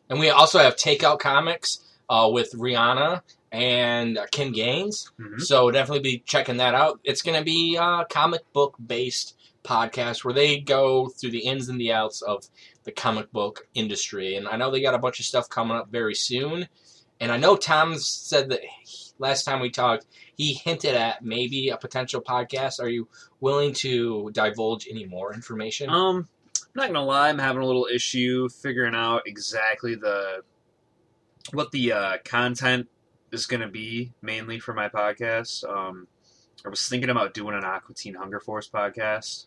and 0.10 0.20
we 0.20 0.30
also 0.30 0.60
have 0.60 0.76
Takeout 0.76 1.20
Comics 1.20 1.80
uh, 2.10 2.30
with 2.32 2.52
Rihanna 2.54 3.22
and 3.52 4.18
uh, 4.18 4.26
Kim 4.32 4.52
Gaines. 4.52 5.12
Mhm. 5.20 5.42
So 5.42 5.72
definitely 5.72 6.04
be 6.04 6.20
checking 6.26 6.58
that 6.58 6.76
out. 6.76 7.00
It's 7.04 7.22
going 7.22 7.38
to 7.38 7.44
be 7.44 7.78
a 7.80 8.06
comic 8.10 8.42
book 8.54 8.76
based 8.86 9.36
podcast 9.66 10.24
where 10.24 10.34
they 10.34 10.60
go 10.60 11.08
through 11.08 11.32
the 11.32 11.46
ins 11.46 11.70
and 11.70 11.80
the 11.80 11.92
outs 11.92 12.22
of 12.22 12.46
the 12.84 12.92
comic 12.92 13.32
book 13.32 13.68
industry. 13.74 14.36
And 14.36 14.48
I 14.48 14.58
know 14.58 14.72
they 14.72 14.82
got 14.82 14.94
a 14.94 15.00
bunch 15.00 15.20
of 15.20 15.26
stuff 15.26 15.50
coming 15.50 15.78
up 15.78 15.90
very 15.90 16.16
soon. 16.16 16.68
And 17.20 17.32
I 17.32 17.38
know 17.38 17.56
Tom 17.56 17.98
said 17.98 18.50
that 18.50 18.62
last 19.20 19.44
time 19.44 19.60
we 19.60 19.70
talked, 19.70 20.06
he 20.36 20.54
hinted 20.54 20.96
at 20.96 21.24
maybe 21.24 21.70
a 21.70 21.78
potential 21.78 22.22
podcast. 22.22 22.80
Are 22.80 22.90
you 22.90 23.08
willing 23.40 23.74
to 23.76 24.30
divulge 24.34 24.88
any 24.90 25.06
more 25.06 25.34
information? 25.34 25.90
Um, 25.90 26.28
I'm 26.58 26.70
not 26.76 26.88
gonna 26.88 27.06
lie, 27.06 27.30
I'm 27.30 27.40
having 27.40 27.62
a 27.62 27.66
little 27.66 27.88
issue 27.92 28.50
figuring 28.50 28.96
out 28.96 29.24
exactly 29.26 29.96
the 29.96 30.44
what 31.54 31.72
the 31.72 31.94
uh, 31.94 32.18
content 32.26 32.90
is 33.32 33.46
gonna 33.46 33.70
be 33.70 34.12
mainly 34.22 34.60
for 34.60 34.74
my 34.74 34.90
podcast. 34.90 35.64
Um, 35.70 36.08
I 36.66 36.70
was 36.70 36.88
thinking 36.88 37.10
about 37.10 37.34
doing 37.34 37.56
an 37.56 37.64
Aqua 37.64 37.96
Teen 37.96 38.16
Hunger 38.16 38.40
Force 38.40 38.70
podcast, 38.70 39.46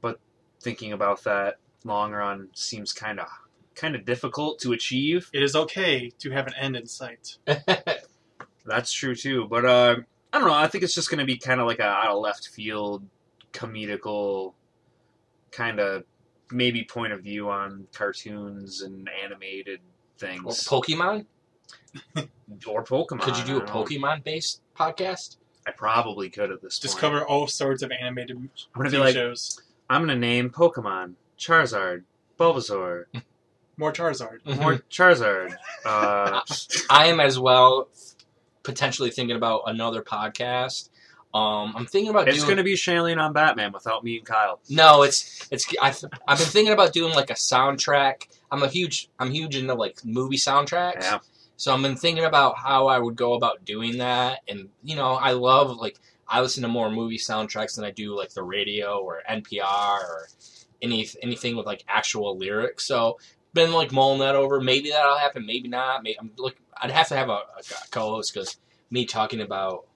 but 0.00 0.18
thinking 0.60 0.92
about 0.92 1.22
that 1.24 1.56
long 1.84 2.12
run 2.12 2.48
seems 2.54 2.92
kind 2.92 3.20
of 3.20 3.26
kind 3.74 3.94
of 3.94 4.04
difficult 4.04 4.58
to 4.60 4.72
achieve. 4.72 5.28
It 5.32 5.42
is 5.42 5.56
okay 5.56 6.10
to 6.18 6.30
have 6.30 6.46
an 6.46 6.54
end 6.58 6.76
in 6.76 6.86
sight. 6.86 7.36
That's 8.66 8.92
true 8.92 9.14
too, 9.14 9.46
but 9.48 9.64
uh, 9.64 9.96
I 10.32 10.38
don't 10.38 10.48
know. 10.48 10.54
I 10.54 10.68
think 10.68 10.84
it's 10.84 10.94
just 10.94 11.10
gonna 11.10 11.24
be 11.24 11.36
kind 11.36 11.60
of 11.60 11.66
like 11.66 11.80
a 11.80 11.84
out 11.84 12.08
of 12.08 12.20
left 12.20 12.48
field, 12.48 13.04
comedical, 13.52 14.54
kind 15.50 15.78
of 15.78 16.04
maybe 16.50 16.84
point 16.84 17.12
of 17.12 17.22
view 17.22 17.50
on 17.50 17.86
cartoons 17.92 18.82
and 18.82 19.08
animated 19.22 19.80
things. 20.18 20.40
Or 20.44 20.52
things, 20.52 20.68
Pokemon? 20.68 21.26
or 22.66 22.84
Pokemon. 22.84 23.20
Could 23.20 23.36
you 23.38 23.44
do 23.44 23.58
a. 23.58 23.62
Pokemon 23.62 24.24
based 24.24 24.62
podcast? 24.76 25.36
I 25.66 25.70
probably 25.70 26.28
could 26.28 26.50
at 26.50 26.60
this 26.60 26.78
Just 26.78 26.94
point. 26.94 27.00
cover 27.00 27.24
all 27.24 27.46
sorts 27.46 27.82
of 27.82 27.90
animated 27.90 28.36
I'm 28.36 28.50
gonna 28.74 28.90
be 28.90 28.96
TV 28.96 29.00
like, 29.00 29.14
shows. 29.14 29.62
I'm 29.88 30.02
gonna 30.02 30.16
name 30.16 30.50
Pokemon 30.50 31.14
Charizard, 31.38 32.02
Bulbasaur, 32.38 33.04
More 33.76 33.92
Charizard. 33.92 34.44
more 34.60 34.76
Charizard. 34.90 35.54
Uh, 35.86 36.40
I 36.88 37.06
am 37.08 37.20
as 37.20 37.38
well 37.38 37.88
potentially 38.62 39.10
thinking 39.10 39.36
about 39.36 39.64
another 39.66 40.00
podcast. 40.02 40.88
Um, 41.34 41.74
I'm 41.76 41.84
thinking 41.84 42.08
about 42.10 42.26
it's 42.28 42.38
doing. 42.38 42.50
gonna 42.50 42.62
be 42.62 42.74
Shailene 42.74 43.20
on 43.20 43.32
Batman 43.34 43.72
without 43.72 44.02
me 44.04 44.16
and 44.18 44.24
Kyle. 44.26 44.60
No, 44.70 45.02
it's 45.02 45.46
it's. 45.50 45.66
I've, 45.82 46.02
I've 46.26 46.38
been 46.38 46.46
thinking 46.46 46.72
about 46.72 46.92
doing 46.94 47.12
like 47.14 47.28
a 47.30 47.34
soundtrack. 47.34 48.28
I'm 48.50 48.62
a 48.62 48.68
huge 48.68 49.10
I'm 49.18 49.30
huge 49.32 49.56
into 49.56 49.74
like 49.74 50.02
movie 50.04 50.36
soundtracks. 50.36 51.02
Yeah. 51.02 51.18
So 51.56 51.74
I've 51.74 51.82
been 51.82 51.96
thinking 51.96 52.24
about 52.24 52.56
how 52.56 52.86
I 52.86 52.98
would 52.98 53.16
go 53.16 53.34
about 53.34 53.64
doing 53.64 53.98
that, 53.98 54.40
and 54.48 54.68
you 54.82 54.96
know, 54.96 55.12
I 55.14 55.32
love 55.32 55.76
like 55.76 55.98
I 56.28 56.40
listen 56.40 56.62
to 56.62 56.68
more 56.68 56.90
movie 56.90 57.18
soundtracks 57.18 57.76
than 57.76 57.84
I 57.84 57.90
do 57.90 58.16
like 58.16 58.32
the 58.32 58.42
radio 58.42 58.98
or 58.98 59.22
NPR 59.28 60.00
or 60.02 60.28
any 60.82 61.08
anything 61.22 61.56
with 61.56 61.66
like 61.66 61.84
actual 61.88 62.36
lyrics. 62.36 62.84
So 62.84 63.18
been 63.52 63.72
like 63.72 63.92
mulling 63.92 64.20
that 64.20 64.36
over. 64.36 64.60
Maybe 64.60 64.90
that'll 64.90 65.18
happen. 65.18 65.46
Maybe 65.46 65.68
not. 65.68 66.02
Maybe 66.02 66.18
I'm 66.18 66.32
look. 66.36 66.56
I'd 66.76 66.90
have 66.90 67.08
to 67.08 67.16
have 67.16 67.28
a, 67.28 67.42
a 67.58 67.62
co-host 67.90 68.34
because 68.34 68.56
me 68.90 69.06
talking 69.06 69.40
about 69.40 69.86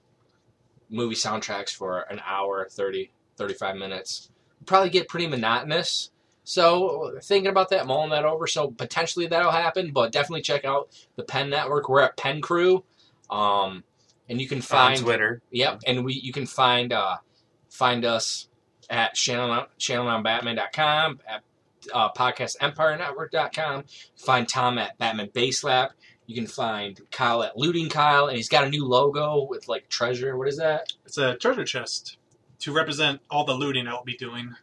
movie 0.89 1.15
soundtracks 1.15 1.69
for 1.75 1.99
an 2.01 2.21
hour, 2.25 2.67
30, 2.69 3.11
35 3.37 3.75
minutes 3.75 4.29
probably 4.65 4.89
get 4.89 5.07
pretty 5.07 5.27
monotonous. 5.27 6.11
So 6.43 7.17
thinking 7.21 7.49
about 7.49 7.69
that, 7.69 7.85
mulling 7.85 8.09
that 8.11 8.25
over. 8.25 8.47
So 8.47 8.71
potentially 8.71 9.27
that'll 9.27 9.51
happen, 9.51 9.91
but 9.91 10.11
definitely 10.11 10.41
check 10.41 10.65
out 10.65 10.89
the 11.15 11.23
Pen 11.23 11.49
Network. 11.49 11.89
We're 11.89 12.01
at 12.01 12.17
Pen 12.17 12.41
Crew, 12.41 12.83
um, 13.29 13.83
and 14.29 14.39
you 14.39 14.47
can 14.47 14.59
on 14.59 14.61
find 14.61 14.99
Twitter. 14.99 15.41
Yep, 15.51 15.81
and 15.87 16.05
we 16.05 16.13
you 16.13 16.31
can 16.31 16.45
find 16.45 16.93
uh, 16.93 17.17
find 17.69 18.05
us 18.05 18.47
at 18.89 19.15
Shannon 19.17 19.65
ShannonOnBatman.com, 19.79 21.19
at 21.27 21.43
uh, 21.93 22.11
PodcastEmpireNetwork.com. 22.13 23.83
Find 24.15 24.47
Tom 24.47 24.77
at 24.77 24.97
Batman 24.97 25.29
Base 25.33 25.63
Lap. 25.63 25.91
You 26.25 26.35
can 26.35 26.47
find 26.47 26.99
Kyle 27.11 27.43
at 27.43 27.57
Looting 27.57 27.89
Kyle, 27.89 28.27
and 28.27 28.37
he's 28.37 28.49
got 28.49 28.63
a 28.63 28.69
new 28.69 28.85
logo 28.85 29.47
with 29.49 29.67
like 29.67 29.89
treasure. 29.89 30.37
What 30.37 30.47
is 30.47 30.57
that? 30.57 30.93
It's 31.05 31.17
a 31.17 31.35
treasure 31.35 31.65
chest 31.65 32.17
to 32.59 32.71
represent 32.71 33.21
all 33.29 33.45
the 33.45 33.53
looting 33.53 33.87
I 33.87 33.93
will 33.93 34.03
be 34.03 34.15
doing. 34.15 34.53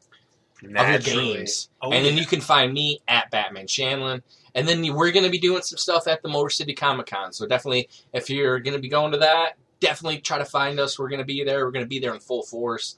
Of 0.62 0.68
the 0.68 0.68
Naturally. 0.68 1.34
games. 1.34 1.68
Oh, 1.82 1.92
and 1.92 2.04
then 2.06 2.16
you 2.16 2.24
can 2.24 2.40
find 2.40 2.72
me 2.72 3.00
at 3.08 3.30
Batman 3.30 3.66
Shanlin. 3.66 4.22
And 4.56 4.66
then 4.66 4.82
we're 4.94 5.12
going 5.12 5.24
to 5.24 5.30
be 5.30 5.38
doing 5.38 5.62
some 5.62 5.76
stuff 5.76 6.08
at 6.08 6.22
the 6.22 6.28
Motor 6.28 6.50
City 6.50 6.74
Comic 6.74 7.06
Con. 7.06 7.32
So 7.32 7.46
definitely, 7.46 7.88
if 8.12 8.28
you're 8.30 8.58
going 8.58 8.74
to 8.74 8.80
be 8.80 8.88
going 8.88 9.12
to 9.12 9.18
that, 9.18 9.58
definitely 9.80 10.18
try 10.18 10.38
to 10.38 10.46
find 10.46 10.80
us. 10.80 10.98
We're 10.98 11.10
going 11.10 11.20
to 11.20 11.26
be 11.26 11.44
there. 11.44 11.64
We're 11.64 11.72
going 11.72 11.84
to 11.84 11.88
be 11.88 12.00
there 12.00 12.14
in 12.14 12.20
full 12.20 12.42
force, 12.42 12.96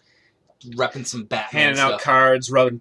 repping 0.64 1.04
some 1.04 1.24
Batman 1.24 1.74
handing 1.74 1.80
out 1.80 2.00
cards, 2.00 2.48
rubbing 2.50 2.80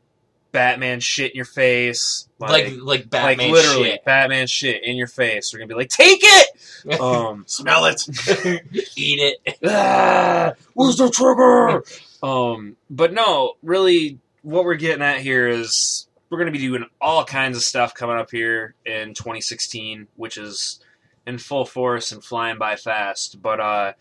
Batman 0.51 0.99
shit 0.99 1.31
in 1.31 1.35
your 1.35 1.45
face, 1.45 2.27
like 2.39 2.73
like 2.81 3.09
Batman 3.09 3.49
like 3.49 3.51
literally 3.51 3.89
shit. 3.89 4.05
Batman 4.05 4.47
shit 4.47 4.83
in 4.83 4.95
your 4.95 5.07
face. 5.07 5.53
We're 5.53 5.59
gonna 5.59 5.67
be 5.67 5.75
like, 5.75 5.89
take 5.89 6.19
it. 6.21 6.47
Um, 7.01 7.43
Smell 7.47 7.85
it. 7.85 8.01
Eat 8.95 9.19
it. 9.19 9.57
ah, 9.65 10.53
where's 10.73 10.95
the 10.95 11.09
trigger? 11.09 11.83
um, 12.23 12.77
but 12.89 13.11
no, 13.11 13.55
really, 13.61 14.19
what 14.41 14.63
we're 14.63 14.75
getting 14.75 15.03
at 15.03 15.19
here 15.19 15.47
is 15.47 16.06
we're 16.29 16.37
gonna 16.39 16.51
be 16.51 16.57
doing 16.59 16.85
all 17.01 17.23
kinds 17.23 17.57
of 17.57 17.63
stuff 17.63 17.93
coming 17.93 18.17
up 18.17 18.31
here 18.31 18.75
in 18.85 19.13
2016, 19.13 20.07
which 20.15 20.37
is 20.37 20.79
in 21.25 21.37
full 21.37 21.65
force 21.65 22.11
and 22.11 22.23
flying 22.23 22.57
by 22.57 22.75
fast. 22.75 23.41
But 23.41 23.59
uh, 23.59 23.93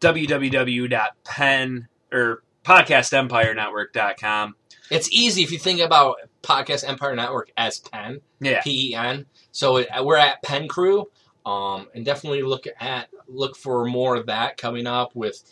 www.pen 0.00 1.88
or 2.12 2.42
podcastempirenetwork.com. 2.64 4.54
It's 4.90 5.10
easy 5.12 5.42
if 5.42 5.50
you 5.52 5.58
think 5.58 5.80
about 5.80 6.16
Podcast 6.42 6.86
Empire 6.86 7.14
Network 7.16 7.50
as 7.56 7.78
Pen, 7.78 8.20
Yeah. 8.40 8.60
P 8.62 8.90
E 8.90 8.94
N. 8.94 9.26
So 9.52 9.84
we're 10.02 10.16
at 10.16 10.42
Pen 10.42 10.68
Crew, 10.68 11.06
um, 11.46 11.88
and 11.94 12.04
definitely 12.04 12.42
look 12.42 12.64
at 12.80 13.08
look 13.28 13.56
for 13.56 13.86
more 13.86 14.16
of 14.16 14.26
that 14.26 14.56
coming 14.58 14.86
up 14.86 15.14
with 15.16 15.42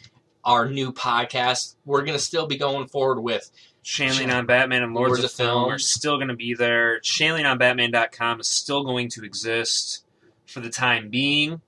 our 0.45 0.69
new 0.69 0.93
podcast. 0.93 1.77
We're 1.85 2.03
gonna 2.05 2.19
still 2.19 2.47
be 2.47 2.57
going 2.59 2.89
forward 2.89 3.21
with 3.23 3.51
Shanley 3.83 4.31
on 4.31 4.47
Batman 4.47 4.83
and 4.83 4.95
Lords, 4.95 5.11
Lords 5.11 5.25
of 5.25 5.31
of 5.31 5.33
Film 5.33 5.49
Film. 5.65 5.73
are 5.73 5.79
still 5.79 6.17
going 6.17 6.29
to 6.29 6.37
be 6.37 6.55
there. 6.55 7.01
ShanleyonBatman.com 7.01 8.41
is 8.41 8.49
still 8.49 8.85
going 8.85 9.09
to 9.11 9.25
exist 9.25 10.05
for 10.47 10.61
the 10.61 10.71
time 10.71 11.09
being. 11.09 11.61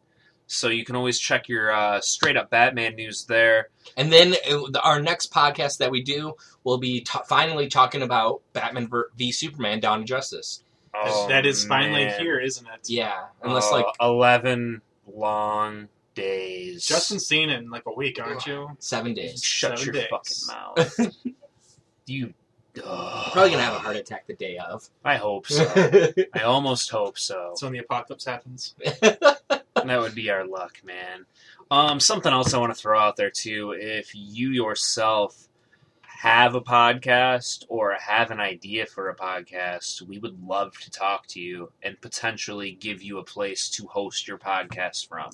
So 0.47 0.68
you 0.68 0.84
can 0.84 0.97
always 0.97 1.18
check 1.18 1.48
your 1.48 1.72
uh, 1.72 2.01
straight 2.02 2.36
up 2.36 2.51
Batman 2.51 2.94
news 2.97 3.24
there. 3.24 3.68
And 3.97 4.12
then 4.12 4.34
uh, 4.51 4.78
our 4.82 5.01
next 5.01 5.32
podcast 5.32 5.78
that 5.78 5.90
we 5.90 6.02
do 6.02 6.34
will 6.62 6.76
be 6.78 7.01
ta 7.01 7.22
finally 7.22 7.68
talking 7.68 8.02
about 8.02 8.43
Batman 8.52 8.90
v 9.16 9.32
Superman: 9.32 9.80
Dawn 9.80 10.01
of 10.01 10.06
Justice. 10.06 10.62
Oh, 10.94 11.26
that 11.28 11.47
is 11.47 11.64
finally 11.64 12.05
man. 12.05 12.20
here, 12.20 12.39
isn't 12.39 12.66
it? 12.66 12.80
Yeah, 12.90 13.28
unless 13.43 13.68
Oh, 13.70 13.76
like 13.76 13.86
11 13.98 14.82
long 15.06 15.89
days. 16.14 16.84
Justin's 16.84 17.26
seen 17.26 17.48
it 17.48 17.60
in 17.60 17.70
like 17.70 17.84
a 17.86 17.94
week, 17.94 18.20
aren't 18.22 18.47
you? 18.47 18.68
seven 18.78 19.14
days. 19.14 19.43
shut 19.43 19.78
seven 19.78 19.94
your 19.94 20.02
days. 20.02 20.47
fucking 20.47 20.94
mouth. 21.06 21.16
you. 22.12 22.34
Probably 22.74 23.51
gonna 23.51 23.62
have 23.62 23.74
a 23.74 23.78
heart 23.78 23.97
attack 23.97 24.26
the 24.26 24.34
day 24.34 24.56
of. 24.56 24.89
I 25.05 25.16
hope 25.16 25.47
so. 25.47 26.12
I 26.34 26.43
almost 26.43 26.90
hope 26.90 27.18
so. 27.18 27.48
That's 27.51 27.62
when 27.62 27.72
the 27.72 27.80
apocalypse 27.80 28.24
happens. 28.24 28.74
That 29.86 30.01
would 30.01 30.14
be 30.14 30.30
our 30.30 30.47
luck, 30.47 30.78
man. 30.84 31.26
Um, 31.70 31.98
something 31.98 32.32
else 32.32 32.55
I 32.55 32.59
want 32.59 32.74
to 32.74 32.80
throw 32.80 32.98
out 32.98 33.16
there 33.16 33.30
too. 33.30 33.74
If 33.76 34.14
you 34.14 34.51
yourself 34.51 35.48
have 36.02 36.55
a 36.55 36.60
podcast 36.60 37.64
or 37.68 37.94
have 37.94 38.30
an 38.30 38.39
idea 38.39 38.86
for 38.86 39.09
a 39.09 39.16
podcast, 39.16 40.02
we 40.02 40.18
would 40.18 40.47
love 40.47 40.78
to 40.80 40.90
talk 40.90 41.26
to 41.28 41.40
you 41.40 41.72
and 41.82 42.01
potentially 42.01 42.72
give 42.72 43.02
you 43.02 43.18
a 43.18 43.24
place 43.24 43.68
to 43.70 43.86
host 43.86 44.28
your 44.28 44.39
podcast 44.39 45.09
from. 45.09 45.30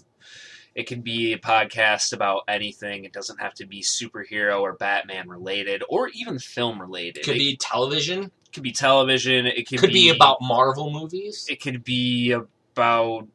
It 0.78 0.86
could 0.86 1.02
be 1.02 1.32
a 1.32 1.38
podcast 1.38 2.12
about 2.12 2.42
anything. 2.46 3.04
It 3.04 3.12
doesn't 3.12 3.40
have 3.40 3.52
to 3.54 3.66
be 3.66 3.82
superhero 3.82 4.60
or 4.60 4.74
Batman 4.74 5.28
related 5.28 5.82
or 5.88 6.08
even 6.10 6.38
film 6.38 6.80
related. 6.80 7.18
It 7.18 7.24
could 7.24 7.34
it 7.34 7.38
be 7.40 7.56
television. 7.56 8.30
could 8.54 8.62
be 8.62 8.70
television. 8.70 9.46
It 9.46 9.68
could, 9.68 9.80
Could 9.80 9.92
be 9.92 10.10
about 10.10 10.38
Marvel 10.40 10.92
movies. 10.92 11.46
it 11.50 11.60
could 11.60 11.82
be 11.82 12.30
about 12.30 13.26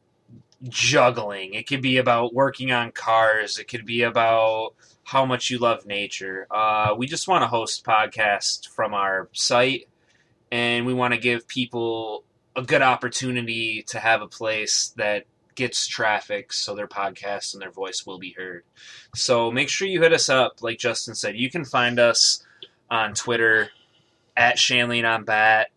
juggling. 0.68 1.54
It 1.54 1.66
could 1.66 1.82
be 1.82 1.98
about 1.98 2.32
working 2.34 2.72
on 2.72 2.92
cars. 2.92 3.58
It 3.58 3.68
could 3.68 3.84
be 3.84 4.02
about 4.02 4.74
how 5.04 5.26
much 5.26 5.50
you 5.50 5.58
love 5.58 5.84
nature. 5.84 6.46
Uh, 6.50 6.94
we 6.96 7.06
just 7.06 7.28
want 7.28 7.42
to 7.42 7.46
host 7.46 7.84
podcasts 7.84 8.66
from 8.66 8.94
our 8.94 9.28
site, 9.34 9.86
and 10.50 10.86
we 10.86 10.94
want 10.94 11.12
to 11.12 11.20
give 11.20 11.46
people 11.46 12.24
a 12.56 12.62
good 12.62 12.80
opportunity 12.80 13.82
to 13.88 13.98
have 13.98 14.22
a 14.22 14.28
place 14.28 14.94
that 14.96 15.24
gets 15.54 15.86
traffic 15.86 16.52
so 16.52 16.74
their 16.74 16.88
podcast 16.88 17.52
and 17.54 17.62
their 17.62 17.70
voice 17.70 18.04
will 18.06 18.18
be 18.18 18.32
heard. 18.32 18.64
So 19.14 19.50
make 19.50 19.68
sure 19.68 19.88
you 19.88 20.02
hit 20.02 20.12
us 20.12 20.28
up. 20.28 20.62
Like 20.62 20.78
Justin 20.78 21.14
said, 21.14 21.36
you 21.36 21.50
can 21.50 21.64
find 21.64 21.98
us 21.98 22.44
on 22.90 23.14
Twitter 23.14 23.70
at 24.36 24.58
Shanley 24.58 25.04
on 25.04 25.24
Bat. 25.24 25.68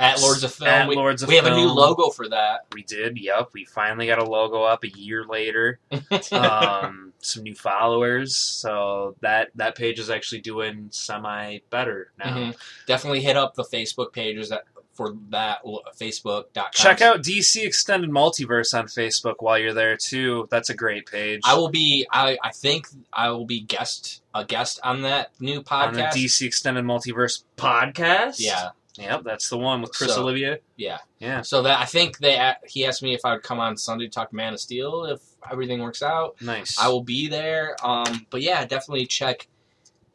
At 0.00 0.20
Lords 0.20 0.42
of 0.42 0.52
Film, 0.52 0.68
At 0.68 0.88
we, 0.88 0.96
Lords 0.96 1.22
of 1.22 1.28
we 1.28 1.36
have 1.36 1.46
a 1.46 1.54
new 1.54 1.68
logo 1.68 2.10
for 2.10 2.28
that. 2.30 2.66
We 2.72 2.82
did. 2.82 3.16
Yep. 3.16 3.50
We 3.52 3.64
finally 3.64 4.06
got 4.08 4.18
a 4.18 4.24
logo 4.24 4.64
up 4.64 4.82
a 4.82 4.88
year 4.88 5.24
later. 5.24 5.78
um, 6.32 7.12
some 7.20 7.44
new 7.44 7.54
followers. 7.54 8.34
So 8.34 9.14
that 9.20 9.50
that 9.54 9.76
page 9.76 10.00
is 10.00 10.10
actually 10.10 10.40
doing 10.40 10.88
semi 10.90 11.60
better 11.70 12.10
now. 12.18 12.36
Mhm. 12.36 12.56
Definitely 12.86 13.20
hit 13.20 13.36
up 13.36 13.54
the 13.54 13.62
Facebook 13.62 14.12
pages 14.12 14.48
that 14.48 14.64
for 14.98 15.14
that 15.30 15.64
Facebook.com. 15.64 16.66
Check 16.72 17.00
out 17.00 17.22
DC 17.22 17.64
Extended 17.64 18.10
Multiverse 18.10 18.76
on 18.76 18.86
Facebook 18.86 19.36
while 19.38 19.56
you're 19.56 19.72
there 19.72 19.96
too. 19.96 20.48
That's 20.50 20.70
a 20.70 20.74
great 20.74 21.06
page. 21.06 21.40
I 21.44 21.54
will 21.54 21.68
be. 21.70 22.04
I, 22.12 22.36
I 22.42 22.50
think 22.50 22.88
I 23.12 23.30
will 23.30 23.46
be 23.46 23.60
guest 23.60 24.22
a 24.34 24.44
guest 24.44 24.80
on 24.82 25.02
that 25.02 25.30
new 25.38 25.62
on 25.70 25.94
the 25.94 26.00
podcast. 26.02 26.12
DC 26.12 26.42
Extended 26.46 26.84
Multiverse 26.84 27.44
podcast. 27.56 28.34
yeah, 28.40 28.70
Yep, 28.98 29.22
that's 29.22 29.48
the 29.48 29.56
one 29.56 29.80
with 29.82 29.92
Chris 29.92 30.14
So- 30.14 30.22
Olivia. 30.22 30.58
yeah. 30.76 30.98
Yeah. 31.20 31.42
So 31.42 31.62
that 31.62 31.80
I 31.80 31.84
think 31.84 32.18
they 32.18 32.52
he 32.66 32.84
asked 32.84 33.02
me 33.04 33.14
if 33.14 33.20
I 33.24 33.34
would 33.34 33.44
come 33.44 33.60
on 33.60 33.76
Sunday 33.76 34.06
to 34.06 34.10
talk 34.10 34.32
Man 34.32 34.52
of 34.54 34.60
Steel 34.60 35.04
if 35.04 35.20
everything 35.50 35.80
works 35.80 36.02
out. 36.02 36.34
Nice. 36.42 36.76
I 36.78 36.88
will 36.88 37.04
be 37.04 37.28
there. 37.28 37.76
Um, 37.84 38.26
but 38.30 38.42
yeah, 38.42 38.64
definitely 38.64 39.06
check 39.06 39.46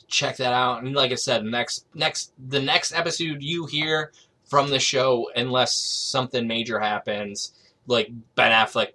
check 0.10 0.38
that 0.38 0.53
out. 0.53 0.84
And 0.84 0.93
like 0.93 1.11
I 1.11 1.15
said, 1.15 1.43
next 1.45 1.85
next 1.93 2.34
the 2.38 2.61
next 2.61 2.93
episode 2.93 3.41
you 3.41 3.65
hear 3.65 4.11
from 4.45 4.70
the 4.70 4.80
show, 4.80 5.30
unless 5.36 5.74
something 5.76 6.48
major 6.48 6.80
happens, 6.80 7.53
like 7.88 8.10
Ben 8.36 8.52
Affleck 8.52 8.90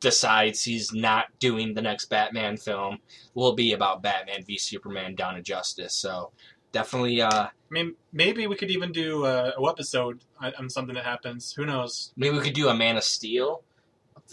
decides 0.00 0.64
he's 0.64 0.92
not 0.92 1.26
doing 1.38 1.74
the 1.74 1.82
next 1.82 2.06
Batman 2.06 2.56
film, 2.56 2.98
will 3.34 3.52
be 3.54 3.72
about 3.72 4.02
Batman 4.02 4.42
v 4.44 4.58
Superman: 4.58 5.14
Dawn 5.14 5.36
of 5.36 5.44
Justice. 5.44 5.94
So 5.94 6.32
definitely, 6.72 7.20
uh, 7.20 7.44
I 7.44 7.50
mean, 7.70 7.94
maybe 8.12 8.46
we 8.46 8.56
could 8.56 8.70
even 8.70 8.92
do 8.92 9.24
a, 9.24 9.52
a 9.58 9.68
episode 9.68 10.20
on, 10.40 10.52
on 10.58 10.70
something 10.70 10.94
that 10.94 11.04
happens. 11.04 11.52
Who 11.52 11.64
knows? 11.66 12.12
maybe 12.16 12.36
we 12.36 12.42
could 12.42 12.54
do 12.54 12.68
a 12.68 12.74
Man 12.74 12.96
of 12.96 13.04
Steel, 13.04 13.62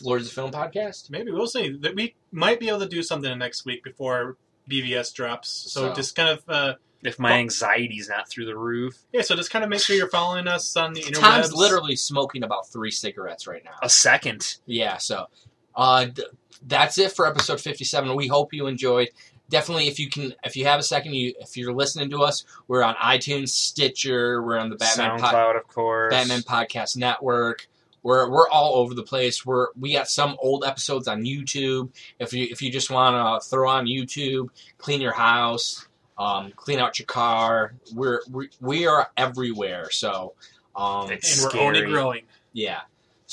Lords 0.03 0.27
of 0.27 0.34
Film 0.34 0.52
podcast. 0.52 1.10
Maybe 1.10 1.31
we'll 1.31 1.48
see. 1.48 1.77
That 1.77 1.95
we 1.95 2.15
might 2.31 2.60
be 2.60 2.69
able 2.69 2.80
to 2.80 2.88
do 2.88 3.03
something 3.03 3.38
next 3.38 3.65
week 3.65 3.84
before 3.84 4.38
BVS 4.69 5.14
drops. 5.14 5.49
So, 5.49 5.90
So- 5.90 5.94
just 5.94 6.15
kind 6.15 6.30
of 6.30 6.44
uh, 6.48 6.73
if 7.03 7.17
my 7.19 7.34
anxiety's 7.34 8.09
not 8.09 8.30
through 8.30 8.45
the 8.45 8.57
roof, 8.57 8.97
yeah. 9.13 9.21
So 9.21 9.35
just 9.35 9.51
kind 9.51 9.63
of 9.63 9.69
make 9.69 9.81
sure 9.81 9.95
you're 9.95 10.09
following 10.09 10.47
us 10.47 10.76
on 10.76 10.93
the 10.93 11.01
interwebs. 11.01 11.19
Tom's 11.19 11.53
literally 11.53 11.95
smoking 11.95 12.43
about 12.43 12.67
three 12.69 12.91
cigarettes 12.91 13.47
right 13.47 13.63
now. 13.63 13.76
a 13.81 13.89
second. 13.89 14.57
Yeah, 14.65 14.97
so 14.97 15.27
uh, 15.76 16.05
th- 16.05 16.27
that's 16.67 16.97
it 16.97 17.11
for 17.13 17.26
episode 17.27 17.61
57. 17.61 18.15
We 18.15 18.27
hope 18.27 18.53
you 18.53 18.67
enjoyed. 18.67 19.09
Definitely, 19.49 19.88
if 19.88 19.97
you 19.97 20.09
can, 20.09 20.35
if 20.43 20.55
you 20.55 20.65
have 20.65 20.80
a 20.80 20.84
second, 20.84 21.13
you 21.15 21.34
if 21.39 21.57
you're 21.57 21.73
listening 21.73 22.09
to 22.11 22.21
us, 22.21 22.45
we're 22.67 22.84
on 22.84 22.95
iTunes, 22.95 23.49
Stitcher, 23.49 24.43
we're 24.43 24.59
on 24.59 24.69
the 24.69 24.76
Batman 24.76 25.17
SoundCloud, 25.17 25.31
pod, 25.31 25.55
of 25.55 25.67
course. 25.67 26.13
Batman 26.13 26.41
Podcast 26.41 26.97
Network. 26.97 27.67
We're 28.03 28.30
we're 28.30 28.47
all 28.49 28.76
over 28.76 28.93
the 28.93 29.03
place. 29.03 29.45
We're 29.45 29.67
we 29.77 29.93
got 29.93 30.07
some 30.07 30.38
old 30.39 30.63
episodes 30.63 31.07
on 31.07 31.23
YouTube. 31.23 31.89
If 32.19 32.31
you 32.31 32.47
if 32.49 32.61
you 32.61 32.71
just 32.71 32.91
want 32.91 33.43
to 33.43 33.49
throw 33.49 33.69
on 33.69 33.88
YouTube, 33.88 34.49
clean 34.77 35.01
your 35.01 35.13
house, 35.13 35.88
um, 36.19 36.51
clean 36.55 36.77
out 36.79 36.99
your 36.99 37.07
car, 37.07 37.73
we're 37.95 38.19
we, 38.29 38.49
we 38.61 38.85
are 38.85 39.09
everywhere. 39.17 39.89
So 39.89 40.33
um, 40.75 41.09
It's 41.11 41.43
and 41.43 41.53
we're 41.53 41.59
only 41.61 41.81
growing. 41.85 42.23
yeah. 42.53 42.81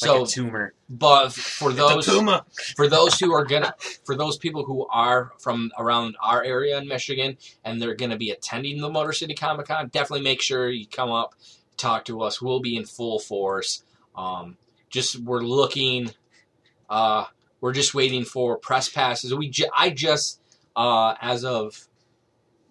Like 0.03 0.09
So, 0.11 0.25
a 0.25 0.27
tumor. 0.27 0.75
but 0.91 1.33
for 1.33 1.73
those 1.73 2.05
the 2.07 2.45
for 2.77 2.87
those 2.87 3.19
who 3.19 3.33
are 3.33 3.45
gonna 3.47 3.75
for 4.05 4.15
those 4.15 4.37
people 4.37 4.65
who 4.65 4.87
are 4.89 5.33
from 5.39 5.73
around 5.79 6.17
our 6.23 6.45
area 6.45 6.77
in 6.79 6.87
Michigan 6.87 7.39
and 7.65 7.81
they're 7.81 7.95
gonna 7.95 8.19
be 8.19 8.29
attending 8.31 8.81
the 8.83 8.91
Motor 8.91 9.13
City 9.13 9.33
Comic 9.35 9.69
Con, 9.69 9.89
definitely 9.89 10.23
make 10.23 10.43
sure 10.43 10.69
you 10.69 10.87
come 10.87 11.11
up, 11.11 11.35
talk 11.79 12.05
to 12.07 12.21
us. 12.21 12.43
We'll 12.43 12.61
be 12.61 12.77
in 12.77 12.85
full 12.85 13.19
force. 13.19 13.83
Um, 14.15 14.59
just 14.91 15.17
we're 15.19 15.41
looking, 15.41 16.11
uh, 16.91 17.25
we're 17.63 17.73
just 17.73 17.95
waiting 17.95 18.25
for 18.25 18.59
press 18.59 18.91
passes. 18.91 19.35
We 19.35 19.49
ju- 19.49 19.71
I 19.77 19.89
just 19.91 20.41
uh, 20.77 21.15
as 21.23 21.43
of 21.45 21.89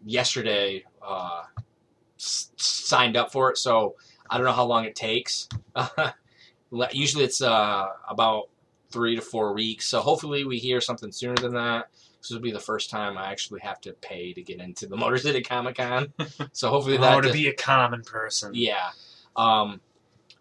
yesterday 0.05 0.83
uh, 1.05 1.43
s- 2.19 2.51
signed 2.55 3.17
up 3.17 3.31
for 3.31 3.49
it, 3.51 3.57
so 3.57 3.95
I 4.29 4.37
don't 4.37 4.45
know 4.45 4.53
how 4.53 4.65
long 4.65 4.85
it 4.85 4.95
takes. 4.95 5.49
Usually 6.91 7.23
it's 7.23 7.41
uh, 7.41 7.87
about 8.09 8.49
three 8.91 9.15
to 9.15 9.21
four 9.21 9.53
weeks. 9.53 9.87
So 9.87 10.01
hopefully 10.01 10.43
we 10.45 10.57
hear 10.57 10.81
something 10.81 11.11
sooner 11.11 11.35
than 11.35 11.53
that. 11.53 11.87
This 12.21 12.31
will 12.31 12.39
be 12.39 12.51
the 12.51 12.59
first 12.59 12.89
time 12.89 13.17
I 13.17 13.31
actually 13.31 13.59
have 13.61 13.79
to 13.81 13.93
pay 13.93 14.33
to 14.33 14.41
get 14.41 14.59
into 14.59 14.87
the 14.87 14.97
Motor 14.97 15.17
City 15.17 15.41
Comic 15.41 15.77
Con. 15.77 16.13
So 16.53 16.69
hopefully 16.69 16.97
that 16.97 17.17
Oh, 17.17 17.21
to 17.21 17.31
be 17.31 17.47
a 17.47 17.53
common 17.53 18.01
person. 18.03 18.51
yeah. 18.55 18.89
Um, 19.35 19.81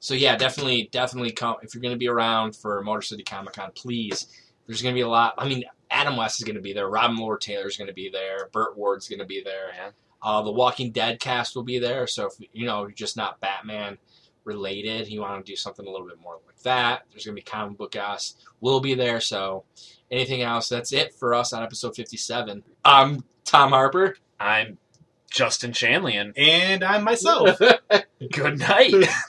so 0.01 0.15
yeah, 0.15 0.37
definitely, 0.37 0.89
definitely 0.93 1.33
come 1.33 1.57
if 1.63 1.75
you're 1.75 1.83
going 1.83 1.95
to 1.95 1.99
be 1.99 2.09
around 2.09 2.57
for 2.57 2.83
Motor 2.83 3.03
City 3.03 3.23
Comic 3.23 3.55
Con. 3.55 3.71
Please, 3.75 4.27
there's 4.67 4.83
going 4.83 4.95
to 4.95 4.99
be 4.99 5.03
a 5.03 5.09
lot. 5.09 5.35
I 5.39 5.49
mean, 5.49 5.65
Adam 5.95 6.17
West 6.17 6.41
is 6.41 6.45
going 6.45 6.57
to 6.57 6.63
be 6.63 6.73
there. 6.73 6.89
Robin 6.89 7.17
Lord 7.17 7.41
Taylor 7.41 7.69
is 7.69 7.77
going 7.77 7.87
to 7.87 7.95
be 7.95 8.11
there. 8.11 8.49
Burt 8.53 8.77
Ward's 8.77 9.09
going 9.09 9.21
to 9.21 9.25
be 9.25 9.41
there. 9.41 9.71
Yeah. 9.75 9.91
Uh, 10.21 10.43
the 10.43 10.51
Walking 10.51 10.91
Dead 10.91 11.21
cast 11.21 11.55
will 11.55 11.63
be 11.63 11.79
there. 11.79 12.07
So 12.09 12.27
if 12.27 12.33
you 12.53 12.67
know 12.67 12.83
you're 12.83 12.91
just 12.91 13.17
not 13.17 13.41
Batman 13.41 13.99
related, 14.45 15.07
you 15.09 15.21
want 15.21 15.47
to 15.47 15.53
do 15.53 15.57
something 15.57 15.87
a 15.87 15.91
little 15.91 16.09
bit 16.09 16.21
more 16.21 16.39
like 16.47 16.61
that. 16.63 17.03
There's 17.11 17.25
going 17.25 17.37
to 17.37 17.41
be 17.41 17.45
comic 17.45 17.79
book 17.79 17.95
us. 17.95 18.35
We'll 18.61 18.81
be 18.81 18.95
there. 18.95 19.21
So 19.21 19.65
anything 20.11 20.43
else? 20.43 20.69
That's 20.69 20.93
it 20.93 21.15
for 21.15 21.33
us 21.33 21.53
on 21.53 21.63
episode 21.63 21.95
57. 21.95 22.65
I'm 22.85 23.25
Tom 23.45 23.71
Harper. 23.71 24.17
I'm 24.41 24.79
Justin 25.31 25.71
Chanlian. 25.71 26.33
And 26.37 26.83
I'm 26.83 27.05
myself. 27.05 27.59
Good 28.33 28.59
night. 28.59 28.95